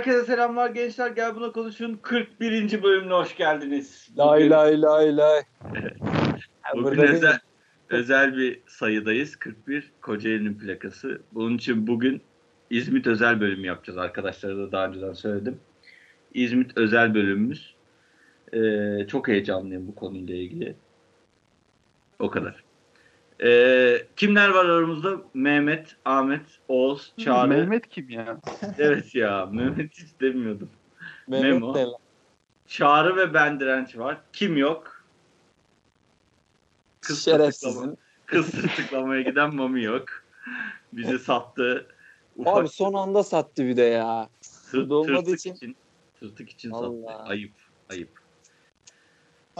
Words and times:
Herkese 0.00 0.24
selamlar 0.24 0.70
gençler. 0.70 1.10
Gel 1.10 1.36
buna 1.36 1.52
konuşun. 1.52 1.98
41. 2.02 2.82
bölümüne 2.82 3.12
hoş 3.12 3.36
geldiniz. 3.36 4.08
Lay 4.18 4.50
lay 4.50 4.82
lay 4.82 5.16
lay. 5.16 5.42
Bugün 6.74 7.02
özel, 7.02 7.38
özel 7.90 8.36
bir 8.36 8.60
sayıdayız. 8.66 9.36
41 9.36 9.92
Kocaeli'nin 10.00 10.58
plakası. 10.58 11.22
Bunun 11.32 11.56
için 11.56 11.86
bugün 11.86 12.22
İzmit 12.70 13.06
özel 13.06 13.40
bölümü 13.40 13.66
yapacağız. 13.66 13.98
Arkadaşlara 13.98 14.56
da 14.56 14.72
daha 14.72 14.86
önceden 14.86 15.12
söyledim. 15.12 15.60
İzmit 16.34 16.76
özel 16.76 17.14
bölümümüz. 17.14 17.74
Ee, 18.52 19.06
çok 19.08 19.28
heyecanlıyım 19.28 19.88
bu 19.88 19.94
konuyla 19.94 20.34
ilgili. 20.34 20.76
O 22.18 22.30
kadar. 22.30 22.64
Ee, 23.42 24.06
kimler 24.16 24.48
var 24.48 24.64
aramızda? 24.64 25.16
Mehmet, 25.34 25.96
Ahmet, 26.04 26.40
Oğuz, 26.68 27.12
Çağrı. 27.18 27.48
Mehmet 27.48 27.88
kim 27.88 28.10
ya? 28.10 28.40
Evet 28.78 29.14
ya 29.14 29.46
Mehmet 29.46 29.92
hiç 29.98 30.20
demiyordum. 30.20 30.70
Mehmet 31.28 31.52
Memo. 31.52 31.74
de. 31.74 31.86
Çağrı 32.66 33.16
ve 33.16 33.34
ben 33.34 33.60
direnç 33.60 33.98
var. 33.98 34.20
Kim 34.32 34.56
yok? 34.56 35.04
Kız 37.00 37.24
Şerefsizin. 37.24 37.98
Kız 38.26 38.50
tırtıklamaya 38.50 39.22
giden 39.22 39.54
Mami 39.54 39.82
yok. 39.84 40.04
Bize 40.92 41.18
sattı. 41.18 41.86
Ufak 42.36 42.56
Abi 42.56 42.68
son 42.68 42.94
anda 42.94 43.22
sattı 43.22 43.64
bir 43.64 43.76
de 43.76 43.82
ya. 43.82 44.28
tır- 44.42 45.06
tırtık 45.06 45.38
için- 45.38 45.54
için. 45.54 45.76
Tırtık 46.20 46.50
için 46.50 46.70
Allah. 46.70 47.12
sattı. 47.12 47.22
Ayıp. 47.30 47.52
Ayıp. 47.90 48.19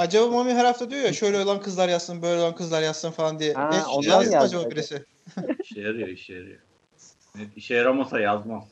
Acaba 0.00 0.26
Mami 0.26 0.54
her 0.54 0.64
hafta 0.64 0.90
diyor 0.90 1.02
ya 1.02 1.12
şöyle 1.12 1.38
olan 1.38 1.60
kızlar 1.60 1.88
yazsın, 1.88 2.22
böyle 2.22 2.40
olan 2.40 2.54
kızlar 2.54 2.82
yazsın 2.82 3.10
falan 3.10 3.38
diye. 3.38 3.54
Ha, 3.54 3.70
ne 3.72 3.86
ondan 3.86 4.22
yazdı 4.22 4.38
acaba 4.38 4.70
birisi? 4.70 5.04
İşe 5.62 5.80
yarıyor, 5.80 6.08
işe 6.08 6.34
yarıyor. 6.34 6.58
Evet, 7.36 7.48
işe 7.56 7.74
yaramasa 7.74 8.20
yazmaz. 8.20 8.64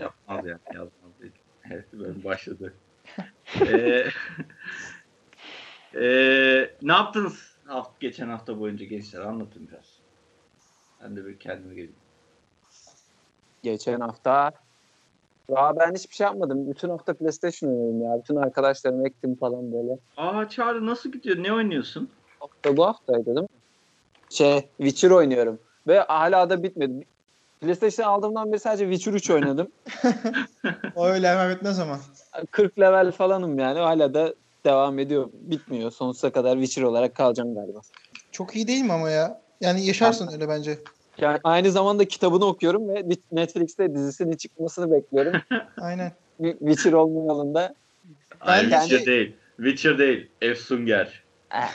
Yapmaz 0.00 0.46
yani, 0.46 0.60
yazmaz 0.74 1.20
değil. 1.20 1.32
Evet, 1.70 1.84
böyle 1.92 2.24
başladı. 2.24 2.74
ee, 3.60 4.04
ee, 5.94 6.70
ne 6.82 6.92
yaptınız 6.92 7.56
hafta, 7.66 7.92
geçen 8.00 8.28
hafta 8.28 8.60
boyunca 8.60 8.84
gençler? 8.84 9.20
Anlatın 9.20 9.68
biraz. 9.68 9.98
Ben 11.02 11.16
de 11.16 11.26
bir 11.26 11.38
kendime 11.38 11.74
geleyim. 11.74 11.94
Geçen 13.62 14.00
hafta 14.00 14.52
ya 15.56 15.72
ben 15.80 15.94
hiçbir 15.94 16.14
şey 16.14 16.24
yapmadım. 16.24 16.70
Bütün 16.70 16.88
hafta 16.88 17.14
PlayStation 17.14 17.70
oynadım 17.70 18.02
ya. 18.02 18.18
Bütün 18.22 18.36
arkadaşlarımı 18.36 19.06
ektim 19.06 19.34
falan 19.34 19.72
böyle. 19.72 19.98
Aa 20.16 20.48
Çağrı 20.48 20.86
nasıl 20.86 21.12
gidiyor? 21.12 21.42
Ne 21.42 21.52
oynuyorsun? 21.52 22.08
Hafta 22.40 22.76
bu 22.76 22.86
haftaydı 22.86 23.26
değil 23.26 23.38
mi? 23.38 23.46
Şey 24.30 24.68
Witcher 24.78 25.10
oynuyorum. 25.10 25.58
Ve 25.86 25.98
hala 25.98 26.50
da 26.50 26.62
bitmedi. 26.62 27.04
PlayStation 27.60 28.06
aldığımdan 28.06 28.52
beri 28.52 28.60
sadece 28.60 28.84
Witcher 28.84 29.12
3 29.12 29.30
oynadım. 29.30 29.68
O 30.96 31.06
öyle 31.06 31.28
hemen 31.28 31.56
bitmez 31.56 31.78
ama. 31.78 32.00
40 32.50 32.78
level 32.78 33.12
falanım 33.12 33.58
yani. 33.58 33.78
Hala 33.78 34.14
da 34.14 34.34
devam 34.64 34.98
ediyor. 34.98 35.28
Bitmiyor. 35.32 35.90
Sonsuza 35.90 36.30
kadar 36.32 36.52
Witcher 36.56 36.82
olarak 36.82 37.14
kalacağım 37.14 37.54
galiba. 37.54 37.80
Çok 38.32 38.56
iyi 38.56 38.66
değil 38.66 38.84
mi 38.84 38.92
ama 38.92 39.10
ya? 39.10 39.40
Yani 39.60 39.86
yaşarsın 39.86 40.28
öyle 40.32 40.48
bence. 40.48 40.78
Yani 41.20 41.38
aynı 41.44 41.70
zamanda 41.70 42.04
kitabını 42.04 42.44
okuyorum 42.44 42.88
ve 42.88 43.04
Netflix'te 43.32 43.94
dizisinin 43.94 44.36
çıkmasını 44.36 44.92
bekliyorum. 44.92 45.40
Aynen. 45.80 46.12
Witcher 46.42 46.92
olmayalım 46.92 47.54
da 47.54 47.74
Hayır 48.38 48.70
Ben- 48.70 48.80
Witcher 48.80 49.06
değil. 49.06 49.36
Witcher 49.56 49.98
değil. 49.98 50.30
Efsunger. 50.42 51.22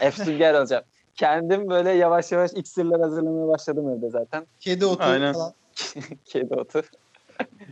Efsunger 0.02 0.54
olacağım. 0.54 0.84
Kendim 1.16 1.70
böyle 1.70 1.92
yavaş 1.92 2.32
yavaş 2.32 2.52
iksirler 2.56 3.00
hazırlamaya 3.00 3.48
başladım 3.48 3.90
evde 3.90 4.10
zaten. 4.10 4.48
Kedi 4.60 4.86
otu 4.86 5.04
Aynen. 5.04 5.34
falan. 5.34 5.54
Kedi 6.26 6.54
otu. 6.54 6.82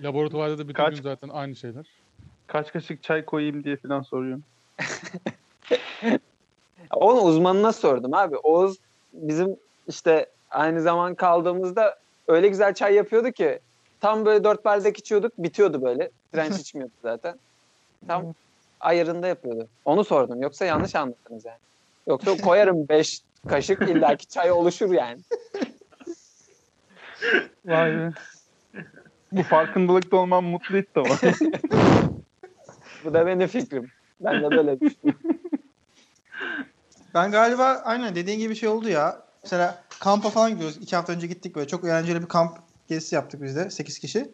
Laboratuvarda 0.04 0.58
da 0.58 0.62
bütün 0.62 0.74
Kaç- 0.74 0.96
gün 0.96 1.02
zaten 1.04 1.30
aynı 1.30 1.56
şeyler. 1.56 1.86
Kaç 2.48 2.74
kaşık 2.74 3.04
çay 3.04 3.26
koyayım 3.26 3.64
diye 3.64 3.78
falan 3.78 4.02
soruyorum. 4.02 4.44
Onu 6.96 7.22
uzmanına 7.22 7.74
sordum 7.74 8.14
abi. 8.14 8.38
Oğuz 8.38 8.78
bizim 9.14 9.56
işte 9.88 10.26
aynı 10.54 10.82
zaman 10.82 11.16
kaldığımızda 11.16 11.98
öyle 12.28 12.48
güzel 12.48 12.74
çay 12.74 12.94
yapıyordu 12.94 13.32
ki 13.32 13.60
tam 14.02 14.26
böyle 14.26 14.44
dört 14.44 14.66
bardak 14.66 14.98
içiyorduk 14.98 15.32
bitiyordu 15.38 15.82
böyle. 15.82 16.10
Direnç 16.34 16.56
içmiyordu 16.60 16.94
zaten. 17.02 17.36
Tam 18.08 18.34
ayarında 18.80 19.28
yapıyordu. 19.28 19.68
Onu 19.86 20.04
sordum. 20.04 20.42
Yoksa 20.42 20.66
yanlış 20.66 20.96
anladınız 20.96 21.46
yani. 21.46 21.58
Yoksa 22.08 22.38
koyarım 22.38 22.88
beş 22.90 23.22
kaşık 23.48 23.82
illaki 23.82 24.28
çay 24.28 24.52
oluşur 24.52 24.92
yani. 24.92 25.22
Vay 27.66 27.92
be. 27.92 28.12
Bu 29.32 29.44
farkındalıkta 29.44 30.18
olmam 30.18 30.46
mutlu 30.46 30.78
etti 30.78 31.00
ama. 31.00 31.16
Bu 33.06 33.14
da 33.14 33.26
benim 33.26 33.48
fikrim. 33.48 33.92
Ben 34.20 34.44
de 34.44 34.52
böyle 34.52 34.80
düşünüyorum. 34.80 35.22
Ben 37.14 37.32
galiba 37.32 37.82
aynen 37.86 38.16
dediğin 38.16 38.40
gibi 38.40 38.56
şey 38.56 38.70
oldu 38.70 38.90
ya. 38.90 39.22
Mesela 39.44 39.84
kampa 40.00 40.30
falan 40.30 40.52
gidiyoruz. 40.52 40.78
İki 40.78 40.96
hafta 40.96 41.14
önce 41.14 41.28
gittik 41.28 41.56
böyle. 41.56 41.68
Çok 41.68 41.84
eğlenceli 41.86 42.22
bir 42.22 42.28
kamp 42.28 42.58
gezisi 42.88 43.16
yaptık 43.16 43.42
biz 43.44 43.56
de. 43.56 43.70
Sekiz 43.70 44.00
kişi. 44.00 44.32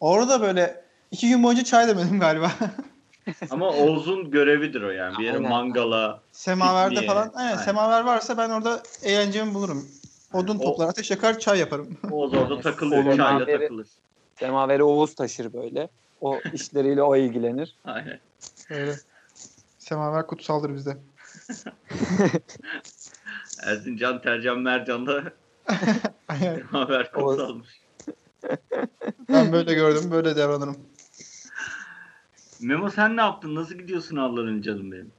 Orada 0.00 0.40
böyle 0.40 0.84
iki 1.10 1.28
gün 1.28 1.42
boyunca 1.42 1.64
çay 1.64 1.88
demedim 1.88 2.20
galiba. 2.20 2.52
Ama 3.50 3.68
Oğuz'un 3.70 4.30
görevidir 4.30 4.82
o 4.82 4.90
yani. 4.90 5.18
Bir 5.18 5.24
yere 5.24 5.36
Aynen. 5.36 5.50
mangala. 5.50 6.22
Semaverde 6.32 6.94
Pikniğe. 6.94 7.10
falan. 7.10 7.32
Aynen, 7.34 7.50
Aynen. 7.52 7.62
semaver 7.64 8.04
varsa 8.04 8.38
ben 8.38 8.50
orada 8.50 8.82
eğlencemi 9.02 9.54
bulurum. 9.54 9.88
Odun 10.32 10.58
O- 10.58 10.62
toplar, 10.62 10.88
ateş 10.88 11.10
yakar, 11.10 11.38
çay 11.38 11.58
yaparım. 11.58 11.98
Oğuz 12.10 12.34
orada 12.34 12.60
takılıyor. 12.60 13.04
Olur. 13.04 13.16
Çayla 13.16 13.46
takılır. 13.46 13.88
Semaveri 14.38 14.82
Oğuz 14.82 15.14
taşır 15.14 15.52
böyle. 15.52 15.88
O 16.20 16.40
işleriyle 16.52 17.02
o 17.02 17.16
ilgilenir. 17.16 17.78
Aynen. 17.84 18.20
Öyle. 18.70 18.96
Semaver 19.78 20.26
kutsaldır 20.26 20.74
bizde. 20.74 20.96
Erzincan, 23.64 24.22
Tercan, 24.22 24.58
Mercan 24.58 25.06
da 25.06 25.32
Aynen. 26.28 26.60
haber 26.70 27.12
kutsalmış. 27.12 27.68
Ben 29.28 29.52
böyle 29.52 29.74
gördüm, 29.74 30.10
böyle 30.10 30.36
davranırım. 30.36 30.76
Memo 32.60 32.90
sen 32.90 33.16
ne 33.16 33.20
yaptın? 33.20 33.54
Nasıl 33.54 33.74
gidiyor 33.74 34.00
sınavların 34.00 34.62
canım 34.62 34.92
benim? 34.92 35.12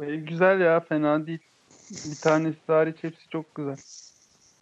E, 0.00 0.16
güzel 0.16 0.60
ya 0.60 0.80
fena 0.80 1.26
değil. 1.26 1.38
Bir 1.90 2.16
tanesi 2.22 2.58
hariç 2.66 2.96
hepsi 3.00 3.28
çok 3.28 3.54
güzel. 3.54 3.76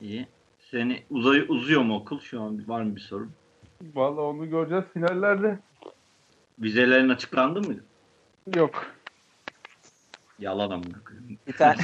İyi. 0.00 0.26
Seni 0.70 1.02
uzay 1.10 1.46
uzuyor 1.48 1.82
mu 1.82 1.96
okul? 1.96 2.20
Şu 2.20 2.42
an 2.42 2.68
var 2.68 2.82
mı 2.82 2.96
bir 2.96 3.00
sorun? 3.00 3.30
Vallahi 3.94 4.20
onu 4.20 4.50
göreceğiz 4.50 4.84
finallerde. 4.92 5.58
Vizelerin 6.58 7.08
açıklandı 7.08 7.60
mı? 7.60 7.76
Yok. 8.56 8.86
Yalan 10.38 10.70
amına 10.70 11.04
koyayım. 11.04 11.38
Bir 11.46 11.52
tane 11.56 11.76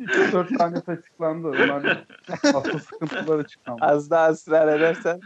3-4 0.00 0.58
tanesi 0.58 0.90
açıklandı. 0.90 1.48
Onların 1.48 1.96
asıl 2.42 2.78
sıkıntıları 2.78 3.42
açıklandı. 3.42 3.84
az 3.84 4.10
daha 4.10 4.30
ısrar 4.30 4.76
edersen 4.78 5.20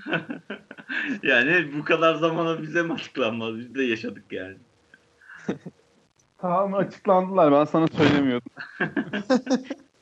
yani 1.22 1.70
bu 1.78 1.84
kadar 1.84 2.14
zamana 2.14 2.62
bize 2.62 2.82
mi 2.82 2.92
açıklanmaz? 2.92 3.58
Biz 3.58 3.74
de 3.74 3.82
yaşadık 3.82 4.24
yani. 4.32 4.56
Tamam 6.38 6.74
açıklandılar. 6.74 7.52
Ben 7.52 7.64
sana 7.64 7.86
söylemiyordum. 7.88 8.52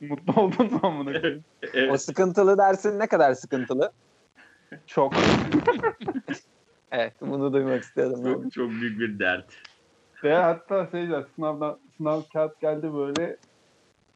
Mutlu 0.01 0.41
oldun 0.41 0.73
mu 0.73 0.79
amına 0.83 1.21
koyayım? 1.21 1.43
o 1.63 1.67
Evet. 1.73 2.01
sıkıntılı 2.01 2.57
dersin 2.57 2.99
ne 2.99 3.07
kadar 3.07 3.33
sıkıntılı? 3.33 3.91
Çok. 4.87 5.13
Evet 6.91 7.13
bunu 7.21 7.53
duymak 7.53 7.83
istiyordum. 7.83 8.23
Çok, 8.23 8.51
çok 8.51 8.69
büyük 8.69 8.99
bir 8.99 9.19
dert. 9.19 9.45
Ve 10.23 10.33
hatta 10.35 10.87
şey 10.91 10.99
diyeceğim, 11.01 11.25
sınavdan 11.35 11.79
sınav 11.97 12.21
kağıt 12.33 12.61
geldi 12.61 12.93
böyle. 12.93 13.37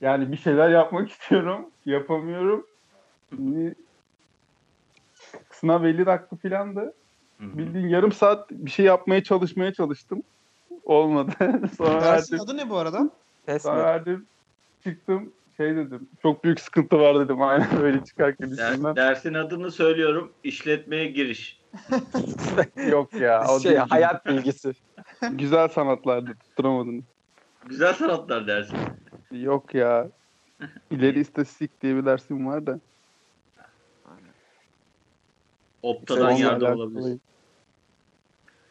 Yani 0.01 0.31
bir 0.31 0.37
şeyler 0.37 0.69
yapmak 0.69 1.09
istiyorum. 1.11 1.65
Yapamıyorum. 1.85 2.65
Şimdi 3.29 3.75
sınav 5.51 5.83
50 5.83 6.05
dakika 6.05 6.35
filandı. 6.35 6.93
Bildiğin 7.39 7.87
yarım 7.87 8.11
saat 8.11 8.51
bir 8.51 8.71
şey 8.71 8.85
yapmaya 8.85 9.23
çalışmaya 9.23 9.73
çalıştım. 9.73 10.23
Olmadı. 10.83 11.31
sonra 11.77 12.01
Dersin 12.01 12.35
verdim. 12.35 12.45
adı 12.49 12.57
ne 12.57 12.69
bu 12.69 12.77
arada? 12.77 13.09
Sonra 13.59 13.83
verdim. 13.83 14.25
Çıktım. 14.83 15.33
Şey 15.57 15.75
dedim. 15.75 16.09
Çok 16.21 16.43
büyük 16.43 16.59
sıkıntı 16.59 16.99
var 16.99 17.19
dedim. 17.19 17.41
Aynen 17.41 17.67
böyle 17.81 18.03
çıkarken 18.03 18.57
Der- 18.57 18.95
dersin 18.95 19.33
adını 19.33 19.71
söylüyorum. 19.71 20.33
İşletmeye 20.43 21.07
giriş. 21.11 21.61
Yok 22.89 23.13
ya. 23.13 23.45
O 23.49 23.59
şey 23.59 23.71
değil. 23.71 23.83
hayat 23.89 24.25
bilgisi. 24.25 24.73
Güzel 25.31 25.67
sanatlardı. 25.67 26.33
Tutturamadın. 26.33 27.03
Güzel 27.65 27.93
sanatlar 27.93 28.47
dersi. 28.47 28.75
Yok 29.31 29.75
ya. 29.75 30.09
İleri 30.91 31.19
istatistik 31.19 31.81
diye 31.81 31.95
bir 31.95 32.05
dersim 32.05 32.47
var 32.47 32.65
da. 32.65 32.79
Optadan 35.81 36.31
yardım 36.31 36.67
alakalı. 36.67 36.83
olabilir. 36.83 37.19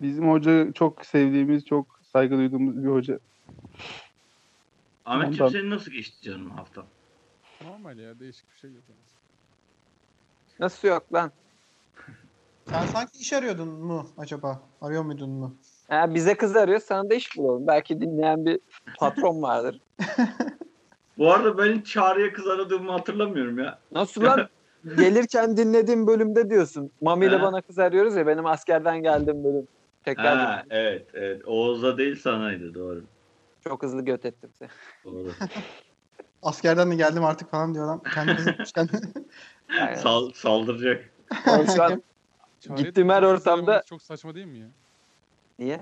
Bizim 0.00 0.30
hoca 0.30 0.72
çok 0.72 1.06
sevdiğimiz, 1.06 1.64
çok 1.64 2.00
saygı 2.12 2.36
duyduğumuz 2.36 2.84
bir 2.84 2.88
hoca. 2.88 3.18
Ahmetciğim 5.06 5.42
Ondan. 5.42 5.52
senin 5.52 5.70
nasıl 5.70 5.90
geçti 5.90 6.22
canım 6.22 6.50
hafta? 6.50 6.86
Normal 7.64 7.98
ya 7.98 8.20
değişik 8.20 8.52
bir 8.54 8.58
şey 8.58 8.70
yok. 8.70 8.82
Nasıl 10.60 10.88
yok 10.88 11.12
lan? 11.12 11.32
Sen 12.70 12.86
sanki 12.86 13.18
iş 13.18 13.32
arıyordun 13.32 13.68
mu 13.68 14.06
acaba? 14.18 14.60
Arıyor 14.80 15.02
muydun 15.02 15.30
mu? 15.30 15.54
Ha, 15.88 16.14
bize 16.14 16.36
kız 16.36 16.56
arıyor 16.56 16.80
sana 16.80 17.10
da 17.10 17.14
iş 17.14 17.36
bulalım. 17.36 17.66
Belki 17.66 18.00
dinleyen 18.00 18.46
bir 18.46 18.60
patron 18.98 19.42
vardır. 19.42 19.80
Bu 21.18 21.32
arada 21.32 21.58
ben 21.58 21.78
hiç 21.78 21.86
Çağrı'ya 21.86 22.32
kız 22.32 22.46
aradığımı 22.46 22.92
hatırlamıyorum 22.92 23.58
ya. 23.58 23.78
Nasıl 23.92 24.22
lan? 24.24 24.48
Gelirken 24.96 25.56
dinlediğim 25.56 26.06
bölümde 26.06 26.50
diyorsun. 26.50 26.90
Mami 27.00 27.26
ile 27.26 27.42
bana 27.42 27.60
kız 27.62 27.78
arıyoruz 27.78 28.16
ya 28.16 28.26
benim 28.26 28.46
askerden 28.46 29.02
geldiğim 29.02 29.44
bölüm. 29.44 29.66
Tekrar 30.04 30.36
Ha, 30.36 30.62
evet 30.70 31.06
evet. 31.14 31.42
Oğuz'a 31.46 31.98
değil 31.98 32.16
sanaydı 32.16 32.74
doğru. 32.74 33.04
çok 33.64 33.82
hızlı 33.82 34.04
göt 34.04 34.24
ettim 34.26 34.50
seni. 34.58 34.68
Doğru. 35.04 35.28
Askerden 36.42 36.90
de 36.90 36.94
geldim 36.96 37.24
artık 37.24 37.50
falan 37.50 37.74
diyor 37.74 37.86
adam. 37.86 38.02
Kendini 38.14 38.48
yapmışken. 38.48 38.88
Yani, 39.78 39.96
Sal, 39.96 40.30
saldıracak. 40.32 41.10
o 41.48 41.66
şu 41.74 41.82
an 41.82 42.02
Çare 42.68 42.82
Gittiğim 42.82 43.08
her 43.08 43.22
ortamda- 43.22 43.82
Çok 43.86 44.02
saçma 44.02 44.34
değil 44.34 44.46
mi 44.46 44.58
ya? 44.58 44.66
niye? 45.58 45.80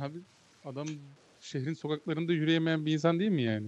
Abi 0.00 0.18
adam 0.64 0.86
şehrin 1.40 1.74
sokaklarında 1.74 2.32
yürüyemeyen 2.32 2.86
bir 2.86 2.92
insan 2.92 3.18
değil 3.20 3.30
mi 3.30 3.42
yani? 3.42 3.66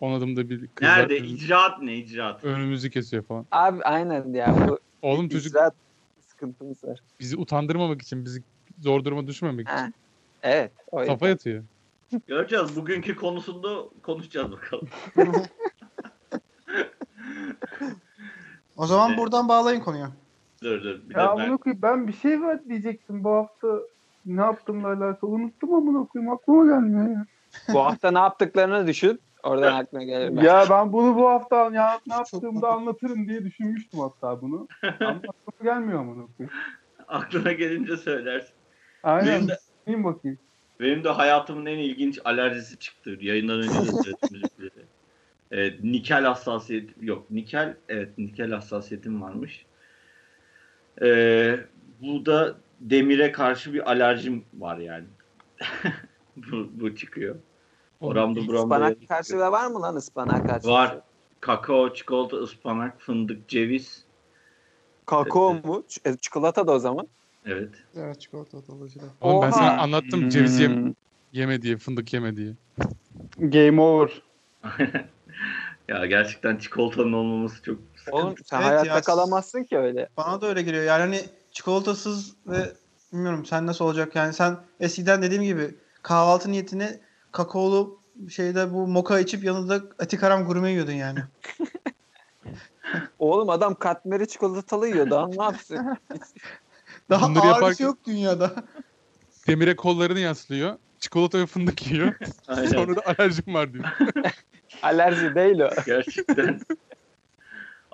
On 0.00 0.12
adımda 0.12 0.48
bir 0.50 0.60
kız 0.66 0.88
Nerede? 0.88 1.14
var, 1.14 1.20
önümüz- 1.20 1.32
İcraat 1.44 1.82
ne 1.82 1.96
icraat? 1.96 2.44
önümüzü 2.44 2.90
kesiyor 2.90 3.22
falan. 3.24 3.46
Abi 3.52 3.82
aynen 3.82 4.32
ya 4.34 4.68
bu 4.68 4.78
Oğlum 5.02 5.28
çocuk 5.28 5.50
icraat 5.50 5.74
sıkıntımız 6.20 6.84
var. 6.84 7.00
bizi 7.20 7.36
utandırmamak 7.36 8.02
için, 8.02 8.24
bizi 8.24 8.42
zor 8.80 9.04
duruma 9.04 9.26
düşmemek 9.26 9.68
için. 9.68 9.94
Evet. 10.42 10.72
O 10.90 11.00
yüzden. 11.00 11.14
kafa 11.14 11.28
yatıyor. 11.28 11.64
Göreceğiz. 12.26 12.76
Bugünkü 12.76 13.16
konusunda 13.16 13.84
konuşacağız 14.02 14.52
bakalım. 14.52 14.88
o 18.76 18.86
zaman 18.86 19.08
Evet. 19.10 19.18
buradan 19.18 19.48
bağlayın 19.48 19.80
konuya. 19.80 20.10
Dur 20.66 20.82
dur. 20.82 21.00
Bir 21.08 21.14
Ya 21.14 21.20
ben... 21.20 21.26
amına 21.26 21.56
koyayım 21.56 21.82
ben 21.82 22.08
bir 22.08 22.12
şey 22.12 22.42
var 22.42 22.64
diyecektim 22.68 23.24
bu 23.24 23.30
hafta. 23.30 23.68
Ne 24.26 24.40
yaptığımla 24.40 24.88
alakalı 24.88 25.30
unuttum 25.30 25.74
amına 25.74 26.06
koyayım 26.06 26.32
aklıma 26.32 26.64
gelmiyor 26.64 27.10
ya. 27.10 27.26
Bu 27.74 27.84
hafta 27.84 28.10
ne 28.10 28.18
yaptıklarını 28.18 28.86
düşün. 28.86 29.20
Oradan 29.42 29.72
aklına 29.74 30.02
gelir. 30.02 30.42
Ya 30.42 30.64
ben 30.70 30.92
bunu 30.92 31.16
bu 31.16 31.28
hafta 31.28 31.56
ya 31.56 32.00
ne 32.06 32.14
yaptığımda 32.14 32.68
anlatırım 32.68 33.28
diye 33.28 33.44
düşünmüştüm 33.44 34.00
hatta 34.00 34.42
bunu. 34.42 34.68
Aklıma 34.82 35.62
gelmiyor 35.62 36.00
amına 36.00 36.26
koyayım. 36.36 36.56
Aklına 37.08 37.52
gelince 37.52 37.96
söylersin. 37.96 38.54
Aynen. 39.02 39.48
Benim 39.86 39.98
de, 39.98 40.04
bakayım. 40.04 40.38
benim 40.80 41.04
de 41.04 41.08
hayatımın 41.08 41.66
en 41.66 41.78
ilginç 41.78 42.18
alerjisi 42.24 42.78
çıktı. 42.78 43.18
Yayından 43.20 43.58
önce 43.58 43.68
de 43.68 43.84
söyledim. 44.28 44.70
Evet, 45.50 45.84
nikel 45.84 46.24
hassasiyet 46.24 46.90
yok. 47.00 47.30
Nikel 47.30 47.76
evet 47.88 48.18
nikel 48.18 48.50
hassasiyetim 48.50 49.22
varmış. 49.22 49.66
Ee, 51.02 51.60
bu 52.02 52.26
da 52.26 52.56
demire 52.80 53.32
karşı 53.32 53.74
bir 53.74 53.90
alerjim 53.90 54.44
var 54.58 54.78
yani. 54.78 55.04
bu, 56.36 56.68
bu 56.72 56.96
çıkıyor. 56.96 57.36
Oramda 58.00 58.46
buramda 58.46 58.58
Ispanak 58.58 59.08
karşı 59.08 59.38
da 59.38 59.52
var 59.52 59.66
mı 59.66 59.82
lan 59.82 59.96
ıspanak 59.96 60.46
karşı? 60.48 60.68
Var. 60.68 60.98
Kakao, 61.40 61.94
çikolata, 61.94 62.36
ıspanak, 62.36 63.00
fındık, 63.00 63.48
ceviz. 63.48 64.04
Kakao 65.06 65.54
mu? 65.54 65.84
Ç- 65.88 66.10
e, 66.12 66.16
çikolata 66.16 66.66
da 66.66 66.72
o 66.72 66.78
zaman. 66.78 67.08
Evet. 67.46 67.70
Evet 67.96 68.20
çikolata 68.20 68.58
dolayısıyla. 68.68 69.08
Oğlum 69.20 69.42
ben 69.42 69.50
sana 69.50 69.76
anlattım 69.76 70.28
ceviz 70.28 70.60
yem- 70.60 70.84
Hmm. 70.86 70.92
yeme 71.32 71.62
diye, 71.62 71.76
fındık 71.76 72.12
yeme 72.12 72.36
diye. 72.36 72.52
Game 73.38 73.80
over. 73.80 74.22
ya 75.88 76.06
gerçekten 76.06 76.56
çikolatanın 76.56 77.12
olmaması 77.12 77.62
çok. 77.62 77.78
Oğlum 78.12 78.34
sen 78.44 78.56
Evet 78.60 78.68
hayatta 78.68 78.86
ya. 78.86 79.00
kalamazsın 79.00 79.64
ki 79.64 79.78
öyle. 79.78 80.08
Bana 80.16 80.40
da 80.40 80.46
öyle 80.46 80.62
geliyor. 80.62 80.84
Yani 80.84 81.00
hani 81.00 81.20
çikolatasız 81.52 82.36
ve 82.46 82.72
bilmiyorum 83.12 83.46
sen 83.46 83.66
nasıl 83.66 83.84
olacak 83.84 84.16
yani 84.16 84.32
sen 84.32 84.56
eskiden 84.80 85.22
dediğim 85.22 85.42
gibi 85.42 85.74
kahvaltı 86.02 86.52
niyetine 86.52 87.00
kakaolu 87.32 88.00
şeyde 88.30 88.72
bu 88.72 88.86
moka 88.86 89.20
içip 89.20 89.44
yanında 89.44 89.74
atikaram 89.98 90.44
gurme 90.46 90.70
yiyordun 90.70 90.92
yani. 90.92 91.18
Oğlum 93.18 93.50
adam 93.50 93.74
katmeri 93.74 94.28
çikolatalı 94.28 94.88
yiyor. 94.88 95.10
Daha 95.10 95.28
ne 95.28 95.42
yapsın? 95.44 95.78
Daha 97.10 97.28
Bunları 97.28 97.42
ağır 97.44 97.48
bir 97.50 97.54
yaparken- 97.54 97.76
şey 97.76 97.86
yok 97.86 97.98
dünyada. 98.06 98.52
Demire 99.46 99.76
kollarını 99.76 100.18
yaslıyor. 100.18 100.78
Çikolata 101.00 101.38
ve 101.38 101.46
fındık 101.46 101.86
yiyor. 101.90 102.14
Aynen. 102.48 102.68
Sonra 102.68 102.96
da 102.96 103.00
alerjim 103.06 103.54
var 103.54 103.72
diyor. 103.72 103.84
Alerji 104.82 105.34
değil 105.34 105.60
o. 105.60 105.70
Gerçekten. 105.86 106.60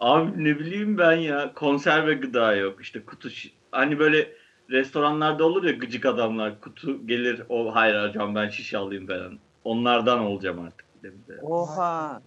Abi 0.02 0.44
ne 0.44 0.58
bileyim 0.58 0.98
ben 0.98 1.12
ya 1.12 1.52
konserve 1.54 2.14
gıda 2.14 2.56
yok 2.56 2.82
işte 2.82 3.04
kutu 3.04 3.28
hani 3.72 3.98
böyle 3.98 4.32
restoranlarda 4.70 5.44
olur 5.44 5.64
ya 5.64 5.72
gıcık 5.72 6.06
adamlar 6.06 6.60
kutu 6.60 7.06
gelir 7.06 7.42
o 7.48 7.74
hayır 7.74 8.08
hocam 8.08 8.34
ben 8.34 8.48
şişe 8.48 8.78
alayım 8.78 9.06
falan. 9.06 9.38
Onlardan 9.64 10.18
olacağım 10.18 10.60
artık. 10.60 10.86
bir 11.02 11.34
de. 11.34 11.40
Oha. 11.42 12.22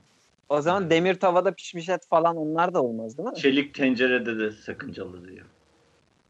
O 0.50 0.62
zaman 0.62 0.89
demir 0.89 1.16
tavada 1.16 1.51
pişmiş 1.51 1.89
et 1.89 2.07
falan 2.10 2.38
onlar 2.38 2.74
da 2.74 2.83
olmaz 2.83 3.18
değil 3.18 3.30
mi? 3.30 3.36
Çelik 3.36 3.74
tencerede 3.74 4.39
de 4.39 4.51
sakıncalı 4.51 5.28
diyor. 5.28 5.45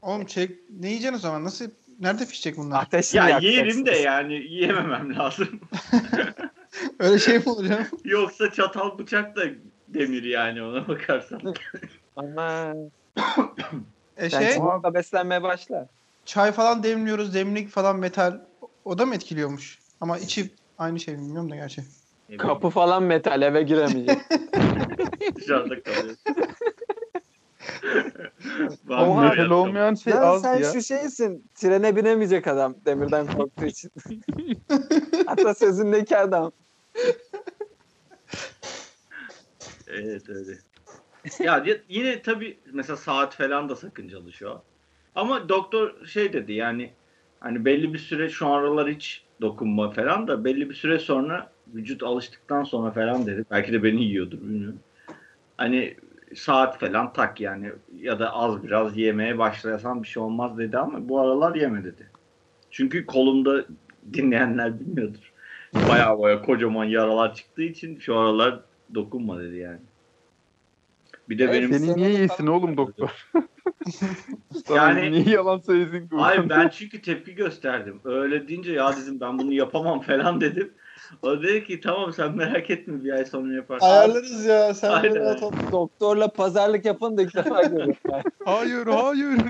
Oğlum 0.02 0.26
çek 0.26 0.50
ne 0.80 0.86
yiyeceksin 0.88 1.16
o 1.16 1.18
zaman? 1.18 1.44
Nasıl 1.44 1.64
nerede 2.00 2.26
pişecek 2.26 2.56
bunlar? 2.56 2.82
Ateşini 2.82 3.18
Ya 3.18 3.38
yerim 3.38 3.86
de 3.86 3.96
yani 3.96 4.34
yiyememem 4.34 5.14
lazım. 5.14 5.60
Öyle 6.98 7.18
şey 7.18 7.38
mi 7.38 7.44
olur 7.46 7.64
ya? 7.64 7.86
Yoksa 8.04 8.52
çatal 8.52 8.98
bıçak 8.98 9.36
da 9.36 9.42
demir 9.88 10.22
yani 10.22 10.62
ona 10.62 10.88
bakarsan. 10.88 11.40
Ama 12.16 12.74
E 14.16 14.30
şey 14.30 14.50
çikolata 14.52 14.94
beslenmeye 14.94 15.42
başla. 15.42 15.88
çay 16.24 16.52
falan 16.52 16.82
demliyoruz. 16.82 17.34
Demlik 17.34 17.68
falan 17.70 17.96
metal. 17.98 18.40
O 18.84 18.98
da 18.98 19.06
mı 19.06 19.14
etkiliyormuş? 19.14 19.78
Ama 20.00 20.18
içi 20.18 20.50
aynı 20.78 21.00
şey 21.00 21.14
mi 21.16 21.20
bilmiyorum 21.20 21.50
da 21.50 21.56
gerçi. 21.56 21.82
Kapı 22.38 22.70
falan 22.70 23.02
metal 23.02 23.42
eve 23.42 23.62
giremeyecek. 23.62 24.18
dışarıda 25.36 25.82
kalıyor. 25.82 26.16
Oha, 28.90 29.22
Metal 29.28 29.50
olmayan 29.50 29.94
şey 29.94 30.12
Lan 30.12 30.22
az 30.22 30.42
sen 30.42 30.56
ya. 30.56 30.72
şu 30.72 30.82
şeysin. 30.82 31.44
Trene 31.54 31.96
binemeyecek 31.96 32.46
adam 32.46 32.74
demirden 32.86 33.26
korktuğu 33.26 33.64
için. 33.66 33.92
Hatta 35.26 35.54
sözündeki 35.54 36.16
adam. 36.16 36.52
Evet 39.88 40.28
öyle. 40.28 40.58
ya 41.40 41.64
yine 41.88 42.22
tabii 42.22 42.58
mesela 42.72 42.96
saat 42.96 43.34
falan 43.34 43.68
da 43.68 43.76
sakıncalı 43.76 44.32
şu 44.32 44.50
an. 44.50 44.62
Ama 45.14 45.48
doktor 45.48 46.06
şey 46.06 46.32
dedi 46.32 46.52
yani 46.52 46.90
hani 47.40 47.64
belli 47.64 47.94
bir 47.94 47.98
süre 47.98 48.28
şu 48.28 48.48
aralar 48.48 48.88
hiç 48.88 49.24
dokunma 49.40 49.90
falan 49.90 50.28
da 50.28 50.44
belli 50.44 50.70
bir 50.70 50.74
süre 50.74 50.98
sonra 50.98 51.52
vücut 51.74 52.02
alıştıktan 52.02 52.64
sonra 52.64 52.90
falan 52.90 53.26
dedi. 53.26 53.44
Belki 53.50 53.72
de 53.72 53.82
beni 53.82 54.04
yiyordur 54.04 54.40
bilmiyorum. 54.40 54.80
Hani 55.56 55.96
saat 56.34 56.80
falan 56.80 57.12
tak 57.12 57.40
yani 57.40 57.72
ya 58.00 58.18
da 58.18 58.32
az 58.32 58.62
biraz 58.64 58.96
yemeye 58.96 59.38
başlasan 59.38 60.02
bir 60.02 60.08
şey 60.08 60.22
olmaz 60.22 60.58
dedi 60.58 60.78
ama 60.78 61.08
bu 61.08 61.20
aralar 61.20 61.54
yeme 61.54 61.84
dedi. 61.84 62.06
Çünkü 62.70 63.06
kolumda 63.06 63.64
dinleyenler 64.12 64.80
bilmiyordur. 64.80 65.32
Baya 65.88 66.18
baya 66.18 66.42
kocaman 66.42 66.84
yaralar 66.84 67.34
çıktığı 67.34 67.62
için 67.62 67.98
şu 67.98 68.16
aralar 68.16 68.60
dokunma 68.94 69.40
dedi 69.40 69.56
yani. 69.56 69.80
Bir 71.28 71.38
de 71.38 71.44
Evet, 71.44 71.54
benim 71.54 71.78
Seni 71.78 71.96
niye 71.96 72.10
yesin 72.10 72.46
oğlum 72.46 72.76
doktor? 72.76 73.28
Yani- 74.74 75.12
niye 75.12 75.24
yalan 75.28 75.58
söylesin 75.58 76.08
ki? 76.08 76.16
Hayır 76.16 76.48
ben 76.48 76.68
çünkü 76.68 77.02
tepki 77.02 77.34
gösterdim. 77.34 78.00
Öyle 78.04 78.48
deyince 78.48 78.72
ya 78.72 78.96
dedim 78.96 79.20
ben 79.20 79.38
bunu 79.38 79.52
yapamam 79.52 80.00
falan 80.06 80.40
dedim. 80.40 80.74
O 81.22 81.42
dedi 81.42 81.64
ki 81.64 81.80
tamam 81.80 82.12
sen 82.12 82.36
merak 82.36 82.70
etme 82.70 83.04
bir 83.04 83.12
ay 83.12 83.24
sonra 83.24 83.54
yaparsın. 83.54 83.86
Ayarlarız 83.86 84.44
ya. 84.44 84.74
Sen 84.74 84.90
Aynen. 84.90 85.14
böyle. 85.14 85.40
Doktorla 85.72 86.28
pazarlık 86.28 86.84
yapan 86.84 87.18
da 87.18 87.22
ilk 87.22 87.34
defa 87.34 87.62
görüyorum. 87.62 87.94
Hayır, 88.44 88.86
hayır. 88.86 89.40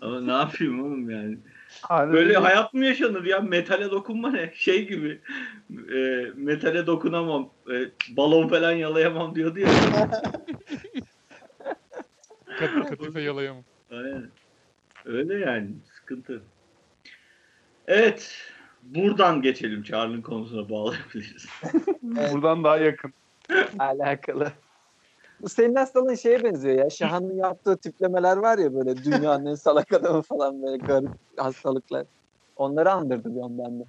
Ama 0.00 0.20
ne 0.20 0.32
yapayım 0.32 0.84
oğlum 0.84 1.10
yani. 1.10 1.38
Hani 1.82 2.12
Böyle 2.12 2.36
hayat 2.36 2.74
mı 2.74 2.84
yaşanır 2.84 3.24
ya? 3.24 3.40
Metale 3.40 3.90
dokunma 3.90 4.30
ne? 4.30 4.52
Şey 4.54 4.88
gibi. 4.88 5.20
E, 5.94 6.26
metale 6.36 6.86
dokunamam. 6.86 7.50
e, 7.70 7.74
balon 8.16 8.48
falan 8.48 8.72
yalayamam 8.72 9.34
diyordu 9.34 9.58
ya. 9.58 9.68
Kat, 12.58 12.88
katife 12.88 13.20
yalayamam. 13.20 13.64
Aynen. 13.90 14.30
Öyle 15.04 15.38
yani. 15.38 15.70
Sıkıntı. 15.94 16.42
Evet. 17.86 18.38
Buradan 18.82 19.42
geçelim. 19.42 19.82
Çağrı'nın 19.82 20.22
konusuna 20.22 20.70
bağlayabiliriz. 20.70 21.46
buradan 22.02 22.64
daha 22.64 22.76
yakın. 22.76 23.12
Alakalı. 23.78 24.52
Bu 25.42 25.48
senin 25.48 25.74
hastalığın 25.74 26.14
şeye 26.14 26.44
benziyor 26.44 26.78
ya. 26.78 26.90
Şahan'ın 26.90 27.36
yaptığı 27.36 27.76
tiplemeler 27.76 28.36
var 28.36 28.58
ya 28.58 28.74
böyle 28.74 29.04
dünyanın 29.04 29.46
en 29.46 29.54
salak 29.54 29.92
adamı 29.92 30.22
falan 30.22 30.62
böyle 30.62 30.76
garip 30.76 31.10
hastalıklar. 31.36 32.06
Onları 32.56 32.90
andırdı 32.92 33.34
bir 33.36 33.40
an 33.40 33.58
bende. 33.58 33.84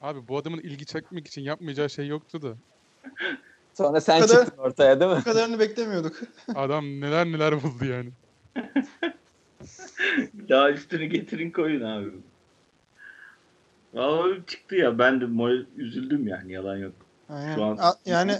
Abi 0.00 0.28
bu 0.28 0.38
adamın 0.38 0.58
ilgi 0.60 0.86
çekmek 0.86 1.26
için 1.26 1.42
yapmayacağı 1.42 1.90
şey 1.90 2.06
yoktu 2.06 2.42
da. 2.42 2.54
Sonra 3.74 4.00
sen 4.00 4.22
Bu 4.22 4.26
kadar- 4.26 4.44
çıktın 4.44 4.62
ortaya 4.62 5.00
değil 5.00 5.10
mi? 5.10 5.16
Bu 5.20 5.24
kadarını 5.24 5.58
beklemiyorduk. 5.58 6.20
Adam 6.54 6.84
neler 6.84 7.26
neler 7.26 7.62
buldu 7.62 7.84
yani. 7.84 8.10
Daha 10.48 10.70
üstünü 10.70 11.04
getirin 11.04 11.50
koyun 11.50 11.80
abi. 11.84 12.10
Vallahi 13.94 14.42
çıktı 14.46 14.76
ya 14.76 14.98
ben 14.98 15.20
de 15.20 15.24
moral 15.26 15.64
üzüldüm 15.76 16.28
yani 16.28 16.52
yalan 16.52 16.76
yok. 16.76 16.92
Aynen. 17.28 17.54
Şu 17.54 17.64
an- 17.64 17.76
A- 17.76 17.94
yani 18.06 18.32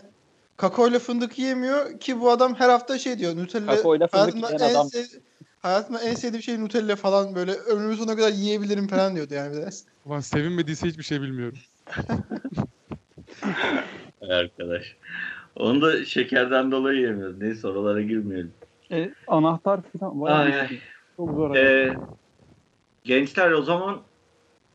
kakaoyla 0.60 0.98
fındık 0.98 1.38
yemiyor 1.38 2.00
ki 2.00 2.20
bu 2.20 2.30
adam 2.30 2.54
her 2.54 2.68
hafta 2.68 2.98
şey 2.98 3.18
diyor. 3.18 3.36
Nutella 3.36 3.76
Kakaoyla 3.76 4.06
fındık 4.06 4.34
hayatımda 4.34 4.46
yiyen 4.46 4.60
en, 4.60 4.74
adam. 4.74 4.88
sev- 4.88 5.20
hayatımda 5.58 6.00
en 6.00 6.14
sevdiğim 6.14 6.42
şey 6.42 6.60
Nutella 6.60 6.96
falan 6.96 7.34
böyle 7.34 7.52
ömrümün 7.52 7.94
sonuna 7.94 8.16
kadar 8.16 8.32
yiyebilirim 8.32 8.88
falan 8.88 9.14
diyordu 9.16 9.34
yani. 9.34 9.52
bir 9.52 9.56
de. 9.56 9.68
Ulan 10.06 10.20
sevinmediyse 10.20 10.88
hiçbir 10.88 11.02
şey 11.02 11.22
bilmiyorum. 11.22 11.58
Arkadaş. 14.30 14.96
Onu 15.56 15.82
da 15.82 16.04
şekerden 16.04 16.70
dolayı 16.72 17.00
yemiyoruz. 17.00 17.38
Neyse 17.38 17.68
oralara 17.68 18.02
girmeyelim. 18.02 18.52
E, 18.92 19.10
anahtar 19.26 19.80
falan. 20.00 20.20
Ay, 20.20 20.60
ay. 20.60 20.78
Çok 21.16 21.30
zor. 21.30 21.56
Ee, 21.56 21.96
gençler 23.04 23.50
o 23.50 23.62
zaman 23.62 24.00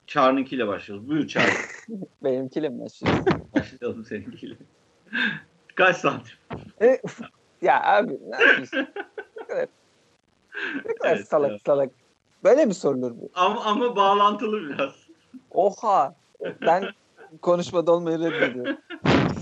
Çağrı'nınkiyle 0.07 0.67
başlıyoruz. 0.67 1.09
Buyur 1.09 1.27
Çağrı. 1.27 1.51
Benimkiyle 2.23 2.69
mi 2.69 2.79
başlıyor? 2.79 3.15
Başlayalım 3.55 4.05
seninkiyle. 4.05 4.55
Kaç 5.75 5.97
santim? 5.97 6.33
E, 6.81 7.01
ya 7.61 7.83
abi 7.83 8.19
ne 8.29 8.35
yapıyorsun? 8.35 8.87
Ne 9.37 9.47
kadar, 9.47 9.67
ne 10.85 10.93
kadar 10.93 11.15
Evet, 11.15 11.27
salak 11.27 11.51
evet. 11.51 11.61
salak. 11.65 11.89
Böyle 12.43 12.65
mi 12.65 12.73
sorulur 12.73 13.11
bu? 13.11 13.29
Ama, 13.33 13.65
ama 13.65 13.95
bağlantılı 13.95 14.69
biraz. 14.69 14.91
Oha. 15.51 16.15
Ben 16.61 16.85
konuşmada 17.41 17.91
olmayı 17.91 18.19
reddediyorum. 18.19 18.77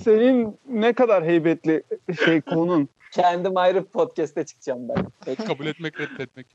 Senin 0.03 0.59
ne 0.67 0.93
kadar 0.93 1.25
heybetli 1.25 1.83
şey 2.25 2.41
konun. 2.41 2.89
Kendim 3.11 3.57
ayrı 3.57 3.85
podcast'te 3.85 4.45
çıkacağım 4.45 4.89
ben. 4.89 5.05
Peki. 5.25 5.45
Kabul 5.45 5.65
etmek 5.65 5.99
reddetmek. 5.99 6.47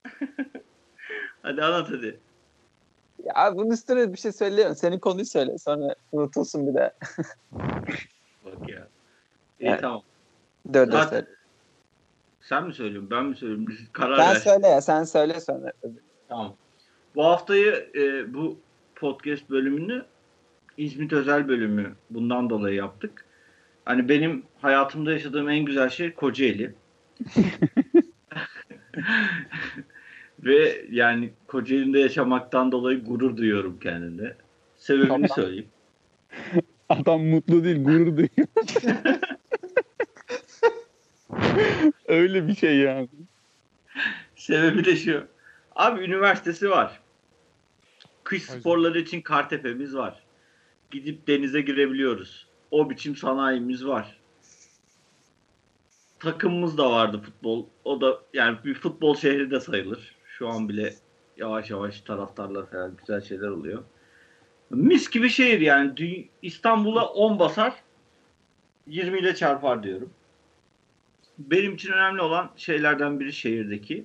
Hadi 1.43 1.63
anlat 1.63 1.89
hadi. 1.89 2.21
Ya 3.25 3.57
bunun 3.57 3.71
üstüne 3.71 4.13
bir 4.13 4.19
şey 4.19 4.33
söyleyemem. 4.33 4.77
Senin 4.77 4.99
konuyu 4.99 5.27
söyle. 5.27 5.59
Sonra 5.59 5.95
unutulsun 6.13 6.67
bir 6.67 6.75
de. 6.75 6.93
Bak 8.45 8.69
ya. 8.69 8.89
İyi 9.61 9.69
Evet. 9.69 9.81
tamam. 9.81 10.03
Dur 10.69 10.87
Zaten- 10.87 11.09
söyle. 11.09 11.27
Sen 12.41 12.67
mi 12.67 12.75
söylüyorsun 12.75 13.11
ben 13.11 13.25
mi 13.25 13.37
söylüyorum? 13.37 13.67
Karar 13.93 14.17
Sen 14.17 14.35
ver. 14.35 14.41
söyle 14.41 14.67
ya. 14.67 14.81
Sen 14.81 15.05
söyle 15.05 15.41
sonra. 15.41 15.73
Tamam. 16.29 16.55
Bu 17.15 17.25
haftayı 17.25 17.91
e, 17.95 18.35
bu 18.35 18.59
podcast 18.97 19.51
bölümünü 19.51 20.05
İzmit 20.77 21.13
özel 21.13 21.49
bölümü 21.49 21.93
bundan 22.11 22.51
dolayı 22.51 22.77
yaptık. 22.77 23.25
Hani 23.85 24.09
benim 24.09 24.43
hayatımda 24.63 25.13
yaşadığım 25.13 25.49
en 25.49 25.65
güzel 25.65 25.89
şey 25.89 26.15
Kocaeli. 26.15 26.75
Ve 30.45 30.85
yani 30.91 31.31
Kocaeli'nde 31.47 31.99
yaşamaktan 32.01 32.73
dolayı 32.73 33.05
gurur 33.05 33.37
duyuyorum 33.37 33.79
kendimde. 33.83 34.37
Sebebini 34.77 35.09
Tamam. 35.09 35.29
söyleyeyim. 35.35 35.69
Adam 36.89 37.21
mutlu 37.25 37.65
değil, 37.65 37.85
gurur 37.85 38.07
duyuyor. 38.17 38.29
Öyle 42.09 42.49
bir 42.49 42.55
şey 42.55 42.77
yani. 42.79 43.09
Sebebi 44.37 44.85
de 44.85 44.97
şu. 44.97 45.27
Abi 45.77 46.05
üniversitesi 46.05 46.71
var. 46.71 47.01
Kış 48.25 48.43
sporları 48.43 48.99
için 48.99 49.21
Kartepe'miz 49.21 49.97
var. 49.97 50.23
Gidip 50.91 51.27
denize 51.27 51.61
girebiliyoruz. 51.61 52.47
O 52.71 52.91
biçim 52.91 53.17
sanayimiz 53.17 53.87
var. 53.87 54.19
Takımımız 56.19 56.79
da 56.79 56.91
vardı 56.91 57.21
futbol. 57.25 57.67
O 57.85 58.01
da 58.01 58.19
yani 58.33 58.59
bir 58.65 58.75
futbol 58.75 59.17
şehri 59.17 59.51
de 59.51 59.61
sayılır. 59.61 60.17
Şu 60.25 60.49
an 60.49 60.69
bile 60.69 60.95
yavaş 61.37 61.71
yavaş 61.71 62.01
taraftarlar 62.01 62.71
falan 62.71 62.97
güzel 62.97 63.21
şeyler 63.21 63.49
oluyor. 63.49 63.85
Mis 64.71 65.11
gibi 65.11 65.29
şehir 65.29 65.61
yani. 65.61 66.29
İstanbul'a 66.43 67.09
10 67.09 67.39
basar 67.39 67.75
20 68.87 69.19
ile 69.19 69.35
çarpar 69.35 69.83
diyorum. 69.83 70.11
Benim 71.39 71.75
için 71.75 71.93
önemli 71.93 72.23
olan 72.23 72.51
şeylerden 72.57 73.21
biri 73.21 73.33
şehirdeki 73.33 74.05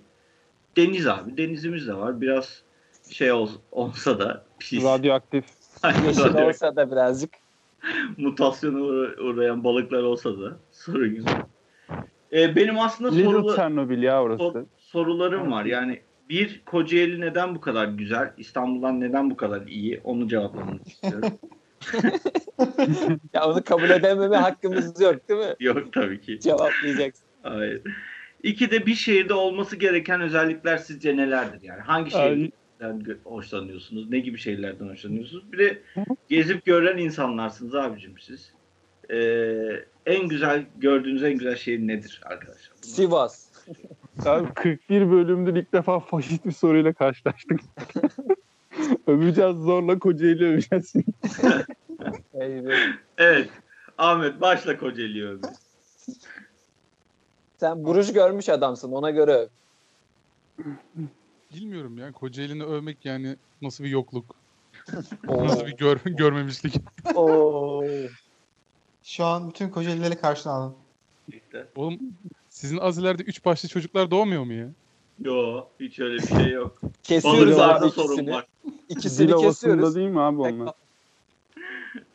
deniz 0.78 1.08
abi. 1.08 1.38
Denizimiz 1.38 1.88
de 1.88 1.94
var. 1.94 2.22
Biraz 2.22 2.64
şey 3.10 3.32
ol- 3.32 3.50
olsa 3.72 4.20
da 4.20 4.46
pis. 4.60 4.84
Radyoaktif. 4.84 5.46
Yeşil 6.08 6.36
olsa 6.36 6.76
da 6.76 6.92
birazcık. 6.92 7.30
mutasyona 8.18 8.78
uğra- 8.80 9.22
uğrayan 9.22 9.64
balıklar 9.64 10.04
olsa 10.04 10.30
da 10.42 10.58
sorun 10.72 11.16
yok. 11.16 11.28
Ee, 12.34 12.56
benim 12.56 12.80
aslında 12.80 13.56
Chernobyl 13.56 14.04
ya 14.04 14.12
sor- 14.18 14.30
orası. 14.30 14.66
sorularım 14.78 15.52
var. 15.52 15.66
Yani 15.66 16.02
bir 16.30 16.62
Kocaeli 16.66 17.22
neden 17.22 17.56
bu 17.56 17.62
kadar 17.62 17.88
güzel? 17.88 18.34
İstanbul'dan 18.38 19.00
neden 19.02 19.30
bu 19.32 19.38
kadar 19.38 19.62
iyi? 19.68 20.02
Onu 20.04 20.28
cevaplamak 20.28 20.88
istiyorum. 20.88 21.30
Ya 23.34 23.46
onu 23.46 23.64
kabul 23.64 23.90
edememe 23.90 24.36
hakkımız 24.38 25.02
yok 25.02 25.30
değil 25.30 25.40
mi? 25.40 25.56
yok 25.60 25.94
tabii 25.94 26.22
ki. 26.22 26.40
Cevaplayacaksın. 26.40 27.23
Hayır. 27.44 27.82
İki 28.44 28.72
de 28.72 28.86
bir 28.86 28.96
şehirde 28.96 29.34
olması 29.34 29.76
gereken 29.76 30.22
özellikler 30.22 30.78
sizce 30.78 31.18
nelerdir? 31.18 31.62
Yani 31.62 31.82
hangi 31.82 32.12
şehirden 32.12 33.18
hoşlanıyorsunuz? 33.24 34.10
Ne 34.10 34.20
gibi 34.20 34.38
şeylerden 34.38 34.88
hoşlanıyorsunuz? 34.90 35.52
Bir 35.52 35.58
de 35.58 35.82
gezip 36.30 36.66
gören 36.66 36.98
insanlarsınız 36.98 37.76
abicim 37.76 38.14
siz. 38.20 38.54
Ee, 39.10 39.86
en 40.06 40.28
güzel 40.28 40.66
gördüğünüz 40.78 41.24
en 41.24 41.34
güzel 41.34 41.56
şehir 41.56 41.80
nedir 41.80 42.22
arkadaşlar? 42.26 42.74
Bunlar- 42.84 42.94
Sivas. 42.96 43.48
Abi 44.26 44.54
41 44.54 45.12
bölümdür 45.12 45.56
ilk 45.56 45.74
defa 45.74 46.00
faşist 46.00 46.46
bir 46.46 46.52
soruyla 46.52 46.94
karşılaştık. 46.94 47.60
öveceğiz 49.08 49.56
zorla 49.56 50.00
Kocaeli 50.00 50.46
öveceğiz. 50.46 50.94
Evet. 53.18 53.50
Ahmet 53.98 54.42
başla 54.42 54.78
Kocaeli'yi 54.78 55.26
övme. 55.26 55.48
Sen 57.64 57.84
buruş 57.84 58.14
görmüş 58.14 58.50
adamsın 58.50 58.92
ona 58.92 59.12
göre 59.12 59.32
öv. 59.32 59.48
Bilmiyorum 61.56 61.98
ya. 61.98 62.12
Kocaeli'ni 62.12 62.64
övmek 62.64 63.06
yani 63.06 63.36
nasıl 63.62 63.84
bir 63.84 63.90
yokluk. 63.90 64.36
Nasıl 65.24 65.66
bir 65.66 65.78
gör, 65.78 65.98
görmemişlik. 66.06 66.76
Oo. 67.16 67.84
Şu 69.04 69.26
an 69.26 69.50
bütün 69.50 69.70
Kocaelileri 69.70 70.16
karşına 70.16 70.54
aldım. 70.54 70.76
İşte. 71.28 71.68
Oğlum 71.76 72.00
sizin 72.50 72.78
az 72.78 72.98
ileride 72.98 73.24
üç 73.24 73.46
başlı 73.46 73.70
çocuklar 73.70 74.12
doğmuyor 74.12 74.44
mu 74.44 74.54
ya? 74.54 74.68
Yo 75.20 75.66
hiç 75.80 76.00
öyle 76.00 76.18
bir 76.18 76.28
şey 76.28 76.52
yok. 76.52 76.82
Kesiyoruz 77.04 77.60
abi 77.60 77.90
sorun 77.90 78.14
ikisini. 78.14 78.32
var. 78.32 78.48
Dil 78.66 78.72
İkisini 78.90 79.32
havasında 79.32 79.50
kesiyoruz. 79.50 79.96
değil 79.96 80.10
mi 80.10 80.22
abi 80.22 80.42
onlar? 80.42 80.74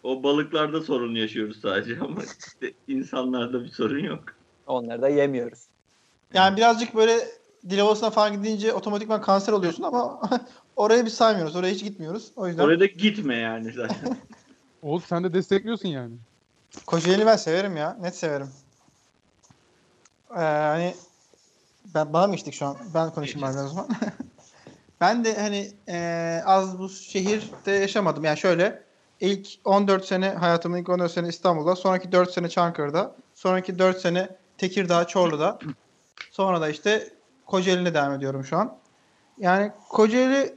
O 0.03 0.23
balıklarda 0.23 0.81
sorun 0.81 1.15
yaşıyoruz 1.15 1.61
sadece 1.61 2.01
ama 2.01 2.23
işte 2.23 2.73
insanlarda 2.89 3.65
bir 3.65 3.69
sorun 3.69 3.99
yok. 4.05 4.38
Onları 4.69 5.03
da 5.03 5.09
yemiyoruz. 5.09 5.59
Yani 6.35 6.57
birazcık 6.57 6.95
böyle 6.95 7.19
dil 7.71 7.79
havasına 7.79 8.11
falan 8.11 8.33
gidince 8.33 8.73
otomatikman 8.73 9.21
kanser 9.21 9.53
oluyorsun 9.53 9.83
ama 9.83 10.21
oraya 10.77 11.07
biz 11.07 11.15
saymıyoruz. 11.15 11.57
Oraya 11.57 11.73
hiç 11.73 11.85
gitmiyoruz. 11.85 12.33
O 12.37 12.49
yüzden 12.49 12.63
Oraya 12.63 12.81
da 12.81 12.87
gitme 12.87 13.37
yani 13.37 13.73
zaten. 13.73 14.17
Oğuz 14.83 15.05
sen 15.05 15.25
de 15.25 15.33
destekliyorsun 15.35 15.89
yani. 15.89 16.15
Kocaeli'ni 16.87 17.27
ben 17.27 17.37
severim 17.37 17.77
ya. 17.77 17.97
Net 18.01 18.17
severim. 18.17 18.51
Ee, 20.31 20.41
hani 20.41 20.95
ben 21.95 22.13
bana 22.13 22.27
mı 22.27 22.35
içtik 22.35 22.55
şu 22.55 22.67
an? 22.67 22.77
Ben 22.95 23.11
konuşayım 23.11 23.49
bari 23.49 23.59
o 23.59 23.69
zaman. 23.69 23.89
ben 25.01 25.25
de 25.25 25.41
hani 25.41 25.71
e, 25.89 26.43
az 26.47 26.79
bu 26.79 26.89
şehirde 26.89 27.71
yaşamadım. 27.71 28.25
Yani 28.25 28.39
şöyle 28.39 28.83
ilk 29.21 29.49
14 29.65 30.05
sene 30.05 30.29
hayatımın 30.29 30.79
ilk 30.79 30.89
14 30.89 31.13
sene 31.13 31.29
İstanbul'da, 31.29 31.77
sonraki 31.77 32.13
4 32.13 32.31
sene 32.31 32.49
Çankırı'da, 32.49 33.15
sonraki 33.35 33.79
4 33.79 34.01
sene 34.01 34.29
Tekirdağ, 34.59 35.07
Çorlu'da. 35.07 35.59
Sonra 36.31 36.61
da 36.61 36.69
işte 36.69 37.09
Kocaeli'ne 37.47 37.95
devam 37.95 38.13
ediyorum 38.13 38.45
şu 38.45 38.57
an. 38.57 38.77
Yani 39.39 39.73
Kocaeli 39.89 40.55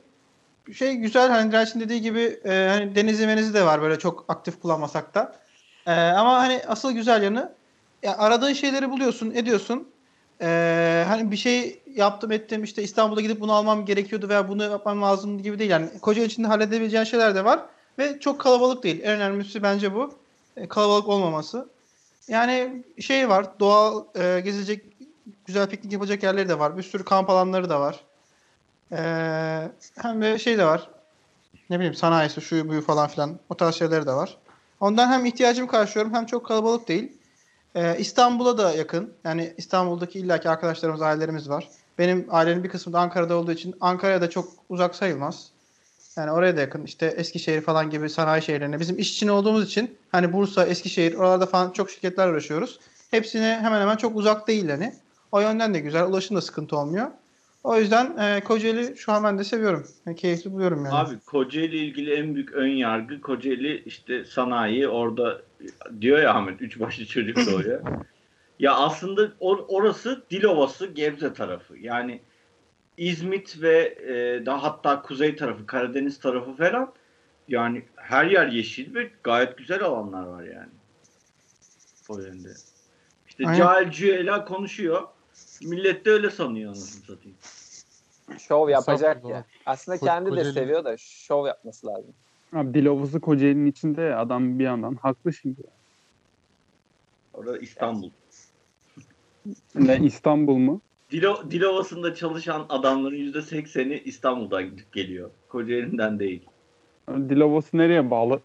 şey 0.74 0.96
güzel 0.96 1.30
hani 1.30 1.52
Direnç'in 1.52 1.80
dediği 1.80 2.02
gibi 2.02 2.40
e, 2.46 2.68
hani 2.70 2.96
denizi 2.96 3.28
menizi 3.28 3.54
de 3.54 3.66
var 3.66 3.82
böyle 3.82 4.00
çok 4.00 4.26
aktif 4.28 4.62
kullanmasak 4.62 5.16
da. 5.16 5.36
E, 5.88 5.92
ama 5.92 6.34
hani 6.38 6.62
asıl 6.68 6.92
güzel 6.92 7.24
yanı 7.24 7.54
ya 8.04 8.18
aradığın 8.18 8.54
şeyleri 8.54 8.90
buluyorsun, 8.90 9.32
ediyorsun. 9.32 9.88
E, 10.42 11.06
hani 11.08 11.32
bir 11.32 11.38
şey 11.38 11.82
yaptım 11.96 12.32
ettim 12.32 12.64
işte 12.64 12.84
İstanbul'a 12.84 13.22
gidip 13.22 13.40
bunu 13.40 13.54
almam 13.54 13.86
gerekiyordu 13.86 14.30
veya 14.30 14.50
bunu 14.50 14.64
yapmam 14.64 15.02
lazım 15.02 15.44
gibi 15.44 15.60
değil. 15.60 15.72
Yani 15.72 16.00
Kocaeli 16.02 16.28
içinde 16.28 16.48
halledebileceğin 16.48 17.04
şeyler 17.04 17.36
de 17.36 17.46
var 17.46 17.60
ve 18.00 18.20
çok 18.20 18.42
kalabalık 18.42 18.84
değil. 18.84 19.00
En 19.04 19.12
önemlisi 19.12 19.64
bence 19.64 19.96
bu. 19.96 20.14
E, 20.58 20.68
kalabalık 20.68 21.08
olmaması. 21.08 21.70
Yani 22.32 22.84
şey 23.00 23.30
var, 23.30 23.60
doğal 23.60 24.04
e, 24.16 24.40
gezilecek, 24.40 24.86
güzel 25.46 25.70
piknik 25.70 25.94
yapacak 25.94 26.24
yerleri 26.24 26.50
de 26.50 26.60
var. 26.60 26.78
Bir 26.78 26.84
sürü 26.84 27.04
kamp 27.06 27.30
alanları 27.30 27.70
da 27.70 27.80
var. 27.80 28.04
Ee, 28.92 29.72
hem 30.02 30.22
de 30.22 30.40
şey 30.40 30.58
de 30.58 30.66
var. 30.66 30.90
Ne 31.70 31.76
bileyim 31.76 31.96
sanayisi, 31.96 32.42
şuyu 32.42 32.70
buyu 32.70 32.82
falan 32.82 33.08
filan. 33.08 33.40
O 33.50 33.56
tarz 33.56 33.76
şeyleri 33.76 34.06
de 34.06 34.12
var. 34.14 34.38
Ondan 34.80 35.12
hem 35.12 35.26
ihtiyacımı 35.26 35.68
karşılıyorum 35.68 36.14
hem 36.14 36.26
çok 36.26 36.46
kalabalık 36.46 36.88
değil. 36.88 37.18
Ee, 37.76 37.96
İstanbul'a 38.00 38.58
da 38.58 38.74
yakın. 38.74 39.14
Yani 39.24 39.54
İstanbul'daki 39.58 40.20
illaki 40.20 40.50
arkadaşlarımız, 40.50 41.02
ailelerimiz 41.02 41.50
var. 41.50 41.70
benim 41.98 42.28
ailenin 42.30 42.64
bir 42.64 42.70
kısmı 42.70 42.94
da 42.94 43.00
Ankara'da 43.00 43.36
olduğu 43.36 43.52
için 43.52 43.76
Ankara'ya 43.82 44.22
da 44.22 44.30
çok 44.30 44.50
uzak 44.70 44.96
sayılmaz. 44.96 45.51
Yani 46.18 46.32
oraya 46.32 46.58
da 46.58 46.62
yakın. 46.62 46.84
İşte 46.84 47.06
Eskişehir 47.06 47.62
falan 47.62 47.90
gibi 47.90 48.10
sanayi 48.10 48.42
şehirlerine. 48.42 48.80
Bizim 48.80 49.00
iş 49.00 49.12
için 49.12 49.28
olduğumuz 49.28 49.68
için 49.68 49.98
hani 50.12 50.34
Bursa, 50.34 50.66
Eskişehir 50.66 51.14
oralarda 51.14 51.46
falan 51.46 51.72
çok 51.72 51.90
şirketler 51.90 52.28
uğraşıyoruz. 52.28 52.80
Hepsine 53.12 53.60
hemen 53.62 53.82
hemen 53.82 53.98
çok 53.98 54.16
uzak 54.16 54.48
değil 54.48 54.70
hani. 54.70 54.94
O 55.32 55.40
yönden 55.40 55.74
de 55.74 55.80
güzel. 55.80 56.06
Ulaşım 56.06 56.38
da 56.38 56.42
sıkıntı 56.42 56.78
olmuyor. 56.78 57.08
O 57.64 57.78
yüzden 57.78 58.18
e, 58.18 58.44
Kocaeli 58.44 58.98
şu 58.98 59.12
an 59.12 59.24
ben 59.24 59.40
de 59.40 59.44
seviyorum. 59.44 59.88
Yani 60.06 60.18
keyifli 60.18 60.52
buluyorum 60.52 60.86
yani. 60.86 60.96
Abi 60.96 61.20
Kocaeli 61.20 61.78
ilgili 61.78 62.14
en 62.14 62.36
büyük 62.36 62.52
ön 62.52 62.68
yargı 62.68 63.22
Kocaeli 63.22 63.84
işte 63.86 64.26
sanayi 64.26 64.88
orada 64.88 65.42
diyor 66.02 66.20
ya 66.20 66.34
Ahmet 66.34 66.62
üç 66.62 66.80
başlı 66.80 67.06
çocuk 67.06 67.38
doğuyor. 67.38 67.82
ya 68.60 68.74
aslında 68.74 69.22
or- 69.22 69.66
orası 69.68 70.24
Dilovası 70.30 70.88
Gebze 70.88 71.34
tarafı. 71.34 71.78
Yani 71.78 72.22
İzmit 72.98 73.62
ve 73.62 73.78
e, 74.08 74.46
daha 74.46 74.64
hatta 74.64 75.02
kuzey 75.02 75.36
tarafı 75.36 75.66
Karadeniz 75.66 76.20
tarafı 76.20 76.54
falan 76.54 76.94
yani 77.48 77.84
her 77.96 78.26
yer 78.26 78.48
yeşil 78.48 78.96
ve 78.96 79.12
gayet 79.24 79.58
güzel 79.58 79.84
alanlar 79.84 80.24
var 80.26 80.44
yani. 80.44 80.70
O 82.10 82.20
yönde. 82.20 82.50
İşte 83.28 83.44
Aynen. 83.48 83.58
cahil 83.60 83.92
cüela 83.92 84.46
konuşuyor. 84.46 85.02
Millet 85.64 86.06
de 86.06 86.12
öyle 86.12 86.30
sanıyor 86.30 86.68
anasını 86.72 87.02
satayım. 87.06 87.38
Şov 88.40 88.70
yapacak 88.70 89.30
ya. 89.30 89.46
Aslında 89.66 89.98
Ko- 89.98 90.06
kendi 90.06 90.32
de 90.32 90.36
Kocaeli- 90.36 90.54
seviyor 90.54 90.84
da 90.86 90.98
şov 90.98 91.48
yapması 91.48 91.88
lazım. 91.88 92.14
Abi 92.54 92.74
Dilovası 92.74 93.20
Kocaeli'nin 93.20 93.66
içinde 93.66 94.16
adam 94.16 94.60
bir 94.60 94.64
yandan 94.64 94.96
haklı 94.96 95.34
şimdi. 95.34 95.62
Orada 97.34 97.58
İstanbul. 97.58 98.10
Ne 99.76 100.00
İstanbul 100.00 100.58
mu? 100.58 100.82
Dilo, 101.12 101.52
Dilovası'nda 101.52 102.16
çalışan 102.16 102.66
adamların 102.70 103.16
%80'i 103.16 104.04
İstanbul'dan 104.04 104.64
gidip 104.64 104.94
geliyor. 104.94 105.32
Kocaeli'nden 105.50 106.20
değil. 106.20 106.46
Dilovası 107.10 107.78
nereye 107.78 108.12
bağlı? 108.12 108.42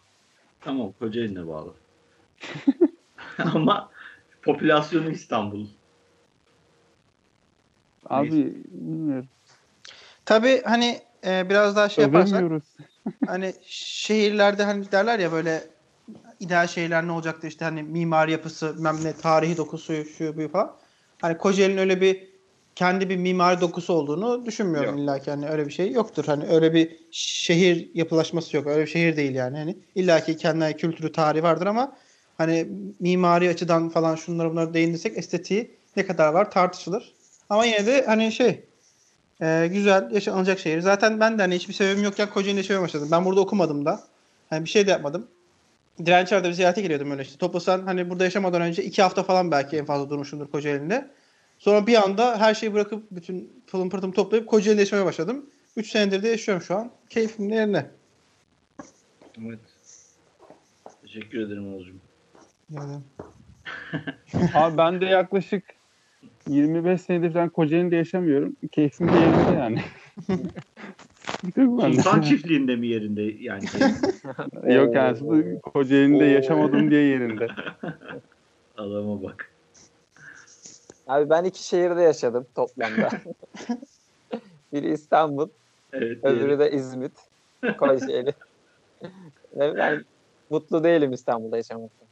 Tamam 0.60 0.92
Kocaeli'ne 0.98 1.46
bağlı. 1.46 1.72
Ama 3.54 3.90
popülasyonu 4.42 5.10
İstanbul. 5.10 5.66
Abi 8.06 8.54
bilmiyorum. 8.68 9.28
Tabii 10.24 10.62
hani 10.64 11.00
e, 11.26 11.50
biraz 11.50 11.76
daha 11.76 11.88
şey 11.88 12.04
yaparsak 12.04 12.44
hani 13.26 13.54
şehirlerde 13.66 14.64
hani 14.64 14.92
derler 14.92 15.18
ya 15.18 15.32
böyle 15.32 15.62
ideal 16.40 16.66
şehirler 16.66 17.06
ne 17.06 17.12
olacaktı 17.12 17.46
işte 17.46 17.64
hani 17.64 17.82
mimari 17.82 18.32
yapısı, 18.32 18.76
bilmem 18.76 18.96
ne 19.04 19.12
tarihi 19.12 19.56
dokusu 19.56 20.04
şu 20.04 20.36
bu 20.36 20.48
falan. 20.48 20.76
Hani 21.20 21.38
Kocaeli'nin 21.38 21.78
öyle 21.78 22.00
bir 22.00 22.35
kendi 22.76 23.10
bir 23.10 23.16
mimari 23.16 23.60
dokusu 23.60 23.92
olduğunu 23.92 24.46
düşünmüyorum 24.46 24.90
Yok. 24.90 25.04
illa 25.04 25.18
ki 25.18 25.30
hani 25.30 25.48
öyle 25.48 25.66
bir 25.66 25.72
şey 25.72 25.92
yoktur. 25.92 26.24
Hani 26.24 26.46
öyle 26.46 26.74
bir 26.74 26.96
şehir 27.10 27.90
yapılaşması 27.94 28.56
yok. 28.56 28.66
Öyle 28.66 28.82
bir 28.82 28.86
şehir 28.86 29.16
değil 29.16 29.34
yani. 29.34 29.58
Hani 29.58 29.76
illa 29.94 30.24
ki 30.24 30.36
kendine 30.36 30.76
kültürü, 30.76 31.12
tarihi 31.12 31.42
vardır 31.42 31.66
ama 31.66 31.96
hani 32.38 32.68
mimari 33.00 33.48
açıdan 33.48 33.88
falan 33.88 34.16
şunlara 34.16 34.50
bunlara 34.50 34.74
değinirsek 34.74 35.18
estetiği 35.18 35.70
ne 35.96 36.06
kadar 36.06 36.32
var 36.32 36.50
tartışılır. 36.50 37.14
Ama 37.50 37.64
yine 37.64 37.86
de 37.86 38.04
hani 38.06 38.32
şey 38.32 38.64
e, 39.42 39.68
güzel 39.72 40.10
yaşanacak 40.10 40.58
şehir. 40.58 40.80
Zaten 40.80 41.20
ben 41.20 41.38
de 41.38 41.42
hani 41.42 41.54
hiçbir 41.54 41.74
sebebim 41.74 42.04
yokken 42.04 42.30
Kocaeli'de 42.30 42.60
yaşamaya 42.60 42.82
başladım. 42.82 43.08
Ben 43.12 43.24
burada 43.24 43.40
okumadım 43.40 43.84
da. 43.84 44.00
Hani 44.50 44.64
bir 44.64 44.70
şey 44.70 44.86
de 44.86 44.90
yapmadım. 44.90 45.26
Dirençer'de 46.06 46.48
bir 46.48 46.52
ziyarete 46.52 46.82
geliyordum 46.82 47.10
öyle 47.10 47.22
işte. 47.22 47.38
Toplasan 47.38 47.82
hani 47.82 48.10
burada 48.10 48.24
yaşamadan 48.24 48.62
önce 48.62 48.84
iki 48.84 49.02
hafta 49.02 49.22
falan 49.22 49.50
belki 49.50 49.76
en 49.76 49.84
fazla 49.84 50.10
durmuşumdur 50.10 50.50
Kocaeli'nde. 50.50 51.10
Sonra 51.58 51.86
bir 51.86 52.02
anda 52.04 52.40
her 52.40 52.54
şeyi 52.54 52.74
bırakıp 52.74 53.10
bütün 53.10 53.62
pılım 53.66 53.90
pırtımı 53.90 54.12
toplayıp 54.12 54.46
Kocaeli'de 54.46 54.80
yaşamaya 54.80 55.06
başladım. 55.06 55.46
3 55.76 55.90
senedir 55.90 56.22
de 56.22 56.28
yaşıyorum 56.28 56.62
şu 56.62 56.76
an. 56.76 56.90
Keyfim 57.10 57.48
yerine. 57.48 57.86
Evet. 59.46 59.58
Teşekkür 61.02 61.40
ederim 61.40 61.74
Oğuz'cum. 61.74 62.00
Yani. 62.70 62.96
Abi 64.54 64.78
ben 64.78 65.00
de 65.00 65.06
yaklaşık 65.06 65.64
25 66.48 67.00
senedir 67.00 67.32
falan 67.32 67.48
Kocaeli'de 67.48 67.96
yaşamıyorum. 67.96 68.56
Keyfim 68.72 69.08
de 69.08 69.12
yerinde 69.12 69.58
yani. 69.58 69.80
Sultan 71.54 72.20
çiftliğinde 72.28 72.76
mi 72.76 72.86
yerinde 72.86 73.22
yani? 73.22 73.64
Yok 74.54 74.94
yani 74.94 74.98
aslında 74.98 75.60
Kocaeli'de 75.60 76.24
yaşamadım 76.24 76.90
diye 76.90 77.02
yerinde. 77.02 77.48
Adama 78.76 79.22
bak. 79.22 79.55
Abi 81.06 81.30
ben 81.30 81.44
iki 81.44 81.64
şehirde 81.64 82.02
yaşadım 82.02 82.46
toplamda. 82.54 83.08
Biri 84.72 84.92
İstanbul, 84.92 85.48
Evet. 85.92 86.24
öbürü 86.24 86.58
de 86.58 86.70
İzmit, 86.70 87.12
Kocaeli. 87.78 88.34
Ben 89.56 90.04
mutlu 90.50 90.84
değilim 90.84 91.12
İstanbul'da 91.12 91.56
yaşamaktan. 91.56 92.08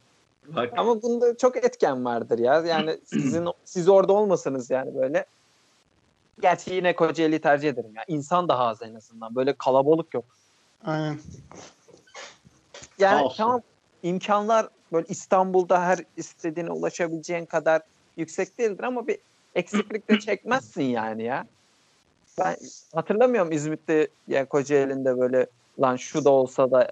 Bak. 0.47 0.73
Ama 0.77 1.01
bunda 1.01 1.37
çok 1.37 1.57
etken 1.57 2.05
vardır 2.05 2.39
ya. 2.39 2.59
Yani 2.59 2.99
sizin 3.05 3.47
siz 3.65 3.89
orada 3.89 4.13
olmasanız 4.13 4.69
yani 4.69 4.95
böyle. 4.95 5.25
Gerçi 6.41 6.73
yine 6.73 6.95
Kocaeli'yi 6.95 7.41
tercih 7.41 7.69
ederim 7.69 7.95
ya. 7.95 8.03
İnsan 8.07 8.47
daha 8.47 8.67
az 8.67 8.81
en 8.81 8.95
azından. 8.95 9.35
Böyle 9.35 9.53
kalabalık 9.53 10.13
yok. 10.13 10.25
Aynen. 10.85 11.19
Yani 12.99 13.27
tamam 13.37 13.61
imkanlar 14.03 14.69
böyle 14.91 15.05
İstanbul'da 15.09 15.81
her 15.81 15.99
istediğine 16.17 16.71
ulaşabileceğin 16.71 17.45
kadar 17.45 17.81
yüksek 18.17 18.57
değildir 18.59 18.83
ama 18.83 19.07
bir 19.07 19.17
eksiklik 19.55 20.09
de 20.09 20.19
çekmezsin 20.19 20.83
yani 20.83 21.23
ya. 21.23 21.45
Ben 22.39 22.55
hatırlamıyorum 22.93 23.51
İzmit'te 23.51 24.07
ya 24.27 24.45
Kocaeli'nde 24.45 25.19
böyle 25.19 25.47
lan 25.81 25.95
şu 25.95 26.25
da 26.25 26.29
olsa 26.29 26.71
da 26.71 26.91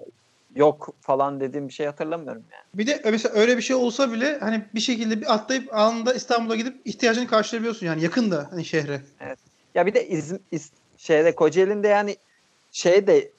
yok 0.55 0.89
falan 1.01 1.39
dediğim 1.39 1.67
bir 1.67 1.73
şey 1.73 1.86
hatırlamıyorum 1.86 2.43
yani. 2.51 2.63
Bir 2.73 2.88
de 2.88 3.01
mesela 3.12 3.36
öyle 3.36 3.57
bir 3.57 3.62
şey 3.62 3.75
olsa 3.75 4.12
bile 4.12 4.38
hani 4.39 4.65
bir 4.75 4.79
şekilde 4.79 5.21
bir 5.21 5.33
atlayıp 5.33 5.73
anında 5.73 6.13
İstanbul'a 6.13 6.55
gidip 6.55 6.81
ihtiyacını 6.86 7.27
karşılayabiliyorsun 7.27 7.86
yani 7.86 8.03
yakın 8.03 8.31
da 8.31 8.47
hani 8.51 8.65
şehre. 8.65 9.01
Ya 9.75 9.86
bir 9.86 9.93
de 9.93 10.07
İzm, 10.07 10.36
İz- 10.51 10.71
şeyde 10.97 11.36
Kocaeli'nde 11.36 11.88
yani 11.88 12.17
şey 12.71 13.07
de 13.07 13.31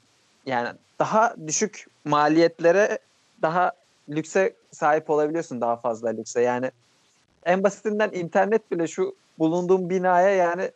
yani 0.46 0.68
daha 0.98 1.34
düşük 1.46 1.86
maliyetlere 2.04 2.98
daha 3.42 3.72
lükse 4.08 4.56
sahip 4.72 5.10
olabiliyorsun 5.10 5.60
daha 5.60 5.76
fazla 5.76 6.08
lükse. 6.08 6.40
Yani 6.40 6.70
en 7.44 7.64
basitinden 7.64 8.10
internet 8.12 8.70
bile 8.70 8.86
şu 8.86 9.14
bulunduğum 9.38 9.90
binaya 9.90 10.30
yani 10.30 10.70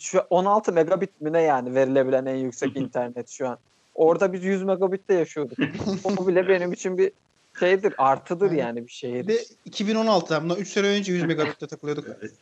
şu 0.00 0.18
16 0.30 0.72
megabit 0.72 1.20
mi 1.20 1.32
ne 1.32 1.42
yani 1.42 1.74
verilebilen 1.74 2.26
en 2.26 2.36
yüksek 2.36 2.76
internet 2.76 3.28
şu 3.28 3.48
an. 3.48 3.58
Orada 3.94 4.32
biz 4.32 4.44
100 4.44 4.62
megabitte 4.62 5.14
yaşıyorduk. 5.14 5.58
o 6.04 6.26
bile 6.26 6.48
benim 6.48 6.72
için 6.72 6.98
bir 6.98 7.12
şeydir, 7.58 7.94
artıdır 7.98 8.50
yani 8.50 8.86
bir 8.86 8.92
şehir. 8.92 9.28
Bir 9.28 9.34
de 9.34 9.42
2016'da 9.70 10.42
bundan 10.42 10.56
3 10.56 10.68
sene 10.68 10.86
önce 10.86 11.12
100 11.12 11.24
megabitte 11.24 11.66
takılıyorduk. 11.66 12.06
Evet. 12.08 12.32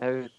Evet. 0.00 0.30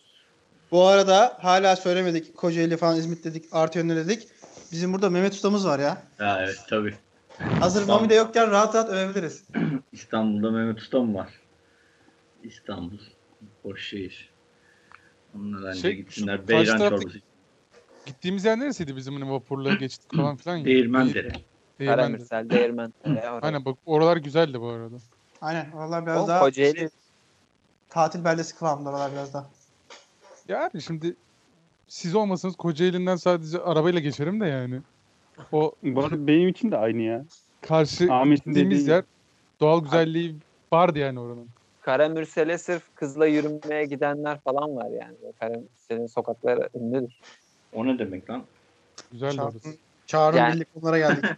Bu 0.72 0.84
arada 0.84 1.38
hala 1.42 1.76
söylemedik. 1.76 2.38
Kocaeli 2.38 2.78
falan 2.78 2.98
İzmit 2.98 3.24
dedik. 3.24 3.46
Artı 3.52 3.80
yönleri 3.80 4.06
dedik. 4.06 4.28
Bizim 4.72 4.94
burada 4.94 5.10
Mehmet 5.10 5.34
Ustamız 5.34 5.68
var 5.68 5.80
ya. 5.80 6.04
Ha, 6.18 6.40
evet 6.44 6.60
tabii. 6.70 6.96
Hazır 7.60 7.82
Tamam. 7.82 7.96
Mami 7.96 8.10
de 8.10 8.16
yokken 8.16 8.52
rahat 8.52 8.76
rahat 8.76 8.90
övebiliriz. 8.90 9.44
İstanbul'da 9.92 10.52
Mehmet 10.52 10.80
Usta 10.80 11.00
mı 11.00 11.14
var? 11.14 11.43
İstanbul. 12.44 12.98
Boş 13.64 13.88
şehir. 13.90 14.34
Onlar 15.36 15.64
bence 15.64 15.80
Şey, 15.82 15.94
gitsinler. 15.96 16.48
Beyran 16.48 16.78
çorbası. 16.78 17.20
Gittiğimiz 18.06 18.46
yer 18.46 18.60
neresiydi 18.60 18.96
bizim 18.96 19.14
hani 19.22 19.32
vapurla 19.32 19.74
geçtik 19.74 20.12
falan 20.16 20.36
filan 20.36 20.58
ya. 20.58 20.66
Değirmendere. 20.66 21.14
Değirmen. 21.24 21.42
Karamürsel, 21.96 22.50
Değirmen. 22.50 22.94
Aynen 23.42 23.66
bak 23.66 23.78
oralar 23.86 24.18
güzeldi 24.18 24.62
bu 24.62 24.68
arada. 24.68 24.96
Aynen. 25.42 25.72
Oralar 25.72 26.06
biraz 26.06 26.24
O 26.24 26.28
daha 26.28 26.40
Kocaeli- 26.50 26.78
şey, 26.80 26.88
tatil 27.90 28.24
beldesi 28.26 28.56
kıvamında 28.56 28.90
oralar 28.90 29.12
biraz 29.12 29.34
daha. 29.34 29.50
Ya 30.48 30.66
abi 30.66 30.82
şimdi 30.82 31.16
siz 31.88 32.16
olmasanız 32.16 32.56
Kocaeli'nden 32.56 33.16
sadece 33.16 33.60
arabayla 33.60 34.00
geçerim 34.00 34.40
de 34.42 34.46
yani. 34.46 34.82
O 35.52 35.74
Bu 35.84 36.04
arada 36.04 36.28
benim 36.28 36.48
için 36.50 36.72
de 36.72 36.78
aynı 36.78 37.02
ya. 37.02 37.26
karşı 37.62 38.14
Ahmet'in 38.14 38.52
gittiğimiz 38.52 38.80
dediği- 38.82 38.92
yer 38.92 39.04
doğal 39.62 39.84
güzelliği 39.84 40.36
vardı 40.74 41.00
yani 41.00 41.20
oranın. 41.20 41.48
Karamürsel'e 41.84 42.58
sırf 42.58 42.84
kızla 42.96 43.26
yürümeye 43.26 43.86
gidenler 43.86 44.40
falan 44.40 44.76
var 44.76 44.90
yani. 44.90 45.16
Karamürsel'in 45.40 46.08
sokakları 46.08 46.70
ünlüdür. 46.76 47.14
O 47.74 47.86
ne 47.86 48.00
demek 48.00 48.30
lan? 48.30 48.44
Güzeldi 49.12 49.36
Çağrı, 49.36 49.46
orası. 49.46 49.70
Çağrı 50.08 50.38
Yani- 50.38 50.56
birlik 50.56 50.76
bunlara 50.76 50.98
geldik. 50.98 51.26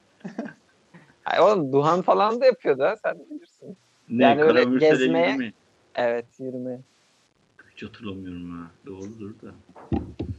Ay 1.26 1.40
oğlum 1.42 1.74
Duhan 1.74 2.02
falan 2.02 2.42
da 2.42 2.46
yapıyordu 2.46 2.84
ha 2.84 2.96
sen 3.04 3.20
bilirsin. 3.30 3.78
Ne? 4.10 4.24
Yani 4.24 4.44
öyle 4.44 4.60
Karamürsel'e 4.64 4.90
gezmeye- 4.90 5.30
yürüme. 5.32 5.54
Evet 5.96 6.26
yürümeye. 6.40 6.80
Hiç 7.76 7.84
hatırlamıyorum 7.84 8.60
ha. 8.60 8.72
Doğrudur 8.86 9.30
da. 9.30 9.48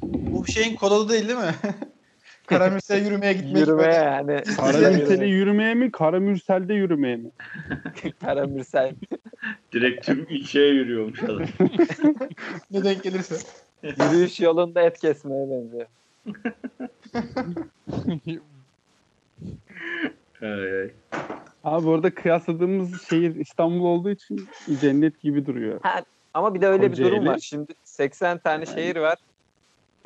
Bu 0.03 0.47
şeyin 0.47 0.77
kod 0.77 0.93
adı 0.93 1.09
değil 1.09 1.29
değil 1.29 1.39
mi? 1.39 1.55
Karamürsel'e 2.47 3.05
yürümeye 3.05 3.33
gitmek. 3.33 3.57
Yürümeye 3.57 3.87
böyle. 3.89 3.95
yani. 3.97 4.43
Karamürsel'e 4.57 5.27
yürümeye 5.27 5.75
mi? 5.75 5.91
Karamürsel'de 5.93 6.75
yürümeye 6.75 7.17
mi? 7.17 7.31
Karamürsel. 8.21 8.95
Direkt 9.73 10.07
tüm 10.07 10.27
ilçeye 10.29 10.69
yürüyormuş 10.75 11.23
adam. 11.23 11.43
Ne 12.71 12.85
denk 12.85 13.03
gelirse. 13.03 13.37
Yürüyüş 13.83 14.41
yolunda 14.41 14.83
et 14.83 14.99
kesmeye 14.99 15.47
benziyor. 15.51 15.87
Ay, 20.43 20.81
ay. 20.81 20.91
Abi 21.65 21.89
orada 21.89 22.15
kıyasladığımız 22.15 23.03
şehir 23.09 23.35
İstanbul 23.37 23.85
olduğu 23.85 24.11
için 24.11 24.49
cennet 24.81 25.21
gibi 25.21 25.47
duruyor. 25.47 25.81
Ama 26.35 26.55
bir 26.55 26.61
de 26.61 26.67
öyle 26.67 26.83
bir 26.83 26.89
Kocaeli. 26.91 27.11
durum 27.13 27.27
var. 27.27 27.39
Şimdi 27.39 27.73
80 27.85 28.39
tane 28.39 28.67
şehir 28.67 28.97
var. 28.97 29.19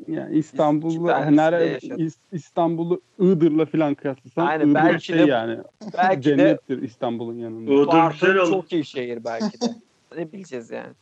Yani 0.09 0.43
de 0.43 1.37
nere 1.37 1.79
İstanbul'u 2.33 3.01
Iğdır'la 3.19 3.67
falan 3.67 3.95
kıyaslasan 3.95 4.47
Aynen, 4.47 4.67
Iğdır 4.67 4.75
belki 4.75 5.05
şey 5.05 5.19
de- 5.19 5.23
yani 5.23 5.59
Belki 5.95 6.17
de 6.17 6.23
cennettir 6.23 6.83
İstanbul'un 6.83 7.39
yanında. 7.39 7.71
Iğdır 7.71 7.83
güzel 7.83 8.37
Bartın 8.37 8.39
olur. 8.39 8.51
çok 8.51 8.73
iyi 8.73 8.85
şehir 8.85 9.25
belki 9.25 9.61
de. 9.61 9.75
ne 10.17 10.33
bileceğiz 10.33 10.71
yani. 10.71 10.93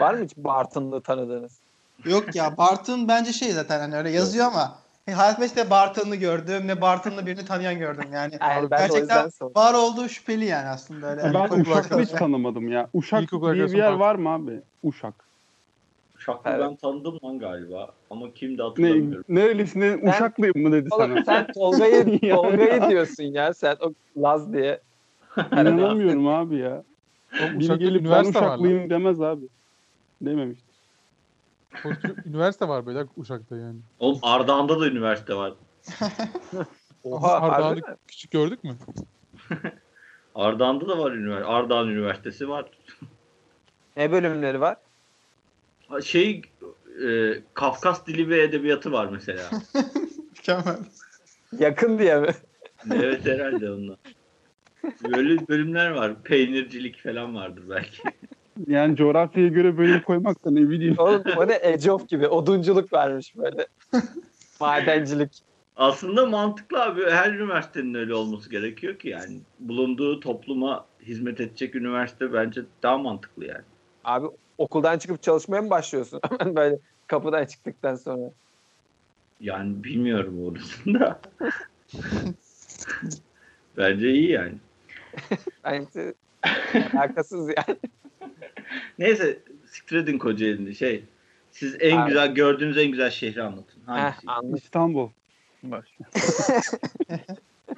Var 0.00 0.14
mı 0.14 0.24
hiç 0.24 0.36
Bartın'lı 0.36 1.02
tanıdığınız? 1.02 1.60
Yok 2.04 2.34
ya 2.34 2.56
Bartın 2.56 3.08
bence 3.08 3.32
şey 3.32 3.52
zaten 3.52 3.80
hani 3.80 3.96
öyle 3.96 4.10
yazıyor 4.10 4.46
ama 4.46 4.78
e, 5.06 5.12
hayatımda 5.12 5.46
hiç 5.46 5.56
ne 5.56 5.70
Bartın'lı 5.70 6.16
gördüm 6.16 6.66
ne 6.66 6.80
Bartın'lı 6.80 7.26
birini 7.26 7.44
tanıyan 7.44 7.78
gördüm 7.78 8.06
yani. 8.12 8.38
Yani 8.40 8.70
ben 8.70 8.78
Gerçekten 8.88 9.30
var 9.56 9.74
olduğu 9.74 10.08
şüpheli 10.08 10.44
yani 10.44 10.68
aslında 10.68 11.06
öyle. 11.10 11.20
Ya 11.20 11.34
ben 11.34 11.44
İlkokul 11.44 11.60
Uşak'ta 11.60 12.00
hiç 12.00 12.08
tanımadım 12.10 12.68
ya. 12.68 12.88
Uşak 12.94 13.30
diye 13.30 13.66
bir 13.66 13.76
yer 13.78 13.92
var 13.92 14.14
mı 14.14 14.28
abi? 14.28 14.60
Uşak. 14.82 15.27
Uşaklı 16.28 16.50
Evet. 16.50 16.60
ben 16.60 16.76
tanıdım 16.76 17.18
lan 17.24 17.38
galiba. 17.38 17.94
Ama 18.10 18.34
kimdi 18.34 18.58
Ne, 18.58 18.62
hatırlamıyorum. 18.62 19.24
nerelisin? 19.28 19.80
Ne, 19.80 20.10
Uşaklıyım 20.10 20.58
mı 20.62 20.72
dedi 20.72 20.88
Oğlum 20.92 21.08
sana. 21.08 21.24
sen 21.24 21.52
Tolga'yı. 21.52 22.20
Tolga'yı 22.30 22.88
diyorsun 22.88 23.22
ya 23.24 23.54
sen 23.54 23.76
o 23.80 23.92
Laz 24.16 24.52
diye. 24.52 24.80
İnanamıyorum 25.52 26.26
abi 26.28 26.56
ya. 26.56 26.84
Oğlum 27.42 27.60
Biri 27.60 27.78
gelip 27.78 27.94
ben 28.00 28.04
üniversite 28.04 28.40
var. 28.40 28.46
Uşaklıyım 28.46 28.90
demez 28.90 29.20
abi. 29.20 29.44
Dememiş. 30.22 30.58
Koskoca 31.82 32.14
üniversite 32.26 32.68
var 32.68 32.86
böyle 32.86 33.04
Uşak'ta 33.16 33.56
yani. 33.56 33.78
Oğlum 33.98 34.18
Ardahan'da 34.22 34.80
da 34.80 34.86
üniversite 34.88 35.34
var. 35.34 35.52
Oha 37.04 37.32
Ardahan'ı 37.40 37.80
küçük 38.08 38.30
gördük 38.30 38.64
mü? 38.64 38.76
Ardahan'da 40.34 40.88
da 40.88 40.98
var 40.98 41.12
üniversite. 41.12 41.48
Ardahan 41.48 41.88
Üniversitesi 41.88 42.48
var. 42.48 42.70
Ne 43.96 44.12
bölümleri 44.12 44.60
var? 44.60 44.76
Şey 46.04 46.42
e, 47.06 47.34
Kafkas 47.54 48.06
dili 48.06 48.28
ve 48.28 48.42
edebiyatı 48.42 48.92
var 48.92 49.08
mesela. 49.12 49.50
Mükemmel. 50.36 50.78
Yakın 51.58 51.98
diye 51.98 52.20
mi? 52.20 52.30
evet 52.94 53.26
herhalde 53.26 53.70
onlar. 53.70 53.96
Böyle 55.02 55.48
bölümler 55.48 55.90
var. 55.90 56.22
Peynircilik 56.22 57.02
falan 57.02 57.34
vardır 57.34 57.62
belki. 57.70 58.02
Yani 58.66 58.96
coğrafyaya 58.96 59.48
göre 59.48 59.78
bölüm 59.78 60.02
koymak 60.02 60.44
da 60.44 60.50
ne 60.50 60.68
bileyim. 60.68 60.94
Oğlum 60.98 61.22
o 61.36 61.48
ne 61.48 61.56
Age 61.56 61.92
of 61.92 62.08
gibi 62.08 62.28
odunculuk 62.28 62.92
vermiş 62.92 63.36
böyle. 63.36 63.66
Madencilik. 64.60 65.42
Aslında 65.76 66.26
mantıklı 66.26 66.82
abi. 66.82 67.10
Her 67.10 67.32
üniversitenin 67.32 67.94
öyle 67.94 68.14
olması 68.14 68.50
gerekiyor 68.50 68.98
ki 68.98 69.08
yani. 69.08 69.40
Bulunduğu 69.60 70.20
topluma 70.20 70.86
hizmet 71.02 71.40
edecek 71.40 71.74
üniversite 71.74 72.32
bence 72.32 72.62
daha 72.82 72.98
mantıklı 72.98 73.44
yani. 73.44 73.64
Abi 74.04 74.26
okuldan 74.58 74.98
çıkıp 74.98 75.22
çalışmaya 75.22 75.62
mı 75.62 75.70
başlıyorsun? 75.70 76.20
Hemen 76.38 76.56
böyle 76.56 76.78
kapıdan 77.06 77.46
çıktıktan 77.46 77.94
sonra. 77.94 78.30
Yani 79.40 79.84
bilmiyorum 79.84 80.46
orasını 80.46 81.00
da. 81.00 81.20
bence 83.76 84.10
iyi 84.10 84.30
yani. 84.30 84.54
Bence 85.64 86.14
alakasız 86.94 87.48
yani. 87.48 87.78
Neyse 88.98 89.38
siktir 89.70 89.96
edin 89.96 90.18
Kocaeli'ni 90.18 90.74
şey. 90.74 91.04
Siz 91.50 91.76
en 91.80 91.96
Abi. 91.96 92.08
güzel 92.08 92.34
gördüğünüz 92.34 92.78
en 92.78 92.90
güzel 92.90 93.10
şehri 93.10 93.42
anlatın. 93.42 93.80
Heh, 93.80 93.92
Hangisi? 93.92 94.26
anladım. 94.26 94.54
İstanbul. 94.54 95.08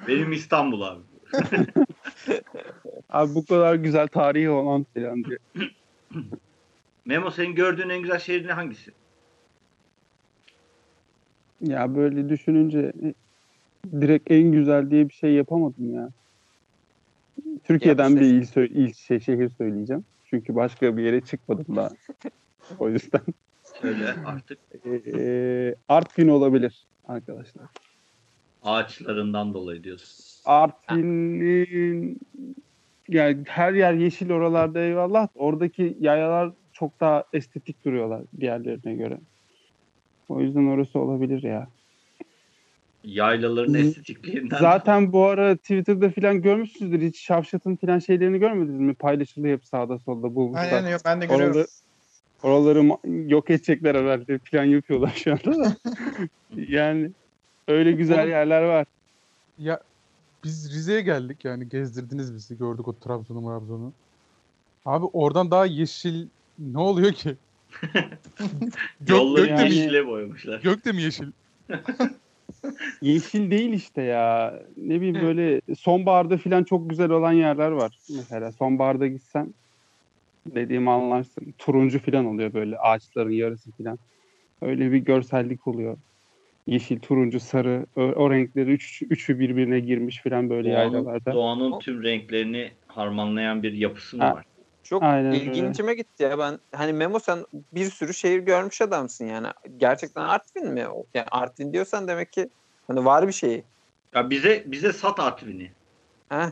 Benim 0.07 0.31
İstanbul 0.31 0.81
abi. 0.81 1.01
Abi 3.09 3.35
bu 3.35 3.45
kadar 3.45 3.75
güzel 3.75 4.07
tarihi 4.07 4.49
olan 4.49 4.85
falan 4.93 5.23
diye. 5.23 5.37
Memo 7.05 7.31
senin 7.31 7.55
gördüğün 7.55 7.89
en 7.89 8.01
güzel 8.01 8.19
şehir 8.19 8.47
ne 8.47 8.53
hangisi? 8.53 8.91
Ya 11.61 11.95
böyle 11.95 12.29
düşününce 12.29 12.93
direkt 14.01 14.31
en 14.31 14.51
güzel 14.51 14.91
diye 14.91 15.09
bir 15.09 15.13
şey 15.13 15.33
yapamadım 15.33 15.93
ya. 15.95 16.09
Türkiye'den 17.63 18.09
Ya 18.09 18.15
bir 18.15 18.21
işte- 18.21 18.35
il, 18.37 18.41
sö- 18.41 18.73
il 18.73 18.93
şey, 18.93 19.19
şehir 19.19 19.49
söyleyeceğim. 19.49 20.05
Çünkü 20.23 20.55
başka 20.55 20.97
bir 20.97 21.03
yere 21.03 21.21
çıkmadım 21.21 21.75
daha. 21.75 21.89
o 22.79 22.89
yüzden. 22.89 23.21
Söyle 23.81 24.15
artık. 24.25 24.59
Ee, 24.85 25.75
Artvin 25.87 26.27
olabilir 26.27 26.87
arkadaşlar. 27.07 27.65
Ağaçlarından 28.63 29.53
dolayı 29.53 29.83
diyorsun. 29.83 30.25
Artvin'in 30.45 32.19
yani 33.09 33.43
her 33.47 33.73
yer 33.73 33.93
yeşil 33.93 34.31
oralarda 34.31 34.79
eyvallah. 34.79 35.27
Oradaki 35.35 35.97
yayalar 35.99 36.53
çok 36.81 36.99
daha 36.99 37.23
estetik 37.33 37.85
duruyorlar 37.85 38.21
diğerlerine 38.39 38.93
göre. 38.93 39.17
O 40.29 40.41
yüzden 40.41 40.67
orası 40.67 40.99
olabilir 40.99 41.43
ya. 41.43 41.67
Yaylaların 43.03 43.73
estetikliğinden. 43.73 44.59
Zaten 44.59 45.13
bu 45.13 45.25
ara 45.25 45.55
Twitter'da 45.55 46.09
falan 46.09 46.41
görmüşsünüzdür. 46.41 47.01
Hiç 47.01 47.19
Şavşat'ın 47.19 47.75
falan 47.75 47.99
şeylerini 47.99 48.39
görmediniz 48.39 48.79
mi? 48.79 48.93
Paylaşılıyor 48.93 49.57
hep 49.57 49.65
sağda 49.65 49.99
solda 49.99 50.35
bulmuşlar. 50.35 50.73
Aynen 50.73 50.91
yok 50.91 51.01
ben 51.05 51.21
de 51.21 51.25
görüyorum. 51.25 51.65
Oraları, 52.43 52.97
oraları 53.03 53.29
yok 53.29 53.49
edecekler 53.49 53.95
herhalde. 53.95 54.37
Plan 54.37 54.63
yapıyorlar 54.63 55.13
şu 55.15 55.31
anda 55.31 55.63
da. 55.63 55.75
yani 56.55 57.11
öyle 57.67 57.91
güzel 57.91 58.27
yerler 58.27 58.61
var. 58.61 58.85
Ya 59.57 59.81
biz 60.43 60.73
Rize'ye 60.73 61.01
geldik 61.01 61.45
yani 61.45 61.69
gezdirdiniz 61.69 62.35
bizi 62.35 62.57
gördük 62.57 62.87
o 62.87 62.93
Trabzon'u 62.93 63.41
Trabzon'u. 63.41 63.93
Abi 64.85 65.05
oradan 65.05 65.51
daha 65.51 65.65
yeşil 65.65 66.27
ne 66.61 66.79
oluyor 66.79 67.11
ki? 67.11 67.35
Gök, 68.99 69.09
Yolları 69.09 69.45
gök, 69.45 69.57
de 69.57 69.63
mi, 69.63 69.75
yeşile 69.75 70.07
boyamışlar. 70.07 70.61
gök 70.61 70.85
de 70.85 70.91
mi 70.91 71.01
yeşil? 71.01 71.31
Yeşil 73.01 73.51
değil 73.51 73.73
işte 73.73 74.01
ya. 74.01 74.59
Ne 74.77 75.01
bileyim 75.01 75.21
böyle 75.21 75.61
sonbaharda 75.75 76.37
falan 76.37 76.63
çok 76.63 76.89
güzel 76.89 77.09
olan 77.09 77.31
yerler 77.31 77.71
var. 77.71 77.97
Mesela 78.09 78.51
sonbaharda 78.51 79.07
gitsen 79.07 79.53
dediğimi 80.47 80.89
anlarsın. 80.91 81.53
Turuncu 81.57 81.99
falan 81.99 82.25
oluyor 82.25 82.53
böyle 82.53 82.77
ağaçların 82.77 83.31
yarısı 83.31 83.71
falan. 83.71 83.99
Öyle 84.61 84.91
bir 84.91 84.97
görsellik 84.97 85.67
oluyor. 85.67 85.97
Yeşil, 86.67 86.99
turuncu, 86.99 87.39
sarı. 87.39 87.85
O, 87.95 88.01
o 88.01 88.31
renkleri 88.31 88.71
üç, 88.71 89.01
üçü 89.01 89.39
birbirine 89.39 89.79
girmiş 89.79 90.21
falan 90.23 90.49
böyle 90.49 90.71
Doğanın, 90.71 90.93
yaylalarda. 90.93 91.33
doğanın 91.33 91.79
tüm 91.79 92.03
renklerini 92.03 92.71
harmanlayan 92.87 93.63
bir 93.63 93.73
yapısı 93.73 94.17
mı 94.17 94.23
Ha. 94.23 94.33
var? 94.33 94.45
Çok 94.83 95.03
Aynen 95.03 95.31
öyle. 95.31 95.43
ilgincime 95.43 95.93
gitti 95.93 96.23
ya 96.23 96.39
ben. 96.39 96.59
Hani 96.75 96.93
Memo 96.93 97.19
sen 97.19 97.45
bir 97.73 97.85
sürü 97.89 98.13
şehir 98.13 98.39
görmüş 98.39 98.81
adamsın 98.81 99.25
yani. 99.25 99.47
Gerçekten 99.77 100.21
Artvin 100.21 100.67
mi? 100.67 100.85
Yani 101.13 101.25
Artvin 101.31 101.73
diyorsan 101.73 102.07
demek 102.07 102.33
ki 102.33 102.49
hani 102.87 103.05
var 103.05 103.27
bir 103.27 103.33
şeyi. 103.33 103.63
Ya 104.15 104.29
bize 104.29 104.63
bize 104.65 104.93
sat 104.93 105.19
Artvin'i. 105.19 105.71
Heh. 106.29 106.49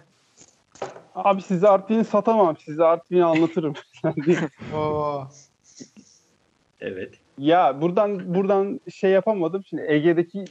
Abi 1.15 1.41
size 1.41 1.67
Artvin'i 1.67 2.05
satamam. 2.05 2.57
Size 2.57 2.83
Artvin'i 2.83 3.25
anlatırım. 3.25 3.73
Oo. 4.75 5.27
Evet. 6.81 7.13
ya 7.37 7.81
buradan 7.81 8.35
buradan 8.35 8.79
şey 8.93 9.11
yapamadım. 9.11 9.63
Şimdi 9.63 9.85
Ege'deki 9.87 10.45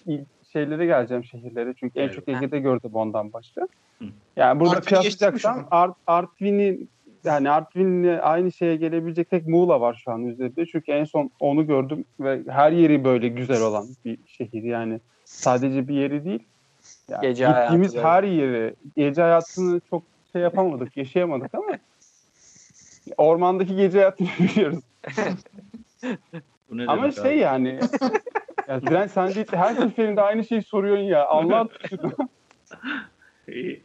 şeylere 0.53 0.87
geleceğim 0.87 1.25
şehirlere. 1.25 1.75
Çünkü 1.81 1.99
en 1.99 2.05
Evet. 2.05 2.15
çok 2.15 2.29
Ege'de 2.29 2.59
gördüm 2.59 2.91
ondan 2.95 3.33
başka. 3.33 3.61
Hı. 3.99 4.05
Yani 4.37 4.61
burada 4.61 4.81
kıyaslayacaksan 4.81 5.59
an? 5.59 5.69
Art, 5.71 5.97
Artvin'i 6.07 6.79
yani 7.29 7.51
Artvin'le 7.51 8.19
aynı 8.23 8.53
şeye 8.53 8.77
gelebilecek 8.77 9.31
tek 9.31 9.47
Muğla 9.47 9.81
var 9.81 10.03
şu 10.05 10.13
an 10.13 10.27
üzerinde. 10.27 10.67
Çünkü 10.67 10.93
en 10.93 11.05
son 11.05 11.31
onu 11.41 11.67
gördüm 11.67 12.05
ve 12.21 12.41
her 12.49 12.73
yeri 12.73 13.05
böyle 13.05 13.29
güzel 13.29 13.63
olan 13.63 13.87
bir 14.05 14.19
şehir. 14.27 14.63
Yani 14.63 15.01
sadece 15.25 15.89
bir 15.89 15.95
yeri 15.95 16.25
değil. 16.25 16.43
Yani 17.09 17.23
Gece 17.23 17.47
gittiğimiz 17.47 17.97
her 17.97 18.25
yeri, 18.25 18.75
gece 18.97 19.23
hayatını 19.23 19.81
çok 19.91 20.03
şey 20.33 20.43
yapamadık, 20.43 20.97
yaşayamadık 20.97 21.55
ama 21.55 21.79
ormandaki 23.17 23.77
gece 23.77 23.99
hayatını 23.99 24.29
biliyoruz. 24.39 24.85
Bu 26.71 26.77
ne 26.77 26.87
Ama 26.87 27.11
şey 27.11 27.33
abi? 27.33 27.39
yani 27.39 27.81
ya 28.69 28.83
Diren 28.83 29.07
sen 29.07 29.35
değil, 29.35 29.47
her 29.51 29.75
seferinde 29.75 30.23
aynı 30.23 30.45
şeyi 30.45 30.63
soruyorsun 30.63 31.05
ya. 31.05 31.27
Allah 31.27 31.69
şunu. 31.89 32.13
İyi. 33.49 33.83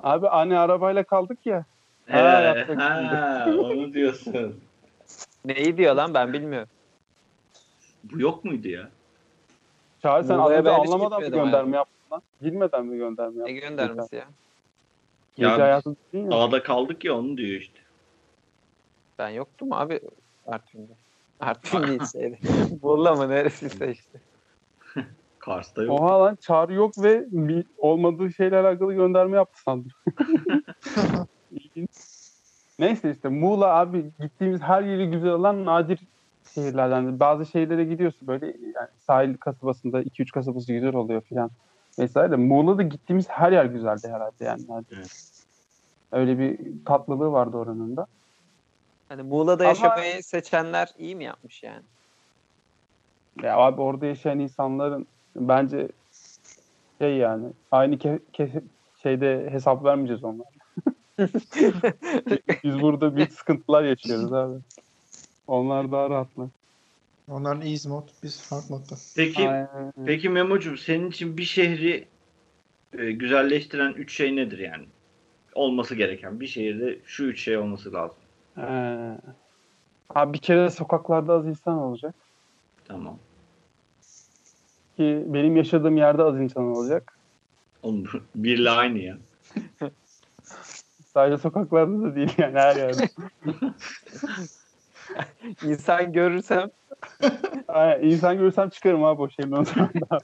Abi 0.00 0.28
anne 0.28 0.58
arabayla 0.58 1.04
kaldık 1.04 1.38
ya. 1.44 1.64
Yapacak 2.08 2.78
ha, 2.78 3.46
onu 3.58 3.92
diyorsun. 3.92 4.60
Neyi 5.44 5.76
diyor 5.76 5.94
lan 5.94 6.14
ben 6.14 6.32
bilmiyorum. 6.32 6.68
Bu 8.04 8.20
yok 8.20 8.44
muydu 8.44 8.68
ya? 8.68 8.88
Çağrı 10.02 10.24
sen 10.24 10.38
az 10.38 10.50
önce 10.50 10.70
anlamadan 10.70 11.22
mı 11.22 11.28
gönderme 11.28 11.76
yaptın 11.76 11.96
lan? 12.12 12.22
Bilmeden 12.42 12.86
mi 12.86 12.96
gönderme 12.96 13.34
Ne 13.44 13.50
yaptın? 13.50 13.68
göndermesi 13.68 14.16
ya? 14.16 14.26
Gece 15.36 15.48
Ya, 15.48 15.58
hayatı 15.58 15.96
değil 16.12 16.24
mi? 16.24 16.30
Dağda 16.30 16.62
kaldık 16.62 17.04
ya 17.04 17.18
onu 17.18 17.36
diyor 17.36 17.60
işte. 17.60 17.78
Ben 19.18 19.28
yoktum 19.28 19.72
abi 19.72 20.00
Artvin'de. 20.46 20.92
Artvin 21.40 21.82
değil 21.86 22.00
şeyde. 22.12 22.38
Muğla 22.82 23.14
mı 23.14 23.28
neresiyse 23.28 23.92
işte. 23.92 24.20
Kars'ta 25.38 25.82
yok. 25.82 26.00
Oha 26.00 26.20
lan 26.20 26.36
çağrı 26.40 26.74
yok 26.74 26.92
ve 26.98 27.24
bir 27.30 27.66
olmadığı 27.78 28.32
şeyle 28.32 28.58
alakalı 28.58 28.94
gönderme 28.94 29.36
yaptı 29.36 29.62
sandım. 29.62 29.90
İlginç. 31.52 31.90
Neyse 32.78 33.10
işte 33.10 33.28
Muğla 33.28 33.66
abi 33.74 34.10
gittiğimiz 34.20 34.60
her 34.60 34.82
yeri 34.82 35.10
güzel 35.10 35.30
olan 35.30 35.64
nadir 35.64 36.00
şehirlerden. 36.54 37.20
Bazı 37.20 37.46
şehirlere 37.46 37.84
gidiyorsun 37.84 38.28
böyle 38.28 38.46
yani 38.46 38.88
sahil 39.06 39.36
kasabasında 39.36 40.02
2-3 40.02 40.30
kasabası 40.32 40.72
güzel 40.72 40.94
oluyor 40.94 41.20
filan 41.22 41.50
vesaire. 41.98 42.36
Muğla'da 42.36 42.82
gittiğimiz 42.82 43.28
her 43.28 43.52
yer 43.52 43.64
güzeldi 43.64 44.08
herhalde 44.08 44.44
yani. 44.44 44.62
Evet. 44.92 45.32
Öyle 46.12 46.38
bir 46.38 46.58
tatlılığı 46.84 47.32
vardı 47.32 47.56
oranın 47.56 47.96
da. 47.96 48.06
Hani 49.08 49.22
Muğla'da 49.22 49.62
Ama- 49.62 49.68
yaşamayı 49.68 50.22
seçenler 50.22 50.88
iyi 50.98 51.16
mi 51.16 51.24
yapmış 51.24 51.62
yani? 51.62 51.82
Ya 53.42 53.56
abi 53.56 53.80
orada 53.80 54.06
yaşayan 54.06 54.38
insanların 54.38 55.06
bence 55.36 55.88
şey 56.98 57.16
yani 57.16 57.46
aynı 57.70 57.94
ke- 57.94 58.20
ke- 58.32 58.62
şeyde 59.02 59.48
hesap 59.50 59.84
vermeyeceğiz 59.84 60.24
onlara. 60.24 60.48
Biz 62.64 62.82
burada 62.82 63.16
büyük 63.16 63.32
sıkıntılar 63.32 63.84
yaşıyoruz 63.84 64.32
abi. 64.32 64.58
Onlar 65.46 65.92
daha 65.92 66.10
rahatlar. 66.10 66.48
Onların 67.28 67.62
easy 67.62 67.88
mod, 67.88 68.08
biz 68.22 68.52
hard 68.52 68.70
modda. 68.70 68.94
Peki 69.16 69.48
Aynen. 69.48 69.92
peki 70.06 70.28
Memo'cum 70.28 70.78
senin 70.78 71.10
için 71.10 71.36
bir 71.36 71.44
şehri 71.44 72.06
e, 72.98 73.12
güzelleştiren 73.12 73.92
üç 73.92 74.16
şey 74.16 74.36
nedir 74.36 74.58
yani? 74.58 74.84
Olması 75.54 75.94
gereken 75.94 76.40
bir 76.40 76.46
şehirde 76.46 76.98
şu 77.04 77.24
üç 77.24 77.42
şey 77.42 77.56
olması 77.56 77.92
lazım. 77.92 78.16
Ee, 78.58 79.18
abi 80.10 80.32
bir 80.32 80.38
kere 80.38 80.64
de 80.64 80.70
sokaklarda 80.70 81.32
az 81.32 81.46
insan 81.46 81.78
olacak. 81.78 82.14
Tamam. 82.88 83.18
Ki 84.96 85.24
benim 85.26 85.56
yaşadığım 85.56 85.96
yerde 85.96 86.22
az 86.22 86.40
insan 86.40 86.64
olacak. 86.64 87.18
Oğlum 87.82 88.04
birle 88.34 88.70
aynı 88.70 88.98
ya. 88.98 89.18
Sadece 91.14 91.42
sokaklarda 91.42 92.02
da 92.02 92.16
değil 92.16 92.34
yani 92.38 92.58
her 92.58 92.76
yerde. 92.76 93.08
İnsan 95.64 96.12
görürsem 96.12 96.70
Aynen, 97.68 98.08
insan 98.08 98.38
görürsem 98.38 98.68
çıkarım 98.68 99.04
abi 99.04 99.22
o 99.22 99.30
şeyin 99.30 99.52
o 99.52 99.64
zaman 99.64 99.90
da. 100.10 100.18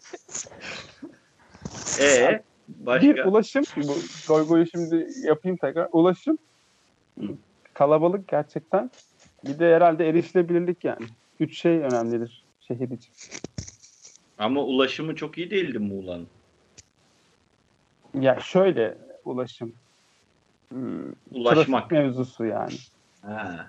Başka? 2.68 3.08
Bir 3.08 3.24
ulaşım. 3.24 3.64
Bu 3.76 3.94
goy 4.28 4.46
goyu 4.46 4.66
şimdi 4.66 5.08
yapayım 5.22 5.56
tekrar. 5.56 5.88
Ulaşım. 5.92 6.38
Kalabalık 7.74 8.28
gerçekten. 8.28 8.90
Bir 9.44 9.58
de 9.58 9.74
herhalde 9.74 10.08
erişilebilirlik 10.08 10.84
yani. 10.84 11.06
Üç 11.40 11.58
şey 11.58 11.78
önemlidir 11.78 12.44
şehir 12.60 12.90
için. 12.90 13.12
Ama 14.38 14.62
ulaşımı 14.62 15.14
çok 15.14 15.38
iyi 15.38 15.50
değildi 15.50 15.78
Muğla'nın. 15.78 16.28
Ya 18.14 18.40
şöyle 18.40 18.98
ulaşım. 19.24 19.72
Hmm, 20.68 21.12
Ulaşmak. 21.30 21.66
Trafik 21.66 21.90
mevzusu 21.90 22.44
yani. 22.44 22.74
Ha. 23.22 23.66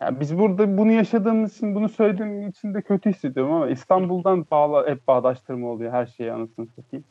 Ya 0.00 0.20
biz 0.20 0.38
burada 0.38 0.78
bunu 0.78 0.92
yaşadığımız 0.92 1.56
için, 1.56 1.74
bunu 1.74 1.88
söylediğim 1.88 2.48
için 2.48 2.74
de 2.74 2.82
kötü 2.82 3.10
hissediyorum 3.10 3.52
ama 3.52 3.68
İstanbul'dan 3.68 4.46
bağla, 4.50 4.86
hep 4.90 5.08
bağdaştırma 5.08 5.68
oluyor 5.68 5.92
her 5.92 6.06
şeyi 6.06 6.32
anasını 6.32 6.66
satayım. 6.66 7.04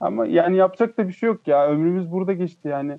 Ama 0.00 0.26
yani 0.26 0.56
yapacak 0.56 0.98
da 0.98 1.08
bir 1.08 1.12
şey 1.12 1.26
yok 1.26 1.48
ya. 1.48 1.66
Ömrümüz 1.66 2.12
burada 2.12 2.32
geçti 2.32 2.68
yani. 2.68 2.98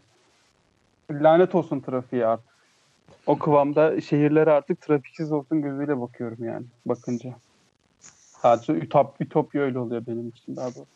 Lanet 1.11 1.55
olsun 1.55 1.79
trafiğe 1.79 2.25
artık. 2.25 2.55
O 3.25 3.37
kıvamda 3.37 4.01
şehirlere 4.01 4.51
artık 4.51 4.81
trafiksiz 4.81 5.31
olsun 5.31 5.61
gözüyle 5.61 6.01
bakıyorum 6.01 6.43
yani 6.43 6.65
bakınca. 6.85 7.33
Sadece 8.41 8.73
ütop, 8.73 9.21
ütopya 9.21 9.61
öyle 9.61 9.79
oluyor 9.79 10.03
benim 10.07 10.29
için 10.29 10.55
daha 10.55 10.65
doğrusu. 10.65 10.94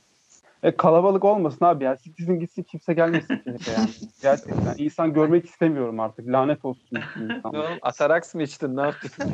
E, 0.64 0.78
kalabalık 0.78 1.26
olmasın 1.26 1.66
abi 1.66 1.84
ya. 1.84 1.98
Sikizin 1.98 2.40
gitsin 2.40 2.64
kimse 2.64 2.94
gelmesin 2.94 3.42
şehre 3.44 3.72
yani. 3.78 3.90
Gerçekten. 4.22 4.76
İnsan 4.78 5.14
görmek 5.14 5.46
istemiyorum 5.46 6.00
artık. 6.00 6.28
Lanet 6.28 6.66
olsun 6.66 6.98
insan. 7.16 7.54
ne 7.54 7.60
oğlum 7.60 7.80
Ataraks 7.82 8.36
mı 8.36 8.44
içtin 8.44 8.78
ne 8.78 8.82
yaptın? 8.82 9.12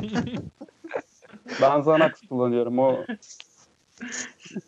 Ben 1.60 1.78
Xanax 1.80 2.10
kullanıyorum. 2.28 2.78
O 2.78 3.04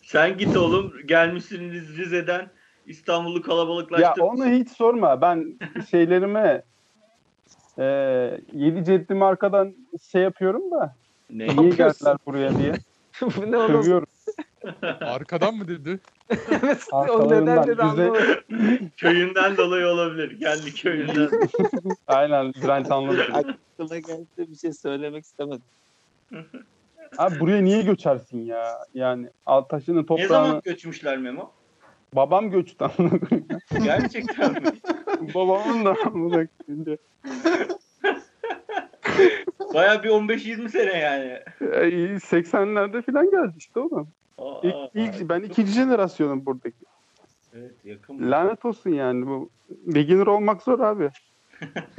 Sen 0.02 0.38
git 0.38 0.56
oğlum 0.56 0.92
gelmişsiniz 1.06 1.96
Rize'den 1.96 2.50
İstanbul'u 2.86 3.36
ya 3.36 3.42
kalabalıklaştır. 3.42 4.22
onu 4.22 4.46
hiç 4.46 4.68
sorma. 4.70 5.20
Ben 5.20 5.58
şeylerime 5.90 6.62
e, 7.78 7.84
yedi 8.52 8.84
ceddimi 8.84 9.24
arkadan 9.24 9.74
şey 10.12 10.22
yapıyorum 10.22 10.70
da 10.70 10.96
Ne? 11.30 11.44
niye 11.44 11.68
yapıyorsun? 11.68 11.76
geldiler 11.76 12.16
buraya 12.26 12.58
diye 12.58 12.72
Bu 13.36 13.52
ne 13.52 13.56
oğlum? 13.56 13.82
sövüyorum. 13.82 14.07
Arkadan 15.00 15.54
mı 15.54 15.68
dedi? 15.68 16.00
Evet, 16.30 16.86
o 16.92 16.96
Arkalarından 16.96 17.42
neden 17.42 17.66
dedi 17.66 17.82
anlamadım. 17.82 18.24
Köyünden 18.96 19.56
dolayı 19.56 19.86
olabilir. 19.86 20.30
Geldi 20.30 20.74
köyünden. 20.74 21.30
Aynen 22.06 22.52
Bülent 22.62 22.92
anladı. 22.92 23.22
Aklıma 23.32 23.98
geldi 23.98 24.26
bir 24.38 24.56
şey 24.56 24.72
söylemek 24.72 25.24
istemedim. 25.24 25.62
Abi 27.18 27.40
buraya 27.40 27.64
niye 27.64 27.82
göçersin 27.82 28.44
ya? 28.44 28.78
Yani 28.94 29.28
Altaş'ın 29.46 29.96
ne 29.96 30.06
toprağını 30.06 30.28
zaman 30.28 30.60
göçmüşler 30.64 31.18
Memo? 31.18 31.52
babam 32.14 32.50
göçtü. 32.50 32.84
Gerçekten 33.84 34.52
mi? 34.52 34.68
Babamın 35.34 35.84
da 35.84 35.94
amına 36.06 36.46
koyayım. 36.66 36.98
Baya 39.74 40.02
bir 40.02 40.08
15-20 40.08 40.68
sene 40.68 40.98
yani. 40.98 41.38
E, 41.60 42.16
80'lerde 42.16 43.02
falan 43.02 43.30
geldi 43.30 43.54
işte 43.58 43.80
oğlum. 43.80 44.08
Aa, 44.38 44.60
İlk, 44.62 44.74
aa, 44.74 44.90
ilk, 44.94 45.28
ben 45.28 45.42
ikinci 45.42 45.72
jenerasyonum 45.72 46.46
buradaki. 46.46 46.84
Evet 47.54 47.74
yakın. 47.84 48.30
Lanet 48.30 48.64
olsun 48.64 48.90
yani 48.90 49.26
bu. 49.26 49.50
Beginner 49.68 50.26
olmak 50.26 50.62
zor 50.62 50.80
abi. 50.80 51.10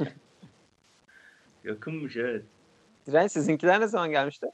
Yakınmış 1.64 2.16
evet. 2.16 2.44
Direnç 3.06 3.32
sizinkiler 3.32 3.80
ne 3.80 3.86
zaman 3.86 4.10
gelmişti? 4.10 4.46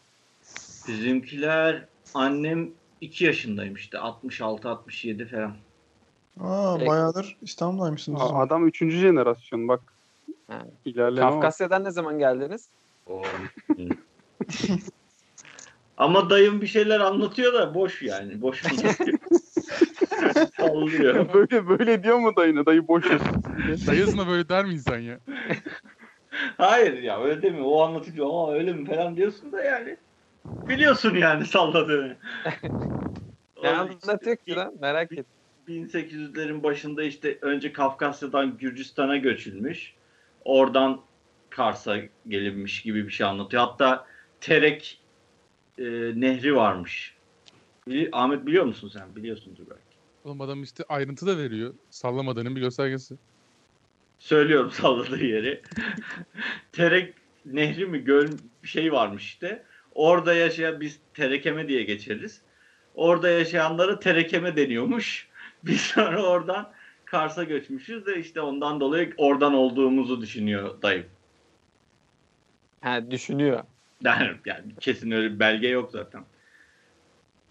Bizimkiler 0.88 1.84
annem 2.14 2.70
2 3.00 3.24
yaşındaymıştı. 3.24 3.96
66-67 3.96 5.28
falan. 5.28 5.56
Aa, 6.40 6.76
Peki. 6.78 6.90
bayağıdır 6.90 7.36
İstanbul'daymışsınız. 7.42 8.20
Aa. 8.22 8.38
Adam 8.38 8.66
üçüncü 8.66 8.96
jenerasyon 8.98 9.68
bak. 9.68 9.80
Ha. 10.46 10.66
İlerleme 10.84 11.26
var. 11.26 11.32
Kafkasya'dan 11.32 11.84
ne 11.84 11.90
zaman 11.90 12.18
geldiniz? 12.18 12.68
Ama 15.96 16.30
dayım 16.30 16.60
bir 16.60 16.66
şeyler 16.66 17.00
anlatıyor 17.00 17.54
da 17.54 17.74
boş 17.74 18.02
yani. 18.02 18.42
Boş 18.42 18.64
anlatıyor. 18.66 19.18
Sallıyor. 20.56 21.34
böyle 21.34 21.68
böyle 21.68 22.02
diyor 22.02 22.18
mu 22.18 22.36
dayına? 22.36 22.66
Dayı 22.66 22.88
boş. 22.88 23.04
Dayısına 23.86 24.28
böyle 24.28 24.48
der 24.48 24.64
mi 24.64 24.72
insan 24.72 24.98
ya? 24.98 25.18
Hayır 26.56 27.02
ya 27.02 27.22
öyle 27.22 27.42
demiyor. 27.42 27.64
O 27.68 27.82
anlatıyor 27.82 28.26
ama 28.26 28.52
öyle 28.52 28.72
mi 28.72 28.86
falan 28.86 29.16
diyorsun 29.16 29.52
da 29.52 29.62
yani. 29.62 29.96
Biliyorsun 30.46 31.14
yani 31.14 31.44
salladığını. 31.44 32.16
Ne 33.62 33.70
anlatıyor 33.70 34.36
ki 34.36 34.54
lan? 34.54 34.74
Merak 34.80 35.12
ettim. 35.12 35.24
1800'lerin 35.68 36.62
başında 36.62 37.02
işte 37.02 37.38
önce 37.40 37.72
Kafkasya'dan 37.72 38.58
Gürcistan'a 38.58 39.16
göçülmüş. 39.16 39.94
Oradan 40.44 41.00
Kars'a 41.50 41.96
gelinmiş 42.28 42.82
gibi 42.82 43.06
bir 43.06 43.12
şey 43.12 43.26
anlatıyor. 43.26 43.62
Hatta 43.62 44.06
Terek 44.40 45.00
e, 45.78 45.84
nehri 46.20 46.56
varmış. 46.56 47.16
Bili- 47.88 48.08
Ahmet 48.12 48.46
biliyor 48.46 48.64
musun 48.64 48.88
sen? 48.88 49.16
Biliyorsundur 49.16 49.64
belki. 49.70 49.96
Oğlum 50.24 50.40
adam 50.40 50.62
işte 50.62 50.84
ayrıntı 50.88 51.26
da 51.26 51.38
veriyor. 51.38 51.74
Sallamadığının 51.90 52.56
bir 52.56 52.60
göstergesi. 52.60 53.18
Söylüyorum 54.18 54.70
salladığı 54.74 55.24
yeri. 55.24 55.62
Terek 56.72 57.14
nehri 57.44 57.86
mi 57.86 58.04
göl 58.04 58.28
bir 58.62 58.68
şey 58.68 58.92
varmış 58.92 59.24
işte. 59.24 59.66
Orada 59.92 60.34
yaşayan 60.34 60.80
biz 60.80 61.00
terekeme 61.14 61.68
diye 61.68 61.82
geçeriz. 61.82 62.42
Orada 62.94 63.28
yaşayanlara 63.28 63.98
terekeme 63.98 64.56
deniyormuş. 64.56 65.28
Biz 65.64 65.80
sonra 65.80 66.22
oradan 66.26 66.72
Kars'a 67.04 67.44
göçmüşüz 67.44 68.06
de 68.06 68.20
işte 68.20 68.40
ondan 68.40 68.80
dolayı 68.80 69.14
oradan 69.16 69.54
olduğumuzu 69.54 70.20
düşünüyor 70.20 70.82
dayım. 70.82 71.06
Ha 72.80 73.10
düşünüyor. 73.10 73.64
Yani, 74.04 74.30
yani 74.46 74.62
kesin 74.80 75.10
öyle 75.10 75.34
bir 75.34 75.40
belge 75.40 75.68
yok 75.68 75.90
zaten. 75.90 76.24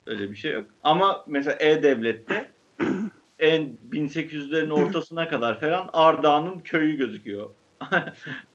Öyle 0.06 0.32
bir 0.32 0.36
şey 0.36 0.52
yok. 0.52 0.66
Ama 0.84 1.24
mesela 1.28 1.58
E-Devlet'te 1.60 2.52
en 3.40 3.78
1800'lerin 3.92 4.72
ortasına 4.72 5.30
kadar 5.30 5.60
falan 5.60 5.90
Ardahan'ın 5.94 6.60
köyü 6.60 6.98
gözüküyor. 6.98 7.50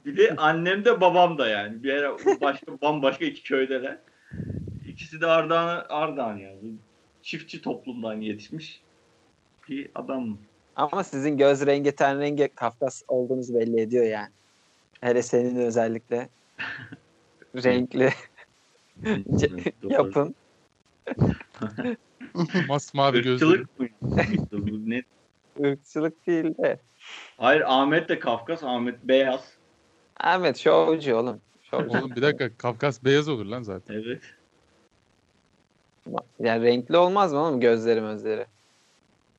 bir 0.07 0.17
de 0.17 0.37
annem 0.37 0.85
de 0.85 1.01
babam 1.01 1.39
da 1.39 1.49
yani. 1.49 1.83
Bir 1.83 1.95
ara 1.95 2.17
başka 2.41 2.81
bambaşka 2.81 3.25
iki 3.25 3.43
köydeler. 3.43 3.99
İkisi 4.89 5.21
de 5.21 5.27
Ardahan, 5.27 5.87
Ardahan 5.89 6.37
yani. 6.37 6.75
Çiftçi 7.23 7.63
toplumdan 7.63 8.21
yetişmiş 8.21 8.83
bir 9.69 9.91
adam. 9.95 10.39
Ama 10.77 11.05
sizin 11.05 11.37
göz 11.37 11.67
rengi, 11.67 11.93
ten 11.93 12.21
rengi 12.21 12.49
Kafkas 12.55 13.03
olduğunuzu 13.09 13.55
belli 13.55 13.81
ediyor 13.81 14.05
yani. 14.05 14.31
Hele 15.01 15.23
senin 15.23 15.57
özellikle. 15.57 16.29
renkli 17.57 18.11
yapın. 19.83 20.35
Masmavi 22.69 23.23
gözlü. 23.23 23.67
Irkçılık? 23.79 25.05
Irkçılık 25.59 26.27
değil 26.27 26.57
de. 26.59 26.79
Hayır 27.37 27.63
Ahmet 27.67 28.09
de 28.09 28.19
Kafkas. 28.19 28.65
Ahmet 28.65 29.05
beyaz. 29.05 29.53
Ahmet 30.21 30.57
şovcu 30.57 31.17
oğlum. 31.17 31.41
Şovcu. 31.71 31.99
Oğlum 31.99 32.11
bir 32.17 32.23
dakika 32.23 32.57
Kafkas 32.59 33.05
beyaz 33.05 33.29
olur 33.29 33.47
lan 33.47 33.63
zaten. 33.63 33.95
Evet. 33.95 34.23
Yani 36.41 36.65
renkli 36.65 36.97
olmaz 36.97 37.33
mı 37.33 37.39
oğlum 37.39 37.61
gözleri 37.61 38.01
gözleri? 38.01 38.47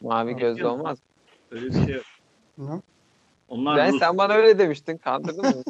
Mavi 0.01 0.35
gözlü 0.35 0.67
olmaz. 0.67 0.97
mı? 0.99 1.03
Öyle 1.57 1.65
bir 1.65 1.85
şey 1.85 1.95
yok. 1.95 2.03
Hı. 2.59 2.81
Onlar 3.49 3.77
Ben 3.77 3.93
Rus. 3.93 3.99
sen 3.99 4.17
bana 4.17 4.33
öyle 4.33 4.59
demiştin. 4.59 4.97
Kandırdın 4.97 5.45
mı? 5.45 5.63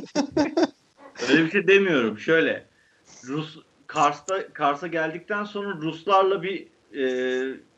Öyle 1.30 1.46
bir 1.46 1.52
şey 1.52 1.68
demiyorum. 1.68 2.20
Şöyle. 2.20 2.66
Rus 3.24 3.58
Kars'ta 3.88 4.54
Kars'a 4.54 4.88
geldikten 4.88 5.44
sonra 5.44 5.76
Ruslarla 5.82 6.44
bir 6.44 6.68
e, 6.94 7.04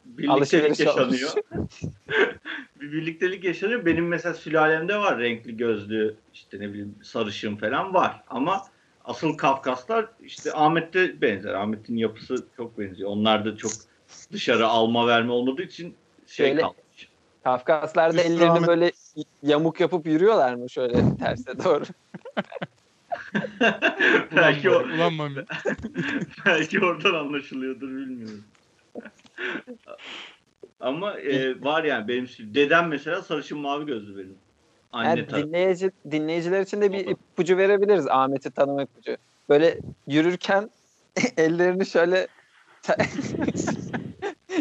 birliktelik 0.06 0.80
yaşanıyor. 0.80 1.32
bir 2.82 2.92
birliktelik 2.92 3.44
yaşanıyor. 3.44 3.86
Benim 3.86 4.08
mesela 4.08 4.34
sülalemde 4.34 4.98
var 4.98 5.20
renkli 5.20 5.58
gözlü 5.58 6.16
işte 6.34 6.60
ne 6.60 6.70
bileyim 6.70 6.96
sarışın 7.04 7.56
falan 7.56 7.94
var. 7.94 8.24
Ama 8.28 8.64
asıl 9.06 9.38
Kafkaslar 9.38 10.06
işte 10.24 10.54
Ahmet'te 10.54 11.22
benzer. 11.22 11.54
Ahmet'in 11.54 11.98
yapısı 11.98 12.36
çok 12.58 12.80
benziyor. 12.80 13.10
Onlar 13.10 13.46
da 13.46 13.58
çok 13.58 13.72
dışarı 14.32 14.68
alma 14.68 15.08
verme 15.08 15.32
olmadığı 15.32 15.64
için 15.64 15.96
şey 16.28 16.48
Şöyle- 16.48 16.62
kalmış. 16.62 16.78
Kafkaslarda 17.44 18.22
ellerini 18.22 18.68
böyle 18.68 18.92
yamuk 19.44 19.80
yapıp 19.80 20.08
yürüyorlar 20.08 20.54
mı 20.54 20.70
şöyle 20.70 21.18
terse 21.20 21.64
doğru? 21.64 21.84
Belki, 24.36 24.70
o, 24.70 24.84
ulan 24.84 25.14
Mami. 25.14 25.46
belki 26.46 26.86
oradan 26.86 27.14
anlaşılıyordur 27.14 27.88
bilmiyorum. 27.90 28.44
Ama 30.80 31.14
e, 31.20 31.62
var 31.62 31.84
yani 31.84 32.08
benim 32.08 32.28
dedem 32.40 32.88
mesela 32.88 33.22
sarışın 33.22 33.58
mavi 33.58 33.86
gözlü 33.86 34.18
benim. 34.18 34.36
Anne 34.92 35.08
Yani 35.08 35.28
dinleyici, 35.30 35.92
dinleyiciler 36.12 36.62
için 36.62 36.82
de 36.82 36.92
bir 36.92 37.08
ipucu 37.08 37.58
verebiliriz 37.58 38.08
Ahmet'i 38.08 38.52
tanıma 38.52 38.84
ipucu. 38.84 39.18
Böyle 39.50 39.78
yürürken 40.08 40.70
ellerini 41.38 41.86
şöyle 41.86 42.28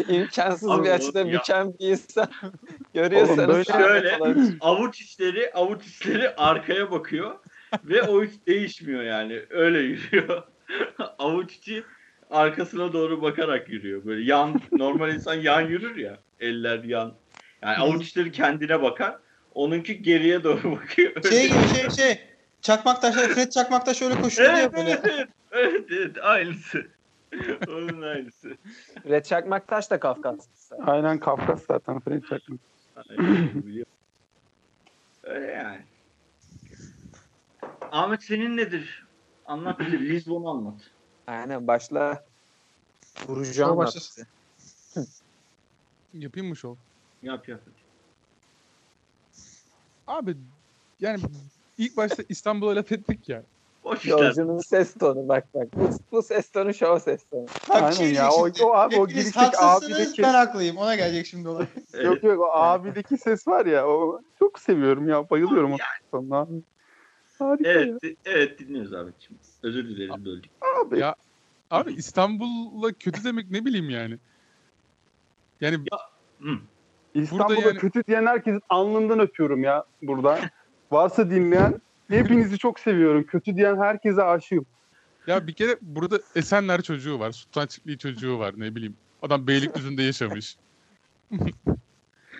imkansız 0.07 0.69
Abi 0.69 0.83
bir 0.83 0.89
açıda 0.89 1.31
büken 1.31 1.73
bir 1.79 1.87
insan 1.87 2.27
görüyorsanız 2.93 3.39
Oğlum 3.39 3.47
böyle- 3.49 3.63
Şöyle 3.63 4.17
avuç 4.61 5.01
içleri 5.01 5.51
avuç 5.53 5.87
içleri 5.87 6.35
arkaya 6.35 6.91
bakıyor 6.91 7.35
ve 7.83 8.03
o 8.03 8.23
hiç 8.23 8.33
değişmiyor 8.47 9.03
yani 9.03 9.41
öyle 9.49 9.79
yürüyor. 9.79 10.43
avuç 11.19 11.55
içi 11.55 11.83
arkasına 12.29 12.93
doğru 12.93 13.21
bakarak 13.21 13.69
yürüyor. 13.69 14.05
Böyle 14.05 14.23
yan 14.23 14.61
normal 14.71 15.13
insan 15.13 15.33
yan 15.33 15.61
yürür 15.61 15.95
ya. 15.95 16.17
Eller 16.39 16.83
yan. 16.83 17.13
Yani 17.61 17.77
avuç 17.77 18.07
içleri 18.07 18.31
kendine 18.31 18.81
bakar. 18.81 19.17
Onunki 19.53 20.01
geriye 20.01 20.43
doğru 20.43 20.71
bakıyor. 20.71 21.11
Öyle. 21.15 21.29
Şey 21.29 21.47
gibi 21.47 21.67
şey 21.75 21.89
şey. 21.89 22.19
Çakmaktaş, 22.61 23.15
Fred 23.15 23.49
Çakmaktaş 23.49 24.01
öyle 24.01 24.21
koşuyor 24.21 24.49
evet, 24.53 24.63
ya 24.63 24.73
böyle. 24.73 24.89
evet, 24.89 25.03
evet, 25.05 25.27
evet, 25.51 25.85
evet, 25.91 26.17
aynısı. 26.21 26.87
Onun 27.67 28.01
aynısı. 28.01 28.57
Red 29.09 29.25
Çakmaktaş 29.25 29.91
da 29.91 29.99
Kafkaslı. 29.99 30.77
Aynen 30.85 31.19
Kafkas 31.19 31.65
zaten 31.65 31.99
French 31.99 32.29
Çakmak. 32.29 32.59
Aynen, 33.09 33.49
biliyorum. 33.53 33.91
Öyle 35.23 35.45
yani. 35.45 35.81
Ahmet 37.93 38.23
senin 38.23 38.57
nedir? 38.57 39.07
Anlat 39.45 39.79
bize. 39.79 39.99
Lizbon'u 39.99 40.49
anlat. 40.49 40.81
Aynen 41.27 41.67
başla. 41.67 42.23
Vurucu 43.27 43.65
anlat. 43.65 43.77
başlasın. 43.77 44.27
Yapayım 46.13 46.49
mı 46.49 46.55
şov? 46.55 46.75
Yap 47.23 47.49
yap. 47.49 47.61
Abi 50.07 50.37
yani 50.99 51.19
ilk 51.77 51.97
başta 51.97 52.23
İstanbul'a 52.29 52.75
laf 52.75 52.91
ettik 52.91 53.29
ya. 53.29 53.43
Boş 53.83 53.99
işler. 53.99 54.09
Yolcunun 54.11 54.57
ses 54.59 54.93
tonu 54.93 55.27
bak 55.27 55.47
bak. 55.53 55.67
Bu, 55.75 55.89
bu 56.11 56.23
ses 56.23 56.51
tonu 56.51 56.73
şov 56.73 56.99
ses 56.99 57.25
tonu. 57.31 57.45
Bak 57.69 57.83
Aynen 57.83 57.91
şey 57.91 58.13
ya, 58.13 58.31
o- 58.31 58.49
o 58.63 58.73
abi, 58.73 58.95
o 58.97 59.01
haksızsınız, 59.35 59.83
abideki- 59.83 60.23
ben 60.23 60.33
haklıyım. 60.33 60.77
Ona 60.77 60.95
gelecek 60.95 61.25
şimdi 61.25 61.47
olay. 61.49 61.67
Yok 62.03 62.23
yok 62.23 62.39
o 62.39 62.51
abideki 62.51 63.17
ses 63.17 63.47
var 63.47 63.65
ya 63.65 63.87
o 63.87 64.21
çok 64.39 64.59
seviyorum 64.59 65.07
ya 65.09 65.29
bayılıyorum 65.29 65.73
o 65.73 65.77
sonuna. 66.11 66.47
Harika 67.43 67.69
ya. 67.69 67.75
Evet, 67.81 68.01
di- 68.03 68.15
evet 68.25 68.59
dinliyoruz 68.59 68.93
Ahmetciğim. 68.93 69.39
Özür 69.63 69.87
dileriz 69.89 70.25
böldük. 70.25 70.51
Abi. 70.85 70.99
Ya 70.99 71.15
abi 71.71 71.93
İstanbul'la 71.93 72.91
kötü 72.93 73.23
demek 73.23 73.51
ne 73.51 73.65
bileyim 73.65 73.89
yani. 73.89 74.17
Yani 75.61 75.77
Hı. 76.41 76.49
İstanbul'da 77.13 77.67
yani- 77.67 77.77
kötü 77.77 78.03
diyen 78.07 78.25
herkesin 78.25 78.61
alnından 78.69 79.19
öpüyorum 79.19 79.63
ya 79.63 79.85
buradan. 80.01 80.39
Varsa 80.91 81.29
dinleyen 81.29 81.81
hepinizi 82.09 82.57
çok 82.57 82.79
seviyorum. 82.79 83.23
Kötü 83.23 83.55
diyen 83.55 83.77
herkese 83.77 84.23
aşığım. 84.23 84.65
ya 85.27 85.47
bir 85.47 85.53
kere 85.53 85.77
burada 85.81 86.19
Esenler 86.35 86.81
çocuğu 86.81 87.19
var. 87.19 87.31
Sultan 87.31 87.67
Çiftliği 87.67 87.97
çocuğu 87.97 88.39
var 88.39 88.53
ne 88.57 88.75
bileyim. 88.75 88.95
Adam 89.21 89.47
Beylikdüzü'nde 89.47 90.03
yaşamış. 90.03 90.57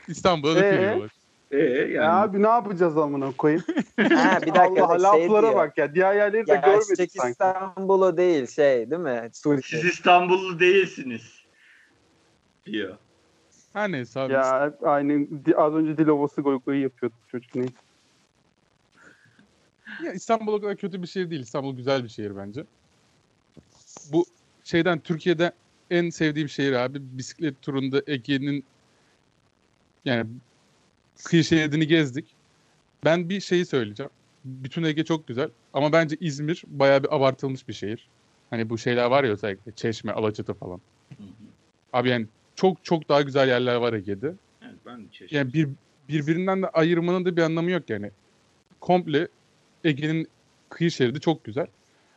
İstanbul'a 0.08 0.56
laf 0.56 0.64
Ee? 0.64 1.08
Ee, 1.54 1.58
yani 1.58 1.94
Ya 1.94 2.22
abi 2.22 2.44
ne 2.44 2.48
yapacağız 2.48 2.98
amına 2.98 3.32
koyayım? 3.32 3.64
Ha 3.98 4.40
bir 4.42 4.56
dakika 4.56 4.86
Allah 4.86 4.90
bak, 4.90 5.00
şey 5.16 5.22
laflara 5.24 5.42
diyor. 5.42 5.56
bak 5.56 5.78
ya. 5.78 5.96
Diğer 5.96 6.16
yerleri 6.16 6.48
de 6.48 6.52
Ya 6.52 6.62
görmedik 6.62 7.12
sanki. 7.12 7.30
İstanbul'u 7.32 8.18
değil 8.18 8.48
şey 8.48 8.92
değil 8.92 9.02
mi? 9.02 9.30
siz 9.34 9.42
Türkiye. 9.44 9.82
İstanbullu 9.82 10.60
değilsiniz. 10.60 11.22
Diyor. 12.66 12.98
Her 13.74 13.92
neyse 13.92 14.20
abi. 14.20 14.34
Ya 14.34 14.66
hep 14.66 14.88
aynı 14.88 15.28
az 15.56 15.74
önce 15.74 15.98
dil 15.98 16.08
ovası 16.08 16.42
goy 16.42 16.60
goyu 16.66 16.82
yapıyordu 16.82 17.16
çocuk 17.28 17.56
neyse. 17.56 17.74
Ya 20.04 20.14
İstanbul 20.14 20.54
o 20.54 20.62
kadar 20.62 20.76
kötü 20.76 21.02
bir 21.02 21.08
şehir 21.08 21.30
değil. 21.30 21.42
İstanbul 21.42 21.76
güzel 21.76 22.04
bir 22.04 22.10
şehir 22.10 22.38
bence. 22.38 22.64
Bu 24.12 24.26
şeyden 24.64 25.00
Türkiye'de 25.00 25.52
en 25.92 26.10
sevdiğim 26.10 26.50
şehir 26.50 26.74
abi 26.74 26.98
bisiklet 27.02 27.62
turunda 27.62 28.02
Ege'nin 28.08 28.64
yani 30.06 30.26
kıyı 31.24 31.44
şeridini 31.44 31.88
gezdik. 31.88 32.26
Ben 33.06 33.30
bir 33.30 33.40
şeyi 33.42 33.66
söyleyeceğim. 33.66 34.12
Bütün 34.46 34.84
Ege 34.84 35.04
çok 35.04 35.28
güzel 35.28 35.50
ama 35.74 35.92
bence 35.92 36.18
İzmir 36.20 36.64
bayağı 36.68 37.04
bir 37.04 37.16
abartılmış 37.16 37.68
bir 37.68 37.74
şehir. 37.74 38.08
Hani 38.50 38.70
bu 38.70 38.78
şeyler 38.78 39.06
var 39.06 39.24
ya 39.24 39.32
özellikle 39.32 39.72
Çeşme, 39.72 40.12
Alaçatı 40.12 40.54
falan. 40.54 40.82
Hı 41.18 41.24
hı. 41.24 41.28
Abi 41.94 42.10
yani 42.10 42.28
çok 42.56 42.86
çok 42.86 43.10
daha 43.10 43.22
güzel 43.22 43.48
yerler 43.48 43.76
var 43.76 43.94
Ege'de. 43.94 44.34
Evet, 44.62 44.76
ben 44.86 45.06
de 45.06 45.12
çeşitli. 45.12 45.38
Yani 45.38 45.54
bir 45.54 45.70
birbirinden 46.10 46.62
de 46.62 46.70
ayırmanın 46.70 47.26
da 47.26 47.38
bir 47.38 47.42
anlamı 47.42 47.72
yok 47.72 47.90
yani. 47.90 48.12
Komple 48.80 49.28
Ege'nin 49.84 50.28
kıyı 50.70 50.92
şeridi 50.92 51.20
çok 51.20 51.44
güzel. 51.44 51.68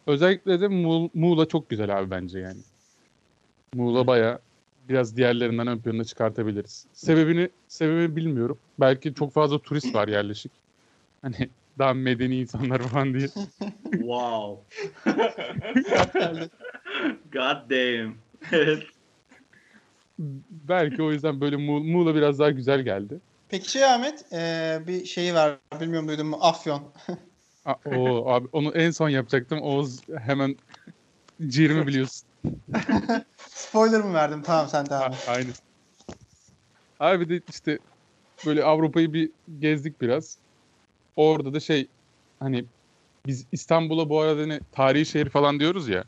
Özellikle 0.07 0.61
de 0.61 0.69
Muğla, 0.69 1.11
Muğla 1.15 1.47
çok 1.47 1.71
güzel 1.71 1.99
abi 1.99 2.11
bence 2.11 2.39
yani. 2.39 2.61
Muğla 3.75 4.07
baya 4.07 4.39
biraz 4.89 5.17
diğerlerinden 5.17 5.67
ön 5.67 5.79
plana 5.79 6.05
çıkartabiliriz. 6.05 6.87
Sebebini 6.93 7.49
sebebini 7.69 8.17
bilmiyorum. 8.17 8.59
Belki 8.81 9.15
çok 9.15 9.33
fazla 9.33 9.59
turist 9.59 9.95
var 9.95 10.09
yerleşik. 10.09 10.53
Hani 11.23 11.49
daha 11.79 11.95
medeni 11.95 12.41
insanlar 12.41 12.79
falan 12.79 13.15
diye. 13.15 13.29
Wow. 13.91 14.63
God 17.33 17.71
damn. 17.71 18.15
Evet. 18.53 18.83
Belki 20.69 21.03
o 21.03 21.13
yüzden 21.13 21.41
böyle 21.41 21.57
Muğla, 21.57 21.85
Muğla 21.85 22.15
biraz 22.15 22.39
daha 22.39 22.51
güzel 22.51 22.81
geldi. 22.81 23.21
Peki 23.49 23.71
şey 23.71 23.85
Ahmet 23.85 24.25
eee, 24.33 24.83
bir 24.87 25.05
şeyi 25.05 25.35
var. 25.35 25.59
Bilmiyorum 25.81 26.09
duydun 26.09 26.27
mu? 26.27 26.39
Afyon. 26.41 26.83
Aa, 27.65 27.75
o 27.85 28.31
abi 28.31 28.49
onu 28.53 28.71
en 28.75 28.91
son 28.91 29.09
yapacaktım. 29.09 29.63
Oğuz 29.63 30.01
hemen 30.19 30.57
ciğerimi 31.47 31.87
biliyorsun. 31.87 32.26
Spoiler 33.39 34.01
mı 34.01 34.15
verdim? 34.15 34.43
Tamam 34.43 34.69
sen 34.69 34.87
devam 34.87 35.13
et. 35.13 35.25
A- 35.29 35.33
Aynı. 35.33 35.51
Abi 37.01 37.29
de 37.29 37.41
işte 37.49 37.79
böyle 38.47 38.65
Avrupa'yı 38.65 39.13
bir 39.13 39.31
gezdik 39.59 40.01
biraz. 40.01 40.39
Orada 41.17 41.55
da 41.55 41.61
şey 41.61 41.89
hani 42.41 42.65
biz 43.27 43.47
İstanbul'a 43.53 44.09
bu 44.11 44.21
arada 44.21 44.47
ne 44.47 44.61
tarihi 44.73 45.07
şehir 45.07 45.29
falan 45.29 45.61
diyoruz 45.61 45.89
ya. 45.89 46.05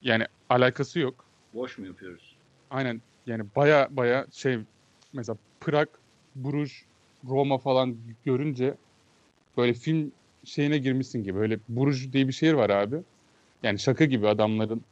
Yani 0.00 0.26
alakası 0.48 0.98
yok. 0.98 1.24
Boş 1.54 1.78
mu 1.78 1.86
yapıyoruz? 1.86 2.36
Aynen 2.70 3.02
yani 3.26 3.54
baya 3.56 3.88
baya 3.90 4.26
şey 4.32 4.58
mesela 5.12 5.38
Prag, 5.60 5.88
Bruges, 6.34 6.72
Roma 7.24 7.58
falan 7.58 7.96
görünce 8.24 8.74
böyle 9.56 9.74
film 9.74 10.12
şeyine 10.44 10.78
girmişsin 10.78 11.24
gibi. 11.24 11.38
Öyle 11.38 11.58
Bruges 11.68 12.12
diye 12.12 12.28
bir 12.28 12.32
şehir 12.32 12.52
var 12.52 12.70
abi. 12.70 12.96
Yani 13.62 13.78
şaka 13.78 14.04
gibi 14.04 14.28
adamların 14.28 14.84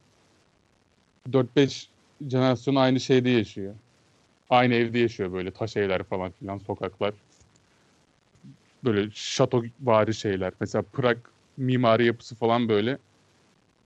4-5 1.29 1.89
jenerasyon 2.29 2.75
aynı 2.75 3.01
şeyde 3.01 3.31
yaşıyor. 3.31 3.75
Aynı 4.51 4.75
evde 4.75 4.99
yaşıyor 4.99 5.33
böyle 5.33 5.51
taş 5.51 5.77
evler 5.77 6.03
falan 6.03 6.31
filan 6.31 6.59
sokaklar. 6.59 7.15
Böyle 8.85 9.11
şato 9.13 9.63
vari 9.83 10.15
şeyler. 10.15 10.53
Mesela 10.61 10.83
Prag 10.83 11.19
mimari 11.57 12.07
yapısı 12.07 12.35
falan 12.35 12.69
böyle 12.69 12.99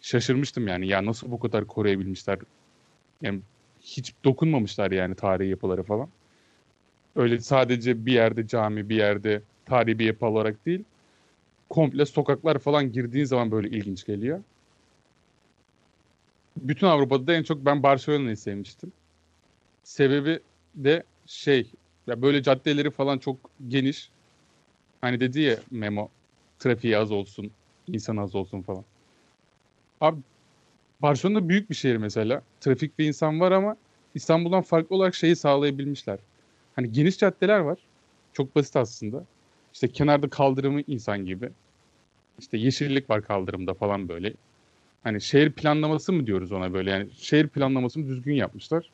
şaşırmıştım 0.01 0.68
yani. 0.68 0.89
Ya 0.89 1.07
nasıl 1.07 1.30
bu 1.30 1.41
kadar 1.41 1.66
koruyabilmişler? 1.66 2.39
Yani 3.22 3.41
hiç 3.80 4.14
dokunmamışlar 4.24 4.91
yani 4.91 5.14
tarihi 5.14 5.51
yapıları 5.51 5.82
falan. 5.82 6.09
Öyle 7.16 7.41
sadece 7.41 8.07
bir 8.07 8.12
yerde 8.12 8.47
cami, 8.47 8.89
bir 8.89 8.97
yerde 8.97 9.43
tarihi 9.64 9.99
bir 9.99 10.05
yapı 10.05 10.26
olarak 10.26 10.66
değil. 10.66 10.85
Komple 11.70 12.07
sokaklar 12.07 12.59
falan 12.59 12.93
girdiğin 12.93 13.24
zaman 13.24 13.51
böyle 13.51 13.68
ilginç 13.68 14.07
geliyor. 14.07 14.41
Bütün 16.57 16.86
Avrupa'da 16.86 17.26
da 17.26 17.34
en 17.34 17.42
çok 17.42 17.64
ben 17.64 17.82
Barcelona'yı 17.82 18.36
sevmiştim. 18.36 18.92
Sebebi 19.82 20.40
de 20.74 21.02
şey, 21.26 21.70
ya 22.07 22.22
böyle 22.22 22.42
caddeleri 22.42 22.90
falan 22.90 23.18
çok 23.18 23.36
geniş. 23.68 24.11
Hani 25.00 25.20
dedi 25.20 25.40
ya 25.40 25.57
Memo, 25.70 26.09
trafiği 26.59 26.98
az 26.98 27.12
olsun, 27.12 27.50
insan 27.88 28.16
az 28.16 28.34
olsun 28.34 28.62
falan. 28.62 28.84
Abi 30.00 30.20
Barcelona 31.02 31.48
büyük 31.48 31.70
bir 31.70 31.74
şehir 31.74 31.96
mesela. 31.96 32.42
Trafik 32.61 32.98
ve 32.98 33.05
insan 33.05 33.40
var 33.40 33.52
ama 33.52 33.76
İstanbul'dan 34.14 34.62
farklı 34.62 34.96
olarak 34.96 35.14
şeyi 35.14 35.36
sağlayabilmişler. 35.36 36.18
Hani 36.76 36.92
geniş 36.92 37.18
caddeler 37.18 37.59
var. 37.59 37.78
Çok 38.32 38.57
basit 38.57 38.76
aslında. 38.76 39.24
İşte 39.74 39.88
kenarda 39.88 40.28
kaldırımı 40.30 40.80
insan 40.86 41.26
gibi. 41.26 41.50
İşte 42.38 42.59
yeşillik 42.59 43.11
var 43.11 43.22
kaldırımda 43.22 43.74
falan 43.74 44.09
böyle. 44.09 44.34
Hani 45.05 45.20
şehir 45.20 45.52
planlaması 45.52 46.12
mı 46.12 46.26
diyoruz 46.26 46.52
ona 46.52 46.72
böyle 46.72 46.90
yani 46.90 47.09
şehir 47.16 47.48
planlamasını 47.48 48.09
düzgün 48.09 48.34
yapmışlar. 48.34 48.90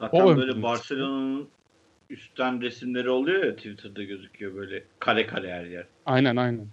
Zaten 0.00 0.20
O 0.20 0.36
böyle 0.36 0.62
Barcelona'nın 0.62 1.48
üstten 2.10 2.62
resimleri 2.62 3.10
oluyor 3.10 3.44
ya 3.44 3.56
Twitter'da 3.56 4.02
gözüküyor 4.02 4.54
böyle 4.54 4.84
kare 4.98 5.26
kare 5.26 5.52
her 5.52 5.64
yer. 5.64 5.86
Aynen 6.06 6.36
aynen. 6.36 6.66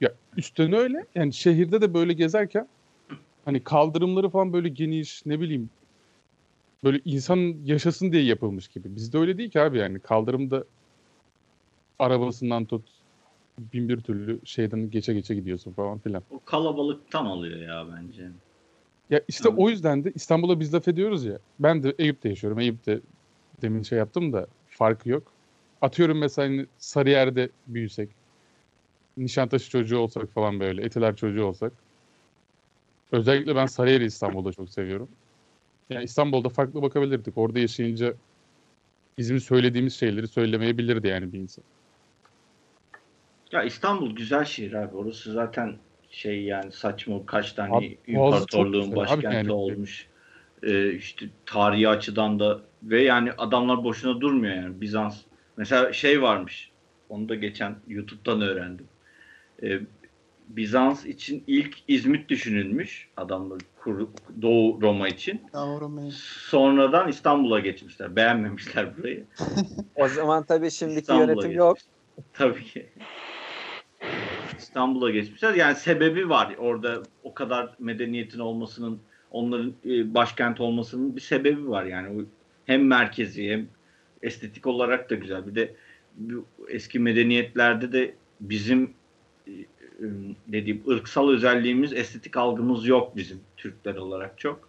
Ya 0.00 0.12
üstten 0.36 0.72
öyle 0.72 1.06
yani 1.14 1.32
şehirde 1.32 1.80
de 1.80 1.94
böyle 1.94 2.12
gezerken 2.12 2.68
hani 3.44 3.64
kaldırımları 3.64 4.28
falan 4.28 4.52
böyle 4.52 4.68
geniş 4.68 5.26
ne 5.26 5.40
bileyim 5.40 5.70
böyle 6.84 7.00
insan 7.04 7.54
yaşasın 7.64 8.12
diye 8.12 8.22
yapılmış 8.22 8.68
gibi. 8.68 8.96
Bizde 8.96 9.18
öyle 9.18 9.38
değil 9.38 9.50
ki 9.50 9.60
abi 9.60 9.78
yani 9.78 10.00
kaldırımda 10.00 10.64
arabasından 11.98 12.64
tut 12.64 12.82
bin 13.58 13.88
bir 13.88 14.00
türlü 14.00 14.40
şeyden 14.44 14.90
geçe 14.90 15.14
geçe 15.14 15.34
gidiyorsun 15.34 15.72
falan 15.72 15.98
filan. 15.98 16.22
O 16.30 16.40
kalabalıktan 16.44 17.26
oluyor 17.26 17.58
ya 17.60 17.86
bence. 17.96 18.28
Ya 19.10 19.20
işte 19.28 19.44
Tamam. 19.44 19.58
o 19.58 19.70
yüzden 19.70 20.04
de 20.04 20.12
İstanbul'a 20.14 20.60
biz 20.60 20.74
laf 20.74 20.88
ediyoruz 20.88 21.24
ya. 21.24 21.38
Ben 21.58 21.82
de 21.82 21.94
Eyüp'te 21.98 22.28
yaşıyorum. 22.28 22.58
Eyüp'te 22.58 23.00
demin 23.62 23.82
şey 23.82 23.98
yaptım 23.98 24.32
da 24.32 24.46
farkı 24.68 25.08
yok. 25.08 25.32
Atıyorum 25.82 26.18
mesela 26.18 26.48
hani 26.48 26.66
Sarıyer'de 26.78 27.50
büyüsek. 27.66 28.10
Nişantaşı 29.16 29.70
çocuğu 29.70 29.98
olsak 29.98 30.28
falan 30.32 30.60
böyle. 30.60 30.84
Etiler 30.84 31.16
çocuğu 31.16 31.44
olsak. 31.44 31.72
Özellikle 33.12 33.56
ben 33.56 33.66
Sarıyer'i 33.66 34.04
İstanbul'da 34.04 34.52
çok 34.52 34.70
seviyorum. 34.70 35.08
Yani 35.90 36.04
İstanbul'da 36.04 36.48
farklı 36.48 36.82
bakabilirdik. 36.82 37.38
Orada 37.38 37.58
yaşayınca 37.58 38.14
bizim 39.18 39.40
söylediğimiz 39.40 39.94
şeyleri 39.94 40.28
söylemeyebilirdi 40.28 41.08
yani 41.08 41.32
bir 41.32 41.38
insan. 41.38 41.64
Ya 43.52 43.62
İstanbul 43.62 44.16
güzel 44.16 44.44
şehir 44.44 44.72
abi. 44.72 44.96
Orası 44.96 45.32
zaten 45.32 45.76
şey 46.10 46.42
yani 46.42 46.72
saçma 46.72 47.26
kaç 47.26 47.52
tane 47.52 47.76
Abi, 47.76 47.98
imparatorluğun 48.06 48.90
abi 48.90 48.96
başkenti 48.96 49.34
yani. 49.34 49.52
olmuş. 49.52 50.06
Ee, 50.62 50.92
işte 50.92 51.26
tarihi 51.46 51.88
açıdan 51.88 52.40
da 52.40 52.60
ve 52.82 53.02
yani 53.02 53.32
adamlar 53.32 53.84
boşuna 53.84 54.20
durmuyor 54.20 54.54
yani 54.54 54.80
Bizans. 54.80 55.22
Mesela 55.56 55.92
şey 55.92 56.22
varmış. 56.22 56.72
Onu 57.08 57.28
da 57.28 57.34
geçen 57.34 57.76
YouTube'dan 57.88 58.40
öğrendim. 58.40 58.86
Ee, 59.62 59.80
Bizans 60.48 61.06
için 61.06 61.44
ilk 61.46 61.76
İzmit 61.88 62.28
düşünülmüş 62.28 63.08
adamlar 63.16 63.58
kur- 63.76 64.08
Doğu 64.42 64.82
Roma 64.82 65.08
için. 65.08 65.42
Yavrum 65.54 65.96
benim. 65.96 66.10
Sonradan 66.50 67.08
İstanbul'a 67.08 67.60
geçmişler. 67.60 68.16
Beğenmemişler 68.16 68.98
burayı. 68.98 69.26
O 69.94 70.08
zaman 70.08 70.44
tabii 70.46 70.70
şimdiki 70.70 71.00
İstanbul'a 71.00 71.26
yönetim 71.32 71.52
yok. 71.52 71.76
geçmişler. 71.76 71.96
Tabii 72.32 72.64
ki. 72.64 72.92
İstanbul'a 74.58 75.10
geçmişler. 75.10 75.54
Yani 75.54 75.76
sebebi 75.76 76.28
var. 76.28 76.54
Orada 76.58 77.02
o 77.22 77.34
kadar 77.34 77.74
medeniyetin 77.78 78.38
olmasının, 78.38 79.00
onların 79.30 79.72
e, 79.86 80.14
başkent 80.14 80.60
olmasının 80.60 81.16
bir 81.16 81.20
sebebi 81.20 81.68
var. 81.68 81.84
Yani 81.84 82.24
hem 82.66 82.86
merkezi 82.86 83.50
hem 83.50 83.68
estetik 84.22 84.66
olarak 84.66 85.10
da 85.10 85.14
güzel. 85.14 85.46
Bir 85.46 85.54
de 85.54 85.74
bu 86.16 86.46
eski 86.68 86.98
medeniyetlerde 86.98 87.92
de 87.92 88.14
bizim 88.40 88.94
e, 89.46 89.52
e, 89.52 89.66
dediğim 90.46 90.82
ırksal 90.88 91.28
özelliğimiz, 91.28 91.92
estetik 91.92 92.36
algımız 92.36 92.86
yok 92.86 93.16
bizim 93.16 93.40
Türkler 93.56 93.94
olarak 93.94 94.38
çok. 94.38 94.68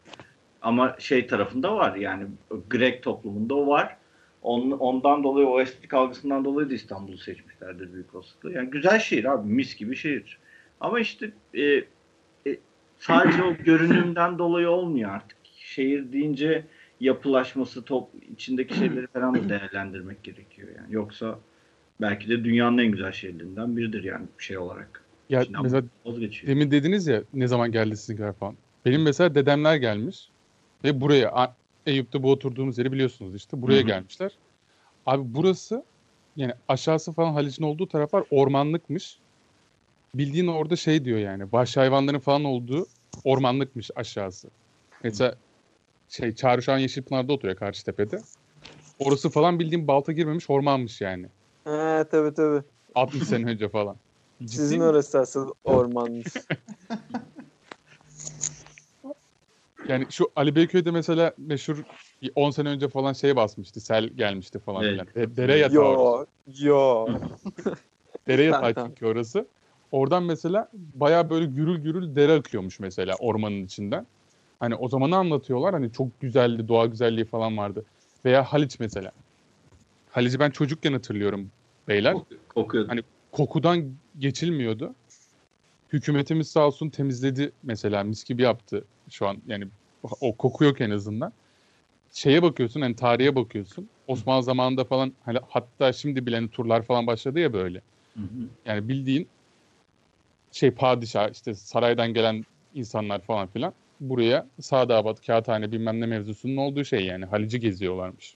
Ama 0.61 0.95
şey 0.99 1.27
tarafında 1.27 1.75
var 1.75 1.95
yani 1.95 2.25
Grek 2.69 3.03
toplumunda 3.03 3.55
o 3.55 3.67
var. 3.67 3.97
On- 4.41 4.71
ondan 4.71 5.23
dolayı 5.23 5.47
o 5.47 5.61
estetik 5.61 5.93
algısından 5.93 6.45
dolayı 6.45 6.69
da 6.69 6.73
İstanbul'u 6.73 7.17
seçmişlerdir 7.17 7.93
büyük 7.93 8.15
olasılıkla. 8.15 8.51
Yani 8.51 8.69
güzel 8.69 8.99
şehir 8.99 9.25
abi 9.25 9.49
mis 9.49 9.75
gibi 9.75 9.95
şehir. 9.95 10.39
Ama 10.79 10.99
işte 10.99 11.31
e, 11.53 11.63
e, 11.63 12.57
sadece 12.99 13.43
o 13.43 13.53
görünümden 13.53 14.37
dolayı 14.39 14.69
olmuyor 14.69 15.09
artık. 15.09 15.37
Şehir 15.57 16.11
deyince 16.11 16.65
yapılaşması, 16.99 17.83
top 17.83 18.09
içindeki 18.33 18.75
şeyleri 18.75 19.07
falan 19.07 19.35
da 19.35 19.49
değerlendirmek 19.49 20.23
gerekiyor 20.23 20.67
yani. 20.77 20.93
Yoksa 20.93 21.39
belki 22.01 22.29
de 22.29 22.43
dünyanın 22.43 22.77
en 22.77 22.91
güzel 22.91 23.11
şehirlerinden 23.11 23.77
biridir 23.77 24.03
yani 24.03 24.25
şey 24.37 24.57
olarak. 24.57 25.03
Ya 25.29 25.43
Şimdi 25.43 25.57
mesela 25.63 25.83
vazgeçiyor. 26.05 26.51
Demin 26.51 26.71
dediniz 26.71 27.07
ya 27.07 27.23
ne 27.33 27.47
zaman 27.47 27.71
geldi 27.71 27.97
sizinkiler 27.97 28.33
falan. 28.33 28.55
Benim 28.85 29.03
mesela 29.03 29.35
dedemler 29.35 29.75
gelmiş 29.75 30.29
ve 30.83 31.01
buraya 31.01 31.31
Eyüp'te 31.87 32.23
bu 32.23 32.31
oturduğumuz 32.31 32.77
yeri 32.77 32.91
biliyorsunuz 32.91 33.35
işte 33.35 33.61
buraya 33.61 33.77
Hı 33.77 33.83
hı. 33.83 33.87
gelmişler. 33.87 34.31
Abi 35.05 35.23
burası 35.25 35.83
yani 36.35 36.53
aşağısı 36.67 37.13
falan 37.13 37.33
Haliç'in 37.33 37.63
olduğu 37.63 37.87
taraflar 37.87 38.23
ormanlıkmış. 38.29 39.19
Bildiğin 40.15 40.47
orada 40.47 40.75
şey 40.75 41.05
diyor 41.05 41.19
yani 41.19 41.51
vahşi 41.51 41.79
hayvanların 41.79 42.19
falan 42.19 42.43
olduğu 42.43 42.87
ormanlıkmış 43.23 43.91
aşağısı. 43.95 44.49
Mesela 45.03 45.35
şey 46.09 46.35
Çağrışan 46.35 46.77
Yeşilpınar'da 46.77 47.33
oturuyor 47.33 47.57
Karşıtepe'de. 47.57 48.17
Orası 48.99 49.29
falan 49.29 49.59
bildiğin 49.59 49.87
balta 49.87 50.11
girmemiş 50.11 50.49
ormanmış 50.49 51.01
yani. 51.01 51.25
He 51.63 52.05
tabii 52.11 52.33
tabii. 52.33 52.63
60 52.95 53.23
sene 53.23 53.45
önce 53.45 53.69
falan. 53.69 53.97
Ciddi 54.39 54.51
Sizin 54.51 54.79
mi? 54.79 54.85
orası 54.85 55.19
asıl 55.19 55.51
ormanmış. 55.63 56.27
Yani 59.87 60.05
şu 60.09 60.31
Ali 60.35 60.55
Beyköy'de 60.55 60.91
mesela 60.91 61.33
meşhur 61.37 61.83
10 62.35 62.49
sene 62.51 62.69
önce 62.69 62.87
falan 62.89 63.13
şey 63.13 63.35
basmıştı. 63.35 63.79
Sel 63.81 64.07
gelmişti 64.07 64.59
falan 64.59 64.83
Evet. 64.83 64.91
filan. 64.93 65.07
De- 65.15 65.35
Dere 65.35 65.57
yatağı 65.57 65.75
yo 65.75 66.25
yo. 66.47 67.07
Dere 68.27 68.43
yatağı 68.43 68.87
çünkü 68.87 69.05
orası. 69.05 69.47
Oradan 69.91 70.23
mesela 70.23 70.69
baya 70.73 71.29
böyle 71.29 71.45
gürül 71.45 71.77
gürül 71.77 72.15
dere 72.15 72.33
akıyormuş 72.33 72.79
mesela 72.79 73.15
ormanın 73.19 73.65
içinden. 73.65 74.07
Hani 74.59 74.75
o 74.75 74.89
zamanı 74.89 75.17
anlatıyorlar. 75.17 75.73
Hani 75.73 75.91
çok 75.91 76.21
güzeldi, 76.21 76.67
doğa 76.67 76.85
güzelliği 76.85 77.25
falan 77.25 77.57
vardı. 77.57 77.85
Veya 78.25 78.43
Haliç 78.43 78.79
mesela. 78.79 79.11
Haliç'i 80.09 80.39
ben 80.39 80.49
çocukken 80.51 80.93
hatırlıyorum 80.93 81.51
beyler. 81.87 82.15
Kokuyor. 82.55 82.87
Hani 82.87 83.01
kokudan 83.31 83.85
geçilmiyordu. 84.19 84.95
Hükümetimiz 85.93 86.47
sağ 86.47 86.67
olsun 86.67 86.89
temizledi 86.89 87.51
mesela 87.63 88.03
mis 88.03 88.23
gibi 88.23 88.41
yaptı 88.41 88.85
şu 89.09 89.27
an 89.27 89.37
yani 89.47 89.67
o 90.21 90.35
koku 90.35 90.63
yok 90.63 90.81
en 90.81 90.89
azından. 90.89 91.33
Şeye 92.13 92.43
bakıyorsun 92.43 92.81
hani 92.81 92.95
tarihe 92.95 93.35
bakıyorsun. 93.35 93.89
Osmanlı 94.07 94.43
zamanında 94.43 94.85
falan 94.85 95.13
hani 95.25 95.39
hatta 95.49 95.93
şimdi 95.93 96.25
bile 96.25 96.35
hani 96.35 96.49
turlar 96.49 96.83
falan 96.83 97.07
başladı 97.07 97.39
ya 97.39 97.53
böyle. 97.53 97.81
Hı 98.13 98.23
hı. 98.23 98.47
Yani 98.65 98.89
bildiğin 98.89 99.27
şey 100.51 100.71
padişah 100.71 101.31
işte 101.31 101.53
saraydan 101.53 102.13
gelen 102.13 102.45
insanlar 102.75 103.21
falan 103.21 103.47
filan 103.47 103.73
buraya 103.99 104.47
Sadabat, 104.61 105.25
Kağıthane 105.25 105.71
bilmem 105.71 106.01
ne 106.01 106.05
mevzusunun 106.05 106.57
olduğu 106.57 106.85
şey 106.85 107.05
yani 107.05 107.25
Halic'i 107.25 107.59
geziyorlarmış. 107.59 108.35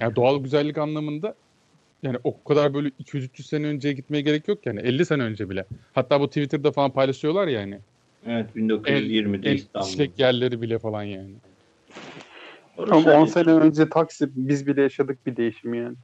Yani 0.00 0.16
doğal 0.16 0.42
güzellik 0.42 0.78
anlamında 0.78 1.34
yani 2.02 2.16
o 2.24 2.44
kadar 2.44 2.74
böyle 2.74 2.88
200-300 2.88 3.42
sene 3.42 3.66
önceye 3.66 3.94
gitmeye 3.94 4.20
gerek 4.20 4.48
yok 4.48 4.66
yani 4.66 4.80
50 4.80 5.06
sene 5.06 5.22
önce 5.22 5.50
bile. 5.50 5.64
Hatta 5.92 6.20
bu 6.20 6.28
Twitter'da 6.28 6.72
falan 6.72 6.90
paylaşıyorlar 6.90 7.48
ya 7.48 7.60
yani. 7.60 7.78
Evet 8.26 8.46
En, 8.56 8.62
1920'de 8.68 9.50
en 9.50 9.56
İstanbul. 9.56 9.88
işlek 9.88 10.18
yerleri 10.18 10.62
bile 10.62 10.78
falan 10.78 11.02
yani. 11.02 11.30
Orası 12.76 12.94
Ama 12.94 13.10
10 13.12 13.18
hani- 13.18 13.28
sene 13.30 13.52
önce 13.52 13.88
Taksim 13.88 14.32
biz 14.36 14.66
bile 14.66 14.82
yaşadık 14.82 15.26
bir 15.26 15.36
değişim 15.36 15.74
yani. 15.74 15.96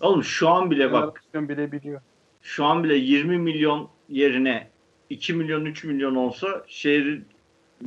Oğlum 0.00 0.24
şu 0.24 0.48
an 0.48 0.70
bile 0.70 0.92
bak 0.92 1.22
bile 1.34 1.72
biliyor. 1.72 2.00
şu 2.42 2.64
an 2.64 2.84
bile 2.84 2.94
20 2.94 3.38
milyon 3.38 3.88
yerine 4.08 4.68
2 5.10 5.32
milyon 5.34 5.64
3 5.64 5.84
milyon 5.84 6.14
olsa 6.14 6.64
şehir 6.68 7.04
yine 7.04 7.22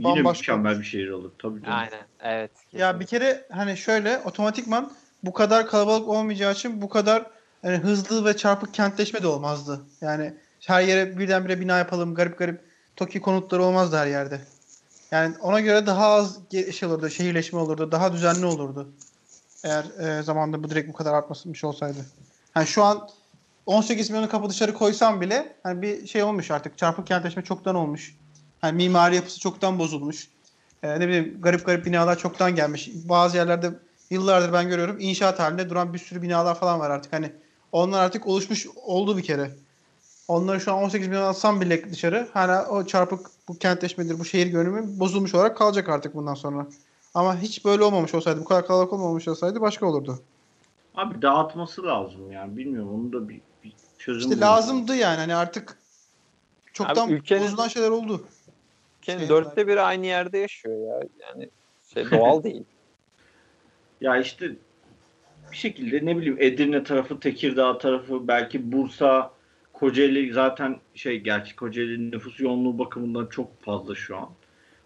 Bambaşka 0.04 0.58
mükemmel 0.58 0.80
bir 0.80 0.86
şehir 0.86 1.10
olur. 1.10 1.32
Tabii 1.40 1.62
canım. 1.62 1.78
Aynen 1.78 2.06
evet. 2.24 2.52
Ya 2.74 3.00
bir 3.00 3.06
kere 3.06 3.46
hani 3.52 3.78
şöyle 3.78 4.18
otomatikman 4.26 4.92
bu 5.26 5.34
kadar 5.34 5.68
kalabalık 5.68 6.08
olmayacağı 6.08 6.54
için 6.54 6.82
bu 6.82 6.90
kadar 6.90 7.26
hani 7.62 7.78
hızlı 7.78 8.26
ve 8.26 8.38
çarpık 8.38 8.74
kentleşme 8.74 9.24
de 9.24 9.28
olmazdı. 9.28 9.82
Yani 10.02 10.34
her 10.66 10.82
yere 10.82 11.18
birdenbire 11.18 11.60
bina 11.60 11.78
yapalım. 11.78 12.16
Garip 12.16 12.38
garip 12.38 12.62
TOKİ 12.96 13.22
konutları 13.22 13.64
olmazdı 13.64 13.98
her 13.98 14.08
yerde. 14.08 14.42
Yani 15.12 15.36
ona 15.42 15.60
göre 15.60 15.86
daha 15.86 16.08
az 16.08 16.40
şey 16.52 16.90
olurdu. 16.90 17.10
Şehirleşme 17.10 17.60
olurdu. 17.60 17.92
Daha 17.92 18.14
düzenli 18.14 18.46
olurdu. 18.46 18.90
Eğer 19.64 19.86
e, 20.00 20.24
zamanda 20.24 20.64
bu 20.64 20.70
direkt 20.70 20.90
bu 20.90 20.94
kadar 20.94 21.14
artmış 21.14 21.64
olsaydı. 21.64 22.06
Yani 22.56 22.68
şu 22.68 22.84
an 22.84 23.10
18 23.66 24.10
milyonu 24.10 24.30
kapı 24.30 24.50
dışarı 24.50 24.74
koysam 24.74 25.22
bile 25.22 25.56
hani 25.64 25.82
bir 25.82 26.08
şey 26.08 26.24
olmuş 26.24 26.52
artık. 26.52 26.78
Çarpık 26.78 27.08
kentleşme 27.08 27.44
çoktan 27.44 27.76
olmuş. 27.76 28.16
Hani 28.62 28.76
mimari 28.76 29.16
yapısı 29.16 29.40
çoktan 29.40 29.80
bozulmuş. 29.80 30.28
Ee, 30.84 31.00
ne 31.00 31.08
bileyim 31.08 31.42
garip 31.42 31.66
garip 31.66 31.86
binalar 31.86 32.18
çoktan 32.18 32.56
gelmiş. 32.56 32.90
Bazı 32.94 33.38
yerlerde 33.38 33.72
yıllardır 34.10 34.54
ben 34.54 34.70
görüyorum 34.70 34.98
inşaat 35.00 35.40
halinde 35.40 35.70
duran 35.70 35.94
bir 35.94 36.00
sürü 36.00 36.22
binalar 36.22 36.60
falan 36.60 36.80
var 36.80 36.90
artık. 36.90 37.14
Hani 37.14 37.32
onlar 37.72 38.04
artık 38.04 38.28
oluşmuş 38.28 38.68
oldu 38.86 39.18
bir 39.18 39.24
kere. 39.24 39.52
Onları 40.28 40.62
şu 40.62 40.74
an 40.74 40.84
18 40.84 41.08
milyon 41.08 41.24
atsam 41.24 41.62
bile 41.62 41.92
dışarı 41.92 42.28
hala 42.34 42.68
o 42.70 42.86
çarpık 42.86 43.28
bu 43.48 43.58
kentleşmedir, 43.58 44.20
bu 44.20 44.26
şehir 44.26 44.48
görünümü 44.48 45.00
bozulmuş 45.00 45.36
olarak 45.36 45.58
kalacak 45.58 45.90
artık 45.90 46.16
bundan 46.16 46.34
sonra. 46.34 46.68
Ama 47.14 47.38
hiç 47.38 47.66
böyle 47.66 47.84
olmamış 47.84 48.14
olsaydı, 48.14 48.40
bu 48.40 48.46
kadar 48.46 48.68
kalabalık 48.68 48.94
olmamış 48.94 49.28
olsaydı 49.28 49.62
başka 49.62 49.86
olurdu. 49.86 50.20
Abi 50.96 51.22
dağıtması 51.22 51.84
lazım 51.84 52.32
yani. 52.32 52.58
Bilmiyorum 52.58 52.94
onun 52.94 53.14
da 53.14 53.30
bir, 53.30 53.42
bir 53.64 53.74
çözüm 53.98 54.32
İşte 54.32 54.42
bulması 54.42 54.42
lazımdı 54.62 54.96
yani 54.96 55.18
hani 55.18 55.36
artık 55.36 55.78
çoktan 56.74 57.08
Abi 57.08 57.14
ülkenin- 57.14 57.44
bozulan 57.44 57.68
şeyler 57.68 57.90
oldu. 57.90 58.24
Ülkenin 59.02 59.20
Şey 59.20 59.30
dörtte 59.30 59.68
biri 59.68 59.82
aynı 59.82 60.06
yerde 60.06 60.38
yaşıyor 60.38 60.88
ya. 60.88 61.08
Yani 61.20 61.50
şey 61.94 62.12
doğal 62.12 62.44
değil. 62.44 62.64
Ya 64.06 64.18
işte 64.18 64.52
bir 65.52 65.58
şekilde 65.58 66.06
ne 66.06 66.18
bileyim 66.18 66.38
Edirne 66.40 66.84
tarafı, 66.84 67.20
Tekirdağ 67.20 67.78
tarafı, 67.78 68.28
belki 68.28 68.72
Bursa, 68.72 69.32
Kocaeli 69.74 70.34
zaten 70.34 70.80
şey 70.96 71.20
gerçi 71.20 71.56
Kocaeli'nin 71.56 72.12
nüfus 72.12 72.40
yoğunluğu 72.40 72.80
bakımından 72.80 73.26
çok 73.26 73.64
fazla 73.64 73.96
şu 73.96 74.18
an. 74.18 74.30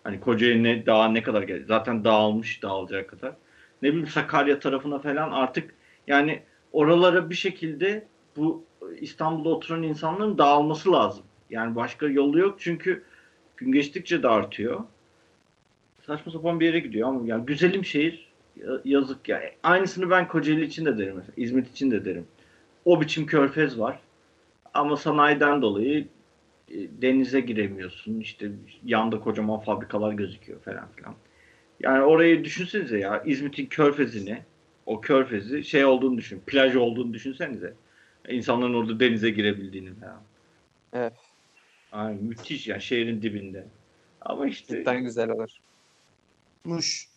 Hani 0.03 0.19
Kocaeli'ne 0.19 0.85
daha 0.85 1.07
ne 1.07 1.23
kadar 1.23 1.43
geldi? 1.43 1.65
Zaten 1.67 2.03
dağılmış 2.03 2.63
dağılacak 2.63 3.09
kadar. 3.09 3.33
Ne 3.81 3.89
bileyim 3.89 4.07
Sakarya 4.07 4.59
tarafına 4.59 4.99
falan 4.99 5.31
artık 5.31 5.73
yani 6.07 6.41
oralara 6.71 7.29
bir 7.29 7.35
şekilde 7.35 8.07
bu 8.37 8.63
İstanbul'da 8.99 9.49
oturan 9.49 9.83
insanların 9.83 10.37
dağılması 10.37 10.91
lazım. 10.91 11.23
Yani 11.49 11.75
başka 11.75 12.07
yolu 12.07 12.39
yok 12.39 12.55
çünkü 12.59 13.03
gün 13.57 13.71
geçtikçe 13.71 14.23
de 14.23 14.27
artıyor. 14.27 14.83
Saçma 16.05 16.31
sapan 16.31 16.59
bir 16.59 16.65
yere 16.65 16.79
gidiyor 16.79 17.07
ama 17.07 17.21
yani 17.27 17.45
güzelim 17.45 17.85
şehir 17.85 18.28
yazık 18.85 19.29
ya. 19.29 19.41
Aynısını 19.63 20.09
ben 20.09 20.27
Kocaeli 20.27 20.65
için 20.65 20.85
de 20.85 20.97
derim 20.97 21.15
mesela. 21.15 21.33
İzmit 21.37 21.71
için 21.71 21.91
de 21.91 22.05
derim. 22.05 22.27
O 22.85 23.01
biçim 23.01 23.25
körfez 23.25 23.79
var. 23.79 23.99
Ama 24.73 24.97
sanayiden 24.97 25.61
dolayı 25.61 26.07
e, 26.69 26.77
denize 27.01 27.39
giremiyorsun. 27.39 28.19
İşte 28.19 28.51
yanda 28.85 29.19
kocaman 29.19 29.59
fabrikalar 29.59 30.13
gözüküyor 30.13 30.59
falan 30.59 30.87
filan. 30.95 31.15
Yani 31.79 32.03
orayı 32.03 32.43
düşünsenize 32.43 32.99
ya. 32.99 33.23
İzmit'in 33.25 33.65
körfezini 33.65 34.41
o 34.85 35.01
körfezi 35.01 35.63
şey 35.63 35.85
olduğunu 35.85 36.17
düşün. 36.17 36.41
Plaj 36.47 36.75
olduğunu 36.75 37.13
düşünsenize. 37.13 37.73
İnsanların 38.29 38.73
orada 38.73 38.99
denize 38.99 39.29
girebildiğini 39.29 39.93
falan. 39.93 40.21
Evet. 40.93 41.13
Ay, 41.91 42.15
müthiş 42.15 42.67
ya 42.67 42.79
şehrin 42.79 43.21
dibinde. 43.21 43.65
Ama 44.21 44.47
işte 44.47 44.77
Cidden 44.77 45.03
güzel 45.03 45.29
olur. 45.29 45.49
Muş. 46.65 47.08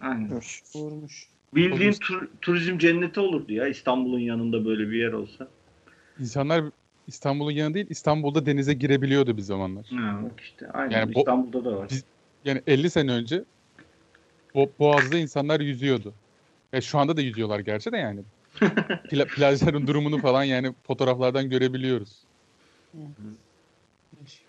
Aynen. 0.00 0.40
Vurmuş. 0.74 1.28
Bildiğin 1.54 1.92
tur- 1.92 2.28
turizm 2.42 2.78
cenneti 2.78 3.20
olurdu 3.20 3.52
ya 3.52 3.68
İstanbul'un 3.68 4.18
yanında 4.18 4.64
böyle 4.64 4.90
bir 4.90 4.96
yer 4.96 5.12
olsa. 5.12 5.48
İnsanlar 6.18 6.64
İstanbul'un 7.06 7.50
yanı 7.50 7.74
değil 7.74 7.86
İstanbul'da 7.88 8.46
denize 8.46 8.74
girebiliyordu 8.74 9.36
bir 9.36 9.42
zamanlar. 9.42 9.86
Ha, 9.86 10.20
bak 10.22 10.40
işte 10.40 10.68
aynen 10.68 10.90
Yani 11.00 11.14
bu- 11.14 11.18
İstanbul'da 11.18 11.64
da 11.64 11.76
var. 11.76 11.88
Biz- 11.90 12.04
Yani 12.44 12.62
50 12.66 12.90
sene 12.90 13.12
önce 13.12 13.44
Bo- 14.54 14.72
Boğaz'da 14.78 15.18
insanlar 15.18 15.60
yüzüyordu. 15.60 16.14
Ve 16.74 16.80
şu 16.80 16.98
anda 16.98 17.16
da 17.16 17.20
yüzüyorlar 17.20 17.60
gerçi 17.60 17.92
de 17.92 17.96
yani. 17.96 18.20
Pla- 19.10 19.28
plajların 19.28 19.86
durumunu 19.86 20.18
falan 20.18 20.44
yani 20.44 20.74
fotoğraflardan 20.86 21.50
görebiliyoruz. 21.50 22.24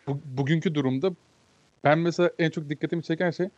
Bu, 0.08 0.22
bugünkü 0.26 0.76
durumda 0.76 1.12
ben 1.84 2.00
mesela 2.00 2.32
en 2.39 2.50
çok 2.50 2.70
dikkatimi 2.70 3.04
çeken 3.04 3.32
şey 3.32 3.50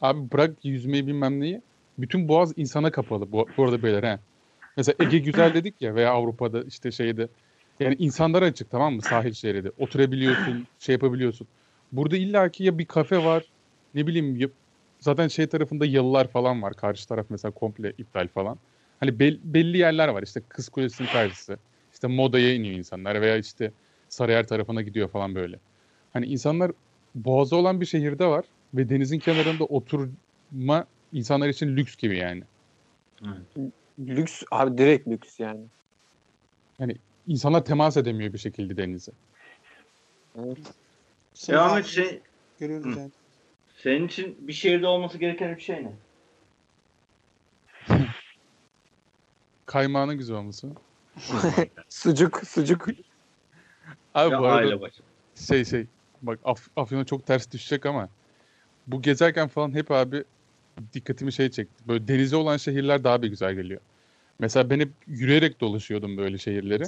abi 0.00 0.32
bırak 0.32 0.64
yüzmeyi 0.64 1.06
bilmem 1.06 1.40
neyi. 1.40 1.62
Bütün 1.98 2.28
Boğaz 2.28 2.52
insana 2.58 2.90
kapalı 2.90 3.32
bu, 3.32 3.54
bu 3.56 3.64
arada 3.64 3.82
beyler 3.82 4.02
he. 4.04 4.20
Mesela 4.76 4.96
Ege 4.98 5.18
güzel 5.18 5.54
dedik 5.54 5.82
ya 5.82 5.94
veya 5.94 6.10
Avrupa'da 6.12 6.64
işte 6.64 6.92
şeyde 6.92 7.28
yani 7.80 7.94
insanlara 7.98 8.44
açık 8.44 8.70
tamam 8.70 8.94
mı 8.94 9.02
sahil 9.02 9.32
şeridi. 9.32 9.70
Oturabiliyorsun, 9.76 10.68
şey 10.78 10.92
yapabiliyorsun. 10.92 11.48
Burada 11.92 12.16
illaki 12.16 12.64
ya 12.64 12.78
bir 12.78 12.86
kafe 12.86 13.22
var 13.22 13.52
ne 13.94 14.06
bileyim 14.06 14.36
ya- 14.36 14.48
zaten 15.00 15.28
şey 15.28 15.46
tarafında 15.48 15.86
yalılar 15.86 16.28
falan 16.30 16.62
var. 16.62 16.74
Karşı 16.76 17.08
taraf 17.08 17.26
mesela 17.30 17.52
komple 17.52 17.92
iptal 17.98 18.28
falan. 18.28 18.60
Hani 19.00 19.18
bel- 19.20 19.40
belli 19.44 19.78
yerler 19.78 20.08
var 20.08 20.22
işte 20.22 20.42
Kız 20.48 20.68
Kulesi'nin 20.68 21.08
karşısı. 21.08 21.58
İşte 21.92 22.06
Moda'ya 22.06 22.54
iniyor 22.54 22.74
insanlar 22.74 23.20
veya 23.20 23.36
işte 23.36 23.74
Sarıyer 24.08 24.46
tarafına 24.46 24.82
gidiyor 24.82 25.08
falan 25.08 25.34
böyle. 25.34 25.60
Hani 26.10 26.26
insanlar 26.26 26.72
boğazı 27.14 27.56
olan 27.56 27.80
bir 27.80 27.86
şehirde 27.86 28.26
var 28.26 28.44
ve 28.74 28.88
denizin 28.88 29.18
kenarında 29.18 29.64
oturma 29.64 30.86
insanlar 31.12 31.48
için 31.48 31.76
lüks 31.76 31.96
gibi 31.96 32.18
yani. 32.18 32.42
Lüks 33.98 34.42
abi 34.50 34.78
direkt 34.78 35.08
lüks 35.08 35.40
yani. 35.40 35.60
İnsanlar 37.26 37.64
temas 37.64 37.96
edemiyor 37.96 38.32
bir 38.32 38.38
şekilde 38.38 38.76
denize. 38.76 39.12
Evet. 40.38 40.58
Devam 41.48 41.78
et 41.78 41.86
şey, 41.86 42.20
Görüyoruz 42.60 42.96
yani. 42.96 43.10
senin 43.76 44.06
için 44.06 44.48
bir 44.48 44.52
şehirde 44.52 44.86
olması 44.86 45.18
gereken 45.18 45.48
üç 45.48 45.62
şey 45.62 45.84
ne? 45.84 45.92
Kaymağının 49.66 50.18
güzel 50.18 50.36
olması. 50.36 50.68
Sucuk, 51.88 52.42
sucuk. 52.46 52.88
Abi 54.14 54.32
Ya 54.32 54.40
bu 54.40 54.46
arada 54.46 54.90
şey 55.34 55.64
şey 55.64 55.86
bak 56.22 56.38
Af 56.44 56.68
Afyon'a 56.76 57.04
çok 57.04 57.26
ters 57.26 57.52
düşecek 57.52 57.86
ama 57.86 58.08
bu 58.92 59.02
gezerken 59.02 59.48
falan 59.48 59.74
hep 59.74 59.90
abi 59.90 60.24
dikkatimi 60.92 61.32
şey 61.32 61.50
çekti. 61.50 61.88
Böyle 61.88 62.08
denize 62.08 62.36
olan 62.36 62.56
şehirler 62.56 63.04
daha 63.04 63.22
bir 63.22 63.28
güzel 63.28 63.54
geliyor. 63.54 63.80
Mesela 64.38 64.70
ben 64.70 64.80
hep 64.80 64.90
yürüyerek 65.06 65.60
dolaşıyordum 65.60 66.16
böyle 66.16 66.38
şehirleri. 66.38 66.84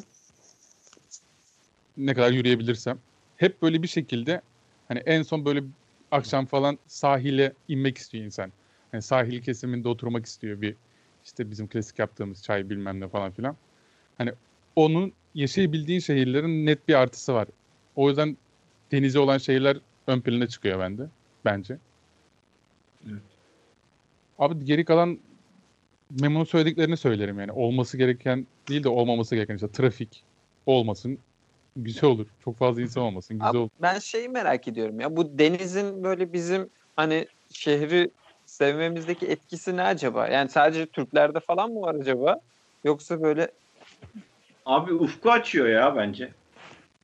Ne 1.97 2.15
kadar 2.15 2.31
yürüyebilirsem. 2.31 2.99
Hep 3.37 3.63
böyle 3.63 3.83
bir 3.83 3.89
şekilde 3.89 4.43
hani 4.89 4.99
en 4.99 5.23
son 5.23 5.45
böyle 5.45 5.63
akşam 6.11 6.47
falan 6.47 6.79
sahile 6.87 7.53
inmek 7.69 7.99
istiyor 7.99 8.25
insan. 8.25 8.53
Hani 8.93 9.03
sahil 9.03 9.43
kesiminde 9.43 9.89
oturmak 9.89 10.27
istiyor 10.27 10.61
bir 10.61 10.77
işte 11.25 11.51
bizim 11.51 11.69
klasik 11.69 11.99
yaptığımız 11.99 12.43
çay 12.43 12.71
bilmem 12.71 13.01
ne 13.01 13.09
falan 13.09 13.33
filan. 13.33 13.57
Hani 14.19 14.33
onun 14.77 15.13
yaşayabildiğin 15.35 16.01
şehirlerin 16.01 16.67
net 16.67 16.89
bir 16.89 16.95
artısı 16.95 17.35
var. 17.35 17.49
O 17.97 18.09
yüzden 18.09 18.37
denizi 18.93 19.19
olan 19.19 19.39
şehirler 19.39 19.79
ön 20.07 20.21
plana 20.21 20.47
çıkıyor 20.47 20.81
bende. 20.81 21.03
Bence. 21.45 21.79
Abi 24.43 24.65
geri 24.65 24.85
kalan 24.85 25.19
Memo'nun 26.21 26.45
söylediklerini 26.45 26.97
söylerim 26.97 27.41
yani. 27.41 27.53
Olması 27.53 27.97
gereken 27.97 28.47
değil 28.69 28.85
de 28.85 28.89
olmaması 28.89 29.35
gereken 29.35 29.55
işte 29.55 29.69
trafik 29.73 30.23
olmasın. 30.67 31.19
Güzel 31.77 32.11
olur. 32.11 32.27
Çok 32.45 32.59
fazla 32.59 32.83
insan 32.83 33.03
olmasın. 33.03 33.39
Güzel 33.39 33.51
Abi, 33.51 33.59
olur. 33.59 33.71
ben 33.83 33.99
şeyi 33.99 34.29
merak 34.29 34.69
ediyorum 34.69 35.01
ya. 35.01 35.17
Bu 35.17 35.39
denizin 35.39 36.05
böyle 36.05 36.33
bizim 36.33 36.71
hani 36.97 37.27
şehri 37.53 38.11
sevmemizdeki 38.47 39.27
etkisi 39.27 39.77
ne 39.77 39.83
acaba? 39.83 40.29
Yani 40.29 40.49
sadece 40.49 40.87
Türklerde 40.87 41.41
falan 41.41 41.71
mı 41.71 41.81
var 41.81 41.95
acaba? 41.95 42.41
Yoksa 42.85 43.23
böyle 43.23 43.51
Abi 44.67 44.93
ufku 44.93 45.31
açıyor 45.31 45.67
ya 45.67 45.97
bence. 45.97 46.33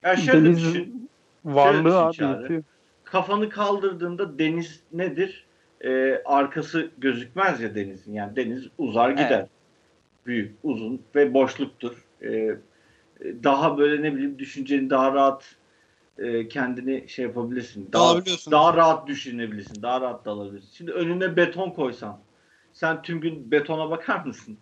Ya 0.03 0.17
şöyle 0.17 0.45
Deniz 0.45 0.59
düşün. 0.59 1.11
varlığı 1.45 1.99
abi 1.99 2.13
düşün 2.13 2.25
Çağrı. 2.25 2.43
yetiyor. 2.43 2.63
Kafanı 3.05 3.49
kaldırdığında 3.49 4.39
deniz 4.39 4.81
nedir? 4.93 5.48
Ee, 5.85 6.23
arkası 6.25 6.91
gözükmez 6.99 7.61
ya 7.61 7.75
denizin. 7.75 8.13
Yani 8.13 8.37
deniz 8.37 8.69
uzar 8.79 9.11
gider. 9.11 9.31
Evet. 9.31 9.49
Büyük, 10.27 10.59
uzun 10.63 11.03
ve 11.15 11.35
boşluktur. 11.35 12.05
Ee, 12.23 12.57
daha 13.21 13.79
böyle 13.79 14.03
ne 14.03 14.15
bileyim 14.15 14.39
düşünceni 14.39 14.91
daha 14.91 15.15
rahat 15.15 15.57
e, 16.19 16.49
kendini 16.49 17.09
şey 17.09 17.25
yapabilirsin. 17.25 17.93
Daha, 17.93 18.17
daha 18.51 18.77
rahat 18.77 19.09
düşünebilirsin. 19.09 19.83
Daha 19.83 20.01
rahat 20.01 20.25
dalabilirsin. 20.25 20.73
Şimdi 20.73 20.93
önüne 20.93 21.37
beton 21.37 21.71
koysan 21.71 22.19
sen 22.73 23.03
tüm 23.03 23.21
gün 23.21 23.51
betona 23.51 23.91
bakar 23.91 24.25
mısın? 24.25 24.59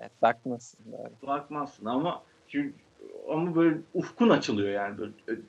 evet, 0.00 0.12
bakmasın. 0.22 0.84
Doğru. 0.92 1.28
bakmazsın 1.28 1.86
ama 1.86 2.22
çünkü, 2.48 2.74
ama 3.30 3.54
böyle 3.54 3.76
ufkun 3.94 4.28
açılıyor 4.28 4.68
yani 4.68 4.98
böyle 4.98 5.12
ö- 5.26 5.40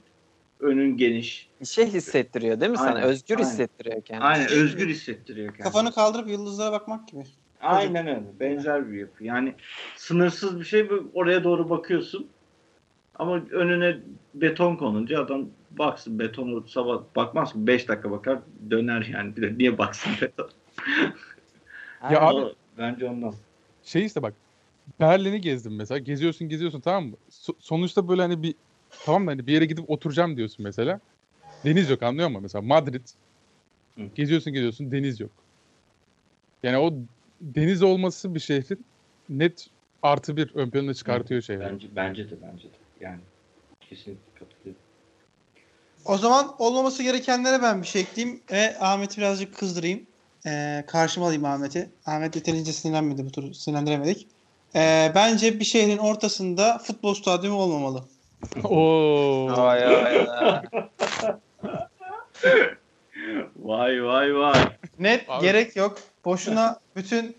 önün 0.60 0.98
geniş. 0.98 1.50
Bir 1.62 1.66
şey 1.66 1.88
hissettiriyor 1.88 2.60
değil 2.60 2.72
mi 2.72 2.78
sana? 2.78 3.02
Özgür 3.02 3.36
aynen. 3.36 3.48
hissettiriyor 3.48 4.02
kendini. 4.02 4.26
Aynen 4.28 4.48
özgür 4.50 4.88
hissettiriyor 4.88 5.48
kendini. 5.48 5.64
Kafanı 5.64 5.92
kaldırıp 5.92 6.30
yıldızlara 6.30 6.72
bakmak 6.72 7.08
gibi. 7.08 7.24
Aynen 7.62 8.08
öyle. 8.08 8.24
Benzer 8.40 8.92
bir 8.92 8.98
yapı. 8.98 9.24
Yani 9.24 9.54
sınırsız 9.96 10.60
bir 10.60 10.66
şey 10.66 10.90
oraya 11.14 11.44
doğru 11.44 11.70
bakıyorsun. 11.70 12.28
Ama 13.16 13.36
önüne 13.52 13.98
beton 14.34 14.76
konunca 14.76 15.24
adam 15.24 15.46
baksın 15.72 16.20
betonu 16.20 16.68
sabah 16.68 17.02
bakmaz 17.16 17.56
mı? 17.56 17.68
5 17.68 17.88
dakika 17.88 18.12
bakar 18.12 18.40
döner 18.70 19.10
yani. 19.14 19.36
Bir 19.36 19.42
de 19.42 19.58
niye 19.58 19.78
baksın 19.78 20.12
beton? 20.22 20.50
Ya 22.12 22.22
abi- 22.22 22.36
O- 22.36 22.54
Bence 22.78 23.10
ondan. 23.10 23.34
Şey 23.84 24.06
işte 24.06 24.22
bak 24.22 24.34
Berlin'i 25.00 25.42
gezdim 25.42 25.76
mesela. 25.76 25.98
Geziyorsun 25.98 26.50
geziyorsun 26.50 26.82
tamam 26.82 27.06
mı? 27.06 27.16
So- 27.32 27.56
sonuçta 27.60 28.08
böyle 28.08 28.22
hani 28.22 28.44
bir 28.44 28.56
tamam 29.06 29.28
da 29.28 29.32
hani 29.32 29.48
bir 29.48 29.54
yere 29.54 29.66
gidip 29.66 29.90
oturacağım 29.90 30.38
diyorsun 30.38 30.64
mesela. 30.64 31.00
Deniz 31.66 31.90
yok 31.90 32.04
anlıyor 32.04 32.30
musun? 32.30 32.44
Mesela 32.44 32.62
Madrid. 32.62 33.08
Hı. 33.96 34.02
Geziyorsun 34.16 34.54
geziyorsun 34.54 34.92
deniz 34.92 35.20
yok. 35.20 35.32
Yani 36.64 36.78
o 36.78 36.94
deniz 37.42 37.84
olması 37.84 38.36
bir 38.36 38.40
şehrin 38.40 38.86
net 39.30 39.68
artı 40.02 40.38
bir 40.38 40.56
ön 40.56 40.70
plana 40.70 40.94
çıkartıyor 40.94 41.42
şehri. 41.42 41.60
Bence, 41.60 41.88
bence 41.96 42.30
de 42.30 42.36
bence 42.42 42.64
de. 42.64 42.78
Yani 43.00 43.20
kesinlikle 43.90 44.40
katılıyorum. 44.40 44.82
O 46.06 46.18
zaman 46.18 46.56
olmaması 46.60 47.04
gerekenlere 47.04 47.62
ben 47.62 47.82
bir 47.82 47.88
şey 47.88 48.02
ekleyeyim 48.02 48.42
ve 48.52 48.80
Ahmet'i 48.80 49.18
birazcık 49.18 49.56
kızdırayım. 49.58 50.08
Ee, 50.46 50.84
karşıma 50.88 51.26
alayım 51.26 51.46
Ahmet'i. 51.46 51.90
Ahmet 52.06 52.36
yeterince 52.36 52.74
sinirlenmedi 52.74 53.26
bu 53.26 53.32
turu. 53.32 53.54
Sinirlendiremedik. 53.54 54.28
Ee, 54.76 55.12
bence 55.16 55.60
bir 55.60 55.66
şehrin 55.66 55.98
ortasında 55.98 56.78
futbol 56.78 57.14
stadyumu 57.14 57.58
olmamalı. 57.58 58.04
Oo. 58.64 59.48
Vay 59.58 59.82
vay 59.82 60.28
vay. 60.28 60.62
Vay 63.60 64.04
vay 64.04 64.36
vay. 64.36 64.56
Net 65.00 65.26
Abi- 65.30 65.46
gerek 65.46 65.76
yok. 65.76 65.98
Boşuna 66.26 66.80
bütün 66.96 67.38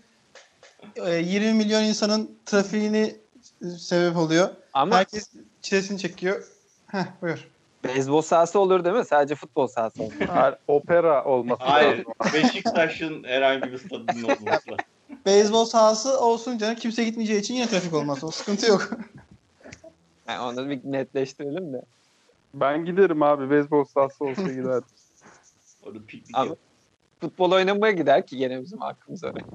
e, 0.95 1.15
20 1.15 1.53
milyon 1.53 1.83
insanın 1.83 2.37
trafiğini 2.45 3.15
e, 3.65 3.65
sebep 3.69 4.17
oluyor. 4.17 4.49
Ama 4.73 4.95
Herkes 4.97 5.31
çilesini 5.61 5.99
çekiyor. 5.99 6.43
Heh 6.87 7.05
buyur. 7.21 7.47
beyzbol 7.83 8.21
sahası 8.21 8.59
olur 8.59 8.85
değil 8.85 8.95
mi? 8.95 9.05
Sadece 9.05 9.35
futbol 9.35 9.67
sahası 9.67 10.03
olur. 10.03 10.13
Opera 10.67 11.23
olması 11.25 11.63
Hayır. 11.63 11.91
lazım. 11.97 12.13
Beşiktaş'ın 12.33 13.23
herhangi 13.23 13.71
bir 13.71 13.77
stadının 13.77 14.23
olması. 14.23 14.69
Beyzbol 15.25 15.65
sahası 15.65 16.19
olsun 16.19 16.57
canım. 16.57 16.75
Kimse 16.75 17.03
gitmeyeceği 17.03 17.39
için 17.39 17.53
yine 17.53 17.67
trafik 17.67 17.93
olmaz. 17.93 18.23
O 18.23 18.31
sıkıntı 18.31 18.65
yok. 18.65 18.89
Yani 20.29 20.41
onu 20.41 20.69
bir 20.69 20.79
netleştirelim 20.83 21.73
de. 21.73 21.81
Ben 22.53 22.85
giderim 22.85 23.23
abi. 23.23 23.49
Beyzbol 23.49 23.83
sahası 23.83 24.25
olsa 24.25 24.41
giderdim. 24.41 24.87
Orada 25.83 25.99
piknik 26.07 26.37
Abi. 26.37 26.55
Futbol 27.21 27.51
oynamaya 27.51 27.91
gider 27.93 28.27
ki 28.27 28.37
gene 28.37 28.61
bizim 28.61 28.79
hakkımız 28.79 29.23
oraya. 29.23 29.45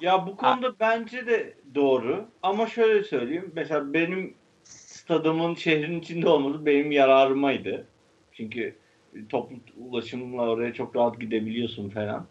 Ya 0.00 0.26
bu 0.26 0.36
konuda 0.36 0.74
bence 0.80 1.26
de 1.26 1.54
doğru. 1.74 2.28
Ama 2.42 2.66
şöyle 2.66 3.04
söyleyeyim. 3.04 3.52
Mesela 3.54 3.92
benim 3.92 4.34
stadımın 4.64 5.54
şehrin 5.54 6.00
içinde 6.00 6.28
olması 6.28 6.66
benim 6.66 6.92
yararımaydı. 6.92 7.86
Çünkü 8.32 8.76
toplu 9.28 9.56
ulaşımla 9.78 10.42
oraya 10.42 10.72
çok 10.74 10.96
rahat 10.96 11.20
gidebiliyorsun 11.20 11.90
falan. 11.90 12.26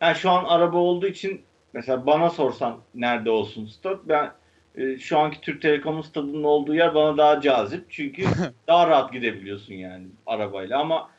Yani 0.00 0.16
şu 0.16 0.30
an 0.30 0.44
araba 0.44 0.78
olduğu 0.78 1.06
için 1.06 1.40
mesela 1.72 2.06
bana 2.06 2.30
sorsan 2.30 2.80
nerede 2.94 3.30
olsun 3.30 3.66
stad 3.66 3.98
ben 4.04 4.32
e, 4.76 4.98
şu 4.98 5.18
anki 5.18 5.40
Türk 5.40 5.62
Telekom'un 5.62 6.02
stadının 6.02 6.42
olduğu 6.42 6.74
yer 6.74 6.94
bana 6.94 7.16
daha 7.16 7.40
cazip. 7.40 7.84
Çünkü 7.90 8.24
daha 8.68 8.86
rahat 8.86 9.12
gidebiliyorsun 9.12 9.74
yani 9.74 10.06
arabayla 10.26 10.80
ama 10.80 11.10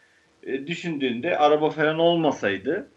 e, 0.43 0.67
düşündüğünde 0.67 1.37
araba 1.37 1.69
falan 1.69 1.99
olmasaydı 1.99 2.87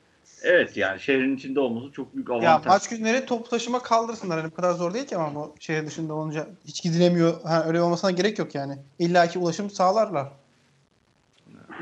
evet 0.42 0.76
yani 0.76 1.00
şehrin 1.00 1.36
içinde 1.36 1.60
olması 1.60 1.92
çok 1.92 2.14
büyük 2.14 2.30
avantaj. 2.30 2.44
ya 2.46 2.62
maç 2.66 2.88
günleri 2.88 3.26
toplu 3.26 3.50
taşıma 3.50 3.82
kaldırsınlar. 3.82 4.38
Yani 4.38 4.50
bu 4.50 4.54
kadar 4.54 4.72
zor 4.72 4.94
değil 4.94 5.06
ki 5.06 5.16
ama 5.16 5.34
bu 5.34 5.54
şehir 5.60 5.86
dışında 5.86 6.14
olunca 6.14 6.48
hiç 6.66 6.82
gidilemiyor. 6.82 7.42
Ha, 7.42 7.64
öyle 7.66 7.80
olmasına 7.80 8.10
gerek 8.10 8.38
yok 8.38 8.54
yani. 8.54 8.78
İlla 8.98 9.28
ki 9.28 9.38
ulaşım 9.38 9.70
sağlarlar. 9.70 10.32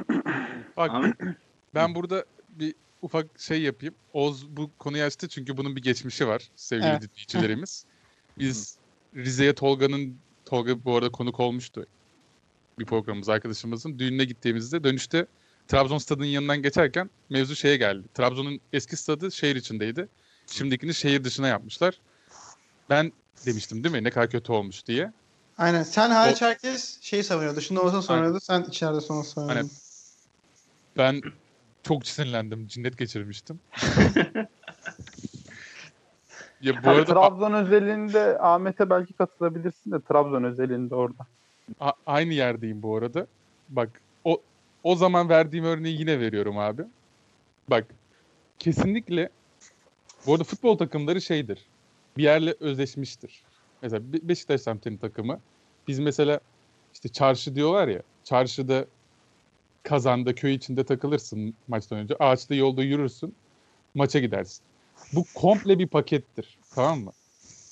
Bak 0.77 0.91
ben 1.75 1.95
burada 1.95 2.25
bir 2.49 2.75
ufak 3.03 3.27
şey 3.39 3.62
yapayım. 3.62 3.95
Oz 4.12 4.49
bu 4.49 4.70
konuyu 4.79 5.05
açtı 5.05 5.29
çünkü 5.29 5.57
bunun 5.57 5.77
bir 5.77 5.83
geçmişi 5.83 6.29
var 6.29 6.43
sevgili 6.57 6.89
Evet. 6.89 7.03
dinleyicilerimiz. 7.03 7.85
Biz 8.39 8.76
Rize'ye 9.16 9.55
Tolga'nın 9.55 10.16
Tolga 10.45 10.85
bu 10.85 10.97
arada 10.97 11.11
konuk 11.11 11.41
olmuştu. 11.41 11.87
Bir 12.78 12.85
programımız 12.85 13.28
arkadaşımızın 13.28 13.99
düğününe 13.99 14.24
gittiğimizde 14.24 14.85
dönüşte 14.85 15.26
Trabzon 15.68 15.99
stadının 15.99 16.26
yanından 16.26 16.62
geçerken 16.62 17.11
mevzu 17.30 17.57
şeye 17.57 17.76
geldi. 17.76 18.09
Trabzon'un 18.14 18.61
eski 18.72 18.97
stadı 18.97 19.32
şehir 19.32 19.57
içindeydi. 19.57 20.09
Şimdikini 20.47 20.95
şehir 20.95 21.24
dışına 21.24 21.49
yapmışlar. 21.49 22.01
Ben 22.91 23.12
demiştim 23.47 23.85
değil 23.85 23.95
mi 23.95 24.05
ne 24.05 24.11
kadar 24.11 24.30
kötü 24.30 24.53
olmuş 24.53 24.87
diye. 24.87 25.12
Aynen. 25.59 25.82
Sen 25.82 26.11
hariç 26.11 26.43
herkes 26.43 27.01
şeyi 27.01 27.24
savunuyor. 27.24 27.57
Dışında 27.57 27.82
olsa 27.82 28.03
savunuyordu. 28.03 28.41
Sen 28.41 28.62
içeride 28.62 29.01
sonra 29.01 29.24
savunuyordun. 29.24 29.70
Ben 30.97 31.20
çok 31.82 32.07
sinirlendim. 32.07 32.66
Cinnet 32.66 32.99
geçirmiştim. 32.99 33.61
ya 36.65 36.73
bu 36.83 36.87
Hani 36.87 36.97
arada 36.97 37.12
Trabzon 37.15 37.53
özelinde 37.53 38.39
Ahmet'e 38.41 38.91
belki 38.91 39.12
katılabilirsin 39.12 39.93
de 39.93 40.01
Trabzon 40.01 40.45
özelinde 40.45 40.95
orada. 40.95 41.27
a- 41.81 41.93
aynı 42.07 42.33
yerdeyim 42.33 42.83
bu 42.83 42.97
arada. 42.97 43.27
Bak 43.69 44.01
o 44.25 44.41
o 44.83 44.97
zaman 44.97 45.29
verdiğim 45.29 45.65
örneği 45.65 46.01
yine 46.01 46.21
veriyorum 46.21 46.59
abi. 46.59 46.83
Bak 47.71 47.87
kesinlikle 48.59 49.29
bu 50.27 50.33
arada 50.33 50.45
futbol 50.45 50.79
takımları 50.79 51.21
şeydir. 51.21 51.65
Bir 52.17 52.23
yerle 52.23 52.55
özleşmiştir. 52.61 53.45
Mesela 53.83 54.12
Be- 54.12 54.29
Beşiktaş 54.29 54.61
semtinin 54.61 54.97
takımı. 54.97 55.41
Biz 55.89 55.99
mesela 55.99 56.41
işte 56.95 57.09
çarşı 57.09 57.55
diyorlar 57.55 57.89
ya. 57.89 58.03
Çarşıda 58.25 58.85
kazanda 59.83 60.35
köy 60.35 60.55
içinde 60.55 60.85
takılırsın 60.85 61.55
maçtan 61.69 61.99
önce. 61.99 62.17
Ağaçta 62.21 62.55
yolda 62.55 62.83
yürürsün. 62.83 63.35
Maça 63.95 64.19
gidersin. 64.19 64.65
Bu 65.13 65.25
komple 65.35 65.79
bir 65.79 65.87
pakettir. 65.87 66.59
Tamam 66.75 67.01
mı? 67.01 67.13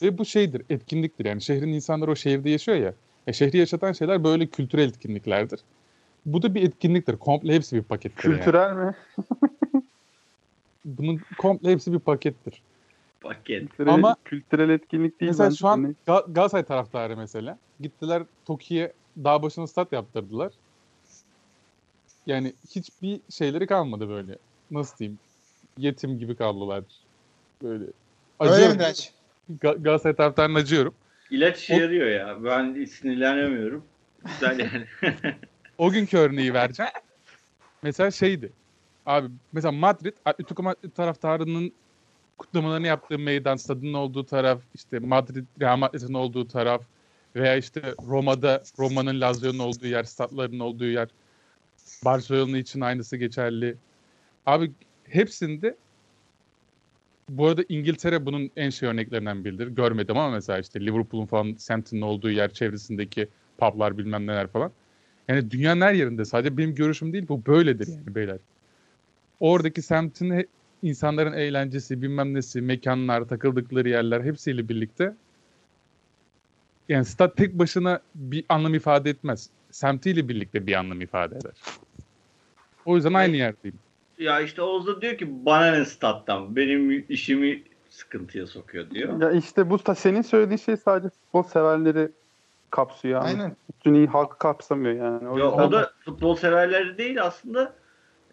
Ve 0.03 0.19
bu 0.19 0.25
şeydir, 0.25 0.63
etkinliktir. 0.71 1.25
Yani 1.25 1.43
şehrin 1.43 1.69
insanları 1.73 2.11
o 2.11 2.17
şehirde 2.17 2.51
yaşıyor 2.51 2.79
ya. 2.79 2.95
E, 3.27 3.33
şehri 3.33 3.59
yaşatan 3.59 3.93
şeyler 3.93 4.25
böyle 4.25 4.47
kültürel 4.47 4.89
etkinliklerdir. 4.89 5.61
Bu 6.27 6.43
da 6.43 6.55
bir 6.55 6.63
etkinliktir. 6.63 7.17
Komple 7.17 7.55
hepsi 7.55 7.77
bir 7.77 7.83
pakettir. 7.83 8.25
yani. 8.29 8.39
Kültürel 8.39 8.73
mi? 8.77 8.95
Bunun 10.85 11.21
komple 11.39 11.71
hepsi 11.71 11.93
bir 11.93 11.99
pakettir. 11.99 12.63
Paket. 13.21 13.61
Kültürel, 13.69 13.93
Ama- 13.95 14.17
kültürel 14.25 14.69
etkinlik 14.71 15.21
değil 15.21 15.31
mesela 15.31 15.51
şu 15.51 15.69
an 15.69 15.83
Hani 15.83 15.95
Ga- 16.07 16.33
Galatasaray 16.33 16.65
taraftarı 16.65 17.17
mesela. 17.17 17.59
Gittiler 17.81 18.23
Toki'ye 18.45 18.93
dağ 19.25 19.43
başına 19.43 19.67
stat 19.67 19.93
yaptırdılar. 19.93 20.53
Yani 22.27 22.53
hiçbir 22.71 23.21
şeyleri 23.31 23.67
kalmadı 23.67 24.09
böyle. 24.09 24.39
Nasıl 24.71 24.99
diyeyim? 24.99 25.19
Yetim 25.79 26.19
gibi 26.19 26.37
kaldılar. 26.37 26.85
Böyle. 27.63 27.85
Öyle 28.41 28.53
Acıyorum. 28.53 28.73
mi 28.77 28.79
Direnç? 28.81 29.11
Ga- 29.61 29.83
Galatasaray 29.83 30.17
taraftarına 30.17 30.59
acıyorum. 30.59 30.95
İlaç 31.31 31.59
işe 31.63 31.75
O- 31.75 31.81
yarıyor 31.81 32.07
ya. 32.07 32.45
Ben 32.45 32.85
sinirlenemiyorum. 32.85 33.85
Güzel 34.25 34.59
yani. 34.59 34.87
O 35.79 35.91
günkü 35.91 36.17
örneği 36.19 36.55
vereceğim. 36.55 36.93
mesela 37.83 38.11
şeydi. 38.11 38.53
Abi 39.07 39.29
mesela 39.53 39.73
Madrid 39.73 40.13
Atletico 40.25 40.63
Madrid 40.63 40.91
taraftarının 40.91 41.73
kutlamalarını 42.39 42.87
yaptığı 42.87 43.19
meydan 43.19 43.57
stadının 43.57 43.95
olduğu 43.95 44.25
taraf 44.27 44.61
işte 44.75 44.99
Madrid 44.99 45.45
Real 45.61 45.77
Madrid'in 45.77 46.15
olduğu 46.15 46.49
taraf 46.49 46.83
veya 47.37 47.57
işte 47.57 47.95
Roma'da 48.09 48.63
Roma'nın 48.79 49.21
Lazio'nun 49.21 49.59
olduğu 49.59 49.87
yer, 49.87 50.05
statların 50.05 50.59
olduğu 50.59 50.85
yer. 50.85 51.09
Barcelona 52.05 52.59
için 52.59 52.81
aynısı 52.81 53.17
geçerli. 53.17 53.77
Abi 54.47 54.73
hepsinde 55.09 55.77
bu 57.29 57.47
arada 57.49 57.63
İngiltere 57.69 58.27
bunun 58.27 58.51
en 58.57 58.71
şey 58.71 58.89
örneklerinden 58.89 59.45
biridir. 59.45 59.67
Görmedim 59.67 60.17
ama 60.17 60.31
mesela 60.31 60.59
işte 60.59 60.81
Liverpool'un 60.81 61.27
falan 61.27 61.55
semtinin 61.55 62.01
olduğu 62.01 62.31
yer 62.31 62.53
çevresindeki 62.53 63.29
publar 63.59 63.99
bilmem 63.99 64.27
neler 64.27 64.47
falan. 64.47 64.73
Yani 65.29 65.51
dünyanın 65.51 65.81
her 65.81 65.95
yerinde 65.95 66.25
sadece 66.25 66.57
benim 66.57 66.75
görüşüm 66.75 67.13
değil 67.13 67.29
bu 67.29 67.47
böyledir 67.47 67.89
yani 67.89 68.15
beyler. 68.15 68.39
Oradaki 69.41 69.83
semtin 69.83 70.49
insanların 70.83 71.33
eğlencesi, 71.33 72.03
bilmem 72.03 72.35
nesi, 72.35 72.61
mekanlar, 72.61 73.25
takıldıkları 73.25 73.89
yerler 73.89 74.25
hepsiyle 74.25 74.69
birlikte 74.69 75.15
yani 76.89 77.05
stat 77.05 77.37
tek 77.37 77.59
başına 77.59 78.01
bir 78.15 78.45
anlam 78.49 78.75
ifade 78.75 79.11
etmez. 79.11 79.51
Semtiyle 79.71 80.29
birlikte 80.29 80.67
bir 80.67 80.75
anlam 80.75 81.01
ifade 81.01 81.37
eder. 81.37 81.53
O 82.85 82.97
yüzden 82.97 83.15
aynı 83.15 83.37
yerdeyim. 83.37 83.79
Ya 84.19 84.41
işte 84.41 84.63
Oğuz 84.63 84.87
da 84.87 85.03
diyor 85.03 85.19
ki 85.19 85.47
bana 85.47 85.71
ne 85.73 85.85
stat'tan 85.85 86.57
benim 86.57 87.05
işimi 87.09 87.63
sıkıntıya 87.91 88.47
sokuyor 88.47 88.91
diyor. 88.91 89.21
ya 89.23 89.31
işte 89.31 89.71
bu 89.71 89.79
ta- 89.79 89.95
senin 89.95 90.23
söylediğin 90.23 90.57
şey 90.59 90.77
sadece 90.77 91.09
futbol 91.09 91.43
severleri 91.43 92.09
kapsıyor. 92.71 93.25
Yani. 93.27 93.43
Aynen. 93.43 93.57
Bütün 93.73 93.95
iyi 93.95 94.07
halkı 94.07 94.39
kapsamıyor 94.39 94.95
yani. 94.95 95.29
O 95.29 95.39
Ya, 95.39 95.51
o 95.51 95.73
da 95.73 95.93
futbol 96.05 96.37
severleri 96.37 96.99
değil 96.99 97.23
aslında 97.23 97.75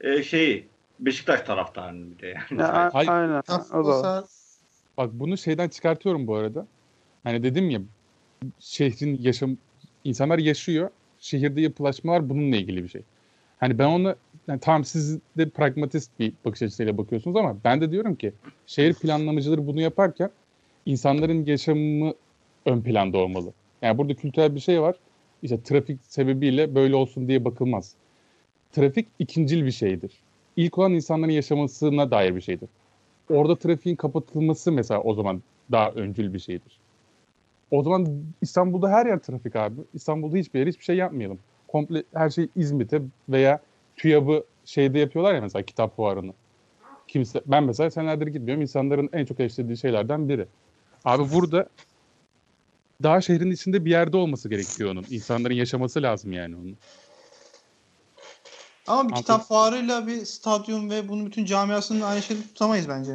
e, 0.01 0.23
şeyi 0.23 0.67
Beşiktaş 0.99 1.41
taraftarının 1.41 2.11
bir 2.11 2.19
de 2.21 2.27
yani. 2.27 2.61
Ya, 2.61 2.89
Hayır. 2.93 3.09
aynen. 3.09 3.43
O 3.73 3.85
da. 3.87 4.23
Bak 4.97 5.09
bunu 5.13 5.37
şeyden 5.37 5.69
çıkartıyorum 5.69 6.27
bu 6.27 6.35
arada. 6.35 6.67
Hani 7.23 7.43
dedim 7.43 7.69
ya 7.69 7.81
şehrin 8.59 9.17
yaşam 9.21 9.57
insanlar 10.03 10.37
yaşıyor. 10.37 10.89
Şehirde 11.19 11.61
yapılaşma 11.61 12.11
var 12.13 12.29
bununla 12.29 12.55
ilgili 12.55 12.83
bir 12.83 12.89
şey. 12.89 13.01
Hani 13.59 13.79
ben 13.79 13.85
onu 13.85 14.15
yani 14.49 14.59
tamam 14.59 14.85
siz 14.85 15.19
de 15.37 15.49
pragmatist 15.49 16.19
bir 16.19 16.33
bakış 16.45 16.61
açısıyla 16.61 16.97
bakıyorsunuz 16.97 17.37
ama 17.37 17.57
ben 17.63 17.81
de 17.81 17.91
diyorum 17.91 18.15
ki 18.15 18.33
şehir 18.67 18.93
planlamacıları 18.93 19.67
bunu 19.67 19.81
yaparken 19.81 20.29
insanların 20.85 21.45
yaşamı 21.45 22.13
ön 22.65 22.81
planda 22.81 23.17
olmalı. 23.17 23.53
Yani 23.81 23.97
burada 23.97 24.13
kültürel 24.13 24.55
bir 24.55 24.59
şey 24.59 24.81
var. 24.81 24.95
İşte 25.41 25.63
trafik 25.63 25.99
sebebiyle 26.03 26.75
böyle 26.75 26.95
olsun 26.95 27.27
diye 27.27 27.45
bakılmaz. 27.45 27.93
Trafik 28.71 29.07
ikincil 29.19 29.65
bir 29.65 29.71
şeydir. 29.71 30.11
İlk 30.55 30.77
olan 30.77 30.93
insanların 30.93 31.31
yaşamasına 31.31 32.11
dair 32.11 32.35
bir 32.35 32.41
şeydir. 32.41 32.69
Orada 33.29 33.55
trafiğin 33.55 33.95
kapatılması 33.95 34.71
mesela 34.71 35.01
o 35.01 35.13
zaman 35.13 35.41
daha 35.71 35.91
öncül 35.91 36.33
bir 36.33 36.39
şeydir. 36.39 36.79
O 37.71 37.83
zaman 37.83 38.07
İstanbul'da 38.41 38.89
her 38.89 39.05
yer 39.05 39.19
trafik 39.19 39.55
abi. 39.55 39.81
İstanbul'da 39.93 40.37
hiçbir 40.37 40.59
yer 40.59 40.67
hiçbir 40.67 40.83
şey 40.83 40.95
yapmayalım. 40.95 41.39
Komple 41.67 42.03
her 42.13 42.29
şey 42.29 42.47
İzmit'e 42.55 43.01
veya 43.29 43.61
TÜYAB'ı 44.03 44.43
şeyde 44.65 44.99
yapıyorlar 44.99 45.33
ya 45.33 45.41
mesela 45.41 45.63
kitap 45.63 45.95
fuarını. 45.95 46.33
Kimse, 47.07 47.41
ben 47.45 47.63
mesela 47.63 47.91
senelerdir 47.91 48.27
gitmiyorum. 48.27 48.61
İnsanların 48.61 49.09
en 49.13 49.25
çok 49.25 49.39
eleştirdiği 49.39 49.77
şeylerden 49.77 50.29
biri. 50.29 50.47
Abi 51.05 51.33
burada 51.33 51.69
daha 53.03 53.21
şehrin 53.21 53.51
içinde 53.51 53.85
bir 53.85 53.91
yerde 53.91 54.17
olması 54.17 54.49
gerekiyor 54.49 54.91
onun. 54.91 55.05
İnsanların 55.09 55.53
yaşaması 55.53 56.01
lazım 56.01 56.31
yani 56.31 56.55
onun. 56.55 56.77
Ama 58.87 59.03
bir 59.03 59.05
Anladım. 59.05 59.21
kitap 59.21 59.47
fuarıyla 59.47 60.07
bir 60.07 60.25
stadyum 60.25 60.89
ve 60.89 61.09
bunun 61.09 61.25
bütün 61.25 61.45
camiasını 61.45 62.05
aynı 62.05 62.21
şeyde 62.21 62.41
tutamayız 62.41 62.89
bence. 62.89 63.11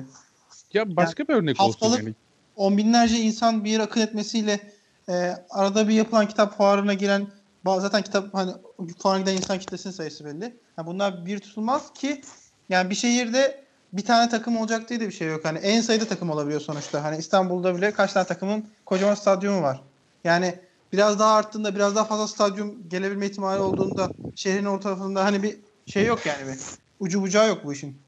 Ya 0.72 0.96
başka 0.96 1.28
bir 1.28 1.34
örnek 1.34 1.58
haftalık- 1.58 1.92
olsun 1.92 2.04
yani. 2.06 2.14
On 2.56 2.76
binlerce 2.78 3.16
insan 3.18 3.64
bir 3.64 3.70
yere 3.70 3.82
akın 3.82 4.00
etmesiyle 4.00 4.60
e, 5.08 5.12
arada 5.50 5.88
bir 5.88 5.94
yapılan 5.94 6.28
kitap 6.28 6.56
fuarına 6.56 6.94
giren 6.94 7.26
zaten 7.64 8.02
kitap 8.02 8.34
hani 8.34 8.52
fuarına 8.98 9.20
giden 9.20 9.36
insan 9.36 9.58
kitlesinin 9.58 9.92
sayısı 9.92 10.24
belli. 10.24 10.60
Yani 10.78 10.86
bunlar 10.86 11.26
bir 11.26 11.38
tutulmaz 11.38 11.92
ki 11.92 12.20
yani 12.68 12.90
bir 12.90 12.94
şehirde 12.94 13.64
bir 13.92 14.04
tane 14.04 14.28
takım 14.28 14.56
olacak 14.56 14.88
diye 14.88 15.00
de 15.00 15.06
bir 15.06 15.12
şey 15.12 15.28
yok. 15.28 15.44
Hani 15.44 15.58
en 15.58 15.80
sayıda 15.80 16.04
takım 16.04 16.30
olabiliyor 16.30 16.60
sonuçta. 16.60 17.04
Hani 17.04 17.16
İstanbul'da 17.16 17.76
bile 17.76 17.92
kaç 17.92 18.12
tane 18.12 18.26
takımın 18.26 18.66
kocaman 18.86 19.14
stadyumu 19.14 19.62
var. 19.62 19.84
Yani 20.24 20.54
biraz 20.92 21.18
daha 21.18 21.34
arttığında 21.34 21.74
biraz 21.74 21.96
daha 21.96 22.04
fazla 22.04 22.28
stadyum 22.28 22.88
gelebilme 22.88 23.26
ihtimali 23.26 23.60
olduğunda 23.60 24.10
şehrin 24.34 24.64
orta 24.64 24.82
tarafında 24.82 25.24
hani 25.24 25.42
bir 25.42 25.60
şey 25.86 26.06
yok 26.06 26.26
yani 26.26 26.52
bir 26.52 26.58
ucu 26.98 27.22
bucağı 27.22 27.48
yok 27.48 27.64
bu 27.64 27.72
işin. 27.72 28.02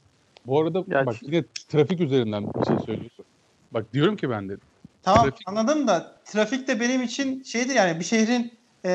Bu 0.46 0.60
arada 0.60 0.84
Ya 0.88 1.06
bak 1.06 1.16
yine 1.22 1.44
trafik 1.68 2.00
üzerinden 2.00 2.46
bir 2.60 2.66
şey 2.66 2.78
söylüyorsun. 2.78 3.24
Bak 3.70 3.92
diyorum 3.92 4.16
ki 4.16 4.30
ben 4.30 4.48
de 4.48 4.56
Tamam 5.02 5.28
Trafik- 5.28 5.42
anladım 5.46 5.88
da 5.88 6.22
trafik 6.26 6.68
de 6.68 6.80
benim 6.80 7.02
için 7.02 7.42
şeydir 7.42 7.74
yani 7.74 8.00
bir 8.00 8.04
şehrin 8.04 8.65
e, 8.86 8.90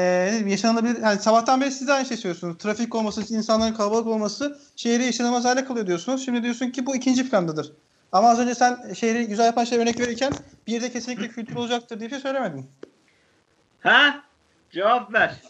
yaşanılabilir 0.48 1.02
yani 1.02 1.20
sabahtan 1.20 1.62
beri 1.62 1.72
siz 1.72 1.88
de 1.88 1.94
aynı 1.94 2.06
şey 2.06 2.18
söylüyorsunuz. 2.18 2.58
Trafik 2.58 2.96
olması, 2.96 3.36
insanların 3.36 3.74
kalabalık 3.74 4.08
olması 4.08 4.60
şehri 4.76 5.04
yaşanılmaz 5.04 5.46
hale 5.46 5.66
kılıyor 5.66 5.88
diyorsunuz. 5.88 6.26
Şimdi 6.26 6.44
diyorsun 6.44 6.70
ki 6.70 6.86
bu 6.86 6.96
ikinci 6.96 7.30
plandadır. 7.30 7.72
Ama 8.12 8.30
az 8.30 8.40
önce 8.40 8.56
sen 8.56 8.94
şehri 8.94 9.28
güzel 9.28 9.46
yapan 9.46 9.64
şey 9.64 9.80
örnek 9.80 10.00
verirken 10.00 10.34
bir 10.68 10.82
de 10.82 10.92
kesinlikle 10.92 11.28
kültür 11.28 11.56
olacaktır 11.56 12.00
diye 12.00 12.10
bir 12.10 12.16
şey 12.16 12.22
söylemedin. 12.22 12.66
Ha? 13.82 14.24
Cevap 14.72 15.14
ver. 15.14 15.42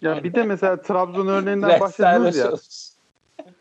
Ya 0.00 0.24
bir 0.24 0.34
de 0.34 0.42
mesela 0.42 0.82
Trabzon 0.82 1.26
örneğinden 1.26 1.80
bahsediyoruz 1.80 2.36
ya. 2.36 2.52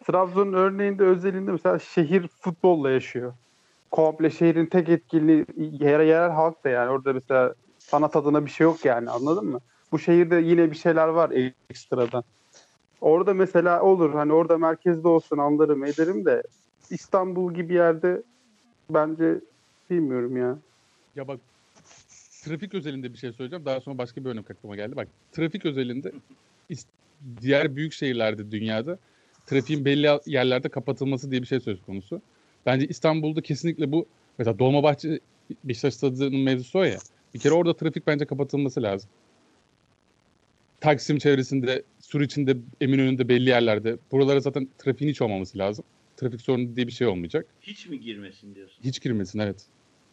Trabzon 0.07 0.53
örneğinde 0.53 1.03
özelinde 1.03 1.51
mesela 1.51 1.79
şehir 1.79 2.27
futbolla 2.27 2.89
yaşıyor. 2.89 3.33
Komple 3.91 4.29
şehrin 4.29 4.65
tek 4.65 4.89
etkili 4.89 5.45
yerel, 5.57 6.07
yerel 6.07 6.31
halk 6.31 6.63
da 6.63 6.69
yani 6.69 6.89
orada 6.89 7.13
mesela 7.13 7.53
sanat 7.79 8.15
adına 8.15 8.45
bir 8.45 8.51
şey 8.51 8.65
yok 8.65 8.85
yani 8.85 9.09
anladın 9.09 9.45
mı? 9.45 9.59
Bu 9.95 9.99
şehirde 9.99 10.35
yine 10.35 10.71
bir 10.71 10.75
şeyler 10.75 11.07
var 11.07 11.31
ekstradan. 11.69 12.23
Orada 13.01 13.33
mesela 13.33 13.81
olur 13.81 14.13
hani 14.13 14.33
orada 14.33 14.57
merkezde 14.57 15.07
olsun 15.07 15.37
anlarım 15.37 15.85
ederim 15.85 16.25
de 16.25 16.43
İstanbul 16.89 17.53
gibi 17.53 17.73
yerde 17.73 18.21
bence 18.89 19.39
bilmiyorum 19.89 20.37
ya. 20.37 20.57
Ya 21.15 21.27
bak 21.27 21.39
trafik 22.43 22.73
özelinde 22.73 23.13
bir 23.13 23.17
şey 23.17 23.31
söyleyeceğim. 23.31 23.65
Daha 23.65 23.81
sonra 23.81 23.97
başka 23.97 24.25
bir 24.25 24.29
örnek 24.29 24.51
aklıma 24.51 24.75
geldi. 24.75 24.95
Bak 24.95 25.07
trafik 25.31 25.65
özelinde 25.65 26.11
diğer 27.41 27.75
büyük 27.75 27.93
şehirlerde 27.93 28.51
dünyada 28.51 28.97
trafiğin 29.45 29.85
belli 29.85 30.19
yerlerde 30.25 30.69
kapatılması 30.69 31.31
diye 31.31 31.41
bir 31.41 31.47
şey 31.47 31.59
söz 31.59 31.81
konusu. 31.81 32.21
Bence 32.65 32.87
İstanbul'da 32.87 33.41
kesinlikle 33.41 33.91
bu 33.91 34.05
mesela 34.37 34.59
Dolmabahçe 34.59 35.19
Beşiktaş 35.63 35.93
Stadı'nın 35.93 36.39
mevzusu 36.39 36.79
o 36.79 36.83
ya. 36.83 36.97
Bir 37.33 37.39
kere 37.39 37.53
orada 37.53 37.73
trafik 37.73 38.07
bence 38.07 38.25
kapatılması 38.25 38.83
lazım. 38.83 39.09
Taksim 40.81 41.17
çevresinde, 41.17 41.83
Sur 42.01 42.21
içinde, 42.21 42.57
Eminönü'nde 42.81 43.27
belli 43.29 43.49
yerlerde. 43.49 43.97
Buralara 44.11 44.39
zaten 44.39 44.67
trafiğin 44.77 45.11
hiç 45.11 45.21
olmaması 45.21 45.57
lazım. 45.57 45.85
Trafik 46.17 46.41
sorunu 46.41 46.75
diye 46.75 46.87
bir 46.87 46.91
şey 46.91 47.07
olmayacak. 47.07 47.45
Hiç 47.61 47.87
mi 47.87 47.99
girmesin 47.99 48.55
diyorsun 48.55 48.83
Hiç 48.83 49.01
girmesin 49.01 49.39
evet. 49.39 49.65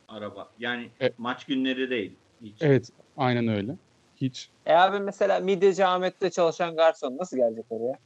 araba? 0.08 0.50
Yani 0.58 0.88
E- 1.00 1.12
maç 1.18 1.44
günleri 1.44 1.90
değil. 1.90 2.12
Hiç. 2.42 2.54
Evet 2.60 2.88
aynen 3.16 3.48
öyle. 3.48 3.76
Hiç. 4.16 4.48
E 4.66 4.72
abi 4.72 5.00
mesela 5.00 5.40
Midyeci 5.40 5.84
Ahmet'te 5.86 6.30
çalışan 6.30 6.76
garson 6.76 7.16
nasıl 7.18 7.36
gelecek 7.36 7.64
oraya? 7.70 7.98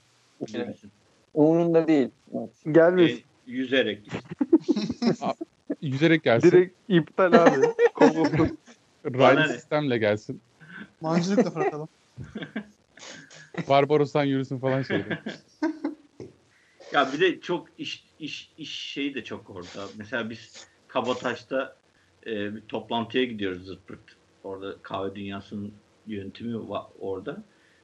Girmesin. 0.46 0.90
Umurunda 1.34 1.88
değil. 1.88 2.08
Gelmesin. 2.72 3.18
E, 3.18 3.22
yüzerek. 3.46 4.08
Yüzerek 5.82 6.24
gelsin. 6.24 6.50
Direkt 6.50 6.74
iptal 6.88 7.32
abi. 7.32 7.66
Kovulsun. 7.94 8.58
Raylı 9.04 9.48
sistemle 9.48 9.98
gelsin. 9.98 10.40
Mancınıkla 11.00 11.54
bırakalım. 11.54 11.88
Barbaros'tan 13.68 14.24
yürüsün 14.24 14.58
falan 14.58 14.82
şeyde. 14.82 15.18
Ya 16.92 17.12
bir 17.12 17.20
de 17.20 17.40
çok 17.40 17.68
iş 17.78 18.04
iş 18.18 18.50
iş 18.58 18.70
şeyi 18.70 19.14
de 19.14 19.24
çok 19.24 19.50
orada. 19.50 19.88
Mesela 19.98 20.30
biz 20.30 20.66
Kabataş'ta 20.88 21.76
e, 22.26 22.54
bir 22.54 22.60
toplantıya 22.60 23.24
gidiyoruz 23.24 23.64
zırt. 23.66 23.80
Orada 24.44 24.76
kahve 24.82 25.14
dünyasının 25.14 25.72
yönetimi 26.06 26.68
var 26.68 26.82
orada. 27.00 27.42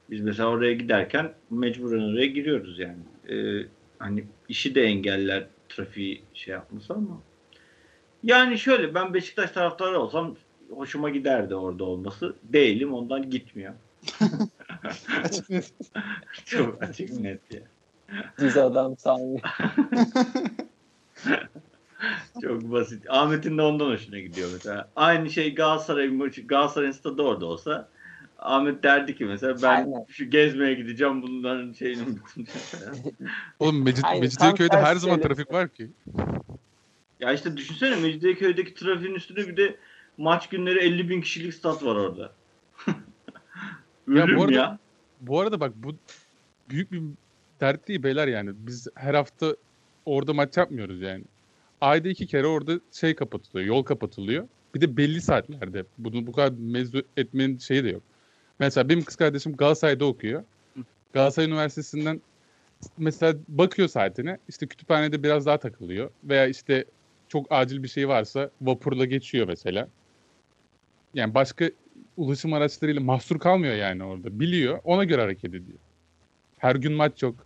Biz 0.09 0.21
mesela 0.21 0.49
oraya 0.49 0.73
giderken 0.73 1.33
mecburen 1.49 2.13
oraya 2.13 2.25
giriyoruz 2.25 2.79
yani. 2.79 3.03
E, 3.29 3.67
hani 3.99 4.25
işi 4.49 4.75
de 4.75 4.83
engeller 4.83 5.47
trafiği 5.69 6.21
şey 6.33 6.51
yapması 6.51 6.93
ama. 6.93 7.21
Yani 8.23 8.59
şöyle 8.59 8.95
ben 8.95 9.13
Beşiktaş 9.13 9.51
taraftarı 9.51 9.99
olsam 9.99 10.35
hoşuma 10.69 11.09
giderdi 11.09 11.55
orada 11.55 11.83
olması. 11.83 12.35
Değilim 12.43 12.93
ondan 12.93 13.29
gitmiyor. 13.29 13.73
Açık 15.23 15.49
net. 15.49 15.73
Çok 16.45 16.83
açık 16.83 17.19
net 17.19 17.39
ya. 17.53 17.61
Düz 18.39 18.57
adam 18.57 18.97
Sami. 18.97 19.41
Çok 22.41 22.71
basit. 22.71 23.03
Ahmet'in 23.09 23.57
de 23.57 23.61
ondan 23.61 23.89
hoşuna 23.89 24.19
gidiyor 24.19 24.49
mesela. 24.53 24.89
Aynı 24.95 25.29
şey 25.29 25.55
Galatasaray 25.55 26.07
maçı, 26.07 26.47
Galatasaray'ın 26.47 26.91
stadı 26.91 27.21
orada 27.21 27.45
olsa 27.45 27.89
Ahmet 28.43 28.83
derdi 28.83 29.15
ki 29.15 29.25
mesela 29.25 29.55
ben 29.63 29.75
Aynen. 29.75 30.05
şu 30.09 30.29
gezmeye 30.29 30.73
gideceğim 30.73 31.21
bunların 31.21 31.73
şeyini. 31.73 32.01
Oğlum 33.59 33.83
Mecid, 33.83 34.03
Aynen, 34.03 34.21
Mecidiyeköy'de 34.21 34.77
her 34.77 34.95
zaman 34.95 35.21
trafik 35.21 35.51
var 35.51 35.69
ki. 35.69 35.89
ya 37.19 37.33
işte 37.33 37.57
düşünsene 37.57 37.95
Mecidiyeköy'deki 37.95 38.73
trafiğin 38.73 39.15
üstüne 39.15 39.47
bir 39.47 39.57
de 39.57 39.75
maç 40.17 40.49
günleri 40.49 40.79
50 40.79 41.09
bin 41.09 41.21
kişilik 41.21 41.53
stat 41.53 41.83
var 41.83 41.95
orada. 41.95 42.31
Ya 44.07 44.23
Ölüm 44.23 44.37
bu 44.37 44.43
arada- 44.43 44.53
ya. 44.53 44.79
Bu 45.21 45.39
arada 45.39 45.59
bak 45.59 45.71
bu 45.75 45.95
büyük 46.69 46.91
bir 46.91 47.01
dert 47.61 47.87
değil 47.87 48.03
beyler 48.03 48.27
yani. 48.27 48.51
Biz 48.55 48.87
her 48.95 49.13
hafta 49.13 49.55
orada 50.05 50.33
maç 50.33 50.57
yapmıyoruz 50.57 51.01
yani. 51.01 51.23
Ayda 51.81 52.09
iki 52.09 52.27
kere 52.27 52.47
orada 52.47 52.79
şey 52.91 53.15
kapatılıyor, 53.15 53.67
yol 53.67 53.83
kapatılıyor. 53.83 54.47
Bir 54.75 54.81
de 54.81 54.97
belli 54.97 55.21
saatlerde. 55.21 55.85
Bunu 55.97 56.27
bu 56.27 56.31
kadar 56.31 56.53
mevzu 56.57 57.03
etmenin 57.17 57.57
şeyi 57.57 57.83
de 57.83 57.89
yok. 57.89 58.03
Mesela 58.59 58.89
benim 58.89 59.03
kız 59.03 59.15
kardeşim 59.15 59.55
Galatasaray'da 59.55 60.05
okuyor. 60.05 60.43
Galatasaray 61.13 61.47
Üniversitesi'nden 61.49 62.21
mesela 62.97 63.35
bakıyor 63.47 63.87
saatine. 63.87 64.37
işte 64.49 64.67
kütüphanede 64.67 65.23
biraz 65.23 65.45
daha 65.45 65.57
takılıyor. 65.57 66.09
Veya 66.23 66.47
işte 66.47 66.85
çok 67.27 67.47
acil 67.49 67.83
bir 67.83 67.87
şey 67.87 68.07
varsa 68.07 68.49
vapurla 68.61 69.05
geçiyor 69.05 69.47
mesela. 69.47 69.87
Yani 71.13 71.33
başka 71.33 71.69
ulaşım 72.17 72.53
araçlarıyla 72.53 73.01
mahsur 73.01 73.39
kalmıyor 73.39 73.75
yani 73.75 74.03
orada. 74.03 74.39
Biliyor. 74.39 74.79
Ona 74.83 75.03
göre 75.03 75.21
hareket 75.21 75.49
ediyor. 75.53 75.79
Her 76.57 76.75
gün 76.75 76.93
maç 76.93 77.23
yok. 77.23 77.45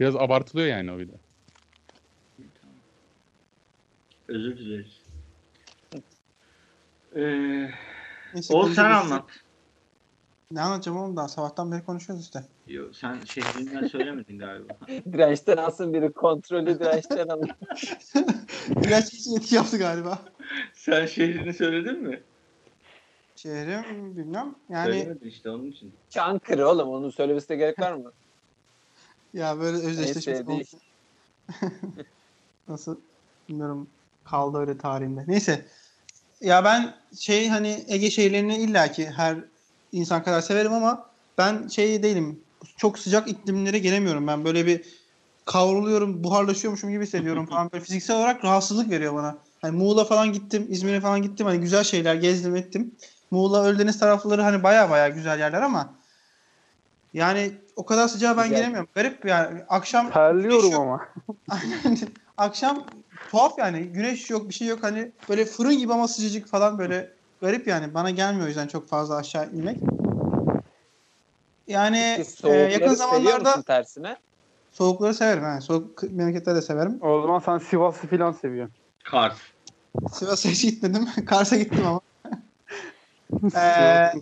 Biraz 0.00 0.16
abartılıyor 0.16 0.66
yani 0.68 0.92
o 0.92 0.98
yüzden. 0.98 1.18
Özür 4.28 4.58
dileriz. 4.58 5.00
Ee, 7.16 7.70
Neyse, 8.34 8.54
Oğuz 8.54 8.74
sen 8.74 8.90
anlat. 8.90 9.24
Ne 10.50 10.60
anlatacağım 10.60 10.98
oğlum 10.98 11.16
daha 11.16 11.28
sabahtan 11.28 11.72
beri 11.72 11.84
konuşuyoruz 11.84 12.24
işte. 12.24 12.44
Yo, 12.66 12.92
sen 12.92 13.18
şehrinden 13.24 13.86
söylemedin 13.86 14.38
galiba. 14.38 14.72
Dirençten 15.12 15.56
alsın 15.56 15.94
biri 15.94 16.12
kontrolü 16.12 16.78
dirençten 16.80 17.28
alın. 17.28 17.50
Biraz 18.68 19.14
için 19.14 19.36
etki 19.36 19.54
yaptı 19.54 19.78
galiba. 19.78 20.18
sen 20.74 21.06
şehrini 21.06 21.52
söyledin 21.54 22.02
mi? 22.02 22.22
Şehrim 23.36 24.16
bilmem. 24.16 24.54
Yani 24.68 24.92
Söylemedin 24.92 25.28
işte 25.28 25.50
onun 25.50 25.70
için. 25.70 25.92
Çankırı 26.10 26.68
oğlum 26.68 26.88
onu 26.88 27.12
söylemesine 27.12 27.56
gerek 27.56 27.78
var 27.78 27.92
mı? 27.92 28.12
ya 29.34 29.60
böyle 29.60 29.82
değil. 30.46 30.60
olsun. 30.60 30.80
Nasıl 32.68 32.96
bilmiyorum 33.48 33.88
kaldı 34.24 34.58
öyle 34.58 34.78
tarihinde. 34.78 35.24
Neyse. 35.26 35.66
Ya 36.40 36.64
ben 36.64 36.94
şey 37.18 37.48
hani 37.48 37.84
Ege 37.88 38.10
şehirlerini 38.10 38.56
illaki 38.56 39.06
her 39.06 39.36
insan 39.92 40.22
kadar 40.22 40.40
severim 40.40 40.72
ama 40.72 41.10
ben 41.38 41.68
şey 41.68 42.02
değilim. 42.02 42.40
Çok 42.76 42.98
sıcak 42.98 43.28
iklimlere 43.28 43.78
gelemiyorum. 43.78 44.26
Ben 44.26 44.44
böyle 44.44 44.66
bir 44.66 44.84
kavruluyorum, 45.44 46.24
buharlaşıyormuşum 46.24 46.90
gibi 46.90 47.02
hissediyorum 47.02 47.46
falan. 47.46 47.70
Böyle 47.72 47.84
fiziksel 47.84 48.16
olarak 48.16 48.44
rahatsızlık 48.44 48.90
veriyor 48.90 49.14
bana. 49.14 49.38
Hani 49.62 49.76
Muğla 49.76 50.04
falan 50.04 50.32
gittim, 50.32 50.66
İzmir'e 50.70 51.00
falan 51.00 51.22
gittim. 51.22 51.46
Hani 51.46 51.60
güzel 51.60 51.84
şeyler 51.84 52.14
gezdim 52.14 52.56
ettim. 52.56 52.94
Muğla, 53.30 53.64
Ölüdeniz 53.64 53.98
tarafları 53.98 54.42
hani 54.42 54.62
baya 54.62 54.90
baya 54.90 55.08
güzel 55.08 55.38
yerler 55.38 55.62
ama 55.62 55.94
yani 57.12 57.52
o 57.76 57.86
kadar 57.86 58.08
sıcağa 58.08 58.36
ben 58.36 58.44
Güzel. 58.44 58.58
gelemiyorum. 58.58 58.88
Garip 58.94 59.24
yani. 59.24 59.62
Akşam 59.68 60.10
Terliyorum 60.10 60.60
güneş 60.60 60.72
yok. 60.72 60.82
ama. 60.82 61.08
Aynen. 61.48 61.98
Akşam 62.36 62.86
tuhaf 63.30 63.58
yani. 63.58 63.82
Güneş 63.82 64.30
yok, 64.30 64.48
bir 64.48 64.54
şey 64.54 64.68
yok. 64.68 64.82
Hani 64.82 65.12
böyle 65.28 65.44
fırın 65.44 65.78
gibi 65.78 65.92
ama 65.92 66.08
sıcacık 66.08 66.48
falan 66.48 66.78
böyle 66.78 67.12
garip 67.40 67.66
yani. 67.66 67.94
Bana 67.94 68.10
gelmiyor 68.10 68.44
o 68.44 68.48
yüzden 68.48 68.68
çok 68.68 68.88
fazla 68.88 69.16
aşağı 69.16 69.50
inmek. 69.52 69.78
Yani 71.66 72.24
e, 72.44 72.50
yakın 72.50 72.94
zamanlarda 72.94 73.50
musun 73.50 73.62
tersine? 73.62 74.16
soğukları 74.70 75.14
severim. 75.14 75.42
Yani. 75.42 75.62
Soğuk 75.62 76.02
memleketleri 76.02 76.56
de 76.56 76.62
severim. 76.62 76.98
O 77.02 77.20
zaman 77.22 77.38
sen 77.38 77.58
Sivas'ı 77.58 78.06
falan 78.06 78.32
seviyorsun. 78.32 78.76
Kars. 79.04 79.38
Sivas'a 80.12 80.48
hiç 80.48 80.62
gitmedim. 80.62 81.08
Kars'a 81.26 81.56
gittim 81.56 81.86
ama. 81.86 82.00
Ee, 83.56 84.12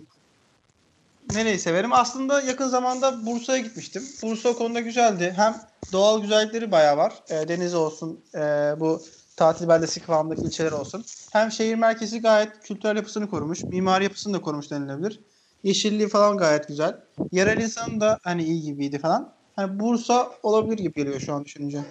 nereyi 1.33 1.59
severim? 1.59 1.93
Aslında 1.93 2.41
yakın 2.41 2.67
zamanda 2.67 3.25
Bursa'ya 3.25 3.59
gitmiştim. 3.59 4.03
Bursa 4.23 4.49
o 4.49 4.55
konuda 4.55 4.79
güzeldi. 4.79 5.33
Hem 5.35 5.55
doğal 5.91 6.21
güzellikleri 6.21 6.71
bayağı 6.71 6.97
var. 6.97 7.13
Ee, 7.29 7.47
deniz 7.47 7.73
olsun, 7.73 8.19
e, 8.35 8.39
bu 8.79 9.01
tatil 9.37 9.67
beldesi 9.67 10.01
kıvamındaki 10.01 10.41
ilçeler 10.41 10.71
olsun. 10.71 11.05
Hem 11.31 11.51
şehir 11.51 11.75
merkezi 11.75 12.21
gayet 12.21 12.59
kültürel 12.59 12.95
yapısını 12.95 13.29
korumuş. 13.29 13.63
Mimari 13.63 14.03
yapısını 14.03 14.33
da 14.33 14.41
korumuş 14.41 14.71
denilebilir. 14.71 15.19
Yeşilliği 15.63 16.09
falan 16.09 16.37
gayet 16.37 16.67
güzel. 16.67 17.01
Yerel 17.31 17.59
insan 17.59 18.01
da 18.01 18.19
hani 18.23 18.43
iyi 18.43 18.61
gibiydi 18.61 18.99
falan. 18.99 19.33
Hani 19.55 19.79
Bursa 19.79 20.31
olabilir 20.43 20.77
gibi 20.77 20.93
geliyor 20.93 21.19
şu 21.19 21.33
an 21.33 21.45
düşününce. 21.45 21.83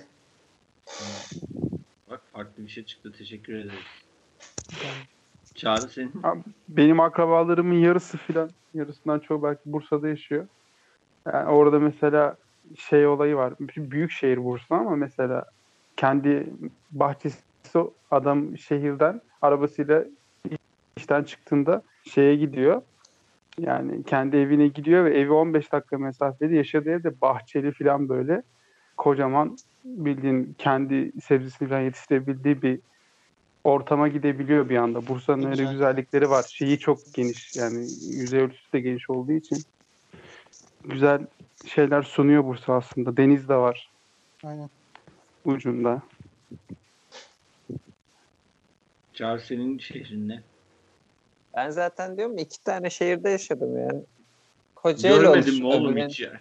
Bak 2.10 2.20
farklı 2.32 2.62
bir 2.62 2.68
şey 2.68 2.84
çıktı. 2.84 3.12
Teşekkür 3.18 3.54
ederiz. 3.54 3.84
Çağrı 5.54 5.88
senin. 5.88 6.12
Benim 6.68 7.00
akrabalarımın 7.00 7.74
yarısı 7.74 8.18
filan, 8.18 8.50
yarısından 8.74 9.18
çoğu 9.18 9.42
belki 9.42 9.60
Bursa'da 9.66 10.08
yaşıyor. 10.08 10.46
Yani 11.32 11.48
orada 11.48 11.78
mesela 11.78 12.36
şey 12.76 13.06
olayı 13.06 13.36
var. 13.36 13.54
Büyük 13.76 14.10
şehir 14.10 14.44
Bursa 14.44 14.74
ama 14.74 14.96
mesela 14.96 15.44
kendi 15.96 16.46
bahçesi 16.90 17.38
adam 18.10 18.58
şehirden 18.58 19.20
arabasıyla 19.42 20.04
işten 20.96 21.24
çıktığında 21.24 21.82
şeye 22.04 22.36
gidiyor. 22.36 22.82
Yani 23.58 24.02
kendi 24.04 24.36
evine 24.36 24.68
gidiyor 24.68 25.04
ve 25.04 25.18
evi 25.18 25.32
15 25.32 25.72
dakika 25.72 25.98
mesafede 25.98 26.56
yaşadığı 26.56 26.90
evde 26.90 27.20
bahçeli 27.20 27.72
falan 27.72 28.08
böyle 28.08 28.42
kocaman 28.96 29.56
bildiğin 29.84 30.54
kendi 30.58 31.12
sebzesini 31.20 31.68
falan 31.68 31.80
yetiştirebildiği 31.80 32.62
bir 32.62 32.80
ortama 33.64 34.08
gidebiliyor 34.08 34.68
bir 34.68 34.76
anda. 34.76 35.06
Bursa'nın 35.06 35.42
Ne 35.42 35.46
öyle 35.46 35.56
güzel. 35.56 35.72
güzellikleri 35.72 36.30
var. 36.30 36.42
Şeyi 36.42 36.78
çok 36.78 36.98
geniş 37.14 37.56
yani 37.56 37.78
yüzey 38.10 38.40
ölçüsü 38.40 38.72
de 38.72 38.80
geniş 38.80 39.10
olduğu 39.10 39.32
için 39.32 39.58
güzel 40.84 41.26
şeyler 41.66 42.02
sunuyor 42.02 42.44
Bursa 42.44 42.74
aslında. 42.74 43.16
Deniz 43.16 43.48
de 43.48 43.54
var 43.56 43.90
Aynen. 44.44 44.70
ucunda. 45.44 46.02
Çağrı 49.12 49.40
senin 49.40 49.78
şehrin 49.78 50.28
ne? 50.28 50.42
Ben 51.56 51.70
zaten 51.70 52.16
diyorum 52.16 52.38
ya, 52.38 52.44
iki 52.44 52.64
tane 52.64 52.90
şehirde 52.90 53.30
yaşadım 53.30 53.78
yani. 53.78 54.02
Kocaeli 54.74 55.20
Görmedin 55.20 55.48
olmuş. 55.50 55.60
mi 55.60 55.66
oğlum 55.66 55.96
hiç 55.96 56.20
yani? 56.20 56.38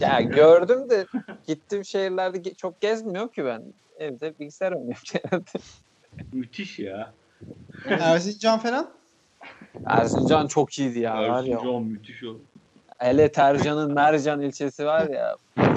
Ya 0.00 0.20
gördüm 0.20 0.90
de 0.90 1.06
gittiğim 1.46 1.84
şehirlerde 1.84 2.54
çok 2.54 2.80
gezmiyorum 2.80 3.28
ki 3.30 3.44
ben. 3.44 3.62
Evde 3.98 4.38
bilgisayar 4.38 4.72
oynuyorum 4.72 5.02
genelde. 5.12 5.44
Müthiş 6.32 6.78
ya. 6.78 7.14
Erzincan 7.84 8.58
falan? 8.58 8.90
Erzincan 9.86 10.46
çok 10.46 10.78
iyiydi 10.78 10.98
ya 10.98 11.14
var 11.14 11.22
ya. 11.22 11.36
Erzincan 11.36 11.82
müthiş 11.82 12.24
o. 12.24 12.36
Hele 12.98 13.32
Tercan'ın 13.32 13.94
Mercan 13.94 14.40
ilçesi 14.40 14.86
var 14.86 15.08
ya. 15.08 15.36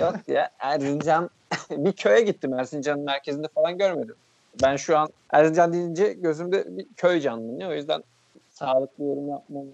Yok 0.00 0.16
ya 0.28 0.50
Erzincan 0.60 1.30
bir 1.70 1.92
köye 1.92 2.20
gittim 2.20 2.54
Erzincan'ın 2.54 3.04
merkezinde 3.04 3.46
falan 3.54 3.78
görmedim. 3.78 4.16
Ben 4.62 4.76
şu 4.76 4.98
an 4.98 5.08
Erzincan 5.32 5.72
deyince 5.72 6.12
gözümde 6.12 6.64
bir 6.76 6.86
köy 6.96 7.20
canlanıyor. 7.20 7.70
O 7.70 7.74
yüzden 7.74 8.02
sağlıklı 8.48 9.04
yorum 9.04 9.28
yapmam 9.28 9.64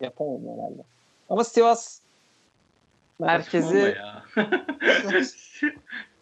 yapamam 0.00 0.40
herhalde. 0.42 0.82
Ama 1.28 1.44
Sivas 1.44 2.00
merkezi 3.20 3.96
ya. 3.96 4.24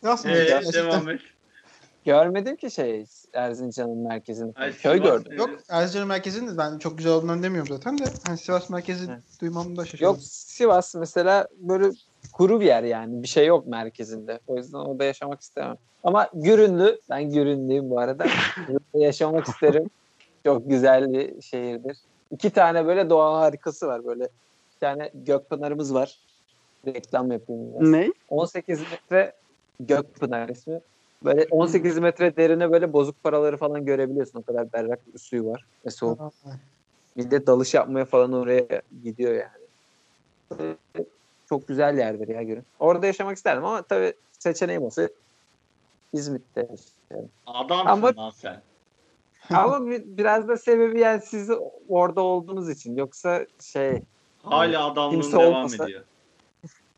Nasıl? 0.03 0.29
Ee, 0.29 0.45
Gerçekten. 0.45 0.85
devam 0.85 1.09
et. 1.11 1.21
görmedim 2.05 2.57
ki 2.57 2.71
şey 2.71 3.05
Erzincan'ın 3.33 3.99
merkezini. 3.99 4.53
Ay, 4.57 4.73
köy 4.73 4.97
Sivas 4.97 5.11
gördüm. 5.11 5.33
Yok 5.39 5.51
Erzincan 5.69 6.09
merkezinde 6.09 6.59
ben 6.59 6.79
çok 6.79 6.99
güzel 6.99 7.13
olduğundan 7.13 7.43
demiyorum 7.43 7.69
zaten 7.75 7.99
de. 7.99 8.05
Hani 8.27 8.39
Sivas 8.39 8.71
merkezi 8.71 9.07
Evet. 9.11 9.23
duymamda 9.41 9.85
şaşırdım. 9.85 10.05
Yok 10.05 10.17
Sivas 10.23 10.95
mesela 10.95 11.49
böyle 11.59 11.91
kuru 12.33 12.61
bir 12.61 12.67
yer 12.67 12.83
yani. 12.83 13.23
Bir 13.23 13.29
şey 13.29 13.47
yok 13.47 13.67
merkezinde. 13.67 14.41
O 14.47 14.57
yüzden 14.57 14.79
orada 14.79 15.05
yaşamak 15.05 15.41
istemem. 15.41 15.77
Ama 16.05 16.29
Gürünlü, 16.35 17.01
ben 17.11 17.31
Gürünlüyüm 17.31 17.91
bu 17.91 17.99
arada. 18.01 18.27
Yaşamak 18.95 19.49
isterim. 19.49 19.91
Çok 20.45 20.71
güzel 20.71 21.13
bir 21.13 21.43
şehirdir. 21.43 21.97
İki 22.31 22.51
tane 22.51 22.87
böyle 22.87 23.11
doğa 23.11 23.41
harikası 23.41 23.87
var 23.87 24.05
böyle. 24.07 24.25
Bir 24.75 24.81
tane 24.81 25.11
Gökpınar'ımız 25.15 25.95
var. 25.95 26.19
Reklam 26.87 27.33
yapayım 27.33 27.75
biraz. 27.75 27.89
Ne? 27.91 28.13
18 28.29 28.81
metre 28.81 29.33
Gökpınar 29.87 30.49
ismi. 30.49 30.80
Böyle 31.24 31.47
18 31.51 31.99
metre 31.99 32.37
derine 32.37 32.72
böyle 32.72 32.93
bozuk 32.93 33.22
paraları 33.22 33.57
falan 33.57 33.85
görebiliyorsun. 33.85 34.39
O 34.39 34.43
kadar 34.43 34.72
berrak 34.72 35.14
bir 35.14 35.18
suyu 35.18 35.47
var 35.47 35.64
ve 35.87 35.91
soğuk. 35.91 36.20
Aa, 36.20 36.30
Millet 37.16 37.47
dalış 37.47 37.74
yapmaya 37.74 38.05
falan 38.05 38.33
oraya 38.33 38.66
gidiyor 39.05 39.33
yani. 39.35 40.74
Çok 41.49 41.68
güzel 41.68 41.99
yerdir 41.99 42.28
ya 42.28 42.43
Gürün. 42.43 42.64
Orada 42.78 43.07
yaşamak 43.07 43.37
isterdim 43.37 43.64
ama 43.64 43.83
tabii 43.83 44.12
seçeneğim 44.39 44.83
olsa 44.83 45.09
İzmit'te 46.12 46.61
yaşarım. 46.61 47.28
Adamsın 47.47 47.87
Ama- 47.87 48.16
lan 48.16 48.30
sen. 48.30 48.61
ama 49.51 49.87
bi- 49.87 50.05
biraz 50.07 50.49
da 50.49 50.57
sebebi 50.57 51.01
yani 51.01 51.22
siz 51.22 51.51
orada 51.89 52.20
olduğunuz 52.20 52.70
için. 52.70 52.97
Yoksa 52.97 53.47
şey 53.61 54.03
Hala 54.43 54.87
adamlığın 54.87 55.20
Kimse 55.20 55.39
devam 55.39 55.55
olmasa- 55.55 55.85
ediyor. 55.85 56.03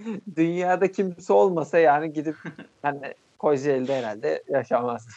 dünyada 0.36 0.92
kimse 0.92 1.32
olmasa 1.32 1.78
yani 1.78 2.12
gidip 2.12 2.36
hani 2.82 3.14
Kocaeli'de 3.38 3.96
herhalde 3.96 4.42
yaşamaz. 4.48 5.08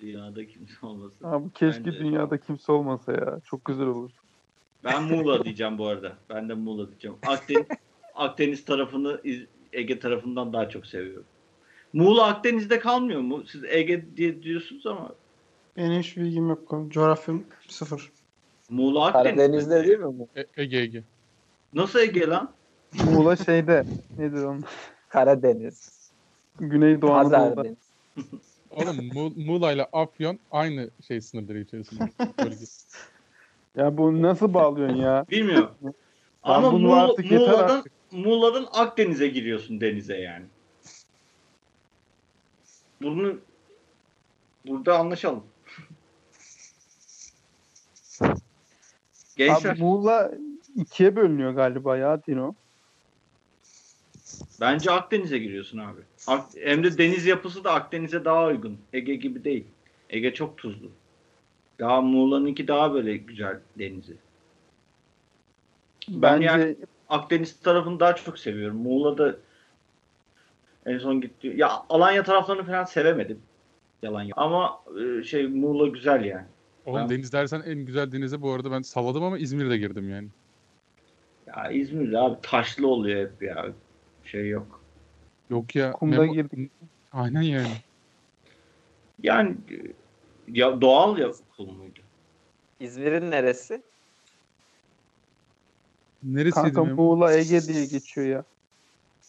Dünyada 0.00 0.46
kimse 0.46 0.86
olmasın. 0.86 1.24
Abi 1.24 1.50
keşke 1.54 1.86
Bence- 1.86 1.98
dünyada 1.98 2.38
kimse 2.38 2.72
olmasa 2.72 3.12
ya. 3.12 3.40
Çok 3.44 3.64
güzel 3.64 3.86
olur. 3.86 4.10
Ben 4.84 5.02
Muğla 5.02 5.44
diyeceğim 5.44 5.78
bu 5.78 5.86
arada. 5.86 6.12
Ben 6.30 6.48
de 6.48 6.54
Muğla 6.54 6.88
diyeceğim. 6.88 7.16
Akdeniz, 7.26 7.66
Akdeniz 8.14 8.64
tarafını 8.64 9.20
Ege 9.72 9.98
tarafından 9.98 10.52
daha 10.52 10.68
çok 10.68 10.86
seviyorum. 10.86 11.24
Muğla 11.92 12.26
Akdeniz'de 12.26 12.78
kalmıyor 12.78 13.20
mu? 13.20 13.42
Siz 13.46 13.64
Ege 13.64 14.04
diye 14.16 14.42
diyorsunuz 14.42 14.86
ama 14.86 15.14
Benim 15.76 16.00
hiç 16.00 16.16
bilgim 16.16 16.48
yok. 16.48 16.88
Coğrafyam 16.88 17.42
sıfır. 17.68 18.10
Muğla 18.70 19.06
Akdeniz'de. 19.06 19.36
Karadeniz'de 19.36 19.86
değil 19.86 19.98
mi 19.98 20.18
bu? 20.18 20.28
E- 20.36 20.62
Ege 20.62 20.78
Ege. 20.78 21.02
Nasıl 21.74 21.98
Ege 21.98 22.26
lan? 22.26 22.52
Muğla 22.94 23.36
şeyde. 23.36 23.84
Nedir 24.18 24.42
onun? 24.42 24.64
Karadeniz. 25.08 26.10
Güneydoğu 26.58 27.12
Anadolu'da. 27.12 27.64
Oğlum 28.70 28.96
Mu- 29.14 29.32
Muğla 29.36 29.72
ile 29.72 29.84
Afyon 29.92 30.38
aynı 30.50 30.90
şey 31.08 31.20
sınırları 31.20 31.60
içerisinde. 31.60 32.10
Ya 33.76 33.96
bu 33.96 34.22
nasıl 34.22 34.54
bağlıyorsun 34.54 34.96
ya? 34.96 35.26
Bilmiyorum. 35.30 35.70
Ama 36.42 36.72
bunu 36.72 36.86
Muğla- 36.88 37.00
artık 37.10 37.24
yeter 37.30 37.48
Muğla'dan, 37.48 37.76
artık. 37.76 37.92
Muğla'dan 38.12 38.66
Akdeniz'e 38.72 39.28
giriyorsun 39.28 39.80
denize 39.80 40.16
yani. 40.16 40.44
Bunu 43.02 43.38
burada 44.66 44.98
anlaşalım. 44.98 45.44
Gençler 49.36 49.70
Abi 49.70 49.80
Muğla 49.80 50.32
ikiye 50.76 51.16
bölünüyor 51.16 51.52
galiba 51.52 51.96
ya 51.96 52.26
Dino. 52.26 52.54
Bence 54.60 54.90
Akdeniz'e 54.90 55.38
giriyorsun 55.38 55.78
abi. 55.78 56.00
Ak- 56.26 56.56
Hem 56.64 56.84
de 56.84 56.98
deniz 56.98 57.26
yapısı 57.26 57.64
da 57.64 57.72
Akdeniz'e 57.72 58.24
daha 58.24 58.46
uygun. 58.46 58.78
Ege 58.92 59.14
gibi 59.14 59.44
değil. 59.44 59.64
Ege 60.10 60.34
çok 60.34 60.58
tuzlu. 60.58 60.90
Ya 61.78 62.00
Muğla'nınki 62.00 62.68
daha 62.68 62.94
böyle 62.94 63.16
güzel 63.16 63.58
denizi. 63.78 64.16
Ben 66.08 66.22
Bence 66.22 66.46
yani 66.46 66.76
Akdeniz 67.08 67.60
tarafını 67.60 68.00
daha 68.00 68.14
çok 68.16 68.38
seviyorum. 68.38 68.76
Muğla'da 68.76 69.36
en 70.86 70.98
son 70.98 71.20
gitti. 71.20 71.52
Ya 71.56 71.70
Alanya 71.88 72.22
taraflarını 72.22 72.64
falan 72.66 72.84
sevemedim. 72.84 73.38
Yalan 74.02 74.22
yok. 74.22 74.32
Ama 74.36 74.80
e, 75.02 75.22
şey 75.22 75.46
Muğla 75.46 75.86
güzel 75.86 76.24
yani. 76.24 76.46
Oğlum 76.86 77.00
Ben- 77.00 77.08
deniz 77.08 77.32
dersen 77.32 77.62
en 77.66 77.78
güzel 77.78 78.12
denize 78.12 78.42
bu 78.42 78.52
arada 78.52 78.70
ben 78.70 78.82
salladım 78.82 79.22
ama 79.24 79.38
İzmir'de 79.38 79.76
girdim 79.76 80.10
yani. 80.10 80.28
Ya 81.46 81.70
İzmir'de 81.70 82.18
abi 82.18 82.36
taşlı 82.42 82.86
oluyor 82.88 83.20
hep 83.30 83.42
ya. 83.42 83.66
Şey 84.30 84.48
yok. 84.48 84.80
Yok 85.50 85.76
ya. 85.76 85.92
Kumda 85.92 86.26
girdik. 86.26 86.70
Aynen 87.12 87.42
yani. 87.42 87.72
Yani 89.22 89.56
ya 90.48 90.80
doğal 90.80 91.18
ya 91.18 91.30
kum 91.56 91.76
muydu? 91.76 92.00
İzmir'in 92.80 93.30
neresi? 93.30 93.82
Neresiydi 96.22 96.54
kanka 96.54 96.84
Memo? 96.84 97.02
Muğla 97.02 97.32
Ege 97.32 97.62
diye 97.62 97.86
geçiyor 97.86 98.26
ya. 98.26 98.44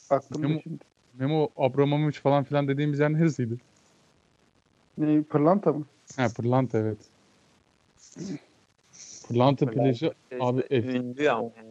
Aklımda 0.10 0.48
Memo- 0.48 0.64
şimdi. 0.64 0.84
Memo 1.14 1.50
Abramovich 1.58 2.20
falan 2.20 2.44
filan 2.44 2.68
dediğimiz 2.68 3.00
yer 3.00 3.14
neresiydi? 3.14 3.58
Ne, 4.98 5.24
pırlanta 5.24 5.74
mı? 5.74 5.86
Ha 6.18 6.28
Pırlanta 6.36 6.78
evet. 6.78 6.98
Pırlanta 9.28 9.66
plajı 9.66 10.14
Abi, 10.40 10.62
ünlü 10.72 11.32
ama 11.32 11.52
yani. 11.58 11.71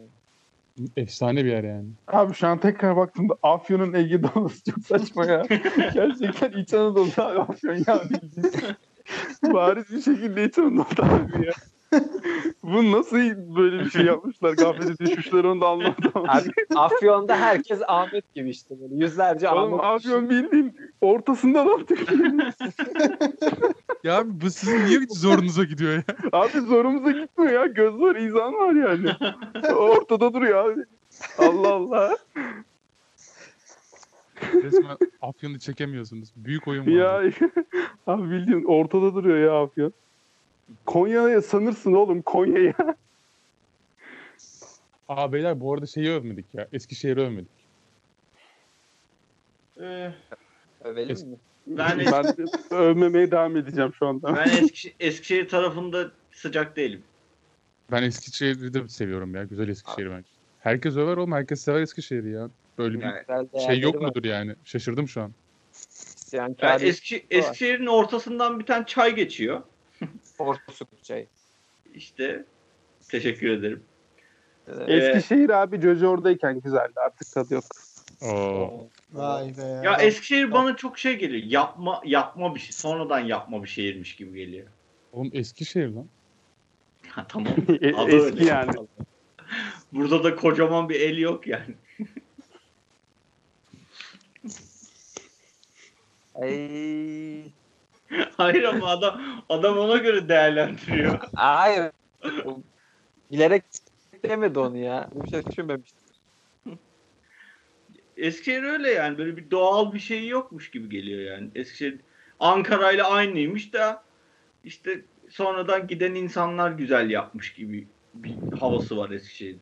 Efsane 0.97 1.45
bir 1.45 1.49
yer 1.49 1.63
yani. 1.63 1.89
Abi 2.07 2.33
şu 2.33 2.47
an 2.47 2.57
tekrar 2.57 2.95
baktığımda 2.95 3.35
Afyon'un 3.43 3.93
Ege'de 3.93 4.27
olması 4.35 4.71
çok 4.71 4.85
saçma 4.85 5.25
ya. 5.25 5.43
Gerçekten 5.93 6.51
İç 6.51 6.73
Anadolu'da 6.73 7.25
Afyon 7.25 7.75
ya. 7.87 8.03
Bariz 9.53 9.91
bir 9.91 10.01
şekilde 10.01 10.45
İç 10.45 10.57
Anadolu'da 10.57 11.03
abi 11.03 11.45
ya. 11.45 11.53
Bu 12.63 12.91
nasıl 12.91 13.17
böyle 13.55 13.79
bir 13.79 13.89
şey 13.89 14.05
yapmışlar 14.05 14.53
gaflete 14.53 14.97
düşmüşler 14.97 15.43
onu 15.43 15.61
da 15.61 15.67
anlamadım. 15.67 16.11
Abi, 16.15 16.51
Afyon'da 16.75 17.37
herkes 17.37 17.79
Ahmet 17.87 18.33
gibi 18.33 18.49
işte 18.49 18.75
böyle 18.81 18.95
yüzlerce 18.95 19.49
Oğlum 19.49 19.73
Ahmet. 19.73 19.85
Afyon 19.85 20.29
bildiğin 20.29 20.75
ortasında 21.01 21.67
lan 21.67 21.87
Ya 24.03 24.17
abi 24.17 24.41
bu 24.41 24.49
sizin 24.49 24.85
niye 24.85 24.99
zorunuza 25.09 25.63
gidiyor 25.63 25.93
ya? 25.93 26.03
Abi 26.31 26.59
zorumuza 26.59 27.11
gitmiyor 27.11 27.51
ya. 27.53 27.65
Göz 27.65 27.99
var, 27.99 28.15
izan 28.15 28.53
var 28.53 28.73
yani. 28.73 29.09
Ortada 29.75 30.33
duruyor 30.33 30.71
abi. 30.71 30.81
Allah 31.37 31.73
Allah. 31.73 32.17
Resmen 34.53 34.97
Afyon'u 35.21 35.59
çekemiyorsunuz. 35.59 36.29
Büyük 36.35 36.67
oyun 36.67 36.85
var. 36.85 36.91
Ya 36.91 37.31
abi 38.07 38.31
bildiğin 38.31 38.63
ortada 38.63 39.15
duruyor 39.15 39.37
ya 39.37 39.63
Afyon. 39.63 39.93
Konya'ya 40.85 41.41
sanırsın 41.41 41.93
oğlum 41.93 42.21
Konya'ya. 42.21 42.73
Aa 45.09 45.33
beyler 45.33 45.59
bu 45.59 45.73
arada 45.73 45.85
şeyi 45.85 46.09
övmedik 46.11 46.45
ya. 46.53 46.67
Eskişehir'i 46.73 47.21
övmedik. 47.21 47.51
Ee, 49.81 50.11
Övelim 50.83 51.15
Es- 51.15 51.25
mi? 51.29 51.37
ben, 51.67 51.99
Ben 52.11 52.23
de 52.23 52.45
övmemeye 52.75 53.31
devam 53.31 53.57
edeceğim 53.57 53.93
şu 53.99 54.07
anda. 54.07 54.35
ben 54.35 54.49
Eskişehir, 54.49 54.95
Eskişehir 54.99 55.49
tarafında 55.49 56.11
sıcak 56.31 56.75
değilim. 56.75 57.03
Ben 57.91 58.03
Eskişehir'i 58.03 58.73
de 58.73 58.87
seviyorum 58.87 59.35
ya. 59.35 59.43
Güzel 59.43 59.67
Eskişehir 59.69 60.09
bence. 60.09 60.27
Herkes 60.59 60.97
över 60.97 61.17
oğlum. 61.17 61.31
Herkes 61.31 61.61
sever 61.61 61.81
Eskişehir'i 61.81 62.31
ya. 62.31 62.49
Böyle 62.77 62.99
bir 62.99 63.03
Yani, 63.03 63.47
şey 63.65 63.79
yok 63.79 63.95
var. 63.95 64.01
mudur 64.07 64.23
yani? 64.23 64.55
Şaşırdım 64.65 65.07
şu 65.07 65.21
an. 65.21 65.31
İsyankar 65.73 66.67
yani 66.67 66.83
Eski, 66.83 67.25
Eskişehir'in 67.31 67.85
ortasından 67.87 68.59
bir 68.59 68.65
tane 68.65 68.85
çay 68.85 69.15
geçiyor. 69.15 69.61
Porsuk 70.45 71.03
çayı. 71.03 71.27
İşte 71.93 72.45
teşekkür 73.09 73.49
ederim. 73.49 73.83
Evet. 74.67 74.89
Ee, 74.89 74.93
Eskişehir 74.93 75.49
abi 75.49 75.81
Jojo 75.81 76.07
oradayken 76.07 76.59
güzeldi 76.59 76.93
artık 77.05 77.31
tadı 77.33 77.53
yok. 77.53 77.63
Oo. 78.21 78.87
Vay 79.13 79.57
be. 79.57 79.61
Ya 79.83 79.95
Eskişehir 79.95 80.51
bana 80.51 80.75
çok 80.75 80.99
şey 80.99 81.15
geliyor. 81.17 81.43
Yapma 81.43 82.01
yapma 82.05 82.55
bir 82.55 82.59
şey. 82.59 82.71
Sonradan 82.71 83.19
yapma 83.19 83.63
bir 83.63 83.67
şehirmiş 83.69 84.15
gibi 84.15 84.37
geliyor. 84.39 84.67
Oğlum 85.13 85.29
Eskişehir 85.33 85.87
lan. 85.87 86.07
Ha, 87.07 87.25
tamam. 87.29 87.53
E- 87.81 87.93
Adı 87.95 88.11
Eski 88.11 88.25
öyle. 88.25 88.45
yani. 88.45 88.71
Burada 89.93 90.23
da 90.23 90.35
kocaman 90.35 90.89
bir 90.89 90.99
el 91.01 91.17
yok 91.17 91.47
yani. 91.47 91.75
Ay. 96.35 97.43
Hayır 98.37 98.63
ama 98.63 98.87
adam 98.87 99.21
adam 99.49 99.77
ona 99.77 99.97
göre 99.97 100.29
değerlendiriyor. 100.29 101.19
Hayır. 101.33 101.91
Bilerek 103.31 103.63
demedi 104.23 104.59
onu 104.59 104.77
ya. 104.77 105.09
Bir 105.15 105.29
şey 105.29 105.45
düşünmemiştim. 105.45 106.01
Eskişehir 108.17 108.63
öyle 108.63 108.91
yani 108.91 109.17
böyle 109.17 109.37
bir 109.37 109.51
doğal 109.51 109.93
bir 109.93 109.99
şey 109.99 110.27
yokmuş 110.27 110.71
gibi 110.71 110.89
geliyor 110.89 111.31
yani. 111.31 111.49
Eskişehir 111.55 111.99
Ankara 112.39 112.91
ile 112.91 113.03
aynıymış 113.03 113.73
da 113.73 114.03
işte 114.63 115.01
sonradan 115.29 115.87
giden 115.87 116.15
insanlar 116.15 116.71
güzel 116.71 117.09
yapmış 117.09 117.53
gibi 117.53 117.87
bir 118.13 118.35
havası 118.59 118.97
var 118.97 119.09
Eskişehir'in. 119.09 119.61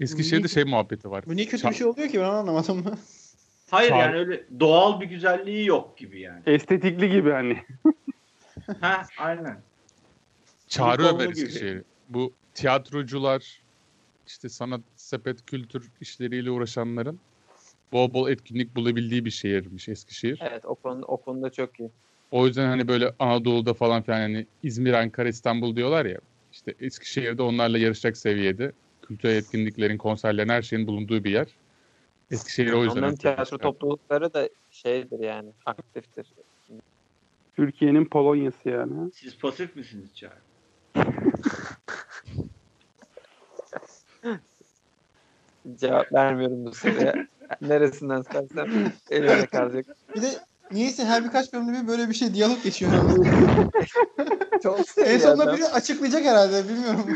Eskişehir'de 0.00 0.48
şey 0.48 0.64
muhabbeti 0.64 1.10
var. 1.10 1.24
Bu 1.26 1.36
niye 1.36 1.46
kötü 1.46 1.68
bir 1.68 1.74
şey 1.74 1.86
oluyor 1.86 2.08
ki 2.08 2.18
ben 2.18 2.24
anlamadım. 2.24 2.84
Hayır 3.74 3.90
Çağ- 3.90 3.98
yani 3.98 4.16
öyle 4.16 4.44
doğal 4.60 5.00
bir 5.00 5.06
güzelliği 5.06 5.66
yok 5.66 5.98
gibi 5.98 6.20
yani. 6.20 6.42
Estetikli 6.46 7.10
gibi 7.10 7.30
hani. 7.30 7.62
ha 8.80 9.02
aynen. 9.18 9.60
Çağrı 10.68 11.12
gibi. 11.12 11.30
Eskişehir'i. 11.30 11.82
Bu 12.08 12.32
tiyatrocular, 12.54 13.62
işte 14.26 14.48
sanat, 14.48 14.80
sepet, 14.96 15.46
kültür 15.46 15.90
işleriyle 16.00 16.50
uğraşanların 16.50 17.20
bol 17.92 18.14
bol 18.14 18.30
etkinlik 18.30 18.76
bulabildiği 18.76 19.24
bir 19.24 19.30
şehirmiş 19.30 19.88
Eskişehir. 19.88 20.38
Evet 20.42 20.64
o 20.64 20.74
konuda, 20.74 21.06
o 21.06 21.16
konuda 21.16 21.50
çok 21.50 21.80
iyi. 21.80 21.90
O 22.30 22.46
yüzden 22.46 22.66
hani 22.66 22.88
böyle 22.88 23.12
Anadolu'da 23.18 23.74
falan 23.74 24.02
filan 24.02 24.20
hani 24.20 24.46
İzmir, 24.62 24.92
Ankara, 24.92 25.28
İstanbul 25.28 25.76
diyorlar 25.76 26.04
ya. 26.04 26.18
İşte 26.52 26.74
Eskişehir'de 26.80 27.42
onlarla 27.42 27.78
yarışacak 27.78 28.16
seviyede 28.16 28.72
kültürel 29.02 29.36
etkinliklerin, 29.36 29.98
konserlerin 29.98 30.48
her 30.48 30.62
şeyin 30.62 30.86
bulunduğu 30.86 31.24
bir 31.24 31.30
yer. 31.30 31.46
Eskişehir 32.30 32.72
o 32.72 32.84
yüzden. 32.84 32.98
Onların 32.98 33.16
tiyatro 33.16 33.58
toplulukları 33.58 34.34
da 34.34 34.48
şeydir 34.70 35.20
yani 35.20 35.52
aktiftir. 35.66 36.32
Türkiye'nin 37.56 38.04
Polonya'sı 38.04 38.68
yani. 38.68 39.12
Siz 39.12 39.38
pasif 39.38 39.76
misiniz 39.76 40.14
Çağrı? 40.14 40.38
Cevap 45.80 46.12
vermiyorum 46.12 46.66
bu 46.66 46.74
soruya. 46.74 47.14
Neresinden 47.60 48.20
istersem 48.20 48.92
elimde 49.10 49.46
kalacak. 49.46 49.86
Bir 50.16 50.22
de 50.22 50.28
niyeyse 50.70 51.04
her 51.04 51.24
birkaç 51.24 51.52
bölümde 51.52 51.82
bir 51.82 51.88
böyle 51.88 52.08
bir 52.08 52.14
şey 52.14 52.34
diyalog 52.34 52.62
geçiyor. 52.62 52.92
Çok 54.62 54.80
en 54.98 55.18
sonunda 55.18 55.56
biri 55.56 55.64
açıklayacak 55.64 56.24
herhalde 56.24 56.68
bilmiyorum. 56.68 57.06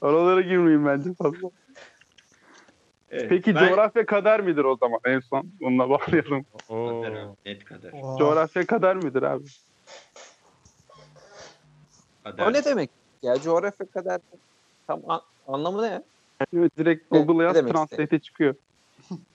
Oralara 0.00 0.40
girmeyin 0.40 0.86
bence 0.86 1.14
fazla. 1.14 1.50
Evet, 3.14 3.28
Peki 3.28 3.54
ben- 3.54 3.68
coğrafya 3.68 4.06
kader 4.06 4.40
midir 4.40 4.64
o 4.64 4.76
zaman 4.76 5.00
en 5.04 5.20
son? 5.20 5.50
Bununla 5.60 5.90
bağlayalım. 5.90 6.46
Oo. 6.68 7.02
Kader 7.02 7.12
abi, 7.12 7.36
Net 7.46 7.64
kader. 7.64 7.92
Coğrafya 8.18 8.66
kader 8.66 8.96
midir 8.96 9.22
abi? 9.22 9.44
kader. 12.24 12.46
O 12.46 12.52
ne 12.52 12.64
demek? 12.64 12.90
Ya 13.22 13.40
coğrafya 13.40 13.86
kadar 13.86 14.20
tam 14.86 15.00
an- 15.10 15.22
anlamı 15.46 15.82
ne? 15.82 16.02
Evet, 16.54 16.78
direkt 16.78 17.10
Google'a 17.10 17.42
yaz 17.42 17.56
Translate'e 17.56 18.18
çıkıyor. 18.18 18.54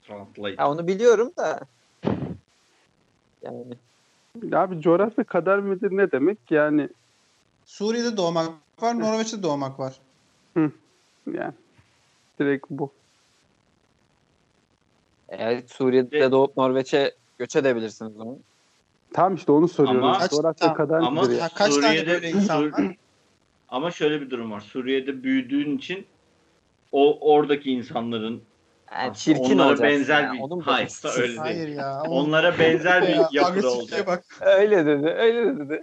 Translate. 0.02 0.54
Ya 0.58 0.70
onu 0.70 0.86
biliyorum 0.86 1.32
da 1.38 1.60
yani 3.42 3.74
Abi 4.52 4.80
coğrafya 4.80 5.24
kader 5.24 5.58
midir 5.60 5.88
ne 5.90 6.12
demek? 6.12 6.38
Yani 6.50 6.88
Suriye'de 7.64 8.16
doğmak 8.16 8.48
var, 8.82 9.00
Norveç'te 9.00 9.42
doğmak 9.42 9.80
var. 9.80 10.00
yani 11.32 11.54
direkt 12.40 12.66
bu. 12.70 12.99
Eğer 15.30 15.62
Suriye'de 15.66 16.30
doğup 16.30 16.56
Norveç'e 16.56 17.14
göç 17.38 17.56
edebilirsiniz 17.56 18.12
o 18.16 18.18
zaman. 18.18 18.36
Tam 19.14 19.34
işte 19.34 19.52
onu 19.52 19.68
soruyorum. 19.68 20.04
Ama- 20.04 20.28
coğrafya 20.28 20.74
kader 20.74 20.94
ama- 20.98 21.32
ya? 21.32 21.48
Kaç 21.54 21.74
tane 21.74 21.86
Suriye'de- 21.88 22.06
böyle 22.10 22.30
insan 22.30 22.72
var? 22.72 22.80
Ama 23.68 23.90
şöyle 23.90 24.20
bir 24.20 24.30
durum 24.30 24.50
var. 24.52 24.60
Suriye'de 24.60 25.22
büyüdüğün 25.22 25.78
için 25.78 26.06
o 26.92 27.18
oradaki 27.32 27.70
insanların 27.72 28.42
Yani 28.92 29.14
çirkin 29.16 29.58
onlara 29.58 29.82
benzer 29.82 30.22
ya. 30.22 30.32
bir- 30.32 30.40
Onun 30.40 30.60
Hayır, 30.60 30.86
babası. 31.04 31.08
öyle 31.20 31.28
değil. 31.28 31.38
Hayır 31.38 31.68
ya. 31.68 32.02
onlara 32.08 32.58
benzer 32.58 33.02
bir 33.02 33.36
yapıda 33.36 33.70
olacak. 33.72 34.06
bak. 34.06 34.24
Öyle 34.40 34.86
dedi, 34.86 35.06
öyle 35.06 35.56
dedi. 35.58 35.82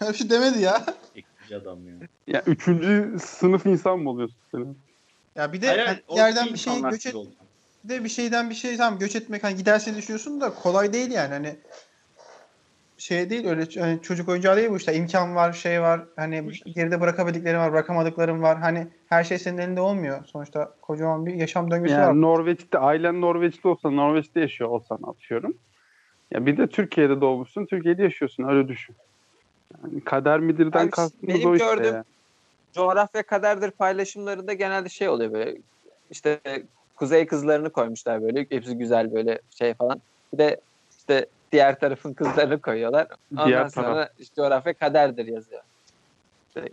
Öyle 0.00 0.10
bir 0.12 0.14
şey 0.18 0.30
demedi 0.30 0.60
ya. 0.62 0.84
Ekici 1.14 1.56
adam 1.56 1.78
ya. 1.88 1.94
Ya 2.26 2.42
üçüncü 2.46 3.16
sınıf 3.20 3.66
insan 3.66 3.98
mı 3.98 4.10
oluyorsun 4.10 4.36
sen? 4.54 4.76
Ya 5.36 5.52
bir 5.52 5.62
de 5.62 5.66
Hayır, 5.66 5.86
hani 5.86 5.98
hayır, 6.08 6.18
yerden 6.34 6.52
bir 6.52 6.58
şey 6.58 6.80
göç 6.90 7.06
et, 7.06 7.14
de 7.84 8.04
bir 8.04 8.08
şeyden 8.08 8.50
bir 8.50 8.54
şey 8.54 8.76
tamam 8.76 8.98
göç 8.98 9.16
etmek 9.16 9.44
hani 9.44 9.56
giderse 9.56 9.96
düşünüyorsun 9.96 10.40
da 10.40 10.54
kolay 10.54 10.92
değil 10.92 11.10
yani 11.10 11.32
hani 11.32 11.56
şey 12.98 13.30
değil 13.30 13.46
öyle 13.46 13.80
hani 13.80 14.02
çocuk 14.02 14.28
oyuncağı 14.28 14.56
değil 14.56 14.70
bu 14.70 14.76
işte 14.76 14.94
imkan 14.94 15.34
var 15.34 15.52
şey 15.52 15.82
var 15.82 16.04
hani 16.16 16.50
geride 16.66 17.00
bırakabildiklerim 17.00 17.60
var 17.60 17.72
bırakamadıklarım 17.72 18.42
var 18.42 18.58
hani 18.58 18.86
her 19.08 19.24
şey 19.24 19.38
senin 19.38 19.58
elinde 19.58 19.80
olmuyor 19.80 20.24
sonuçta 20.24 20.74
kocaman 20.82 21.26
bir 21.26 21.34
yaşam 21.34 21.70
döngüsü 21.70 21.94
var. 21.94 22.00
Yani 22.00 22.20
Norveç'te 22.20 22.78
ailen 22.78 23.20
Norveçli 23.20 23.68
olsa 23.68 23.90
Norveç'te 23.90 24.40
yaşıyor 24.40 24.70
olsan 24.70 24.98
atıyorum. 25.06 25.54
Ya 26.30 26.46
bir 26.46 26.56
de 26.56 26.66
Türkiye'de 26.66 27.20
doğmuşsun, 27.20 27.66
Türkiye'de 27.66 28.02
yaşıyorsun 28.02 28.44
öyle 28.44 28.68
düşün. 28.68 28.96
Yani 29.84 30.00
kader 30.00 30.40
midirden 30.40 30.84
Abi, 30.84 30.90
kastımız 30.90 31.34
benim 31.34 31.50
o 31.50 31.54
işte. 31.54 31.86
yani. 31.86 32.04
coğrafya 32.72 33.22
kaderdir 33.22 33.70
paylaşımlarında 33.70 34.52
genelde 34.52 34.88
şey 34.88 35.08
oluyor 35.08 35.32
böyle 35.32 35.56
işte 36.10 36.40
kuzey 36.96 37.26
kızlarını 37.26 37.70
koymuşlar 37.70 38.22
böyle 38.22 38.46
hepsi 38.50 38.78
güzel 38.78 39.12
böyle 39.14 39.40
şey 39.58 39.74
falan. 39.74 40.00
Bir 40.32 40.38
de 40.38 40.60
işte 40.98 41.26
diğer 41.52 41.80
tarafın 41.80 42.12
kızlarını 42.12 42.60
koyuyorlar. 42.60 43.06
Ondan 43.32 43.48
Diğer 43.48 43.68
sonra 43.68 43.86
taraf. 43.94 44.08
işte 44.18 44.34
coğrafya 44.34 44.74
kaderdir 44.74 45.26
yazıyor. 45.26 45.62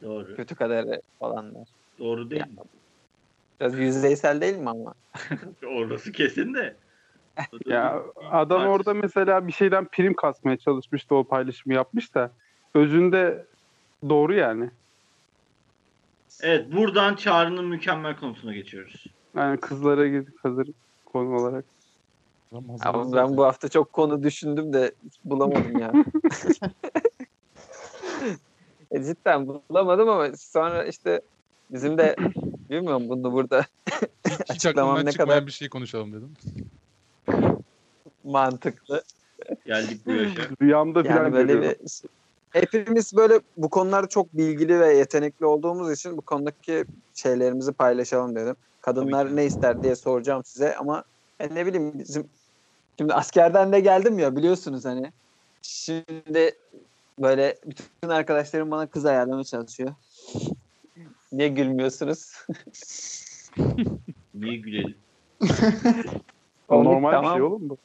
Doğru. 0.01 0.35
Kötü 0.35 0.55
kaderi 0.55 1.01
falanlar. 1.19 1.67
Doğru 1.99 2.29
değil 2.29 2.41
Ya, 2.41 2.45
mi? 2.45 2.53
Biraz 3.59 3.79
yüzeysel 3.79 4.41
değil 4.41 4.57
mi 4.57 4.69
ama? 4.69 4.93
Orası 5.67 6.11
kesin 6.11 6.53
de. 6.53 6.75
Ya 7.65 8.03
adam 8.31 8.67
orada 8.67 8.93
mesela 8.93 9.47
bir 9.47 9.51
şeyden 9.51 9.85
prim 9.85 10.13
kasmaya 10.13 10.57
çalışmıştı 10.57 11.15
o 11.15 11.23
paylaşımı 11.23 11.73
yapmış 11.73 12.15
da 12.15 12.31
özünde 12.73 13.45
doğru 14.09 14.33
yani. 14.33 14.69
Evet 16.41 16.71
buradan 16.73 17.15
Çağrı'nın 17.15 17.65
mükemmel 17.65 18.15
konusuna 18.15 18.53
geçiyoruz. 18.53 19.05
Yani 19.35 19.57
kızlara 19.57 20.07
gidip 20.07 20.35
hazır 20.43 20.67
konu 21.05 21.35
olarak. 21.35 21.65
Ama 22.81 23.13
ben 23.13 23.37
bu 23.37 23.43
hafta 23.43 23.69
çok 23.69 23.93
konu 23.93 24.23
düşündüm 24.23 24.73
de 24.73 24.95
bulamadım 25.23 25.79
ya. 25.79 25.91
e, 28.91 29.03
cidden 29.03 29.47
bulamadım 29.47 30.09
ama 30.09 30.31
sonra 30.37 30.85
işte 30.85 31.21
bizim 31.69 31.97
de 31.97 32.15
bilmiyorum 32.69 33.09
bunu 33.09 33.33
burada 33.33 33.65
Hiç 34.53 34.65
aklımdan 34.65 35.05
ne 35.05 35.11
kadar- 35.11 35.47
bir 35.47 35.51
şey 35.51 35.69
konuşalım 35.69 36.13
dedim. 36.13 36.33
mantıklı. 38.23 39.03
Geldik 39.65 40.05
bu 40.05 40.11
yaşa. 40.11 40.41
Rüyamda 40.61 41.03
falan 41.03 41.15
Yani 41.15 41.33
böyle 41.33 41.53
görüyorum. 41.53 41.79
bir 41.81 42.01
hepimiz 42.49 43.15
böyle 43.15 43.39
bu 43.57 43.69
konularda 43.69 44.07
çok 44.09 44.33
bilgili 44.33 44.79
ve 44.79 44.97
yetenekli 44.97 45.45
olduğumuz 45.45 45.91
için 45.91 46.17
bu 46.17 46.21
konudaki 46.21 46.85
şeylerimizi 47.13 47.73
paylaşalım 47.73 48.35
dedim. 48.35 48.55
Kadınlar 48.81 49.35
ne 49.35 49.45
ister 49.45 49.83
diye 49.83 49.95
soracağım 49.95 50.43
size 50.45 50.75
ama 50.75 51.03
ben 51.39 51.55
ne 51.55 51.65
bileyim 51.65 51.99
bizim 51.99 52.29
şimdi 52.97 53.13
askerden 53.13 53.71
de 53.71 53.79
geldim 53.79 54.19
ya 54.19 54.35
biliyorsunuz 54.35 54.85
hani. 54.85 55.11
Şimdi 55.61 56.51
böyle 57.19 57.57
bütün 57.65 58.09
arkadaşlarım 58.09 58.71
bana 58.71 58.87
kız 58.87 59.05
ayarlamaya 59.05 59.43
çalışıyor. 59.43 59.93
Niye 61.31 61.47
gülmüyorsunuz? 61.47 62.31
Niye 64.33 64.57
gülelim? 64.57 64.97
O 66.69 66.83
normal 66.83 67.09
bir 67.11 67.15
tamam. 67.15 67.33
şey 67.33 67.41
oğlum 67.41 67.69
bu. 67.69 67.77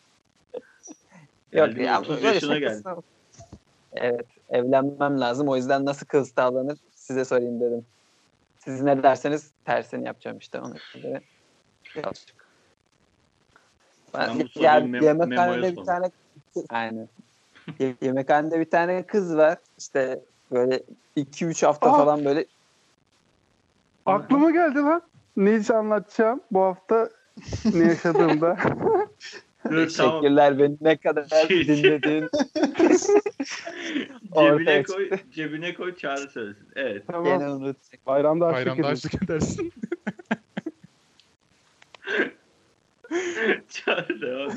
Yok 1.53 1.76
ya 1.76 2.01
30 2.01 2.16
böyle 2.16 2.26
yaşına 2.26 2.55
şakasına- 2.55 3.03
Evet 3.92 4.26
evlenmem 4.49 5.20
lazım 5.20 5.49
o 5.49 5.57
yüzden 5.57 5.84
nasıl 5.84 6.07
kız 6.07 6.32
tavlanır 6.32 6.78
size 6.95 7.24
sorayım 7.24 7.61
dedim. 7.61 7.86
Siz 8.64 8.82
ne 8.82 9.02
derseniz 9.02 9.52
tersini 9.64 10.06
yapacağım 10.06 10.38
işte 10.38 10.60
ona 10.60 10.74
göre. 10.94 11.22
Birazcık. 11.96 12.48
Ben 14.14 14.38
Ben, 14.62 14.88
memoya 14.88 15.10
yemekhanede 15.10 15.76
bir 16.56 16.66
tane. 16.68 17.08
Ye- 17.78 17.96
yemekhanede 18.02 18.60
bir 18.60 18.70
tane 18.70 19.06
kız 19.06 19.36
var. 19.36 19.58
İşte 19.78 20.20
böyle 20.50 20.82
2-3 21.16 21.62
hafta 21.62 21.92
Aa! 21.92 21.96
falan 21.96 22.24
böyle 22.24 22.46
Aklıma 24.06 24.50
geldi 24.50 24.78
lan. 24.78 25.02
Ne 25.36 25.56
iş 25.56 25.70
anlatacağım 25.70 26.40
bu 26.50 26.60
hafta 26.60 27.10
ne 27.74 27.84
yaşadığımda. 27.84 28.56
Dur 29.70 29.88
tamam. 29.96 30.20
teşekkürler 30.20 30.58
beni 30.58 30.76
ne 30.80 30.96
kadar 30.96 31.24
Şey- 31.48 31.68
dinlediğin 31.68 32.22
ortaya 34.32 34.82
Cebine 34.82 34.82
koy, 34.82 35.10
cebine 35.32 35.74
koy 35.74 35.96
Çağrı 35.96 36.30
söylesin. 36.30 36.66
Evet. 36.76 37.02
tamam. 37.06 37.24
Gene 37.24 37.50
unuttuk. 37.50 38.06
Bayramda 38.06 38.46
açlık 38.46 38.66
Bayramda 38.66 38.86
açlık 38.88 39.22
edersin. 39.22 39.72
Çağrı 43.68 44.20
devam. 44.20 44.50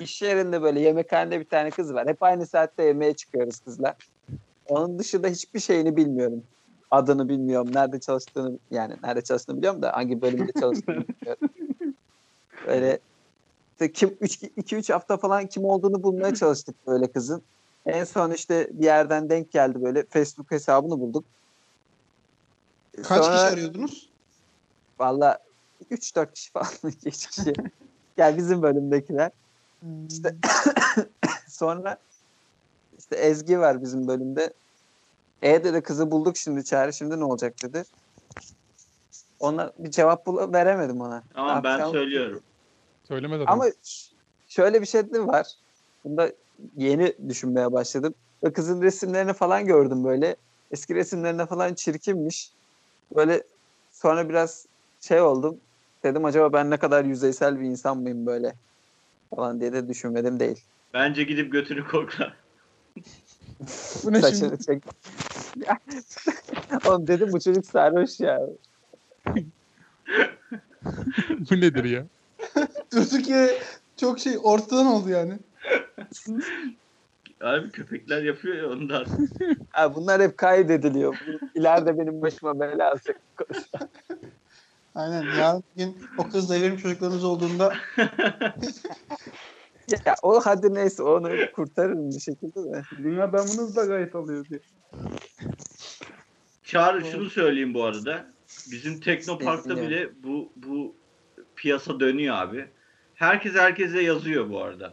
İş 0.00 0.22
yerinde 0.22 0.62
böyle 0.62 0.80
yemekhanede 0.80 1.40
bir 1.40 1.44
tane 1.44 1.70
kız 1.70 1.94
var. 1.94 2.08
Hep 2.08 2.22
aynı 2.22 2.46
saatte 2.46 2.82
yemeğe 2.82 3.14
çıkıyoruz 3.14 3.60
kızla. 3.60 3.96
Onun 4.68 4.98
dışında 4.98 5.28
hiçbir 5.28 5.60
şeyini 5.60 5.96
bilmiyorum. 5.96 6.42
Adını 6.90 7.28
bilmiyorum. 7.28 7.70
Nerede 7.74 8.00
çalıştığını 8.00 8.58
yani 8.70 8.94
nerede 9.02 9.22
çalıştığını 9.22 9.56
biliyorum 9.56 9.82
da 9.82 9.92
hangi 9.92 10.22
bölümde 10.22 10.52
çalıştığını 10.60 11.04
bilmiyorum. 11.08 11.48
Böyle 12.66 12.98
işte 13.74 13.92
kim 13.92 14.08
2-3 14.10 14.92
hafta 14.92 15.16
falan 15.16 15.46
kim 15.46 15.64
olduğunu 15.64 16.02
bulmaya 16.02 16.34
çalıştık 16.34 16.86
böyle 16.86 17.12
kızın. 17.12 17.42
En 17.86 18.04
son 18.04 18.30
işte 18.30 18.68
bir 18.72 18.84
yerden 18.84 19.30
denk 19.30 19.52
geldi 19.52 19.82
böyle 19.82 20.06
Facebook 20.06 20.50
hesabını 20.50 21.00
bulduk. 21.00 21.24
Kaç 22.96 23.06
Sonra- 23.06 23.20
kişi 23.36 23.46
arıyordunuz? 23.46 24.08
Valla 24.98 25.38
3-4 25.90 26.32
kişi 26.34 26.52
falan 26.52 26.66
2 27.04 27.10
kişi. 27.10 27.52
Gel 28.16 28.36
bizim 28.36 28.62
bölümdekiler. 28.62 29.30
İşte 30.10 30.36
sonra 31.48 31.96
işte 32.98 33.16
Ezgi 33.16 33.58
var 33.60 33.82
bizim 33.82 34.08
bölümde. 34.08 34.52
E 35.42 35.64
dedi 35.64 35.80
kızı 35.82 36.10
bulduk 36.10 36.36
şimdi 36.36 36.64
çağrı 36.64 36.92
şimdi 36.92 37.20
ne 37.20 37.24
olacak 37.24 37.54
dedi. 37.62 37.84
Ona 39.40 39.72
bir 39.78 39.90
cevap 39.90 40.26
bul- 40.26 40.52
veremedim 40.52 41.00
ona. 41.00 41.22
Ama 41.34 41.56
Ne 41.58 41.64
ben 41.64 41.90
söylüyorum. 41.90 42.40
Söyleme 43.08 43.38
zaten. 43.38 43.52
Ama 43.52 43.64
şöyle 44.48 44.80
bir 44.80 44.86
şey 44.86 45.12
de 45.12 45.26
var. 45.26 45.46
Bunda 46.04 46.32
yeni 46.76 47.14
düşünmeye 47.28 47.72
başladım. 47.72 48.14
Ve 48.44 48.52
kızın 48.52 48.82
resimlerini 48.82 49.32
falan 49.32 49.66
gördüm 49.66 50.04
böyle. 50.04 50.36
Eski 50.70 50.94
resimlerine 50.94 51.46
falan 51.46 51.74
çirkinmiş. 51.74 52.52
Böyle 53.16 53.42
sonra 53.92 54.28
biraz 54.28 54.66
şey 55.00 55.20
oldum. 55.20 55.60
Dedim 56.02 56.24
acaba 56.24 56.52
ben 56.52 56.70
ne 56.70 56.76
kadar 56.76 57.04
yüzeysel 57.04 57.60
bir 57.60 57.64
insan 57.64 57.98
mıyım 57.98 58.26
böyle 58.26 58.54
falan 59.36 59.60
diye 59.60 59.72
de 59.72 59.88
düşünmedim 59.88 60.40
değil. 60.40 60.64
Bence 60.94 61.24
gidip 61.24 61.52
götünü 61.52 61.88
kokla. 61.88 62.32
Bu 64.04 64.12
ne 64.12 64.20
Saçını 64.20 64.50
şimdi? 64.50 64.64
çek. 64.64 64.82
Oğlum 66.86 67.06
dedim 67.06 67.28
bu 67.32 67.40
çocuk 67.40 67.66
sarhoş 67.66 68.20
ya. 68.20 68.40
Bu 71.50 71.60
nedir 71.60 71.84
ya? 71.84 72.06
Yere 73.28 73.58
çok 73.96 74.18
şey 74.18 74.38
ortadan 74.42 74.86
oldu 74.86 75.08
yani. 75.08 75.38
Abi 77.40 77.70
köpekler 77.70 78.22
yapıyor 78.22 78.56
ya 78.56 78.70
ondan. 78.70 79.06
Ha, 79.70 79.94
bunlar 79.94 80.22
hep 80.22 80.38
kaydediliyor. 80.38 81.16
İleride 81.54 81.98
benim 81.98 82.22
başıma 82.22 82.60
bela 82.60 82.90
alacak. 82.90 83.20
Aynen. 84.94 85.22
Yarın 85.38 85.64
gün 85.76 85.96
o 86.18 86.28
kızla 86.28 86.56
evlerim 86.56 86.76
çocuklarımız 86.76 87.24
olduğunda 87.24 87.74
Ya 90.06 90.14
o 90.22 90.40
hadi 90.40 90.74
neyse 90.74 91.02
onu 91.02 91.30
kurtarırım 91.52 92.10
bir 92.10 92.20
şekilde 92.20 92.72
de. 92.72 92.82
Sizin 92.96 93.18
adamınız 93.18 93.76
da 93.76 93.84
gayet 93.84 94.14
alıyor 94.14 94.44
diye. 94.44 94.60
Çağrı 96.62 97.04
şunu 97.04 97.30
söyleyeyim 97.30 97.74
bu 97.74 97.84
arada. 97.84 98.26
Bizim 98.70 99.00
Teknopark'ta 99.00 99.76
bile 99.76 100.10
bu 100.22 100.52
bu 100.56 100.96
piyasa 101.56 102.00
dönüyor 102.00 102.36
abi. 102.36 102.68
Herkes 103.14 103.54
herkese 103.54 104.02
yazıyor 104.02 104.50
bu 104.50 104.62
arada. 104.62 104.92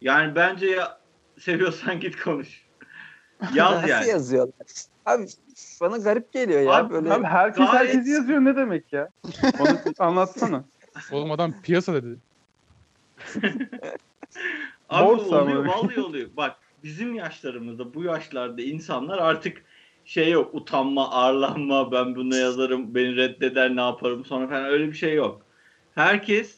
Yani 0.00 0.34
bence 0.34 0.66
ya 0.66 0.98
seviyorsan 1.38 2.00
git 2.00 2.20
konuş. 2.22 2.64
Yaz 3.54 3.72
Nasıl 3.74 3.88
yani. 3.88 4.08
yazıyorlar? 4.08 4.54
Abi 5.06 5.26
bana 5.80 5.96
garip 5.96 6.32
geliyor 6.32 6.60
ya 6.60 6.72
Abi- 6.72 6.92
böyle. 6.94 7.12
Abi 7.12 7.24
herkes 7.24 7.66
Gayet- 7.66 7.74
herkesi 7.74 8.10
yazıyor 8.10 8.40
ne 8.40 8.56
demek 8.56 8.92
ya? 8.92 9.08
Onu 9.60 9.78
anlatsana. 9.98 10.64
Oğlum 11.12 11.30
adam 11.30 11.54
piyasa 11.62 11.94
dedi. 11.94 12.16
Abi 14.88 15.06
Borsa 15.06 15.42
oluyor 15.42 15.64
mı? 15.64 15.68
vallahi 15.68 16.00
oluyor. 16.00 16.28
Bak 16.36 16.56
bizim 16.84 17.14
yaşlarımızda 17.14 17.94
bu 17.94 18.02
yaşlarda 18.04 18.62
insanlar 18.62 19.18
artık 19.18 19.64
şey 20.04 20.30
yok 20.30 20.54
utanma 20.54 21.10
arlanma 21.10 21.92
ben 21.92 22.14
bunu 22.16 22.36
yazarım 22.36 22.94
beni 22.94 23.16
reddeder 23.16 23.76
ne 23.76 23.80
yaparım 23.80 24.24
sonra 24.24 24.48
falan 24.48 24.64
öyle 24.64 24.86
bir 24.88 24.92
şey 24.96 25.14
yok. 25.14 25.42
Herkes 25.94 26.54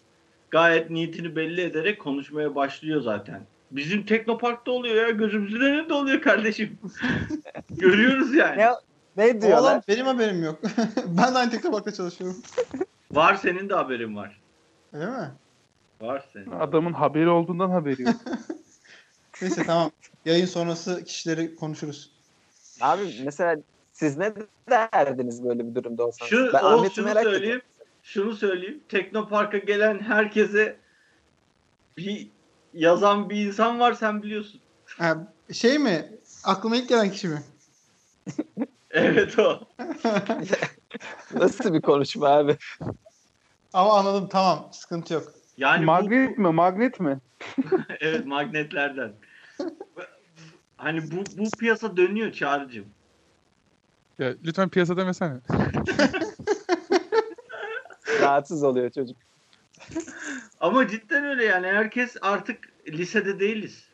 gayet 0.51 0.91
niyetini 0.91 1.37
belli 1.37 1.61
ederek 1.61 2.01
konuşmaya 2.01 2.55
başlıyor 2.55 3.01
zaten. 3.01 3.43
Bizim 3.71 4.07
Teknopark'ta 4.07 4.71
oluyor 4.71 4.95
ya 5.07 5.11
gözümüzün 5.11 5.61
önünde 5.61 5.95
oluyor 5.95 6.21
kardeşim. 6.21 6.79
Görüyoruz 7.71 8.35
yani. 8.35 8.59
Ne, 8.59 8.71
ne 9.17 9.43
diyorlar? 9.43 9.83
benim 9.89 10.07
haberim 10.07 10.45
yok. 10.45 10.61
ben 11.07 11.35
de 11.35 11.39
aynı 11.39 11.51
Teknopark'ta 11.51 11.93
çalışıyorum. 11.93 12.37
Var 13.13 13.35
senin 13.35 13.69
de 13.69 13.75
haberin 13.75 14.17
var. 14.17 14.41
Öyle 14.93 15.07
mi? 15.07 15.31
Var 16.01 16.25
senin. 16.33 16.51
Adamın 16.51 16.93
haberi 16.93 17.29
olduğundan 17.29 17.71
haberi 17.71 18.03
yok. 18.03 18.15
Neyse 19.43 19.63
tamam. 19.67 19.91
yayın 20.25 20.47
sonrası 20.47 21.05
kişileri 21.05 21.57
konuşuruz. 21.57 22.11
Abi 22.81 23.21
mesela 23.25 23.57
siz 23.93 24.17
ne 24.17 24.33
derdiniz 24.71 25.45
böyle 25.45 25.67
bir 25.69 25.75
durumda 25.75 26.07
olsanız? 26.07 26.31
Şu, 26.31 26.51
ben 26.53 26.63
o, 26.63 26.67
Ahmet'i 26.67 26.95
şunu 26.95 27.07
merak 27.07 27.23
söyleyeyim. 27.23 27.43
ediyorum. 27.45 27.67
Şunu 28.07 28.35
söyleyeyim. 28.37 28.83
Teknopark'a 28.89 29.59
gelen 29.59 29.99
herkese 30.01 30.77
bir 31.97 32.29
yazan 32.73 33.31
bir 33.31 33.47
insan 33.47 33.81
var 33.81 33.93
sen 33.93 34.23
biliyorsun. 34.23 34.61
Ha, 34.99 35.33
şey 35.53 35.79
mi? 35.79 36.11
Aklıma 36.45 36.77
ilk 36.77 36.89
gelen 36.89 37.11
kişi 37.11 37.29
mi? 37.29 37.43
Evet 38.91 39.39
o. 39.39 39.61
Nasıl 41.35 41.75
bir 41.75 41.81
konuşma 41.81 42.29
abi? 42.29 42.57
Ama 43.73 43.99
anladım 43.99 44.29
tamam. 44.29 44.69
Sıkıntı 44.73 45.15
yok. 45.15 45.33
Yani 45.57 45.83
bu- 45.83 45.87
magnet 45.87 46.39
mi? 46.39 46.49
Magnet 46.53 47.01
mi? 47.01 47.21
evet 48.01 48.27
magnetlerden. 48.27 49.13
hani 50.77 51.11
bu 51.11 51.25
bu 51.39 51.51
piyasa 51.59 51.97
dönüyor 51.97 52.33
Çağrı'cığım. 52.33 52.87
Ya, 54.19 54.35
lütfen 54.45 54.69
piyasa 54.69 54.97
demesene. 54.97 55.41
Rahatsız 58.27 58.63
oluyor 58.63 58.91
çocuk. 58.91 59.17
Ama 60.61 60.89
cidden 60.89 61.25
öyle 61.25 61.45
yani 61.45 61.67
herkes 61.67 62.17
artık 62.23 62.59
lisede 62.89 63.41
değiliz. 63.41 63.85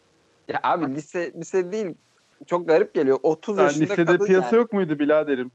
Ya 0.48 0.60
abi 0.62 0.94
lise 0.94 1.32
lise 1.36 1.72
değil. 1.72 1.94
Çok 2.46 2.68
garip 2.68 2.94
geliyor. 2.94 3.18
30 3.22 3.58
Yani 3.58 3.66
yaşında 3.66 3.84
lisede 3.84 4.04
kadın 4.04 4.26
piyasa 4.26 4.46
yani. 4.46 4.56
yok 4.56 4.72
muydu 4.72 4.98
biraderim? 4.98 5.50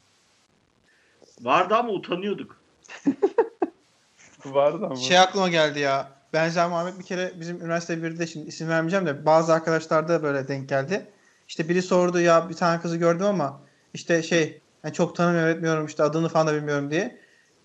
Vardı 1.41 1.75
ama 1.75 1.89
utanıyorduk. 1.89 2.61
Vardı 4.45 4.85
ama. 4.85 4.95
Şey 4.95 5.19
aklıma 5.19 5.49
geldi 5.49 5.79
ya. 5.79 6.11
Benzer 6.33 6.69
Muhammed 6.69 6.99
bir 6.99 7.03
kere 7.03 7.31
bizim 7.39 7.61
üniversite 7.61 7.93
1'de 7.93 8.27
şimdi 8.27 8.47
isim 8.47 8.69
vermeyeceğim 8.69 9.05
de 9.05 9.25
bazı 9.25 9.53
arkadaşlar 9.53 10.07
da 10.07 10.23
böyle 10.23 10.47
denk 10.47 10.69
geldi. 10.69 11.05
İşte 11.47 11.69
biri 11.69 11.81
sordu 11.81 12.19
ya 12.19 12.49
bir 12.49 12.53
tane 12.53 12.81
kızı 12.81 12.97
gördüm 12.97 13.25
ama 13.25 13.61
işte 13.93 14.23
şey 14.23 14.61
yani 14.83 14.93
çok 14.93 15.15
tanımıyorum 15.15 15.51
etmiyorum 15.55 15.85
işte 15.85 16.03
adını 16.03 16.29
falan 16.29 16.47
da 16.47 16.55
bilmiyorum 16.55 16.91
diye. 16.91 17.17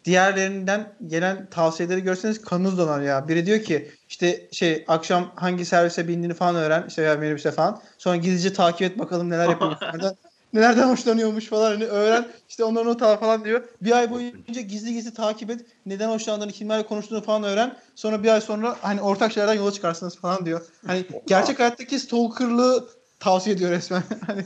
Diğerlerinden 0.05 0.93
gelen 1.07 1.51
tavsiyeleri 1.51 2.03
görseniz 2.03 2.43
kanınız 2.43 2.79
donar 2.79 3.01
ya. 3.01 3.29
Biri 3.29 3.47
diyor 3.47 3.62
ki 3.62 3.91
işte 4.09 4.49
şey 4.53 4.85
akşam 4.89 5.33
hangi 5.37 5.65
servise 5.65 6.09
bindiğini 6.09 6.35
falan 6.35 6.57
öğren 6.57 6.85
işte 6.89 7.03
ya 7.03 7.15
minibüse 7.15 7.53
falan. 7.53 7.83
Sonra 7.99 8.16
gizlice 8.16 8.53
takip 8.53 8.83
et 8.83 8.99
bakalım 8.99 9.31
neler 9.31 9.49
yapıyormuş. 9.49 9.79
nelerden, 10.53 10.89
hoşlanıyormuş 10.89 11.47
falan 11.47 11.70
hani 11.70 11.85
öğren 11.85 12.29
işte 12.49 12.65
onları 12.65 12.89
not 12.89 13.03
al 13.03 13.16
falan 13.16 13.45
diyor. 13.45 13.65
Bir 13.81 13.93
ay 13.93 14.11
boyunca 14.11 14.61
gizli 14.61 14.93
gizli 14.93 15.15
takip 15.15 15.51
et. 15.51 15.66
Neden 15.87 16.09
hoşlandığını, 16.09 16.53
kimlerle 16.53 16.87
konuştuğunu 16.87 17.23
falan 17.23 17.43
öğren. 17.43 17.77
Sonra 17.95 18.23
bir 18.23 18.29
ay 18.29 18.41
sonra 18.41 18.77
hani 18.81 19.01
ortak 19.01 19.33
şeylerden 19.33 19.55
yola 19.55 19.73
çıkarsınız 19.73 20.16
falan 20.19 20.47
diyor. 20.47 20.66
Hani 20.87 21.05
gerçek 21.27 21.59
hayattaki 21.59 21.99
stalkerlığı 21.99 22.89
tavsiye 23.20 23.57
ediyor 23.57 23.70
resmen. 23.70 24.03
hani 24.27 24.45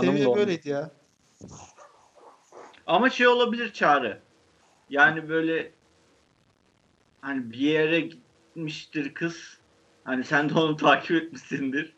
seviye 0.00 0.34
böyleydi 0.34 0.68
ya. 0.68 0.90
Ama 2.86 3.10
şey 3.10 3.28
olabilir 3.28 3.72
Çağrı. 3.72 4.23
Yani 4.90 5.28
böyle 5.28 5.72
hani 7.20 7.50
bir 7.50 7.58
yere 7.58 8.00
gitmiştir 8.00 9.14
kız. 9.14 9.58
Hani 10.04 10.24
sen 10.24 10.48
de 10.48 10.54
onu 10.58 10.76
takip 10.86 11.10
etmişsindir. 11.16 11.94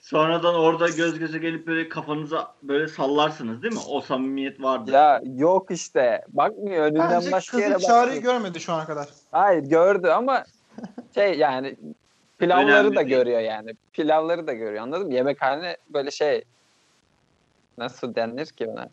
Sonradan 0.00 0.54
orada 0.54 0.88
göz 0.88 1.18
göze 1.18 1.38
gelip 1.38 1.66
böyle 1.66 1.88
kafanıza 1.88 2.54
böyle 2.62 2.88
sallarsınız 2.88 3.62
değil 3.62 3.74
mi? 3.74 3.80
O 3.88 4.00
samimiyet 4.00 4.62
vardır. 4.62 4.92
Ya 4.92 5.22
yok 5.24 5.70
işte. 5.70 6.24
Bakmıyor 6.28 6.84
önünden 6.84 7.10
Bence 7.10 7.32
başka 7.32 7.60
yere 7.60 7.74
kızın 7.74 7.86
çağrıyı 7.88 8.16
bakmıyor. 8.16 8.34
görmedi 8.34 8.60
şu 8.60 8.72
ana 8.72 8.86
kadar. 8.86 9.08
Hayır 9.30 9.62
gördü 9.62 10.08
ama 10.08 10.44
şey 11.14 11.38
yani 11.38 11.76
pilavları 12.38 12.66
Önemli 12.68 12.96
da 12.96 13.00
değil. 13.00 13.08
görüyor 13.08 13.40
yani. 13.40 13.74
Pilavları 13.92 14.46
da 14.46 14.52
görüyor 14.52 14.82
anladın 14.82 15.06
mı? 15.06 15.14
Yemekhane 15.14 15.76
böyle 15.88 16.10
şey 16.10 16.44
nasıl 17.78 18.14
denir 18.14 18.46
ki 18.46 18.66
ona? 18.66 18.88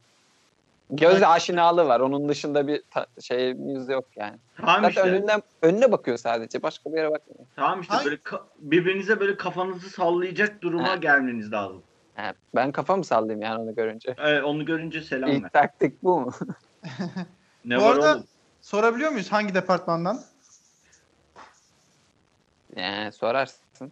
Göz 0.89 1.23
aşinalığı 1.23 1.85
var. 1.87 1.99
Onun 1.99 2.29
dışında 2.29 2.67
bir 2.67 2.83
ta- 2.91 3.05
şeyimiz 3.21 3.89
yok 3.89 4.05
yani. 4.15 4.37
Tamam 4.57 4.75
Zaten 4.75 4.89
işte. 4.89 5.01
önünden 5.01 5.41
önüne 5.61 5.91
bakıyor 5.91 6.17
sadece. 6.17 6.63
Başka 6.63 6.91
bir 6.91 6.97
yere 6.97 7.11
bakmıyor. 7.11 7.45
Tamam 7.55 7.81
işte 7.81 7.93
böyle 8.05 8.15
ka- 8.15 8.43
birbirinize 8.59 9.19
böyle 9.19 9.37
kafanızı 9.37 9.89
sallayacak 9.89 10.61
duruma 10.61 10.89
Ha. 10.89 10.95
gelmeniz 10.95 11.51
lazım. 11.51 11.83
Ha, 12.15 12.33
ben 12.55 12.71
kafamı 12.71 13.03
sallayayım 13.03 13.41
yani 13.41 13.61
onu 13.61 13.75
görünce. 13.75 14.15
Evet, 14.17 14.43
onu 14.43 14.65
görünce 14.65 15.01
selam 15.01 15.29
ver. 15.29 15.35
İlk 15.35 15.53
taktik 15.53 16.03
bu 16.03 16.19
mu? 16.19 16.31
Ne 17.65 17.77
Bu 17.77 17.81
var 17.83 17.95
arada- 17.95 18.13
oğlum? 18.15 18.23
Sorabiliyor 18.61 19.11
muyuz 19.11 19.31
hangi 19.31 19.53
departmandan? 19.55 20.19
yani 22.75 23.11
sorarsın. 23.11 23.91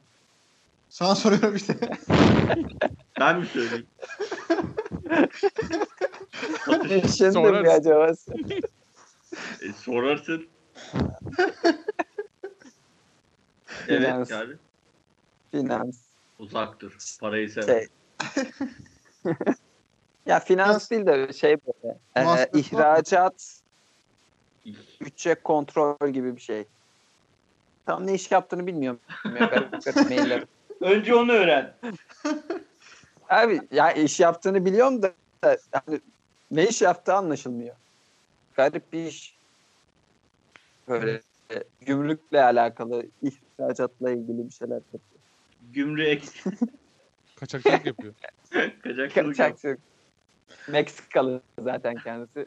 Sana 0.90 1.16
soruyorum 1.16 1.56
işte. 1.56 1.76
Ben 3.20 3.40
mi 3.40 3.46
söyleyeyim? 3.46 3.88
Düşündüm 6.34 7.34
Sorarsın. 7.34 7.66
ya 7.66 7.72
acaba. 7.72 8.14
e, 9.62 9.74
sorarsın. 9.74 10.48
evet 13.88 14.02
Finans. 14.04 14.32
yani. 14.32 14.54
Finans. 15.52 15.98
Uzak 16.40 16.80
dur. 16.80 16.98
Parayı 17.20 17.50
sever. 17.50 17.66
Şey. 17.68 17.88
ya 20.26 20.40
finans 20.40 20.92
değil 20.92 21.06
de 21.06 21.34
şey 21.34 21.58
böyle. 21.58 21.98
e, 22.16 22.50
ihracat, 22.54 23.62
bütçe 25.02 25.36
kontrol 25.36 26.10
gibi 26.10 26.36
bir 26.36 26.42
şey. 26.42 26.66
Tam 27.86 28.08
ne 28.08 28.14
iş 28.14 28.32
yaptığını 28.32 28.68
bilmiyorum. 28.68 29.00
Önce 30.82 31.16
onu 31.16 31.32
öğren. 31.32 31.74
Abi 33.30 33.62
ya 33.72 33.92
iş 33.92 34.20
yaptığını 34.20 34.66
biliyorum 34.66 35.02
da 35.02 35.14
yani 35.44 36.02
ne 36.52 36.68
iş 36.68 36.82
yaptığı 36.82 37.14
anlaşılmıyor. 37.14 37.76
Garip 38.56 38.94
bir 38.94 39.06
iş. 39.06 39.38
Böyle 40.88 41.22
gümrükle 41.82 42.44
alakalı, 42.44 43.06
ihracatla 43.22 44.12
ilgili 44.12 44.46
bir 44.48 44.54
şeyler 44.54 44.76
yapıyor. 44.76 45.04
Gümrük 45.74 46.44
Kaçakçılık 47.36 47.86
yapıyor. 47.86 48.14
kaçakçılık. 48.84 49.14
Kaçakçılık. 49.38 49.80
Meksikalı 50.68 51.42
zaten 51.60 51.96
kendisi. 51.96 52.46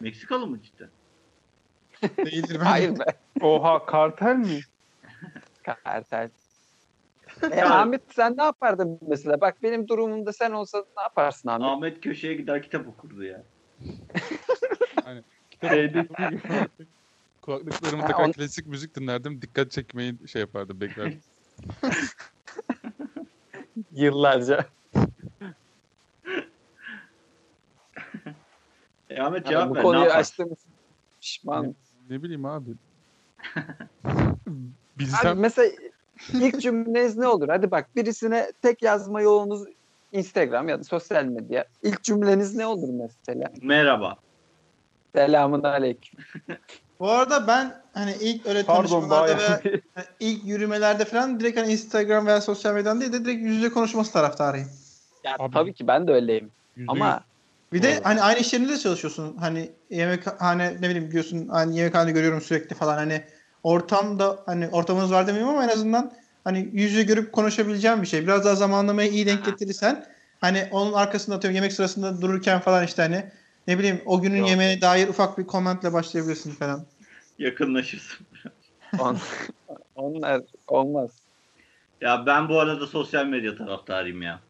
Meksikalı 0.00 0.46
mı 0.46 0.62
cidden? 0.62 0.90
Değildir 2.02 2.54
bence. 2.54 2.58
Hayır 2.58 2.98
be. 2.98 3.04
Oha 3.42 3.86
kartel 3.86 4.36
mi? 4.36 4.60
Kartel. 5.84 6.30
E, 7.52 7.62
Ahmet 7.62 8.02
sen 8.12 8.36
ne 8.36 8.42
yapardın 8.42 8.98
mesela? 9.08 9.40
Bak 9.40 9.62
benim 9.62 9.88
durumumda 9.88 10.32
sen 10.32 10.52
olsan 10.52 10.84
ne 10.96 11.02
yaparsın 11.02 11.48
Ahmet? 11.48 11.66
Ahmet 11.66 12.00
köşeye 12.00 12.34
gider 12.34 12.62
kitap 12.62 12.88
okurdu 12.88 13.24
ya. 13.24 13.44
Kitap 15.50 15.72
artık 15.72 16.10
Kulaklıklarımı 17.42 18.06
takar 18.06 18.24
on- 18.24 18.32
klasik 18.32 18.66
müzik 18.66 18.96
dinlerdim. 18.96 19.42
Dikkat 19.42 19.70
çekmeyi 19.70 20.28
şey 20.28 20.40
yapardım 20.40 20.80
beklerdim. 20.80 21.20
Yıllarca. 23.90 24.66
E 29.10 29.20
Ahmet 29.20 29.44
Yani 29.44 29.48
cevap 29.48 29.70
bu 29.70 29.74
ver. 29.74 29.80
Ne 29.80 29.82
konuyu 29.82 30.10
açtığım 30.10 30.52
için 30.52 30.72
pişman. 31.20 31.74
ne 32.08 32.22
bileyim 32.22 32.44
abi. 32.44 32.70
Abi 34.04 34.38
Bilsem 34.98 35.38
mesela 35.38 35.70
ilk 36.32 36.60
cümleniz 36.60 37.16
ne 37.16 37.28
olur? 37.28 37.48
Hadi 37.48 37.70
bak 37.70 37.96
birisine 37.96 38.52
tek 38.62 38.82
yazma 38.82 39.20
yolunuz 39.20 39.64
Instagram 40.12 40.68
ya 40.68 40.78
da 40.78 40.84
sosyal 40.84 41.24
medya. 41.24 41.64
İlk 41.82 42.02
cümleniz 42.02 42.54
ne 42.54 42.66
olur 42.66 42.88
mesela? 42.88 43.50
Merhaba. 43.62 44.16
Selamun 45.14 45.62
aleyküm. 45.62 46.20
Bu 47.00 47.10
arada 47.10 47.46
ben 47.46 47.82
hani 47.94 48.14
ilk 48.20 48.46
öyle 48.46 48.62
Pardon 48.66 48.88
tanışmalarda 48.88 49.38
veya 49.38 49.62
hani 49.94 50.06
ilk 50.20 50.44
yürümelerde 50.44 51.04
falan 51.04 51.40
direkt 51.40 51.58
hani 51.58 51.72
Instagram 51.72 52.26
veya 52.26 52.40
sosyal 52.40 52.74
medyadan 52.74 53.00
değil 53.00 53.12
de 53.12 53.24
direkt 53.24 53.42
yüz 53.42 53.56
yüze 53.56 53.68
konuşması 53.68 54.12
taraftarıyım. 54.12 54.68
Ya 55.24 55.36
Abi- 55.38 55.54
tabii 55.54 55.74
ki 55.74 55.86
ben 55.86 56.08
de 56.08 56.12
öyleyim. 56.12 56.50
yüzde 56.76 56.92
Ama 56.92 57.24
Bir 57.72 57.82
de 57.82 57.96
Doğru. 57.96 58.04
hani 58.04 58.22
aynı 58.22 58.38
iş 58.38 58.52
yerinde 58.52 58.72
de 58.72 58.78
çalışıyorsun. 58.78 59.36
Hani 59.36 59.72
yemekhane 59.90 60.76
ne 60.80 60.88
bileyim 60.88 61.08
biliyorsun 61.08 61.48
hani 61.48 61.76
yemekhanede 61.78 62.12
görüyorum 62.12 62.40
sürekli 62.40 62.76
falan 62.76 62.96
hani 62.96 63.24
ortamda 63.62 64.42
hani 64.46 64.68
ortamınız 64.68 65.12
var 65.12 65.26
demeyeyim 65.26 65.54
ama 65.54 65.64
en 65.64 65.68
azından 65.68 66.12
hani 66.44 66.70
yüz 66.72 66.92
yüze 66.92 67.02
görüp 67.02 67.32
konuşabileceğim 67.32 68.02
bir 68.02 68.06
şey. 68.06 68.22
Biraz 68.22 68.44
daha 68.44 68.54
zamanlamayı 68.54 69.10
iyi 69.10 69.26
denk 69.26 69.44
getirirsen 69.44 70.06
hani 70.40 70.68
onun 70.70 70.92
arkasında 70.92 71.36
atıyorum 71.36 71.54
yemek 71.54 71.72
sırasında 71.72 72.22
dururken 72.22 72.60
falan 72.60 72.84
işte 72.84 73.02
hani 73.02 73.24
ne 73.66 73.78
bileyim 73.78 74.02
o 74.06 74.20
günün 74.20 74.38
Yok. 74.38 74.48
yemeğine 74.48 74.80
dair 74.80 75.08
ufak 75.08 75.38
bir 75.38 75.46
komentle 75.46 75.92
başlayabilirsin 75.92 76.50
falan. 76.50 76.86
Yakınlaşırsın. 77.38 78.26
on, 78.98 79.18
onlar 79.94 80.42
olmaz. 80.68 81.10
Ya 82.00 82.26
ben 82.26 82.48
bu 82.48 82.60
arada 82.60 82.86
sosyal 82.86 83.26
medya 83.26 83.56
taraftarıyım 83.56 84.22
ya. 84.22 84.40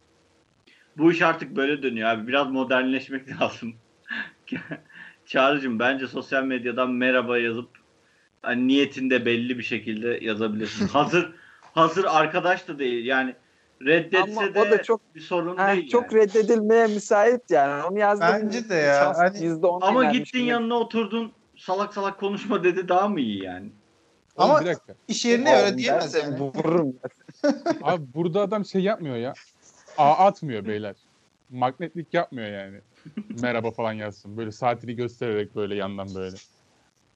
Bu 0.97 1.13
iş 1.13 1.23
artık 1.23 1.57
böyle 1.57 1.83
dönüyor 1.83 2.09
abi. 2.09 2.27
Biraz 2.27 2.51
modernleşmek 2.51 3.29
lazım. 3.41 3.75
Çağrı'cığım 5.27 5.79
bence 5.79 6.09
sosyal 6.09 6.45
medyadan 6.45 6.91
merhaba 6.91 7.39
yazıp 7.39 7.78
hani 8.43 8.69
niyetinde 8.69 9.27
belli 9.27 9.59
bir 9.59 9.63
şekilde 9.63 10.19
yazabilirsin. 10.23 10.89
hazır 10.93 11.33
hazır 11.75 12.05
arkadaş 12.05 12.69
da 12.69 12.79
değil. 12.79 13.05
Yani 13.07 13.35
Reddetse 13.83 14.41
Ama 14.41 14.55
de 14.55 14.61
o 14.61 14.71
da 14.71 14.83
çok 14.83 15.15
bir 15.15 15.21
sorun 15.21 15.57
ha, 15.57 15.73
değil. 15.73 15.89
çok 15.89 16.13
yani. 16.13 16.23
reddedilmeye 16.23 16.87
müsait 16.87 17.51
yani. 17.51 17.85
Onu 17.85 17.99
yazdım. 17.99 18.29
Bence 18.33 18.69
de 18.69 18.75
ya. 18.75 19.15
Hani- 19.17 19.39
%10 19.39 19.79
Ama 19.83 20.03
inermiş 20.03 20.19
gittin 20.19 20.39
gibi. 20.39 20.49
yanına 20.49 20.75
oturdun 20.75 21.33
salak 21.57 21.95
salak 21.95 22.21
konuşma 22.21 22.65
dedi 22.65 22.89
daha 22.89 23.09
mı 23.09 23.21
iyi 23.21 23.45
yani? 23.45 23.71
Oğlum 24.37 24.51
Ama- 24.51 24.61
bir 24.61 24.67
dakika. 24.67 24.95
İş 25.09 25.25
yerinde 25.25 25.51
öyle 25.51 25.67
Oğlum 25.67 25.79
diyemez 25.79 26.15
yani. 26.15 26.39
Vururum. 26.41 26.97
Abi 27.83 28.05
burada 28.15 28.41
adam 28.41 28.65
şey 28.65 28.83
yapmıyor 28.83 29.17
ya. 29.17 29.35
A 29.99 30.11
atmıyor 30.11 30.67
beyler. 30.67 30.95
Magnetlik 31.51 32.15
yapmıyor 32.15 32.49
yani. 32.49 32.81
Merhaba 33.43 33.71
falan 33.71 33.93
yazsın. 33.93 34.37
Böyle 34.37 34.53
saatini 34.53 34.97
göstererek 34.97 35.57
böyle 35.57 35.75
yandan 35.75 36.15
böyle. 36.15 36.37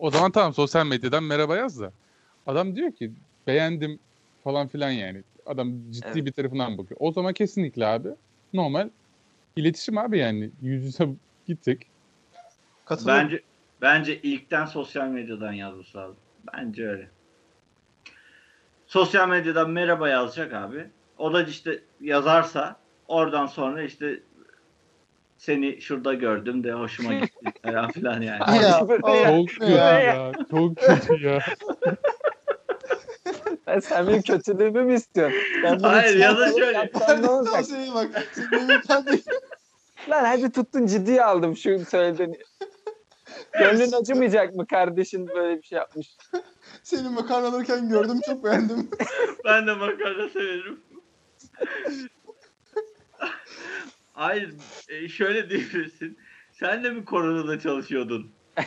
O 0.02 0.10
zaman 0.10 0.30
tamam 0.30 0.54
sosyal 0.54 0.86
medyadan 0.86 1.24
merhaba 1.24 1.56
yaz 1.56 1.80
da. 1.80 1.92
Adam 2.46 2.76
diyor 2.76 2.92
ki 2.92 3.12
beğendim 3.46 3.98
falan 4.44 4.68
filan 4.68 4.90
yani. 4.90 5.22
Adam 5.46 5.72
ciddi 5.90 6.06
Evet. 6.06 6.26
bir 6.26 6.32
tarafından 6.32 6.78
bakıyor. 6.78 7.00
O 7.00 7.12
zaman 7.12 7.32
kesinlikle 7.32 7.86
abi 7.86 8.08
normal 8.52 8.88
iletişim 9.56 9.98
abi 9.98 10.18
yani. 10.18 10.50
Yüz 10.62 10.84
yüze 10.84 11.08
gittik. 11.46 11.86
Katılıyorum. 12.84 13.24
Bence 13.24 13.42
bence 13.82 14.20
ilkten 14.22 14.64
sosyal 14.64 15.08
medyadan 15.08 15.52
yazması 15.52 15.98
lazım. 15.98 16.16
Bence 16.52 16.88
öyle. 16.88 17.08
Sosyal 18.86 19.28
medyadan 19.28 19.70
merhaba 19.70 20.08
yazacak 20.08 20.52
abi. 20.52 20.86
O 21.18 21.32
da 21.32 21.42
işte 21.42 21.82
yazarsa 22.00 22.76
oradan 23.08 23.46
sonra 23.46 23.82
işte 23.82 24.20
seni 25.42 25.80
şurada 25.80 26.14
gördüm 26.14 26.64
de 26.64 26.72
hoşuma 26.72 27.14
gitti 27.20 27.52
falan 27.62 27.90
filan 27.90 28.22
yani. 28.22 28.56
Ya, 28.62 28.78
Çok 28.78 28.88
kötü 28.90 29.72
ya. 29.72 30.00
ya. 30.00 30.32
Çok 30.50 30.76
kötü 30.76 31.26
ya. 31.26 31.38
Ben 33.66 33.80
sen 33.80 34.08
benim 34.08 34.22
kötülüğümü 34.22 34.82
mü 34.82 34.94
istiyorsun? 34.94 35.38
Ben 35.62 35.78
bunu 35.78 35.88
Hayır, 35.88 36.16
ya 36.16 36.36
da 36.38 36.52
şöyle. 36.52 36.90
ne 37.22 37.28
olacak? 37.28 37.52
Tavsiyeye 37.54 37.94
bak. 37.94 38.28
Lan 40.10 40.24
hadi 40.24 40.52
tuttun 40.52 40.86
ciddiye 40.86 41.24
aldım 41.24 41.56
şu 41.56 41.84
söylediğini. 41.84 42.38
Gönlün 43.58 43.92
acımayacak 43.92 44.54
mı 44.54 44.66
kardeşin 44.66 45.28
böyle 45.28 45.56
bir 45.58 45.62
şey 45.62 45.78
yapmış? 45.78 46.16
Senin 46.82 47.12
makarna 47.12 47.46
alırken 47.48 47.88
gördüm 47.88 48.20
çok 48.26 48.44
beğendim. 48.44 48.90
Ben 49.44 49.66
de 49.66 49.72
makarna 49.74 50.28
severim. 50.28 50.80
Hayır, 54.12 54.54
e, 54.88 55.08
şöyle 55.08 55.50
diyebilirsin. 55.50 56.18
Sen 56.52 56.84
de 56.84 56.90
mi 56.90 57.04
koronada 57.04 57.60
çalışıyordun? 57.60 58.30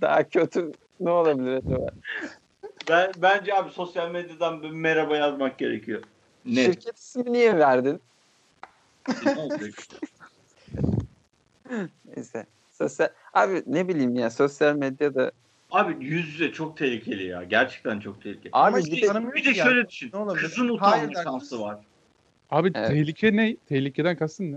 Daha 0.00 0.28
kötü 0.28 0.72
ne 1.00 1.10
olabilir 1.10 1.52
acaba? 1.52 1.86
Ben 2.88 3.12
bence 3.16 3.54
abi 3.54 3.70
sosyal 3.70 4.10
medyadan 4.10 4.62
bir 4.62 4.70
merhaba 4.70 5.16
yazmak 5.16 5.58
gerekiyor. 5.58 6.02
Ne? 6.44 6.64
Şirket 6.64 6.98
ismi 6.98 7.32
niye 7.32 7.58
verdin? 7.58 8.00
Neyse. 12.16 12.46
Sosyal... 12.72 13.08
Abi 13.32 13.62
ne 13.66 13.88
bileyim 13.88 14.14
ya 14.14 14.30
sosyal 14.30 14.76
medyada 14.76 15.32
Abi 15.70 16.04
yüz 16.04 16.28
yüze 16.28 16.52
çok 16.52 16.76
tehlikeli 16.76 17.26
ya. 17.26 17.44
Gerçekten 17.44 18.00
çok 18.00 18.22
tehlikeli. 18.22 18.50
Abi 18.52 18.76
bir 18.76 18.82
işte 18.92 19.14
de- 19.14 19.32
Bir 19.34 19.44
de 19.44 19.54
şöyle 19.54 19.88
düşün. 19.88 20.10
Ne 20.12 20.18
olabilir? 20.18 20.42
Kızın 20.42 20.68
utanma 20.68 21.14
şansı 21.24 21.60
var. 21.60 21.78
Abi 22.50 22.72
Evet. 22.74 22.88
tehlike 22.88 23.36
ne? 23.36 23.56
Tehlikeden 23.68 24.16
kastın 24.16 24.52
ne? 24.52 24.56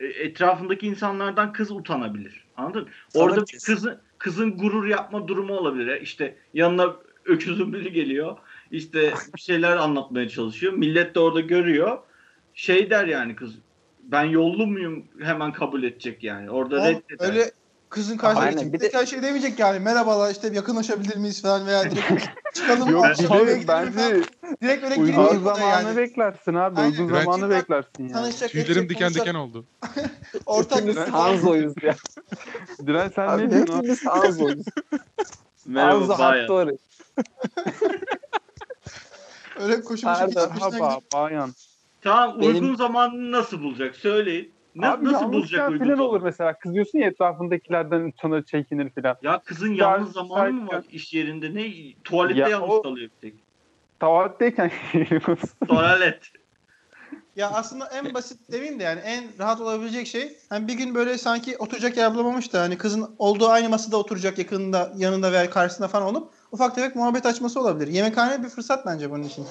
E, 0.00 0.06
Etrafındaki 0.06 0.86
insanlardan 0.86 1.52
kız 1.52 1.70
utanabilir. 1.70 2.44
Anladın? 2.56 2.82
mı? 2.82 2.88
Sana 3.08 3.22
Orada 3.22 3.40
bir 3.46 3.58
kızın 3.66 3.98
kızın 4.18 4.56
gurur 4.58 4.86
yapma 4.86 5.28
durumu 5.28 5.52
olabilir. 5.56 6.00
İşte 6.00 6.36
yanına 6.54 6.96
öküzün 7.24 7.72
biri 7.72 7.92
geliyor. 7.92 8.36
İşte 8.70 9.12
bir 9.36 9.40
şeyler 9.40 9.76
anlatmaya 9.76 10.28
çalışıyor. 10.28 10.72
Millet 10.72 11.14
de 11.14 11.20
orada 11.20 11.40
görüyor. 11.40 11.98
Şey 12.54 12.90
der 12.90 13.04
yani 13.06 13.36
kız 13.36 13.58
ben 14.02 14.24
yollu 14.24 14.66
muyum 14.66 15.04
hemen 15.20 15.52
kabul 15.52 15.82
edecek 15.82 16.24
yani. 16.24 16.50
Orada 16.50 16.74
Oğlum, 16.76 16.86
reddeder. 17.10 17.28
öyle 17.28 17.50
kızın 17.92 18.16
karşısına 18.16 18.44
Aynen, 18.44 18.58
geçip 18.58 18.72
bir 18.92 18.92
de- 19.00 19.06
şey 19.06 19.22
demeyecek 19.22 19.58
yani. 19.58 19.78
Merhabalar 19.78 20.30
işte 20.32 20.50
yakınlaşabilir 20.54 21.16
miyiz 21.16 21.42
falan 21.42 21.66
veya 21.66 21.90
direkt 21.90 22.24
çıkalım 22.54 22.90
Yok 22.90 23.06
gidelim 23.18 23.64
bence. 23.68 24.22
Direkt 24.62 24.84
öyle 24.84 24.94
uygun 25.00 25.38
zamanı 25.44 25.60
yani. 25.62 25.96
beklersin 25.96 26.54
abi. 26.54 26.80
Aynen. 26.80 26.90
Uygun 26.90 27.08
Direnç- 27.08 27.24
zamanı 27.24 27.50
beklersin 27.50 27.90
yani. 27.98 28.12
Tanışacak, 28.12 28.50
Tüylerim 28.50 28.88
diken 28.88 28.98
konuşacak, 28.98 29.26
diken 29.26 29.34
oldu. 29.38 29.64
Ortak 30.46 30.86
bir 30.86 30.96
Hanzo'yuz 30.96 31.74
ya. 31.82 31.94
Diren 32.86 33.12
sen 33.16 33.28
Abi 33.28 33.42
ne 33.46 33.50
diyorsun 33.50 33.72
abi? 33.74 33.78
hepimiz 33.78 34.06
Hanzo'yuz. 34.06 34.66
Merhaba 35.66 36.18
bayan. 36.18 36.78
Öyle 39.60 39.80
koşu 39.84 40.02
Pardon, 40.02 40.50
Merhaba 40.60 40.98
bayan. 41.14 41.50
Tamam 42.02 42.40
Benim- 42.40 42.54
uygun 42.54 42.74
zamanını 42.76 43.32
nasıl 43.32 43.62
bulacak? 43.62 43.96
Söyleyin. 43.96 44.52
Ne, 44.74 44.86
Abi 44.88 45.04
nasıl 45.04 45.32
bulacak 45.32 45.70
uygun 45.70 45.84
filan 45.84 45.96
zamanı? 45.96 46.10
olur 46.10 46.22
mesela. 46.22 46.58
Kızıyorsun 46.58 46.98
ya 46.98 47.06
etrafındakilerden 47.08 48.00
utanır 48.00 48.44
çekinir 48.44 48.90
filan. 48.90 49.16
Ya 49.22 49.42
kızın 49.42 49.74
Ya, 49.74 49.90
yalnız 49.90 50.12
zamanı 50.12 50.52
mı 50.52 50.66
var 50.66 50.84
iş 50.90 51.14
yerinde? 51.14 51.54
Ne? 51.54 51.72
Tuvalette 52.04 52.40
Ya 52.40 52.48
yalnız 52.48 52.70
o- 52.70 52.82
kalıyor 52.82 53.10
bir 53.10 53.30
tek. 53.30 53.44
Tuvaletteyken 54.00 54.70
Tuvalet. 55.68 56.22
Ya 57.36 57.50
aslında 57.50 57.86
en 57.86 58.14
basit 58.14 58.52
demeyeyim 58.52 58.80
de 58.80 58.84
yani 58.84 59.00
en 59.00 59.24
rahat 59.38 59.60
olabilecek 59.60 60.06
şey 60.06 60.36
hani 60.48 60.68
bir 60.68 60.74
gün 60.74 60.94
böyle 60.94 61.18
sanki 61.18 61.56
oturacak 61.58 61.96
yer 61.96 62.14
bulamamış 62.14 62.52
da 62.52 62.60
hani 62.60 62.78
kızın 62.78 63.14
olduğu 63.18 63.48
aynı 63.48 63.68
masada 63.68 63.96
oturacak 63.96 64.38
yakınında 64.38 64.92
yanında 64.96 65.32
veya 65.32 65.50
karşısında 65.50 65.88
falan 65.88 66.06
olup 66.06 66.32
ufak 66.52 66.74
tefek 66.74 66.96
muhabbet 66.96 67.26
açması 67.26 67.60
olabilir. 67.60 67.92
Yemekhane 67.92 68.42
bir 68.44 68.48
fırsat 68.48 68.86
bence 68.86 69.10
bunun 69.10 69.22
için. 69.22 69.46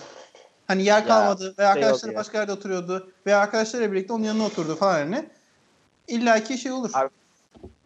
Hani 0.72 0.84
yer 0.84 1.08
kalmadı 1.08 1.56
veya 1.60 1.74
şey 1.74 1.84
arkadaşları 1.84 2.12
oluyor. 2.12 2.20
başka 2.20 2.38
yerde 2.38 2.52
oturuyordu 2.52 3.12
veya 3.26 3.40
arkadaşlarıyla 3.40 3.92
birlikte 3.92 4.14
onun 4.14 4.24
yanına 4.24 4.46
oturdu 4.46 4.76
falan 4.76 5.00
yani. 5.00 5.30
İlla 6.08 6.44
ki 6.44 6.58
şey 6.58 6.72
olur. 6.72 6.92
Abi, 6.94 7.10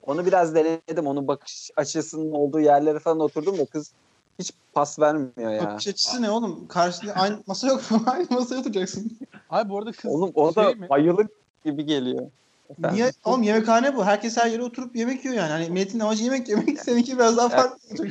Onu 0.03 0.25
biraz 0.25 0.55
denedim. 0.55 1.07
Onun 1.07 1.27
bakış 1.27 1.71
açısının 1.75 2.31
olduğu 2.31 2.59
yerlere 2.59 2.99
falan 2.99 3.19
oturdum 3.19 3.57
da 3.57 3.65
kız 3.65 3.91
hiç 4.39 4.51
pas 4.73 4.99
vermiyor 4.99 5.51
ya. 5.51 5.63
Bakış 5.63 5.87
açısı 5.87 6.21
ne 6.21 6.29
oğlum? 6.29 6.67
Karşısında 6.67 7.13
aynı 7.13 7.43
masa 7.47 7.67
yok 7.67 7.91
mu? 7.91 8.03
aynı 8.07 8.27
masaya 8.29 8.59
oturacaksın. 8.59 9.17
Abi 9.49 9.69
bu 9.69 9.77
arada 9.77 9.91
kız 9.91 10.11
Oğlum 10.11 10.31
o 10.35 10.55
da 10.55 10.63
şey 10.63 10.75
mi? 10.75 10.89
bayılık 10.89 11.31
gibi 11.65 11.85
geliyor. 11.85 12.31
Efendim? 12.69 12.95
Niye? 12.95 13.11
Oğlum 13.23 13.43
yemekhane 13.43 13.95
bu. 13.95 14.05
Herkes 14.05 14.37
her 14.37 14.47
yere 14.47 14.63
oturup 14.63 14.95
yemek 14.95 15.25
yiyor 15.25 15.37
yani. 15.37 15.51
Hani 15.51 15.69
milletin 15.69 15.99
amacı 15.99 16.23
yemek 16.23 16.49
yemek. 16.49 16.79
Seninki 16.79 17.17
biraz 17.17 17.37
daha 17.37 17.49
farklı. 17.49 17.77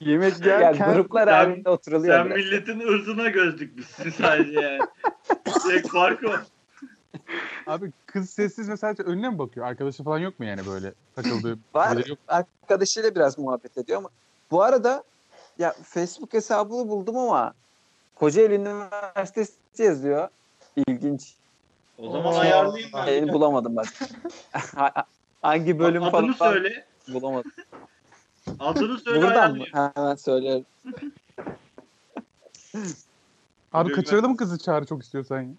yemek 0.00 0.46
Yani 0.46 0.62
yerken 0.62 0.94
gruplar 0.94 1.26
Sen- 1.26 1.32
halinde 1.32 1.70
oturuluyor. 1.70 2.18
Sen 2.18 2.26
biraz. 2.26 2.36
milletin 2.36 2.80
ırzına 2.80 3.28
göz 3.28 3.60
dikmişsin 3.60 4.10
sadece 4.10 4.60
yani. 4.60 4.80
Tek 5.68 5.88
fark 5.90 6.24
o. 6.24 6.32
Abi 7.66 7.92
kız 8.06 8.30
sessiz 8.30 8.68
mesela 8.68 8.94
önüne 9.04 9.30
mi 9.30 9.38
bakıyor? 9.38 9.66
Arkadaşı 9.66 10.04
falan 10.04 10.18
yok 10.18 10.40
mu 10.40 10.46
yani 10.46 10.66
böyle 10.66 10.92
takıldığı? 11.16 11.58
Var. 11.74 12.06
Yok. 12.06 12.18
Arkadaşıyla 12.28 13.14
biraz 13.14 13.38
muhabbet 13.38 13.78
ediyor 13.78 13.98
ama 13.98 14.08
bu 14.50 14.62
arada 14.62 15.04
ya 15.58 15.74
Facebook 15.82 16.32
hesabını 16.32 16.88
buldum 16.88 17.16
ama 17.18 17.54
Kocaeli 18.14 18.54
Üniversitesi 18.54 19.52
yazıyor. 19.78 20.28
İlginç. 20.76 21.34
O 21.98 22.10
zaman 22.10 22.32
Oo. 22.34 22.38
ayarlayayım 22.38 22.90
ben. 22.94 23.04
Şeyini 23.04 23.32
bulamadım 23.32 23.76
bak. 23.76 23.86
Hangi 25.42 25.78
bölüm 25.78 26.02
Adını 26.02 26.32
falan 26.34 26.52
söyle. 26.52 26.86
bulamadım. 27.08 27.52
Adını 28.60 28.98
söyle 28.98 29.22
Buradan 29.22 29.56
mı? 29.56 29.64
Hemen 29.72 30.14
söylerim. 30.14 30.64
Abi 33.72 33.92
kaçıralım 33.92 34.36
kızı 34.36 34.58
çağrı 34.58 34.86
çok 34.86 35.02
istiyorsan 35.02 35.40
ya. 35.40 35.54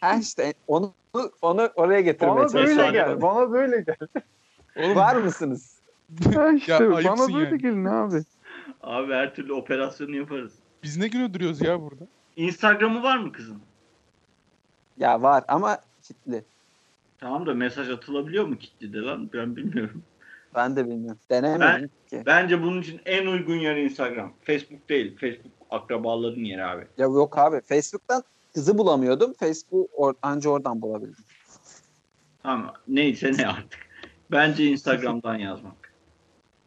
Ha 0.00 0.14
işte 0.14 0.54
onu 0.66 0.94
onu 1.42 1.70
oraya 1.76 2.00
getirmeye 2.00 2.36
bana 2.36 2.52
böyle 2.54 2.90
gel. 2.90 3.22
Bana 3.22 3.52
böyle 3.52 3.80
gel. 3.80 3.96
Oğlum 4.76 4.96
Var 4.96 5.16
mısınız? 5.16 5.76
Ha 6.34 6.50
işte 6.52 6.72
Ya, 6.72 6.80
bana 6.90 7.34
böyle 7.34 7.44
yani. 7.44 7.58
gelin 7.58 7.84
abi. 7.84 8.22
Abi 8.80 9.12
her 9.12 9.34
türlü 9.34 9.52
operasyonu 9.52 10.16
yaparız. 10.16 10.52
biz 10.82 10.96
ne 10.96 11.08
gün 11.08 11.20
öldürüyoruz 11.20 11.60
ya 11.62 11.80
burada? 11.82 12.04
Instagram'ı 12.36 13.02
var 13.02 13.16
mı 13.18 13.32
kızın? 13.32 13.58
Ya 14.98 15.22
var 15.22 15.44
ama 15.48 15.78
kitli. 16.02 16.44
Tamam 17.18 17.46
da 17.46 17.54
mesaj 17.54 17.90
atılabiliyor 17.90 18.44
mu 18.46 18.58
kitlede 18.58 18.98
lan? 19.00 19.30
Ben 19.32 19.56
bilmiyorum. 19.56 20.02
Ben 20.54 20.76
de 20.76 20.86
bilmiyorum. 20.86 21.20
Denemedim 21.30 21.90
ki. 22.10 22.22
Bence 22.26 22.62
bunun 22.62 22.80
için 22.82 23.00
en 23.06 23.26
uygun 23.26 23.54
yer 23.54 23.76
Instagram. 23.76 24.32
Facebook 24.42 24.88
değil. 24.88 25.16
Facebook 25.18 25.52
akrabaların 25.70 26.40
yeri 26.44 26.64
abi. 26.64 26.86
Ya 26.98 27.06
yok 27.06 27.38
abi. 27.38 27.60
Facebook'tan 27.60 28.22
kızı 28.54 28.78
bulamıyordum. 28.78 29.32
Facebook 29.32 29.90
or 29.92 30.14
anca 30.22 30.50
oradan 30.50 30.82
bulabildim. 30.82 31.24
Tamam. 32.42 32.72
Neyse 32.88 33.32
ne 33.38 33.46
artık. 33.48 33.86
Bence 34.30 34.64
Instagram'dan 34.64 35.34
yazmak. 35.36 35.92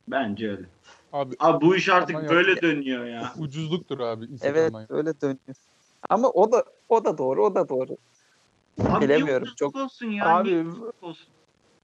Bence 0.08 0.50
öyle. 0.52 0.66
Abi 1.14 1.36
Abi 1.40 1.66
bu 1.66 1.76
iş 1.76 1.90
artık 1.90 2.16
yok 2.16 2.30
böyle 2.30 2.52
ya. 2.52 2.62
dönüyor 2.62 3.06
ya. 3.06 3.34
ucuzluktur 3.38 4.00
abi 4.00 4.24
Evet 4.24 4.32
Instagram'dan. 4.34 4.86
öyle 4.90 5.22
dönüyor. 5.22 5.40
Ama 6.10 6.30
o 6.30 6.52
da 6.52 6.64
o 6.90 7.06
da 7.06 7.18
doğru, 7.18 7.46
o 7.46 7.56
da 7.56 7.70
doğru. 7.70 7.98
Abi 8.88 9.06
Bilemiyorum, 9.06 9.48
çok- 9.56 9.76
olsun 9.76 10.08
ya. 10.08 10.38
Abi 10.38 10.66
olsun? 11.02 11.28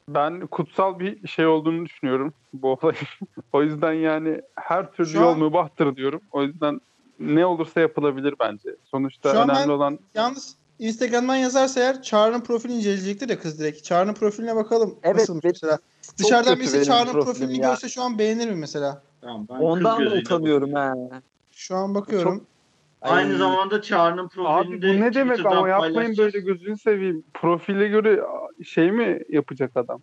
ben 0.10 0.48
kutsal 0.48 1.00
bir 1.00 1.28
şey 1.28 1.46
olduğunu 1.48 1.86
düşünüyorum 1.86 2.34
bu 2.54 2.72
olayın. 2.74 2.98
o 3.54 3.64
yüzden 3.64 3.94
yani 3.94 4.42
her 4.56 4.92
türlü 4.92 5.10
Şu 5.10 5.18
yol 5.18 5.28
an- 5.32 5.40
mübahtır 5.40 5.96
diyorum. 5.96 6.22
O 6.32 6.44
yüzden 6.44 6.80
ne 7.20 7.46
olursa 7.46 7.80
yapılabilir 7.82 8.36
bence. 8.40 8.76
Sonuçta 8.86 9.32
Şu 9.34 9.40
an 9.40 9.50
önemli 9.50 9.64
ben- 9.68 9.70
olan 9.74 10.00
Yalnız 10.16 10.56
Instagram'dan 10.80 11.36
yazarsa 11.36 11.80
eğer 11.80 12.02
Çağrı'nın 12.02 12.42
profilini 12.42 12.78
inceleyecektir 12.78 13.30
ya 13.30 13.40
kız 13.40 13.60
direkt. 13.60 13.84
Çağrı'nın 13.84 14.14
profiline 14.14 14.56
bakalım. 14.56 14.96
Evet, 15.04 15.26
ben- 15.30 15.40
mesela. 15.44 15.78
Çok 16.02 16.18
Dışarıdan 16.18 16.60
birisi 16.60 16.84
Çağrı'nın 16.86 17.12
profilini 17.24 17.62
ya. 17.62 17.70
görse 17.70 17.90
şu 17.90 18.02
an 18.02 18.20
beğenir 18.20 18.50
mi 18.50 18.56
mesela? 18.56 19.02
Tamam, 19.22 19.46
ben 19.50 19.56
Ondan 19.56 20.06
da 20.06 20.10
utanıyorum 20.16 20.74
ha. 20.74 20.94
Şu 21.52 21.76
an 21.76 21.96
bakıyorum. 21.96 22.44
Aynı 23.06 23.32
Ay. 23.32 23.38
zamanda 23.38 23.82
Çağrı'nın 23.82 24.24
Abi 24.26 24.30
profilinde 24.30 24.88
bu 24.88 25.02
ne 25.02 25.14
demek 25.14 25.32
Twitter'dan 25.38 25.58
ama 25.58 25.70
yapmayın 25.70 26.18
böyle 26.18 26.40
gözünü 26.40 26.78
seveyim. 26.78 27.24
Profile 27.34 27.88
göre 27.88 28.22
şey 28.66 28.92
mi 28.92 29.20
yapacak 29.30 29.72
adam? 29.76 30.02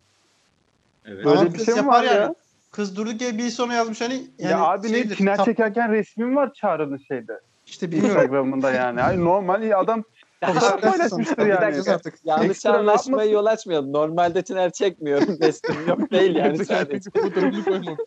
Evet. 1.07 1.25
Böyle 1.25 1.39
Ama 1.39 1.55
bir 1.55 1.59
şey 1.65 1.75
mi 1.75 1.79
yapar 1.79 1.93
var 1.99 2.05
ya? 2.05 2.13
yani. 2.15 2.35
Kız 2.73 2.97
durduk 2.97 3.21
yere 3.21 3.39
birisi 3.39 3.63
ona 3.63 3.75
yazmış 3.75 4.01
hani. 4.01 4.15
Yani 4.39 4.53
ya 4.53 4.61
abi 4.65 4.87
ne 4.87 4.97
şeydir, 4.97 5.17
tiner 5.17 5.37
tap- 5.37 5.45
çekerken 5.45 5.93
resmim 5.93 6.37
var 6.37 6.53
Çağrı'nın 6.55 6.97
şeyde. 7.09 7.41
İşte 7.67 7.91
bilmiyorum. 7.93 8.17
Instagram'ında 8.17 8.73
yani. 8.73 9.03
Ay 9.03 9.25
normal 9.25 9.81
adam 9.81 10.05
Haklısın. 10.41 10.79
paylaşmıştır 10.81 11.39
Bir 11.39 11.47
yani. 11.47 11.61
dakika 11.61 11.93
artık. 11.95 12.15
Yanlış 12.25 12.65
ne 12.65 12.71
anlaşmaya 12.71 13.31
yol 13.31 13.47
açmayalım. 13.47 13.93
Normalde 13.93 14.43
tiner 14.43 14.73
çekmiyorum. 14.73 15.29
Resmim 15.43 15.89
yok 15.89 16.11
değil 16.13 16.35
yani 16.37 16.65
sadece. 16.65 17.11
Fotoğrafını 17.11 17.65
koymamış. 17.65 18.01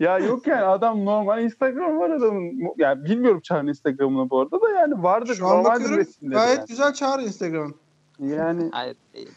Ya 0.00 0.18
yok 0.18 0.46
yani 0.46 0.62
adam 0.62 1.04
normal 1.04 1.42
Instagram 1.42 1.98
var 1.98 2.10
adamın. 2.10 2.52
Yani 2.76 3.04
bilmiyorum 3.04 3.40
Çağrı'nın 3.40 3.68
Instagram'ını 3.68 4.30
bu 4.30 4.40
arada 4.40 4.60
da 4.60 4.70
yani 4.70 5.02
vardır. 5.02 5.34
Şu 5.34 5.46
an 5.46 5.64
bakıyorum 5.64 6.06
gayet 6.22 6.58
yani. 6.58 6.66
güzel 6.68 6.92
Çağrı 6.92 7.22
Instagram. 7.22 7.74
Yani 8.18 8.68
Hayır 8.72 8.96
değil. 9.14 9.30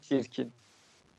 Çirkin. 0.00 0.52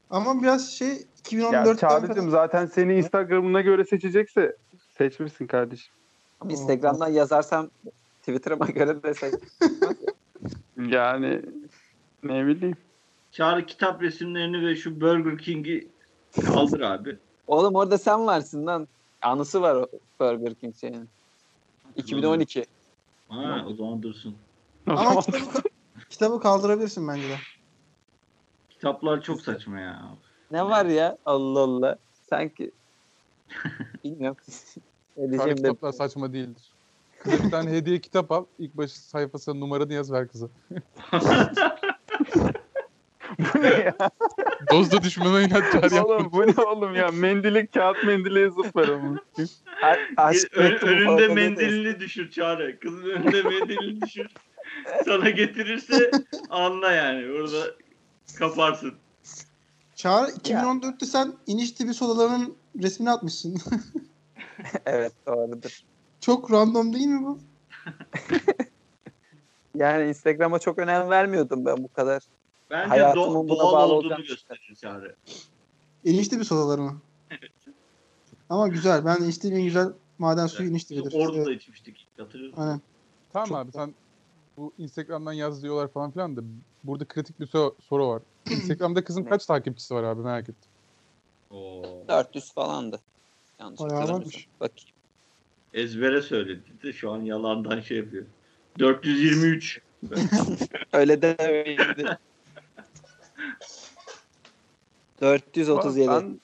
Ama 0.09 0.41
biraz 0.41 0.71
şey 0.71 0.87
ya 0.89 0.95
2014'ten 1.23 1.75
Çağrı'cığım 1.75 2.15
falan. 2.15 2.29
zaten 2.29 2.65
seni 2.65 2.97
Instagram'ına 2.97 3.61
göre 3.61 3.85
seçecekse 3.85 4.55
seçmişsin 4.97 5.47
kardeşim. 5.47 5.93
Ama 6.39 6.51
Instagram'dan 6.51 7.09
yazarsam 7.09 7.69
Twitter'ıma 8.19 8.65
göre 8.65 9.03
de 9.03 9.13
şey. 9.13 9.31
Yani 10.77 11.41
ne 12.23 12.45
bileyim. 12.45 12.77
Çağrı 13.31 13.65
kitap 13.65 14.01
resimlerini 14.01 14.67
ve 14.67 14.75
şu 14.75 15.01
Burger 15.01 15.37
King'i 15.37 15.87
kaldır 16.45 16.81
abi. 16.81 17.17
Oğlum 17.47 17.75
orada 17.75 17.97
sen 17.97 18.27
varsın 18.27 18.67
lan. 18.67 18.87
Anısı 19.21 19.61
var 19.61 19.75
o 19.75 19.87
Burger 20.19 20.53
King 20.53 20.75
şeyinin. 20.75 21.09
2012. 21.95 22.65
Ha, 23.29 23.65
o 23.69 23.73
zaman 23.73 24.03
dursun. 24.03 24.35
Ama 24.87 25.21
kitabı, 25.21 25.61
kitabı 26.09 26.39
kaldırabilirsin 26.39 27.07
bence 27.07 27.29
de. 27.29 27.35
Kitaplar 28.69 29.21
çok 29.21 29.41
saçma 29.41 29.79
ya. 29.79 30.15
Ne 30.51 30.65
var 30.65 30.85
ya? 30.85 31.17
Allah 31.25 31.59
Allah. 31.59 31.97
Sanki 32.29 32.71
bilmiyorum. 34.03 34.37
de. 35.17 35.55
kitaplar 35.55 35.91
saçma 35.91 36.33
değildir. 36.33 36.71
Kıza 37.19 37.43
bir 37.43 37.51
tane 37.51 37.71
hediye 37.71 38.01
kitap 38.01 38.31
al. 38.31 38.45
İlk 38.59 38.77
baş 38.77 38.91
sayfasına 38.91 39.55
numaranı 39.55 39.93
yaz 39.93 40.11
ver 40.11 40.27
kıza. 40.27 40.47
bu 43.55 43.61
ne 43.61 43.67
ya? 43.67 43.95
Dozda 44.71 45.03
düşmeme 45.03 45.43
inat 45.43 45.71
çağrı 45.71 45.95
yapma. 45.95 46.15
oğlum 46.15 46.31
bu 46.31 46.47
ne 46.47 46.61
oğlum 46.61 46.95
ya? 46.95 47.11
Mendili 47.11 47.67
kağıt 47.67 48.03
mendili 48.03 48.39
yazıp 48.39 48.75
ver 48.75 48.87
onu. 48.87 49.19
A- 49.83 50.23
aşk 50.23 50.47
Ön- 50.53 50.63
mektubu 50.63 50.91
önünde 50.91 51.27
mendilini 51.27 51.99
düşür 51.99 52.31
Çağrı. 52.31 52.79
Kızın 52.79 53.09
önünde 53.09 53.43
mendilini 53.43 54.01
düşür. 54.01 54.27
Sana 55.05 55.29
getirirse 55.29 56.11
anla 56.49 56.91
yani. 56.91 57.31
Orada 57.31 57.65
kaparsın. 58.39 58.93
Çağrı 59.95 60.31
2014'te 60.31 61.05
sen 61.05 61.33
iniş 61.47 61.71
tipi 61.71 61.93
sodalarının 61.93 62.55
resmini 62.81 63.11
atmışsın. 63.11 63.57
Evet 64.85 65.13
doğrudur. 65.27 65.81
Çok 66.21 66.51
random 66.51 66.93
değil 66.93 67.07
mi 67.07 67.23
bu? 67.23 67.39
Yani 69.75 70.09
Instagram'a 70.09 70.59
çok 70.59 70.79
önem 70.79 71.09
vermiyordum 71.09 71.65
ben 71.65 71.77
bu 71.77 71.87
kadar. 71.87 72.23
Bence 72.71 72.89
Hayatımın 72.89 73.47
do- 73.47 73.49
doğal 73.49 73.73
bağlı 73.73 73.93
olduğunu 73.93 74.13
olacağını 74.13 74.25
gösterir 74.25 74.75
Çağrı. 74.81 75.15
İniş 76.03 76.27
tipi 76.27 76.45
sodaları 76.45 76.81
mı? 76.81 77.01
Ama 78.49 78.67
güzel. 78.67 79.05
Ben 79.05 79.23
içtiğim 79.23 79.55
en 79.57 79.63
güzel 79.63 79.87
maden 80.17 80.47
suyu 80.47 80.69
iniş 80.69 80.83
tipidir. 80.83 81.13
Orada 81.13 81.37
Evet, 81.37 81.45
da 81.47 81.51
içmiştik. 81.51 82.07
Hatırlıyor 82.17 82.49
musun? 82.49 82.63
Aynen. 82.63 82.81
Tamam 83.33 83.47
Çok 83.47 83.57
abi 83.57 83.71
sen 83.71 83.93
bu 84.57 84.73
Instagram'dan 84.77 85.33
yaz 85.33 85.63
diyorlar 85.63 85.87
falan 85.87 86.11
filan 86.11 86.37
da 86.37 86.41
burada 86.83 87.05
kritik 87.05 87.39
bir 87.39 87.47
so- 87.47 87.73
soru 87.81 88.07
var. 88.07 88.21
Instagram'da 88.49 89.03
kızın 89.03 89.23
kaç 89.23 89.45
takipçisi 89.45 89.93
var 89.93 90.03
abi 90.03 90.21
merak 90.21 90.49
ettim. 90.49 90.71
Oo. 91.51 91.83
400 92.07 92.53
falandı. 92.53 92.99
Yanlış 93.59 93.79
hatırlamıyorsam. 93.79 94.41
Bakayım. 94.59 94.89
Ezbere 95.73 96.21
söyledi 96.21 96.63
de 96.83 96.93
şu 96.93 97.11
an 97.11 97.21
yalandan 97.21 97.81
şey 97.81 97.97
yapıyor. 97.97 98.25
423. 98.79 99.81
Öyle 100.93 101.21
demeydi. 101.21 102.17
437. 105.21 106.07
Ben 106.09 106.39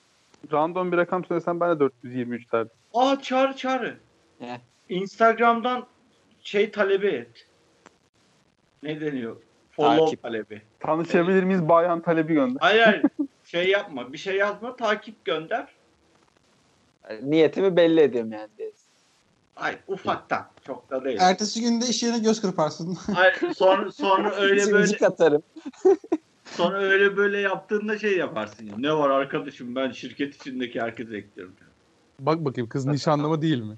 random 0.52 0.92
bir 0.92 0.96
rakam 0.96 1.24
söylesem 1.24 1.60
ben 1.60 1.70
de 1.70 1.80
423 1.80 2.52
derdim. 2.52 2.70
Aa 2.94 3.20
çağrı 3.22 3.56
çağrı. 3.56 3.96
Ne? 4.40 4.60
Instagram'dan 4.88 5.86
şey 6.40 6.70
talebi 6.70 7.06
et. 7.06 7.46
Ne 8.82 9.00
deniyor? 9.00 9.36
Follow 9.70 10.04
Takip. 10.04 10.22
talebi. 10.22 10.62
Tanışabilir 10.80 11.42
miyiz 11.42 11.68
bayan 11.68 12.02
talebi 12.02 12.34
gönder. 12.34 12.60
Hayır 12.60 12.82
hayır. 12.82 13.02
şey 13.44 13.68
yapma. 13.68 14.12
Bir 14.12 14.18
şey 14.18 14.36
yazma. 14.36 14.76
Takip 14.76 15.24
gönder. 15.24 15.66
Niyetimi 17.22 17.76
belli 17.76 18.00
ediyorum 18.00 18.32
yani. 18.32 18.48
Ay 19.56 19.78
ufaktan. 19.88 20.46
Çok 20.66 20.90
da 20.90 21.04
değil. 21.04 21.18
Ertesi 21.20 21.60
günde 21.60 21.86
iş 21.86 22.02
yerine 22.02 22.18
göz 22.18 22.40
kırparsın. 22.40 22.98
Hayır, 23.14 23.54
sonra, 23.56 23.92
sonra 23.92 24.30
öyle 24.36 24.72
böyle 24.72 24.86
Cimcik 24.86 25.02
atarım. 25.02 25.42
Sonra 26.50 26.78
öyle 26.78 27.16
böyle 27.16 27.40
yaptığında 27.40 27.98
şey 27.98 28.16
yaparsın 28.16 28.64
ya. 28.64 28.74
Ne 28.78 28.92
var 28.92 29.10
arkadaşım 29.10 29.74
ben 29.74 29.90
şirket 29.90 30.36
içindeki 30.36 30.80
herkese 30.80 31.16
ekliyorum. 31.16 31.54
Bak 32.20 32.44
bakayım 32.44 32.68
kız 32.68 32.86
nişanlı 32.86 33.28
mı 33.28 33.42
değil 33.42 33.62
mi? 33.62 33.76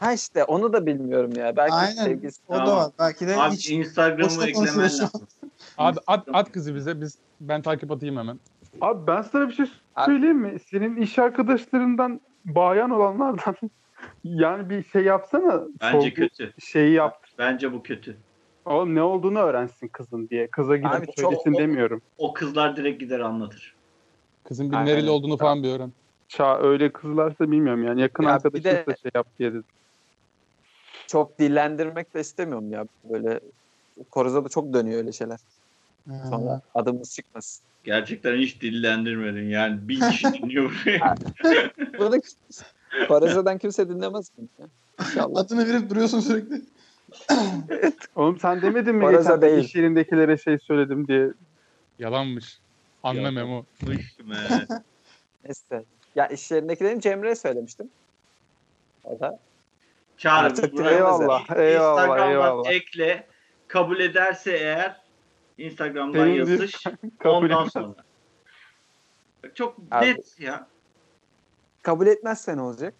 Ha 0.00 0.12
işte 0.12 0.44
onu 0.44 0.72
da 0.72 0.86
bilmiyorum 0.86 1.36
ya. 1.36 1.56
Belki 1.56 1.74
Aynen. 1.74 2.04
sevgilisi. 2.04 2.42
O 2.48 2.54
da 2.54 2.76
var. 2.76 2.92
Belki 2.98 3.26
de 3.26 3.36
Abi 3.36 3.54
hiç 3.54 3.70
Instagram'ı 3.70 4.46
eklemen 4.46 4.78
lazım. 4.78 5.10
Abi 5.78 5.98
at, 6.06 6.28
at 6.32 6.52
kızı 6.52 6.74
bize 6.74 7.00
biz 7.00 7.18
ben 7.40 7.62
takip 7.62 7.90
atayım 7.90 8.16
hemen. 8.16 8.40
Abi 8.80 9.06
ben 9.06 9.22
sana 9.22 9.48
bir 9.48 9.54
şey 9.54 9.66
söyleyeyim 10.04 10.38
mi? 10.38 10.58
Senin 10.70 10.96
iş 10.96 11.18
arkadaşlarından 11.18 12.20
bayan 12.44 12.90
olanlardan 12.90 13.56
yani 14.24 14.70
bir 14.70 14.84
şey 14.84 15.02
yapsana. 15.02 15.62
Bence 15.80 16.14
kötü. 16.14 16.52
Şeyi 16.58 16.92
yap. 16.92 17.24
Bence 17.38 17.72
bu 17.72 17.82
kötü. 17.82 18.16
Oğlum 18.64 18.94
ne 18.94 19.02
olduğunu 19.02 19.38
öğrensin 19.38 19.88
kızın 19.88 20.28
diye. 20.28 20.46
Kıza 20.46 20.72
Abi 20.72 20.80
gidip 20.82 21.16
çok- 21.16 21.18
söylesin 21.32 21.54
demiyorum. 21.54 22.02
O 22.18 22.32
kızlar 22.32 22.76
direkt 22.76 23.00
gider 23.00 23.20
anlatır. 23.20 23.74
Kızın 24.44 24.72
bir 24.72 24.76
nereli 24.76 25.10
olduğunu 25.10 25.36
falan 25.36 25.62
bir 25.62 25.68
öğren. 25.68 25.92
Ça 26.28 26.58
öyle 26.62 26.92
kızlarsa 26.92 27.50
bilmiyorum 27.50 27.84
yani. 27.84 28.00
Yakın 28.00 28.22
Ya 28.24 28.28
bir 28.28 28.34
arkadaşınsa 28.34 28.70
de- 28.92 28.96
şey 29.02 29.10
yap 29.14 29.26
diye 29.38 29.50
dedim. 29.50 29.64
Çok 31.06 31.38
dillendirmek 31.38 32.14
de 32.14 32.20
istemiyorum 32.20 32.72
ya. 32.72 32.84
Böyle 33.04 33.40
Koroz'a 34.10 34.44
da 34.44 34.48
çok 34.48 34.72
dönüyor 34.72 34.98
öyle 34.98 35.12
şeyler. 35.12 35.38
Sonra 36.30 36.60
adımız 36.74 37.14
çıkmasın. 37.14 37.64
Gerçekten 37.84 38.36
hiç 38.36 38.60
dillendirmedin. 38.62 39.48
Yani 39.50 39.88
bin 39.88 40.00
kişi 40.10 40.32
dinliyor 40.32 40.72
buraya. 40.84 41.14
Bunu 41.98 42.20
Koroz'dan 43.08 43.58
kimse 43.58 43.88
dinlemez 43.88 44.30
mi? 44.38 44.44
İnşallah. 45.00 45.40
adını 45.40 45.68
verip 45.68 45.90
duruyorsun 45.90 46.20
sürekli. 46.20 46.62
Oğlum 48.16 48.38
sen 48.38 48.62
demedin 48.62 48.94
mi 48.94 49.04
Orası 49.06 49.22
geçen 49.22 49.42
değil. 49.42 49.64
iş 49.64 49.74
yerindekilere 49.74 50.38
şey 50.38 50.58
söyledim 50.58 51.08
diye. 51.08 51.28
Yalanmış. 51.98 52.58
Anla 53.02 53.20
Ya, 53.20 53.30
Memo. 53.30 53.64
Neyse. 55.44 55.84
Ya 56.14 56.26
iş 56.26 56.50
yerindekilerin 56.50 57.00
Cemre'ye 57.00 57.34
söylemiştim. 57.34 57.88
O 59.04 59.20
da 59.20 59.38
Çağrı 60.18 60.46
Artık 60.46 60.74
eyvallah, 60.80 61.56
eyvallah, 61.56 62.00
Instagram'dan 62.02 62.30
eyvallah. 62.30 62.70
ekle. 62.70 63.26
Kabul 63.68 64.00
ederse 64.00 64.52
eğer 64.52 65.00
Instagram'dan 65.58 66.26
bir- 66.28 66.34
yazış. 66.34 66.84
kabul 67.18 67.36
ondan 67.36 67.50
etmez. 67.58 67.72
sonra. 67.72 67.94
Çok 69.54 69.76
Abi- 69.90 70.06
net 70.06 70.40
ya. 70.40 70.66
kabul 71.82 72.06
etmezse 72.06 72.56
ne 72.56 72.60
olacak? 72.60 72.94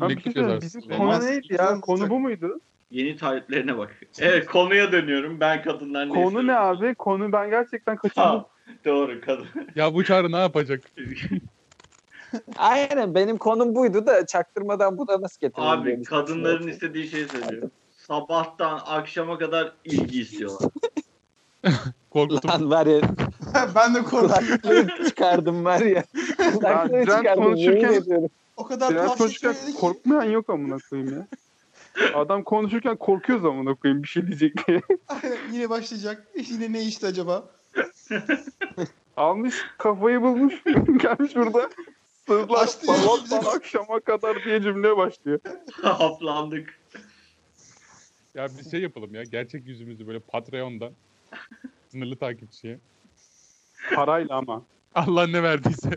Abi 0.00 0.16
bir 0.16 0.22
şey 0.22 0.32
söyleyeyim. 0.32 0.60
Bizim 0.62 0.92
Olmaz. 0.92 1.18
konu 1.20 1.30
neydi 1.30 1.46
ya? 1.54 1.80
Konu 1.80 2.10
bu 2.10 2.20
muydu? 2.20 2.60
Yeni 2.92 3.16
taliplerine 3.16 3.78
bak. 3.78 4.00
Evet 4.18 4.46
konuya 4.46 4.92
dönüyorum. 4.92 5.40
Ben 5.40 5.62
kadınlar 5.62 6.06
ne 6.06 6.10
Konu 6.10 6.24
istiyorum? 6.24 6.46
ne 6.46 6.56
abi? 6.56 6.94
Konu 6.94 7.32
ben 7.32 7.50
gerçekten 7.50 7.96
kaçırdım. 7.96 8.44
Doğru 8.84 9.20
kadın. 9.20 9.46
Ya 9.74 9.94
bu 9.94 10.04
çağrı 10.04 10.32
ne 10.32 10.36
yapacak? 10.36 10.80
Aynen 12.56 13.14
benim 13.14 13.38
konum 13.38 13.74
buydu 13.74 14.06
da 14.06 14.26
çaktırmadan 14.26 14.98
bu 14.98 15.08
da 15.08 15.20
nasıl 15.20 15.40
getirildi? 15.40 15.84
diye 15.84 15.94
Abi 15.96 16.02
kadınların 16.02 16.68
istediği 16.68 17.08
şeyi 17.08 17.28
söylüyorum. 17.28 17.70
Sabahtan 17.90 18.80
akşama 18.86 19.38
kadar 19.38 19.72
ilgi 19.84 20.20
istiyorlar. 20.20 20.70
Korktum. 22.10 22.50
Lan 22.50 22.70
var 22.70 22.86
ya 22.86 23.00
ben 23.74 23.94
de 23.94 24.02
korktum. 24.02 25.06
çıkardım 25.08 25.64
var 25.64 25.80
ya. 25.80 26.04
Kulaklığı 26.52 27.04
çıkardım 27.04 27.44
konuşurken-. 27.44 28.28
O 28.56 28.64
kadar 28.64 28.88
tuhaf 28.88 29.08
şey 29.08 29.16
konuşurken 29.18 29.52
ki. 29.72 29.78
korkmayan 29.80 30.30
yok 30.30 30.50
amına 30.50 30.76
koyayım 30.90 31.12
ya. 31.12 31.26
Adam 32.14 32.44
konuşurken 32.44 32.96
korkuyoruz 32.96 33.44
amına 33.44 33.74
koyayım 33.74 34.02
bir 34.02 34.08
şey 34.08 34.26
diyecek 34.26 34.68
diye. 34.68 34.82
Aynen, 35.08 35.52
Yine 35.52 35.70
başlayacak. 35.70 36.26
Yine 36.50 36.72
ne 36.72 36.82
işte 36.82 37.06
acaba? 37.06 37.50
Almış 39.16 39.54
kafayı 39.78 40.22
bulmuş. 40.22 40.62
Gelmiş 41.02 41.36
burada. 41.36 41.70
Sırlar 42.26 42.66
sabahtan 42.66 43.56
akşama 43.56 44.00
kadar 44.00 44.44
diye 44.44 44.62
cümle 44.62 44.96
başlıyor. 44.96 45.40
Haplandık. 45.82 46.80
Ya 48.34 48.48
bir 48.58 48.70
şey 48.70 48.80
yapalım 48.80 49.14
ya. 49.14 49.22
Gerçek 49.22 49.66
yüzümüzü 49.66 50.06
böyle 50.06 50.18
Patreon'dan 50.20 50.92
sınırlı 51.88 52.16
takipçiye. 52.16 52.78
Parayla 53.94 54.36
ama. 54.36 54.64
Allah 54.94 55.26
ne 55.26 55.42
verdiyse. 55.42 55.90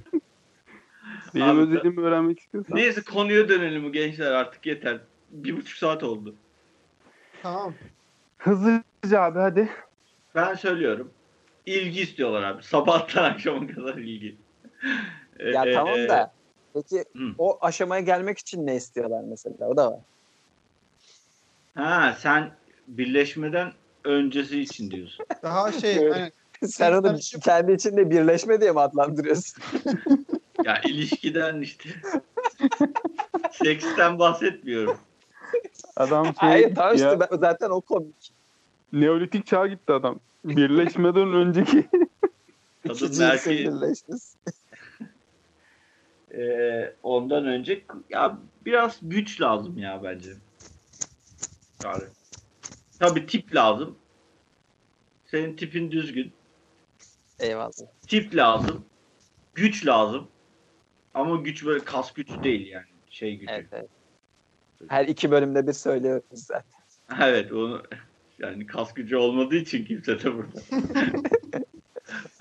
Benim 1.36 1.48
Abi, 1.48 1.60
özelliğimi 1.60 2.02
öğrenmek 2.02 2.40
istiyorsan. 2.40 2.78
Neyse 2.78 3.02
konuya 3.02 3.50
dönelim 3.50 3.92
gençler 3.92 4.32
artık 4.32 4.66
yeter. 4.66 5.00
Bir 5.44 5.58
buçuk 5.58 5.78
saat 5.78 6.04
oldu. 6.04 6.36
Tamam. 7.44 7.74
Hızlıca 8.38 9.22
abi 9.22 9.40
hadi. 9.40 9.70
Ben 10.36 10.54
söylüyorum. 10.54 11.12
İlgi 11.66 12.02
istiyorlar 12.02 12.44
abi. 12.44 12.64
Sabahtan 12.64 13.24
akşama 13.32 13.68
kadar 13.68 13.96
ilgi. 13.96 14.38
Ya 15.54 15.66
Ee, 15.66 15.74
tamam 15.74 16.08
da 16.10 16.34
peki 16.74 17.04
Hı. 17.18 17.34
o 17.38 17.58
aşamaya 17.62 18.02
gelmek 18.02 18.38
için 18.38 18.68
ne 18.68 18.76
istiyorlar 18.76 19.24
mesela? 19.28 19.68
O 19.68 19.78
da 19.78 19.92
var. 19.92 20.00
Ha 21.76 22.16
sen 22.20 22.52
birleşmeden 22.88 23.74
öncesi 24.04 24.62
için 24.62 24.92
diyorsun. 24.92 25.26
Daha 25.44 25.72
şey 25.72 26.10
hani 26.10 26.32
Sen 26.64 26.94
onu 26.94 27.18
kendi 27.44 27.72
içinde 27.72 28.10
birleşme 28.10 28.62
diye 28.62 28.72
mi 28.72 28.80
adlandırıyorsun? 28.80 29.64
Ya 30.64 30.82
ilişkiden 30.82 31.62
işte. 31.62 31.90
Seksten 33.52 34.20
bahsetmiyorum. 34.20 34.98
Adam 35.96 36.26
şey 36.26 36.34
Hayır 36.36 36.76
tamam 36.76 36.96
işte 36.96 37.08
ya, 37.08 37.20
ben, 37.20 37.38
zaten 37.38 37.70
o 37.70 37.82
komik. 37.82 38.32
Neolitik 38.94 39.46
çağa 39.46 39.68
gitti 39.68 39.94
adam. 39.94 40.20
Birleşmeden 40.46 41.34
önceki 41.34 41.88
Kadın 42.88 43.22
erkeği 43.22 43.68
birleşmesi. 43.68 44.38
Ee, 46.34 46.94
ondan 47.04 47.46
önce 47.46 47.84
ya 48.10 48.38
biraz 48.66 48.98
güç 49.02 49.42
lazım 49.42 49.78
ya 49.78 50.04
bence. 50.04 50.32
Yani. 51.84 52.04
Tabii 53.00 53.26
tip 53.26 53.56
lazım. 53.56 53.96
Senin 55.26 55.56
tipin 55.56 55.92
düzgün. 55.92 56.34
Eyvallah. 57.40 57.72
Tip 58.08 58.36
lazım. 58.36 58.86
Güç 59.56 59.86
lazım. 59.86 60.28
Ama 61.14 61.36
güç 61.36 61.66
böyle 61.66 61.84
kas 61.86 62.14
gücü 62.14 62.44
değil 62.44 62.68
yani. 62.68 62.86
Şey 63.10 63.36
gücü. 63.36 63.52
Evet, 63.52 63.68
evet. 63.72 63.90
Her 64.88 65.06
iki 65.08 65.32
bölümde 65.32 65.68
bir 65.68 65.74
söylüyoruz 65.74 66.24
zaten. 66.32 66.66
Evet 67.22 67.52
onu 67.52 67.84
yani 68.40 68.68
kas 68.68 68.94
gücü 68.94 69.16
olmadığı 69.16 69.56
için 69.56 69.86
kimse 69.86 70.24
de 70.24 70.34
burada. 70.34 70.62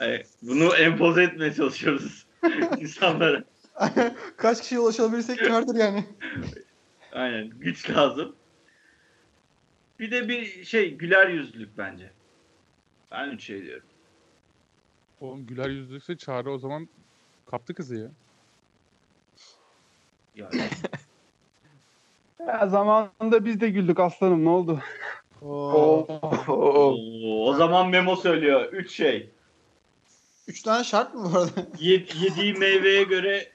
Yani 0.00 0.22
bunu 0.42 0.74
empoze 0.76 1.22
etmeye 1.22 1.54
çalışıyoruz 1.54 2.26
insanlara. 2.78 3.44
kaç 4.36 4.60
kişiye 4.60 4.80
ulaşabilirsek 4.80 5.38
kârdır 5.38 5.74
yani. 5.74 6.04
Aynen 7.12 7.50
güç 7.50 7.90
lazım. 7.90 8.36
Bir 9.98 10.10
de 10.10 10.28
bir 10.28 10.64
şey 10.64 10.94
güler 10.94 11.28
yüzlülük 11.28 11.78
bence. 11.78 12.10
Ben 13.12 13.30
üç 13.30 13.44
şey 13.44 13.62
diyorum. 13.62 13.86
Oğlum 15.20 15.46
güler 15.46 15.70
yüzlükse 15.70 16.16
Çağrı 16.16 16.50
o 16.50 16.58
zaman 16.58 16.88
kaptı 17.50 17.74
kızı 17.74 17.96
ya. 17.96 18.10
Yani 20.36 20.62
ya 22.40 22.66
zamanında 22.68 23.44
biz 23.44 23.60
de 23.60 23.70
güldük 23.70 24.00
aslanım 24.00 24.44
ne 24.44 24.48
oldu? 24.48 24.80
Oo. 25.42 26.06
Oo. 26.48 26.96
O 27.48 27.54
zaman 27.54 27.88
Memo 27.88 28.16
söylüyor. 28.16 28.72
Üç 28.72 28.90
şey. 28.90 29.30
Üç 30.48 30.62
tane 30.62 30.84
şart 30.84 31.14
mı 31.14 31.30
bu 31.32 31.38
arada? 31.38 31.50
Ye- 31.78 32.06
yediği 32.20 32.54
meyveye 32.54 33.02
göre 33.02 33.48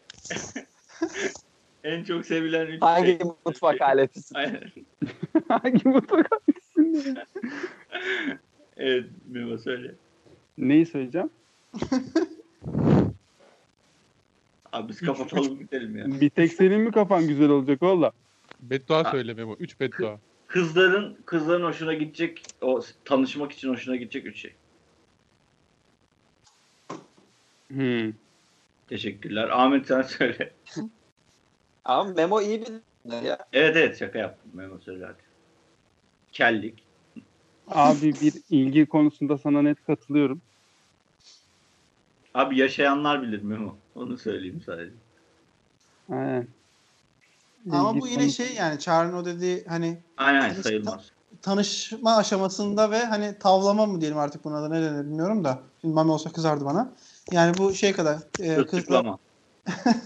en 1.84 2.04
çok 2.04 2.26
sevilen 2.26 2.68
üç 2.68 2.82
Hangi 2.82 3.08
şey. 3.08 3.20
mutfak 3.46 3.82
aletisin? 3.82 4.36
Aynen. 4.36 4.62
Hangi 5.48 5.88
mutfak 5.90 6.28
hangisinde? 6.32 7.26
Evet 8.78 9.06
Memo 9.28 9.58
söyle. 9.58 9.96
Neyi 10.58 10.86
söyleyeceğim? 10.86 11.30
Abi 14.72 14.90
biz 14.90 15.02
kapatalım 15.02 15.60
gidelim 15.60 15.98
ya. 15.98 16.06
Bir 16.22 16.30
tek 16.30 16.54
senin 16.54 16.82
mi 16.82 16.92
kafan 16.92 17.28
güzel 17.28 17.50
olacak 17.50 17.82
valla? 17.82 18.12
Beddua 18.60 19.04
Ha. 19.04 19.12
söyle 19.12 19.34
Memo. 19.34 19.56
3 19.60 19.80
beddua. 19.80 20.20
Kızların 20.48 21.18
kızların 21.26 21.64
hoşuna 21.64 21.94
gidecek 21.94 22.46
o 22.62 22.82
tanışmak 23.06 23.52
için 23.52 23.70
hoşuna 23.70 23.96
gidecek 23.96 24.26
üç 24.26 24.42
şey. 24.42 24.54
Hmm. 27.68 28.14
Teşekkürler. 28.88 29.50
Ahmet 29.50 29.88
sen 29.88 30.02
söyle. 30.02 30.54
Ama 31.86 32.14
Memo 32.14 32.42
iyi 32.42 32.62
bir 32.62 32.68
ya. 33.26 33.38
Evet 33.54 33.76
evet 33.76 34.00
şaka 34.00 34.20
yaptım 34.20 34.52
Memo 34.54 34.80
söyle 34.80 35.06
hadi. 35.06 35.22
Kellik. 36.32 36.84
Abi 37.68 38.14
bir 38.22 38.34
ilgi 38.50 38.86
konusunda 38.86 39.38
sana 39.38 39.62
net 39.62 39.84
katılıyorum. 39.84 40.42
Abi 42.34 42.58
yaşayanlar 42.58 43.22
bilir 43.22 43.42
Memo. 43.42 43.78
Onu 43.96 44.18
söyleyeyim 44.18 44.62
sadece. 44.66 44.94
Aynen. 46.10 46.48
Ama 47.72 47.90
İlgi 47.92 48.02
bu 48.02 48.08
yine 48.08 48.30
şey 48.30 48.54
yani 48.54 48.80
Çağrı'nın 48.80 49.14
o 49.14 49.26
dediği 49.26 49.66
hani 49.68 49.98
Aynen 50.18 50.54
Kız- 50.54 50.64
sayılmaz. 50.64 51.12
tanışma 51.42 52.16
aşamasında 52.16 52.92
ve 52.92 53.06
hani 53.06 53.40
tavlama 53.40 53.86
mı 53.86 54.02
diyelim 54.02 54.18
artık 54.18 54.44
buna 54.44 54.62
da 54.64 54.70
ne 54.70 54.82
denir 54.82 55.06
bilmiyorum 55.06 55.44
da. 55.44 55.60
Şimdi 55.82 55.94
Mami 55.94 56.12
olsa 56.12 56.30
kızardı 56.32 56.66
bana. 56.66 56.94
Yani 57.32 57.58
bu 57.58 57.74
şey 57.74 57.94
kadar 57.94 58.18
e, 58.40 58.66
kızla. 58.66 59.18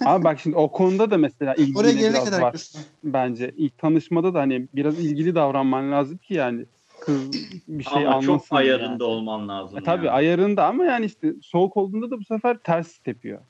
Abi 0.06 0.24
bak 0.24 0.40
şimdi 0.40 0.56
o 0.56 0.72
konuda 0.72 1.12
da 1.12 1.18
mesela 1.18 1.56
ilgi 1.56 1.80
oraya 1.80 1.96
biraz 1.96 2.26
kadar 2.26 2.42
var. 2.42 2.52
kız. 2.52 2.76
Bence 3.04 3.54
ilk 3.58 3.78
tanışmada 3.78 4.34
da 4.34 4.40
hani 4.40 4.68
biraz 4.76 5.00
ilgili 5.00 5.36
davranman 5.36 5.92
lazım 5.92 6.18
ki 6.18 6.34
yani 6.34 6.66
kız 7.02 7.32
bir 7.68 7.84
şey 7.84 7.94
Ama 8.06 8.10
anlasın. 8.10 8.26
çok 8.28 8.46
ayarında 8.52 8.86
yani. 8.92 9.04
olman 9.04 9.50
lazım. 9.50 9.78
E, 9.80 9.84
tabii 9.84 10.06
yani. 10.06 10.16
ayarında 10.16 10.66
ama 10.66 10.86
yani 10.86 11.06
işte 11.06 11.34
soğuk 11.42 11.78
olduğunda 11.78 12.12
da 12.12 12.20
bu 12.20 12.24
sefer 12.26 12.58
ters 12.58 12.98
tepiyor. 12.98 13.42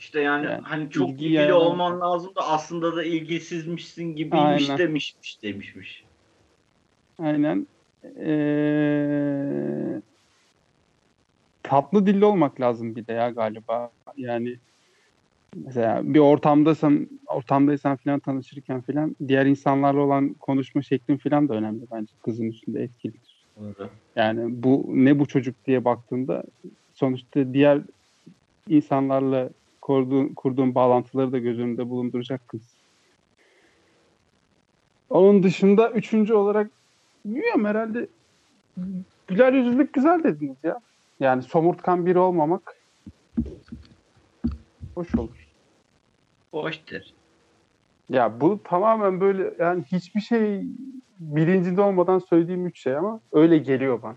İşte 0.00 0.20
yani, 0.20 0.46
Yani 0.46 0.62
hani 0.62 0.90
çok 0.90 1.10
ilgi 1.10 1.24
ilgili 1.24 1.34
yayan- 1.34 1.60
olman 1.60 2.00
lazım 2.00 2.34
da 2.34 2.48
aslında 2.48 2.96
da 2.96 3.04
ilgisizmişsin 3.04 4.04
gibiymiş 4.16 4.70
Aynen. 4.70 4.78
demişmiş 4.78 5.42
demişmiş. 5.42 6.04
Aynen. 7.18 7.66
Ee, 8.04 10.02
tatlı 11.62 12.06
dilli 12.06 12.24
olmak 12.24 12.60
lazım 12.60 12.96
bir 12.96 13.06
de 13.06 13.12
ya 13.12 13.30
galiba. 13.30 13.92
Yani 14.16 14.58
mesela 15.56 16.14
bir 16.14 16.18
ortamdasın, 16.18 17.20
ortamdaysan 17.26 17.96
falan 17.96 18.20
tanışırken 18.20 18.80
falan 18.80 19.16
diğer 19.28 19.46
insanlarla 19.46 20.00
olan 20.00 20.34
konuşma 20.34 20.82
şeklin 20.82 21.18
falan 21.18 21.48
da 21.48 21.54
önemli 21.54 21.84
bence. 21.92 22.14
Kızın 22.24 22.48
üstünde 22.48 22.82
etkilidir. 22.82 23.48
Da. 23.56 23.90
Yani 24.16 24.62
bu 24.62 24.86
ne 24.88 25.18
bu 25.18 25.26
çocuk 25.26 25.64
diye 25.64 25.84
baktığında 25.84 26.44
sonuçta 26.94 27.54
diğer 27.54 27.82
insanlarla 28.68 29.50
kurduğun, 29.90 30.28
kurduğun 30.28 30.74
bağlantıları 30.74 31.32
da 31.32 31.38
göz 31.38 31.58
önünde 31.58 31.90
bulunduracak 31.90 32.48
kız. 32.48 32.62
Onun 35.10 35.42
dışında 35.42 35.90
üçüncü 35.90 36.34
olarak 36.34 36.70
bilmiyorum 37.24 37.64
herhalde 37.64 38.08
güler 39.26 39.52
yüzlülük 39.52 39.92
güzel 39.92 40.24
dediniz 40.24 40.56
ya. 40.62 40.80
Yani 41.20 41.42
somurtkan 41.42 42.06
biri 42.06 42.18
olmamak 42.18 42.76
hoş 44.94 45.14
olur. 45.14 45.48
Hoştur. 46.50 47.00
Ya 48.08 48.40
bu 48.40 48.60
tamamen 48.64 49.20
böyle 49.20 49.54
yani 49.58 49.82
hiçbir 49.92 50.20
şey 50.20 50.62
bilincinde 51.18 51.80
olmadan 51.80 52.18
söylediğim 52.18 52.66
üç 52.66 52.80
şey 52.80 52.96
ama 52.96 53.20
öyle 53.32 53.58
geliyor 53.58 54.02
bana. 54.02 54.16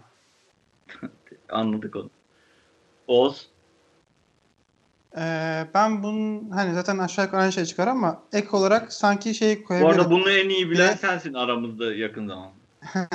Anladık 1.49 1.95
onu. 1.95 2.09
Oz. 3.07 3.52
Ee, 5.17 5.67
ben 5.73 6.03
bunun 6.03 6.49
hani 6.49 6.73
zaten 6.73 6.97
aşağı 6.97 7.25
yukarı 7.25 7.41
aynı 7.41 7.51
şey 7.51 7.65
çıkar 7.65 7.87
ama 7.87 8.23
ek 8.33 8.47
olarak 8.51 8.93
sanki 8.93 9.35
şey 9.35 9.61
Bu 9.61 9.67
koyabilirim. 9.67 9.99
arada 9.99 10.11
bunu 10.11 10.29
en 10.29 10.49
iyi 10.49 10.69
bilen 10.69 10.95
sensin 10.95 11.33
aramızda 11.33 11.93
yakın 11.93 12.27
zaman. 12.27 12.49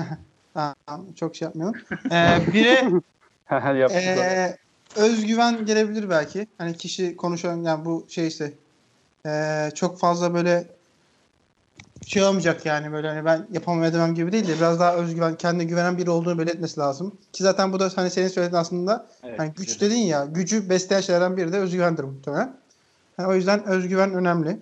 Tamam, 0.55 1.13
çok 1.13 1.37
şey 1.37 1.47
yapmayalım. 1.47 1.81
Ee, 2.13 2.53
bire. 2.53 2.85
Ee, 3.91 4.57
özgüven 4.97 5.67
gelebilir 5.67 6.11
belki. 6.11 6.47
Hani 6.59 6.77
kişi 6.77 7.17
konuşan 7.17 7.57
yani 7.57 7.85
bu 7.85 8.07
şeyse 8.09 8.53
ee, 9.27 9.71
çok 9.75 9.99
fazla 9.99 10.35
böyle 10.35 10.67
şey 12.09 12.23
olmayacak 12.25 12.67
yani 12.67 12.93
böyle 12.93 13.09
hani 13.09 13.25
ben 13.25 13.47
yapamam 13.53 13.85
edemem 13.85 14.15
gibi 14.15 14.33
değil 14.33 14.49
de 14.49 14.57
biraz 14.57 14.81
daha 14.81 14.95
özgüven, 14.95 15.37
kendine 15.37 15.65
güvenen 15.65 15.99
biri 15.99 16.11
olduğunu 16.11 16.39
belirtmesi 16.39 16.81
lazım. 16.81 17.19
Ki 17.33 17.43
zaten 17.43 17.73
bu 17.73 17.81
da 17.81 17.91
hani 17.97 18.11
senin 18.11 18.29
söylediğin 18.29 18.61
aslında 18.61 19.07
Evet, 19.23 19.39
hani 19.39 19.53
güç 19.57 19.71
evet. 19.71 19.81
dedin 19.81 19.97
ya 19.97 20.25
gücü 20.25 20.71
besleyen 20.71 21.01
şeylerden 21.01 21.37
biri 21.37 21.53
de 21.53 21.59
özgüvendir 21.59 22.05
muhtemelen. 22.05 22.57
Yani 23.19 23.29
o 23.29 23.35
yüzden 23.35 23.65
özgüven 23.65 24.15
önemli. 24.15 24.59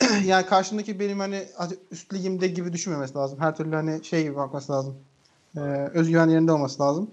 yani 0.24 0.46
karşındaki 0.46 1.00
benim 1.00 1.18
hani 1.18 1.48
üst 1.90 2.14
ligimde 2.14 2.46
gibi 2.46 2.72
düşünmemesi 2.72 3.14
lazım. 3.14 3.40
Her 3.40 3.56
türlü 3.56 3.74
hani 3.74 4.04
şey 4.04 4.22
gibi 4.22 4.36
bakması 4.36 4.72
lazım. 4.72 4.96
Ee, 5.56 5.60
özgüven 5.94 6.28
yerinde 6.28 6.52
olması 6.52 6.82
lazım. 6.82 7.10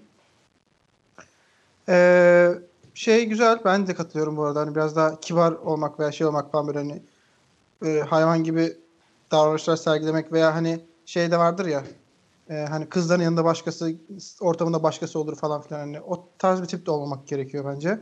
Ee, 1.88 2.50
şey 2.94 3.26
güzel. 3.26 3.58
Ben 3.64 3.86
de 3.86 3.94
katılıyorum 3.94 4.36
bu 4.36 4.44
arada. 4.44 4.60
Hani 4.60 4.74
biraz 4.74 4.96
daha 4.96 5.20
kibar 5.20 5.52
olmak 5.52 6.00
veya 6.00 6.12
şey 6.12 6.26
olmak 6.26 6.52
falan 6.52 6.66
böyle 6.66 6.78
hani 6.78 7.02
e, 7.84 8.00
hayvan 8.00 8.44
gibi 8.44 8.76
davranışlar 9.34 9.76
sergilemek 9.76 10.32
veya 10.32 10.54
hani 10.54 10.80
şey 11.06 11.30
de 11.30 11.38
vardır 11.38 11.66
ya 11.66 11.84
e, 12.50 12.54
hani 12.54 12.88
kızların 12.88 13.22
yanında 13.22 13.44
başkası 13.44 13.94
ortamında 14.40 14.82
başkası 14.82 15.18
olur 15.18 15.36
falan 15.36 15.62
filan 15.62 15.80
hani 15.80 16.00
o 16.00 16.28
tarz 16.38 16.62
bir 16.62 16.66
tip 16.66 16.86
de 16.86 16.90
olmamak 16.90 17.26
gerekiyor 17.26 17.64
bence. 17.74 18.00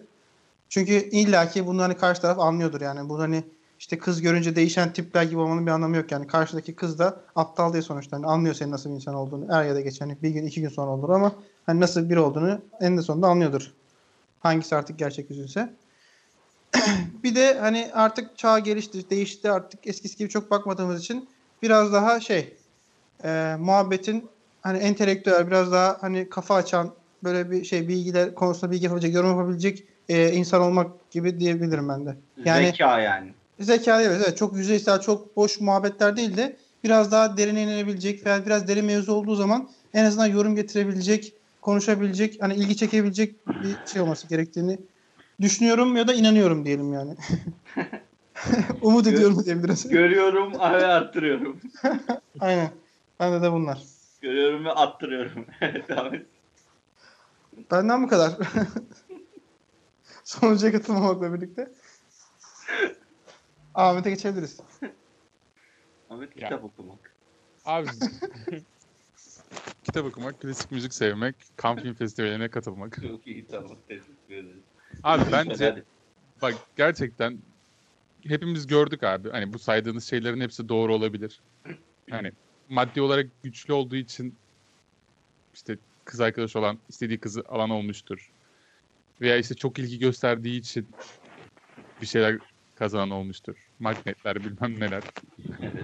Çünkü 0.68 0.92
illaki 0.92 1.66
bunu 1.66 1.82
hani 1.82 1.96
karşı 1.96 2.20
taraf 2.22 2.38
anlıyordur 2.38 2.80
yani. 2.80 3.08
Bu 3.08 3.18
hani 3.18 3.44
işte 3.78 3.98
kız 3.98 4.22
görünce 4.22 4.56
değişen 4.56 4.92
tipler 4.92 5.22
gibi 5.22 5.40
olmanın 5.40 5.66
bir 5.66 5.70
anlamı 5.70 5.96
yok 5.96 6.12
yani. 6.12 6.26
Karşıdaki 6.26 6.74
kız 6.74 6.98
da 6.98 7.20
aptal 7.36 7.72
diye 7.72 7.82
sonuçta 7.82 8.16
hani 8.16 8.26
anlıyor 8.26 8.54
senin 8.54 8.72
nasıl 8.72 8.90
bir 8.90 8.94
insan 8.94 9.14
olduğunu. 9.14 9.46
Er 9.50 9.64
ya 9.64 9.74
da 9.74 9.80
geç 9.80 10.00
hani 10.00 10.16
bir 10.22 10.30
gün 10.30 10.46
iki 10.46 10.60
gün 10.60 10.68
sonra 10.68 10.90
olur 10.90 11.10
ama 11.10 11.32
hani 11.66 11.80
nasıl 11.80 12.10
biri 12.10 12.20
olduğunu 12.20 12.60
en 12.80 12.98
de 12.98 13.02
sonunda 13.02 13.26
anlıyordur. 13.26 13.72
Hangisi 14.40 14.76
artık 14.76 14.98
gerçek 14.98 15.30
yüzünse. 15.30 15.74
Bir 17.22 17.34
de 17.34 17.58
hani 17.58 17.90
artık 17.94 18.38
çağ 18.38 18.58
gelişti, 18.58 19.10
değişti 19.10 19.50
artık 19.50 19.86
eskisi 19.86 20.16
gibi 20.16 20.28
çok 20.28 20.50
bakmadığımız 20.50 21.00
için 21.00 21.28
biraz 21.62 21.92
daha 21.92 22.20
şey 22.20 22.56
e, 23.24 23.56
muhabbetin 23.58 24.28
hani 24.62 24.78
entelektüel 24.78 25.46
biraz 25.46 25.72
daha 25.72 25.96
hani 26.00 26.28
kafa 26.28 26.54
açan 26.54 26.90
böyle 27.24 27.50
bir 27.50 27.64
şey 27.64 27.88
bilgiler 27.88 28.34
konusunda 28.34 28.72
bilgi 28.72 28.84
yapabilecek, 28.84 29.14
yorum 29.14 29.30
yapabilecek 29.30 29.84
e, 30.08 30.32
insan 30.32 30.60
olmak 30.60 31.10
gibi 31.10 31.40
diyebilirim 31.40 31.88
ben 31.88 32.06
de. 32.06 32.16
Yani 32.44 32.66
Zeka 32.66 33.00
yani. 33.00 33.32
zeka 33.60 34.02
evet, 34.02 34.22
evet 34.26 34.36
çok 34.36 34.56
yüzeysel, 34.56 35.00
çok 35.00 35.36
boş 35.36 35.60
muhabbetler 35.60 36.16
değil 36.16 36.36
de 36.36 36.56
biraz 36.84 37.12
daha 37.12 37.36
derine 37.36 37.62
inebilecek 37.62 38.26
veya 38.26 38.46
biraz 38.46 38.68
derin 38.68 38.84
mevzu 38.84 39.12
olduğu 39.12 39.34
zaman 39.34 39.68
en 39.94 40.04
azından 40.04 40.26
yorum 40.26 40.56
getirebilecek, 40.56 41.32
konuşabilecek, 41.60 42.42
hani 42.42 42.54
ilgi 42.54 42.76
çekebilecek 42.76 43.46
bir 43.46 43.92
şey 43.92 44.02
olması 44.02 44.28
gerektiğini 44.28 44.78
düşünüyorum 45.42 45.96
ya 45.96 46.08
da 46.08 46.14
inanıyorum 46.14 46.64
diyelim 46.64 46.92
yani. 46.92 47.16
Umut 48.82 49.06
ediyorum 49.06 49.44
diyebiliriz. 49.44 49.88
Görüyorum 49.88 50.52
ve 50.52 50.58
arttırıyorum. 50.58 51.60
Aynen. 52.40 52.70
Bende 53.20 53.42
de 53.42 53.52
bunlar. 53.52 53.82
Görüyorum 54.20 54.64
ve 54.64 54.70
attırıyorum. 54.70 55.46
Evet 55.60 55.90
abi. 55.90 56.26
Benden 57.70 58.02
bu 58.02 58.08
kadar. 58.08 58.32
Sonuca 60.24 60.72
katılmamakla 60.72 61.34
birlikte. 61.34 61.72
Ahmet'e 63.74 64.10
geçebiliriz. 64.10 64.60
Ahmet 66.10 66.36
Ya. 66.36 66.48
kitap 66.48 66.64
okumak. 66.64 67.16
Abi 67.64 67.88
kitap 69.84 70.06
okumak, 70.06 70.40
klasik 70.40 70.70
müzik 70.72 70.94
sevmek, 70.94 71.36
kamp 71.56 71.80
film 71.80 71.94
festivaline 71.94 72.50
katılmak. 72.50 72.98
Çok 73.02 73.26
iyi 73.26 73.46
tamam. 73.46 73.76
Teşekkür 73.88 74.34
ederim. 74.34 74.62
Abi 75.04 75.32
bence 75.32 75.82
bak 76.42 76.54
gerçekten 76.76 77.38
hepimiz 78.26 78.66
gördük 78.66 79.02
abi. 79.02 79.30
Hani 79.30 79.52
bu 79.52 79.58
saydığınız 79.58 80.04
şeylerin 80.04 80.40
hepsi 80.40 80.68
doğru 80.68 80.94
olabilir. 80.94 81.40
Hani 82.10 82.32
maddi 82.68 83.02
olarak 83.02 83.26
güçlü 83.42 83.72
olduğu 83.72 83.96
için 83.96 84.34
işte 85.54 85.78
kız 86.04 86.20
arkadaş 86.20 86.56
olan, 86.56 86.78
istediği 86.88 87.20
kızı 87.20 87.42
alan 87.48 87.70
olmuştur. 87.70 88.32
Veya 89.20 89.36
işte 89.36 89.54
çok 89.54 89.78
ilgi 89.78 89.98
gösterdiği 89.98 90.58
için 90.58 90.88
bir 92.00 92.06
şeyler 92.06 92.38
kazanan 92.74 93.10
olmuştur. 93.10 93.56
Magnetler 93.78 94.36
bilmem 94.36 94.80
neler. 94.80 95.02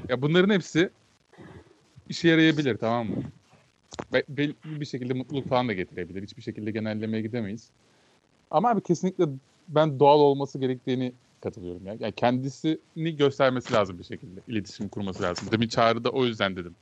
Ya 0.09 0.23
bunların 0.23 0.55
hepsi 0.55 0.90
işe 2.09 2.28
yarayabilir 2.28 2.78
tamam 2.78 3.07
mı? 3.07 3.23
Ve 4.12 4.24
belli 4.28 4.55
bir 4.65 4.86
şekilde 4.86 5.15
mutluluk 5.15 5.49
falan 5.49 5.69
da 5.69 5.73
getirebilir. 5.73 6.23
Hiçbir 6.23 6.43
şekilde 6.43 6.70
genellemeye 6.70 7.23
gidemeyiz. 7.23 7.70
Ama 8.51 8.70
abi 8.70 8.81
kesinlikle 8.81 9.25
ben 9.69 10.01
doğal 10.01 10.19
olması 10.20 10.59
gerektiğini 10.59 11.12
katılıyorum 11.41 11.87
ya. 11.87 11.97
Yani 12.01 12.12
kendisini 12.12 13.16
göstermesi 13.16 13.73
lazım 13.73 13.99
bir 13.99 14.05
şekilde. 14.05 14.41
İletişim 14.49 14.89
kurması 14.89 15.23
lazım. 15.23 15.49
Demin 15.53 15.69
çağrıda 15.69 16.11
o 16.11 16.25
yüzden 16.25 16.57
dedim. 16.57 16.75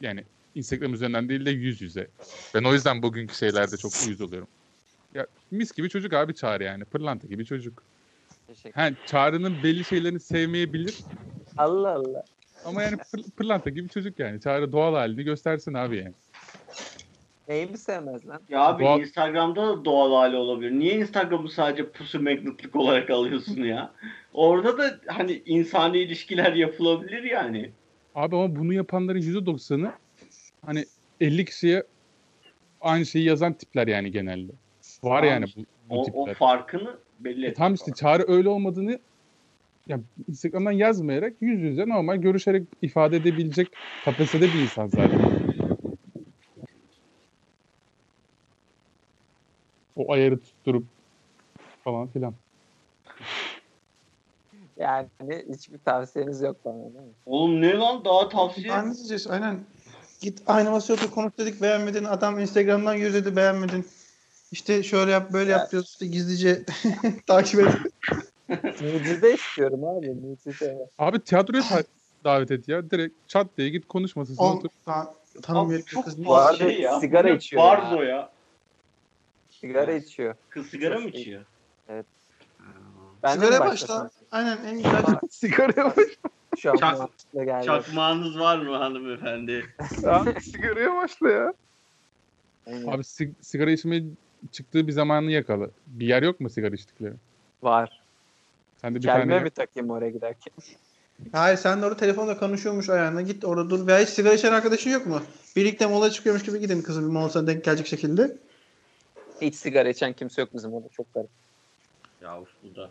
Yani 0.00 0.24
Instagram 0.54 0.94
üzerinden 0.94 1.28
değil 1.28 1.46
de 1.46 1.50
yüz 1.50 1.80
yüze. 1.80 2.08
Ben 2.54 2.64
o 2.64 2.72
yüzden 2.72 3.02
bugünkü 3.02 3.34
şeylerde 3.34 3.76
çok 3.76 3.92
uyuz 4.06 4.20
oluyorum. 4.20 4.48
Ya 5.14 5.26
mis 5.50 5.72
gibi 5.72 5.88
çocuk 5.88 6.12
abi 6.12 6.34
Çağrı 6.34 6.64
yani. 6.64 6.84
Pırlanta 6.84 7.26
gibi 7.28 7.44
çocuk. 7.44 7.82
Teşekkür. 8.46 8.80
Ha, 8.80 8.90
Çağrı'nın 9.06 9.62
belli 9.62 9.84
şeylerini 9.84 10.20
sevmeyebilir. 10.20 10.94
Allah 11.58 11.90
Allah. 11.94 12.24
Ama 12.64 12.82
yani 12.82 12.96
pır- 12.96 13.30
pırlanta 13.30 13.70
gibi 13.70 13.88
çocuk 13.88 14.18
yani. 14.18 14.40
Çağrı 14.40 14.72
doğal 14.72 14.94
halini 14.94 15.22
göstersin 15.22 15.74
abi 15.74 15.96
yani. 15.96 16.14
Neyi 17.50 17.66
mi 17.66 17.78
sevmez 17.78 18.26
lan? 18.28 18.40
Ya 18.48 18.60
abi 18.60 18.82
Doğal- 18.82 19.00
Instagram'da 19.00 19.68
da 19.68 19.84
doğal 19.84 20.12
hali 20.12 20.36
olabilir. 20.36 20.70
Niye 20.70 20.94
Instagram'ı 20.98 21.48
sadece 21.48 21.90
pusu 21.90 22.22
magnetlik 22.22 22.76
olarak 22.76 23.10
alıyorsun 23.16 23.62
ya? 23.62 23.94
Orada 24.32 24.78
da 24.78 25.00
hani 25.06 25.42
insani 25.46 25.98
ilişkiler 25.98 26.52
yapılabilir 26.52 27.22
yani. 27.22 27.70
Abi 28.14 28.36
ama 28.36 28.56
bunu 28.56 28.72
yapanların 28.72 29.20
%90'ı 29.20 29.92
hani 30.66 30.84
50 31.20 31.44
kişiye 31.44 31.82
aynı 32.80 33.06
şeyi 33.06 33.24
yazan 33.24 33.52
tipler 33.52 33.86
yani 33.86 34.10
genelde. 34.10 34.52
Var 35.02 35.22
Tamam 35.22 35.24
yani 35.24 35.46
bu, 35.56 35.60
bu 35.90 36.00
O, 36.00 36.04
tipler. 36.04 36.20
o 36.32 36.34
farkını 36.34 36.96
belli 37.20 37.46
E 37.46 37.48
et. 37.48 37.56
tam 37.56 37.74
işte 37.74 37.92
çağrı 37.94 38.24
öyle 38.28 38.48
olmadığını 38.48 38.98
ya 39.88 40.00
Instagram'dan 40.28 40.72
yazmayarak 40.72 41.32
yüz 41.40 41.60
yüze 41.60 41.88
normal 41.88 42.16
görüşerek 42.16 42.68
ifade 42.82 43.16
edebilecek 43.16 43.68
kapasitede 44.04 44.52
bir 44.52 44.60
insan 44.60 44.86
zaten. 44.86 45.39
O 49.96 50.12
ayarı 50.12 50.40
tutturup 50.40 50.84
falan 51.84 52.06
filan. 52.08 52.34
Yani 54.76 55.08
hiçbir 55.54 55.78
tavsiyeniz 55.78 56.40
yok 56.40 56.56
bana 56.64 56.74
değil 56.74 56.94
mi? 56.94 57.12
Oğlum 57.26 57.60
ne 57.60 57.74
lan 57.74 58.04
daha 58.04 58.28
tavsiye. 58.28 58.84
Ne 58.88 58.94
diyeceğiz? 58.94 59.26
Aynen. 59.26 59.60
Git 60.20 60.42
aynı 60.46 60.70
masaya 60.70 60.94
otur 60.94 61.10
konuş 61.10 61.32
dedik 61.38 61.62
beğenmedin. 61.62 62.04
Adam 62.04 62.38
Instagram'dan 62.38 62.94
yüz 62.94 63.14
dedi 63.14 63.36
beğenmedin. 63.36 63.86
İşte 64.52 64.82
şöyle 64.82 65.10
yap 65.10 65.32
böyle 65.32 65.50
yap 65.50 65.70
diyoruz. 65.70 65.88
İşte 65.90 66.06
gizlice 66.06 66.64
takip 67.26 67.60
et. 67.60 67.68
Mucize 68.80 69.34
istiyorum 69.34 69.84
abi. 69.84 70.10
Mucize. 70.10 70.78
Abi 70.98 71.20
tiyatroya 71.20 71.62
ta- 71.62 71.82
davet 72.24 72.50
et 72.50 72.68
ya. 72.68 72.90
Direkt 72.90 73.28
çat 73.28 73.46
diye 73.58 73.68
git 73.68 73.88
konuş 73.88 74.16
masasına 74.16 74.46
otur. 74.46 74.70
tanımıyor 75.42 75.82
çok 75.82 76.04
kız. 76.04 76.24
Bu 76.24 76.56
şey 76.58 76.80
ya. 76.80 77.00
sigara 77.00 77.30
içiyor 77.30 77.62
Barzo 77.62 78.02
ya. 78.02 78.08
ya. 78.08 78.30
Sigara 79.60 79.92
içiyor. 79.92 80.34
Kız 80.50 80.66
sigara 80.66 80.98
mı 80.98 81.08
içiyor? 81.08 81.44
Evet. 81.88 82.06
Ben 83.22 83.40
başlasam? 83.40 83.60
başla. 83.60 84.10
Aynen 84.30 84.58
en 84.64 84.76
güzel. 84.76 85.02
Sigaraya 85.30 85.86
başla. 85.86 86.02
Şu 86.58 86.70
an 86.70 86.76
Çak-. 87.36 87.64
Çakmağınız 87.64 88.38
var 88.38 88.58
mı 88.58 88.76
hanımefendi? 88.76 89.66
Abi 90.04 90.40
sigaraya 90.40 90.96
başla 90.96 91.30
ya. 91.30 91.54
Aynen. 92.66 92.86
Abi 92.86 93.02
sig- 93.02 93.32
sigara 93.40 93.70
içmeye 93.70 94.04
çıktığı 94.52 94.86
bir 94.86 94.92
zamanı 94.92 95.30
yakala. 95.30 95.66
Bir 95.86 96.06
yer 96.06 96.22
yok 96.22 96.40
mu 96.40 96.50
sigara 96.50 96.74
içtikleri? 96.74 97.14
Var. 97.62 98.02
Sen 98.80 98.94
de 98.94 98.98
bir 98.98 99.02
Kelme 99.02 99.20
tane 99.20 99.40
mi 99.40 99.50
takayım 99.50 99.90
oraya 99.90 100.10
giderken? 100.10 100.52
Hayır 101.32 101.56
sen 101.56 101.82
de 101.82 101.86
orada 101.86 101.96
telefonla 101.96 102.38
konuşuyormuş 102.38 102.88
ayağına. 102.88 103.22
Git 103.22 103.44
orada 103.44 103.70
dur. 103.70 103.86
Veya 103.86 103.98
hiç 104.00 104.08
sigara 104.08 104.34
içen 104.34 104.52
arkadaşın 104.52 104.90
yok 104.90 105.06
mu? 105.06 105.22
Birlikte 105.56 105.86
mola 105.86 106.10
çıkıyormuş 106.10 106.44
gibi 106.44 106.60
gidin 106.60 106.82
kızım 106.82 107.08
bir 107.08 107.12
molasına 107.12 107.46
denk 107.46 107.64
gelecek 107.64 107.86
şekilde. 107.86 108.36
Hiç 109.40 109.54
sigara 109.54 109.88
içen 109.88 110.12
kimse 110.12 110.40
yok 110.40 110.54
bizim 110.54 110.72
orada. 110.72 110.88
Çok 110.88 111.14
garip. 111.14 111.30
Ya 112.22 112.40
bu 112.62 112.76
da. 112.76 112.90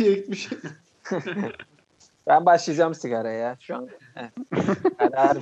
Bir 0.00 0.04
yere 0.04 0.14
gitmiş. 0.14 0.48
Ben 2.26 2.46
başlayacağım 2.46 2.94
sigaraya 2.94 3.38
ya 3.38 3.56
şu 3.60 3.76
an. 3.76 3.88
Evet. 4.16 4.32
Karar 4.98 5.38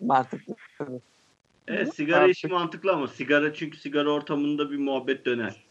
mantıklı. 0.00 0.54
Evet 1.68 1.94
sigara 1.94 2.26
işi 2.26 2.46
mantıklı 2.48 2.92
ama 2.92 3.08
sigara 3.08 3.54
çünkü 3.54 3.78
sigara 3.78 4.10
ortamında 4.10 4.70
bir 4.70 4.78
muhabbet 4.78 5.24
döner 5.24 5.64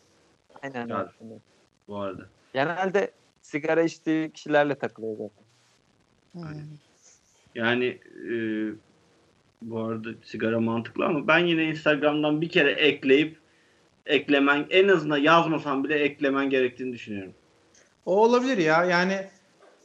Aynen 0.61 0.89
öyle. 0.91 1.39
bu 1.87 1.97
arada. 1.97 2.29
Genelde 2.53 3.11
sigara 3.41 3.83
içtiği 3.83 4.31
kişilerle 4.31 4.75
takılıyor 4.75 5.17
zaten. 5.17 5.43
Yani 7.55 7.85
e, 8.29 8.33
bu 9.69 9.79
arada 9.79 10.09
sigara 10.25 10.59
mantıklı 10.59 11.05
ama 11.05 11.27
ben 11.27 11.39
yine 11.39 11.63
Instagram'dan 11.63 12.41
bir 12.41 12.49
kere 12.49 12.71
ekleyip 12.71 13.37
eklemen 14.05 14.65
en 14.69 14.87
azından 14.87 15.17
yazmasan 15.17 15.83
bile 15.83 15.95
eklemen 15.95 16.49
gerektiğini 16.49 16.93
düşünüyorum. 16.93 17.33
O 18.05 18.23
olabilir 18.23 18.57
ya. 18.57 18.85
Yani 18.85 19.27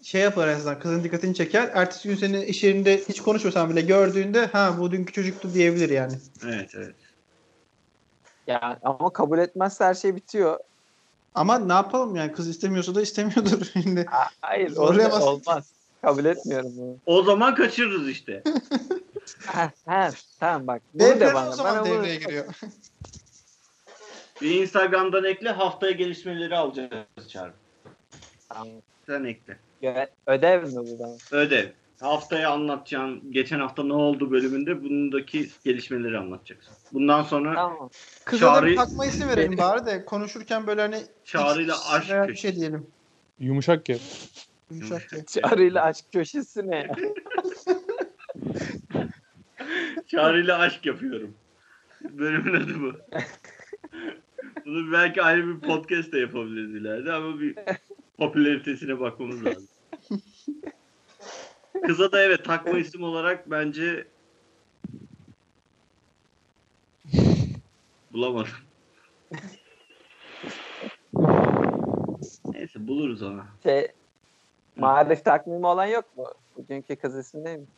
şey 0.02 0.20
yapar 0.20 0.48
en 0.48 0.54
azından 0.54 0.78
kızın 0.78 1.04
dikkatini 1.04 1.34
çeker. 1.34 1.70
Ertesi 1.74 2.08
gün 2.08 2.16
seni 2.16 2.44
iş 2.44 2.64
yerinde 2.64 3.00
hiç 3.08 3.20
konuşmasan 3.20 3.70
bile 3.70 3.80
gördüğünde 3.80 4.46
ha 4.46 4.76
bu 4.78 4.90
dünkü 4.90 5.12
çocuktu 5.12 5.54
diyebilir 5.54 5.90
yani. 5.90 6.14
Evet 6.44 6.72
evet. 6.76 6.94
Yani 8.46 8.76
ama 8.82 9.12
kabul 9.12 9.38
etmezse 9.38 9.84
her 9.84 9.94
şey 9.94 10.16
bitiyor. 10.16 10.58
Ama 11.34 11.58
ne 11.58 11.72
yapalım 11.72 12.16
yani 12.16 12.32
kız 12.32 12.48
istemiyorsa 12.48 12.94
da 12.94 13.02
istemiyordur 13.02 13.66
şimdi. 13.72 14.04
Ha- 14.04 14.30
Hayır 14.40 14.76
olmaz. 14.76 15.72
Kabul 16.02 16.24
etmiyorum 16.24 16.72
bunu. 16.76 16.96
O 17.06 17.22
zaman 17.22 17.54
kaçırırız 17.54 18.08
işte. 18.08 18.42
Ha, 19.46 19.70
ha, 19.86 20.10
tamam 20.40 20.66
bak. 20.66 20.82
Bunu 20.94 21.08
BP'nin 21.08 21.20
de 21.20 21.30
o 21.30 21.34
bana. 21.34 21.50
zaman 21.50 21.74
Bana 21.76 21.84
bunu- 21.84 21.94
devreye 21.94 22.16
giriyor. 22.16 22.44
Bir 24.42 24.50
Instagram'dan 24.62 25.24
ekle 25.24 25.50
haftaya 25.50 25.92
gelişmeleri 25.92 26.56
alacağız 26.56 27.28
Çağrı. 27.28 27.52
Tamam. 28.48 28.68
Sen 29.06 29.24
ekle. 29.24 29.56
Gö- 29.82 30.08
Ödev 30.26 30.62
mi 30.62 30.76
bu 30.76 30.98
bana? 30.98 31.16
Ödev. 31.40 31.66
Haftaya 32.00 32.50
anlatacağın 32.50 33.32
geçen 33.32 33.60
hafta 33.60 33.84
ne 33.84 33.92
oldu 33.92 34.30
bölümünde 34.30 34.82
bundaki 34.82 35.50
gelişmeleri 35.64 36.18
anlatacaksın. 36.18 36.74
Bundan 36.92 37.22
sonra 37.22 37.54
Tamam. 37.54 37.90
Kıza 38.24 38.46
da 38.46 38.50
Çağrı- 38.60 38.66
bir 38.66 38.76
takma 38.76 39.06
isim 39.06 39.28
verelim 39.28 39.58
bari 39.58 39.86
de 39.86 40.04
konuşurken 40.04 40.66
böyle 40.66 40.80
hani 40.80 41.02
Çağrı'yla 41.24 41.76
aşk 41.90 42.10
bir 42.28 42.36
şey 42.36 42.54
diyelim. 42.56 42.86
Yumuşak 43.38 43.86
ke. 43.86 43.98
Yumuşak 44.70 45.12
aşk 45.82 46.04
köşesi 46.12 46.70
ne 46.70 46.76
ya? 46.76 46.96
Çağrı'yla 50.06 50.58
aşk 50.58 50.86
yapıyorum. 50.86 51.34
Bölümün 52.00 52.54
adı 52.54 52.80
bu. 52.80 52.92
Bunu 54.66 54.92
belki 54.92 55.22
ayrı 55.22 55.48
bir 55.48 55.68
podcast 55.68 56.12
da 56.12 56.18
yapabiliriz 56.18 56.74
ileride 56.74 57.12
ama 57.12 57.40
bir 57.40 57.54
popülaritesine 58.18 59.00
bakmamız 59.00 59.44
lazım. 59.44 59.68
Kıza 61.86 62.12
da 62.12 62.22
evet 62.22 62.44
takma 62.44 62.78
isim 62.78 63.02
olarak 63.02 63.50
bence 63.50 64.06
bulamadım. 68.12 68.52
Neyse 72.44 72.88
buluruz 72.88 73.22
onu. 73.22 73.44
Şey, 73.62 73.88
marif 74.78 75.24
takvimi 75.24 75.66
olan 75.66 75.86
yok 75.86 76.16
mu? 76.16 76.26
Bugünkü 76.56 76.96
kız 76.96 77.18
ismi 77.18 77.44
neymiş? 77.44 77.68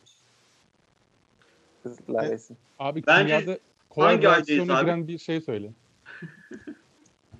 Kızlar 1.83 2.23
Evet. 2.23 2.39
isim. 2.39 2.57
Abi 2.79 3.03
Bence 3.07 3.39
kimyada 3.39 3.59
kolay 3.89 4.21
reaksiyona 4.21 4.81
giren 4.81 5.07
bir 5.07 5.17
şey 5.17 5.41
söyle. 5.41 5.71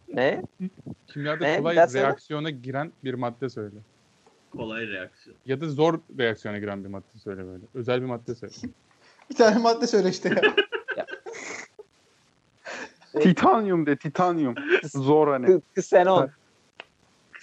Ne? 0.08 0.42
Kimyada 1.08 1.46
Ne? 1.46 1.58
kolay 1.58 1.72
Bir 1.74 1.78
daha 1.78 1.88
söyle. 1.88 2.08
reaksiyona 2.08 2.50
giren 2.50 2.92
bir 3.04 3.14
madde 3.14 3.50
söyle. 3.50 3.76
Kolay 4.52 4.88
reaksiyon. 4.88 5.38
Ya 5.46 5.62
da 5.62 5.70
zor 5.70 6.00
reaksiyona 6.18 6.58
giren 6.60 6.84
bir 6.84 6.90
madde 6.90 7.20
söyle 7.20 7.46
böyle. 7.46 7.64
Özel 7.74 8.02
bir 8.02 8.06
madde 8.06 8.36
söyle. 8.36 8.54
Bir 9.30 9.36
tane 9.36 9.58
madde 9.58 9.88
söyle 9.88 10.10
işte 10.10 10.30
ya. 10.98 11.06
Titanyum 13.22 13.86
de 13.86 13.96
titanyum. 13.96 14.56
Zor 14.84 15.28
hani. 15.28 15.62
Ksenon. 15.76 16.30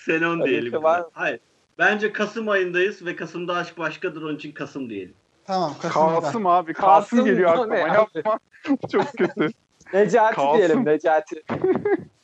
Bir 0.08 0.44
diyelim. 0.50 0.82
var? 0.82 1.04
Hayır. 1.12 1.40
Bence 1.78 2.12
Kasım 2.12 2.48
ayındayız 2.48 3.06
ve 3.06 3.16
Kasım'da 3.16 3.54
aşk 3.56 3.78
başkadır 3.78 4.22
onun 4.22 4.36
için 4.36 4.52
Kasım 4.52 4.90
diyelim. 4.90 5.14
Tamam 5.44 5.74
Kasım'da. 5.82 6.20
Kasım 6.20 6.46
abi. 6.46 6.72
Kasım 6.74 7.18
Kasım 7.18 7.24
geliyor 7.24 7.50
aklıma. 7.52 7.74
ne? 7.74 7.80
Yapma. 7.80 8.38
Çok 8.92 9.12
kötü. 9.12 9.48
Necati 9.92 10.34
Kalsın. 10.34 10.58
diyelim 10.58 10.84
Necati. 10.84 11.42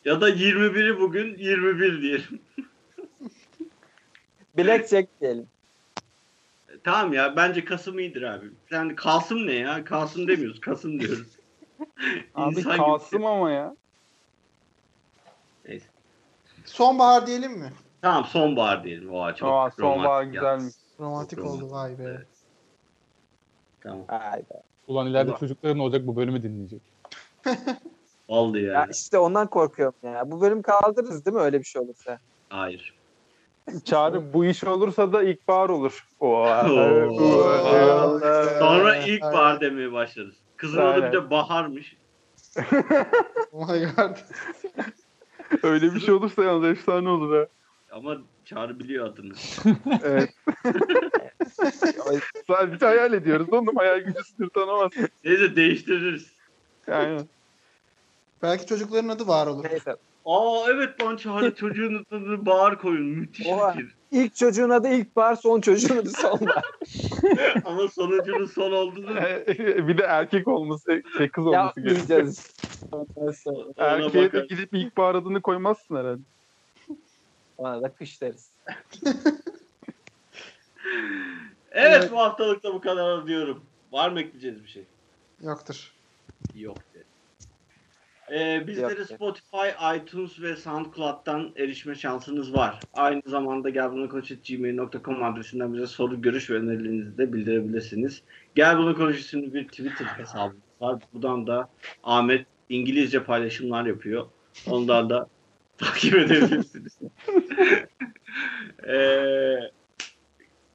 Ya 0.05 0.21
da 0.21 0.31
21'i 0.31 1.01
bugün 1.01 1.39
21 1.39 2.03
diyelim. 2.03 2.41
Blackjack 4.59 5.09
diyelim. 5.21 5.47
Tamam 6.85 7.13
ya 7.13 7.37
bence 7.37 7.65
Kasım 7.65 7.99
iyidir 7.99 8.23
abi. 8.23 8.47
Sen 8.71 8.97
Kasım 8.97 9.47
ne 9.47 9.53
ya? 9.53 9.85
Kasım 9.85 10.29
demiyoruz. 10.29 10.61
Kasım 10.61 11.01
diyoruz. 11.01 11.27
Abi 12.35 12.55
İnsan 12.59 12.77
gibi. 12.77 12.85
Kasım 12.87 13.27
ama 13.27 13.51
ya. 13.51 13.77
Neyse. 15.69 15.87
Sonbahar 16.65 17.27
diyelim 17.27 17.53
mi? 17.53 17.73
Tamam 18.05 18.25
sonbahar 18.25 18.85
diyelim. 18.85 19.15
Oha 19.15 19.35
çok 19.35 19.49
Aa, 19.49 19.71
sonbahar 19.71 19.97
romantik 20.05 20.35
ya. 20.35 20.41
güzelmiş. 20.55 20.75
Romantik 21.01 21.39
Çok 21.39 21.47
oldu 21.51 21.71
vay 21.71 21.99
be. 21.99 22.03
Evet. 22.03 22.27
Tamam. 23.81 24.05
Hayda. 24.09 24.63
Ulan 24.87 25.07
ileride 25.07 25.31
Ulan. 25.31 25.39
çocukların 25.39 25.79
olacak 25.79 26.07
bu 26.07 26.17
bölümü 26.17 26.43
dinleyecek. 26.43 26.83
Oldu 28.29 28.59
Ya 28.59 28.73
yani. 28.73 28.91
işte 28.93 29.19
ondan 29.19 29.47
korkuyorum 29.47 29.95
ya. 30.03 30.31
Bu 30.31 30.41
bölüm 30.41 30.63
kaldırırız 30.63 31.25
değil 31.27 31.35
mi 31.37 31.43
öyle 31.43 31.59
bir 31.59 31.65
şey 31.65 31.83
olursa? 31.83 32.19
Hayır. 32.49 32.95
Çağrı 33.85 34.33
bu 34.33 34.45
iş 34.45 34.65
olursa 34.65 35.13
da 35.13 35.23
ilkbahar 35.23 35.69
olur. 35.69 36.07
Oha. 36.21 36.67
Oo. 36.71 38.21
Sonra 38.59 38.97
Ee, 38.97 39.05
ilk 39.09 39.23
aynen. 39.23 39.35
bahar 39.39 39.61
demeye 39.61 39.93
başlarız. 39.93 40.35
Kızın 40.57 40.79
adı 40.83 41.03
bir 41.07 41.13
de 41.13 41.31
Bahar'mış. 41.31 41.97
Oh 43.53 43.69
my 43.69 43.87
god. 43.97 44.17
Öyle 45.63 45.95
bir 45.95 46.01
şey 46.01 46.15
olursa 46.15 46.45
yalnız 46.45 46.65
efsane 46.69 47.09
olur 47.09 47.39
ha. 47.41 47.47
Ama 47.95 48.17
Çağrı 48.45 48.81
biliyor 48.81 49.07
adını. 49.07 49.33
Evet. 50.05 50.31
Sadece 52.47 52.87
hayal 52.87 53.13
ediyoruz. 53.13 53.47
Onun 53.53 53.75
hayal 53.77 53.99
gücü 53.99 54.25
sınır 54.25 54.49
tanımaz. 54.49 54.91
Neyse 55.25 55.57
değiştiririz. 55.57 56.33
Yani. 56.87 57.21
Belki 58.43 58.67
çocukların 58.67 59.09
adı 59.09 59.27
var 59.27 59.47
olur. 59.47 59.65
Neyse. 59.71 59.97
Aa 60.25 60.67
evet 60.69 61.03
lan 61.03 61.17
Çağrı 61.17 61.55
çocuğun 61.55 62.07
adını 62.11 62.47
Bahar 62.47 62.79
koyun. 62.79 63.07
Müthiş 63.07 63.47
Oha. 63.47 63.73
fikir. 63.73 63.95
İlk 64.11 64.37
çocuğun 64.37 64.71
adı 64.71 64.89
ilkbahar, 64.89 65.35
son 65.35 65.61
çocuğun 65.61 65.97
adı 65.97 66.11
sonbahar. 66.11 66.65
Ama 67.65 67.89
sonucunun 67.89 68.47
son 68.47 68.73
olduğunu 68.73 69.17
bir 69.89 69.99
de 69.99 70.03
erkek 70.03 70.49
olması, 70.49 71.03
şey 71.19 71.29
kız 71.29 71.47
olması 71.47 71.81
gerekiyor. 71.81 72.09
Yapmayacağız. 72.09 72.55
Erkeğe 73.77 74.33
de 74.33 74.47
gidip 74.49 74.75
ilkbahar 74.75 75.15
adını 75.15 75.43
koymazsın 75.43 75.97
herhalde. 75.97 76.23
Ona 77.59 77.83
da 77.83 77.95
kış 77.95 78.23
deriz. 78.23 78.51
Evet, 81.75 81.99
Evet. 82.01 82.13
bu 82.13 82.19
haftalık 82.19 82.63
da 82.63 82.75
bu 82.75 82.81
kadar 82.81 83.27
diyorum. 83.27 83.65
Var 83.93 84.11
mı 84.11 84.21
ekleyeceğiz 84.21 84.65
bir 84.65 84.69
şey? 84.69 84.85
Yoktur. 85.43 85.93
Yok. 86.55 86.77
Ee, 88.31 88.67
bizlere 88.67 88.99
Yok. 88.99 89.09
Spotify, 89.09 89.97
iTunes 89.97 90.41
ve 90.41 90.57
SoundCloud'dan 90.57 91.53
erişme 91.57 91.95
şansınız 91.95 92.55
var. 92.55 92.81
Aynı 92.95 93.23
zamanda 93.27 93.71
gelbunukoç.gmail.com 93.71 95.23
adresinden 95.25 95.75
bize 95.75 95.87
soru, 95.87 96.23
görüş 96.23 96.51
ve 96.51 96.55
önerilerinizi 96.55 97.19
de 97.19 97.33
bildirebilirsiniz. 97.33 98.23
Gel 98.55 98.79
Bunu 98.79 98.97
Konuş 98.97 99.21
isimli 99.21 99.55
bir 99.55 99.69
Twitter 99.69 100.07
hesabımız 100.07 100.63
var. 100.81 101.03
Buradan 101.13 101.47
da 101.47 101.69
Ahmet 102.05 102.47
İngilizce 102.69 103.25
paylaşımlar 103.25 103.87
yapıyor. 103.87 104.27
Ondan 104.71 105.11
da 105.11 105.29
takip 105.79 106.15
edebilirsiniz. 106.15 106.99
ee, 108.89 109.57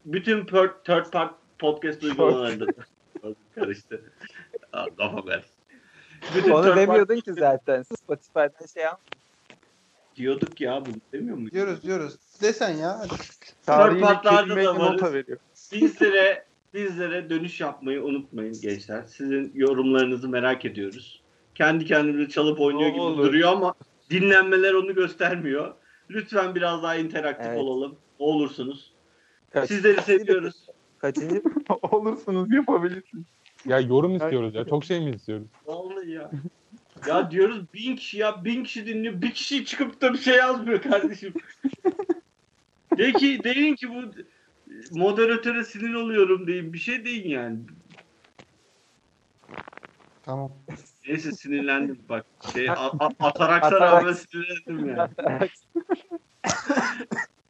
bütün 0.06 0.42
per- 0.46 0.84
third 0.84 1.12
part 1.12 1.34
podcast 1.60 2.04
uygulamalarında 2.04 2.66
karıştı. 3.56 4.02
Aa, 4.74 4.86
Kafa 4.98 5.28
ver. 5.28 5.44
Bütün 6.36 6.52
Onu 6.52 6.62
third 6.64 6.72
part- 6.72 6.78
demiyordun 6.78 7.20
ki 7.20 7.34
zaten. 7.34 7.84
Spotify'dan 7.84 8.66
şey 8.74 8.84
yap. 8.84 9.02
Diyorduk 10.16 10.62
ya 10.62 10.86
bunu 10.86 10.96
demiyor 11.14 11.38
muyduk? 11.38 11.54
Diyoruz 11.54 11.84
diyoruz. 11.84 12.16
Desen 12.42 12.78
ya. 12.78 13.06
Tarihi 13.66 14.02
partlarda 14.02 14.56
da 14.56 14.80
varız. 14.80 15.26
Bizlere 15.72 16.46
bizlere 16.74 17.30
dönüş 17.30 17.62
yapmayı 17.62 18.04
unutmayın 18.04 18.62
gençler. 18.62 19.04
Sizin 19.08 19.52
yorumlarınızı 19.56 20.30
merak 20.30 20.66
ediyoruz. 20.66 21.22
Kendi 21.56 21.86
kendimize 21.86 22.30
çalıp 22.30 22.60
oynuyor 22.60 22.90
gibi 22.90 23.02
Olur. 23.02 23.26
duruyor 23.26 23.52
ama 23.52 23.74
dinlenmeler 24.10 24.74
onu 24.74 24.96
göstermiyor. 24.96 25.74
Lütfen 26.10 26.56
biraz 26.56 26.84
daha 26.84 26.96
interaktif 26.96 27.46
Evet. 27.48 27.60
olalım. 27.60 27.96
Olursunuz. 28.20 28.92
Kaç- 29.52 29.68
Sizleri 29.68 30.02
seviyoruz. 30.02 30.56
Kaçıncı? 31.00 31.42
Olursunuz 31.82 32.54
yapabilirsiniz. 32.54 33.26
Ya 33.66 33.80
yorum 33.80 34.16
istiyoruz 34.16 34.56
ya. 34.56 34.66
Çok 34.66 34.86
şey 34.86 35.00
mi 35.00 35.12
istiyoruz? 35.16 35.48
Vallahi 35.66 36.12
ya. 36.12 36.32
Ya 37.08 37.32
diyoruz 37.32 37.62
bin 37.74 37.96
kişi 37.96 38.18
ya 38.18 38.46
bin 38.46 38.64
kişi 38.64 38.86
dinliyor. 38.86 39.22
Bir 39.22 39.32
kişi 39.32 39.66
çıkıp 39.66 40.02
da 40.02 40.14
bir 40.14 40.18
şey 40.18 40.36
yazmıyor 40.36 40.82
kardeşim. 40.82 41.34
de 42.98 43.14
ki 43.14 43.42
deyin 43.44 43.76
ki 43.76 43.90
bu 43.90 44.02
moderatöre 45.00 45.64
sinir 45.64 45.94
oluyorum 45.94 46.48
deyin. 46.48 46.74
Bir 46.74 46.78
şey 46.78 47.06
deyin 47.06 47.30
yani. 47.30 47.58
Tamam. 50.24 50.52
Neyse 51.10 51.32
sinirlendim 51.32 52.00
bak. 52.10 52.26
Şey, 52.54 52.70
a- 52.70 52.74
a- 52.74 53.10
ataraksa 53.20 53.68
Atarak. 53.68 53.94
rağmen 54.04 54.14
sinirlendim 54.14 54.90
ya. 54.98 55.10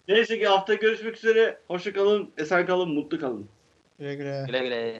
Neyse 0.07 0.40
ki 0.40 0.48
hafta 0.48 0.73
görüşmek 0.73 1.18
üzere. 1.18 1.57
Hoşça 1.68 1.94
kalın, 1.94 2.30
esen 2.38 2.65
kalın, 2.65 2.90
mutlu 2.90 3.19
kalın. 3.19 3.48
Güle 3.99 4.15
güle. 4.15 4.44
güle 4.48 4.60
güle. 4.60 4.99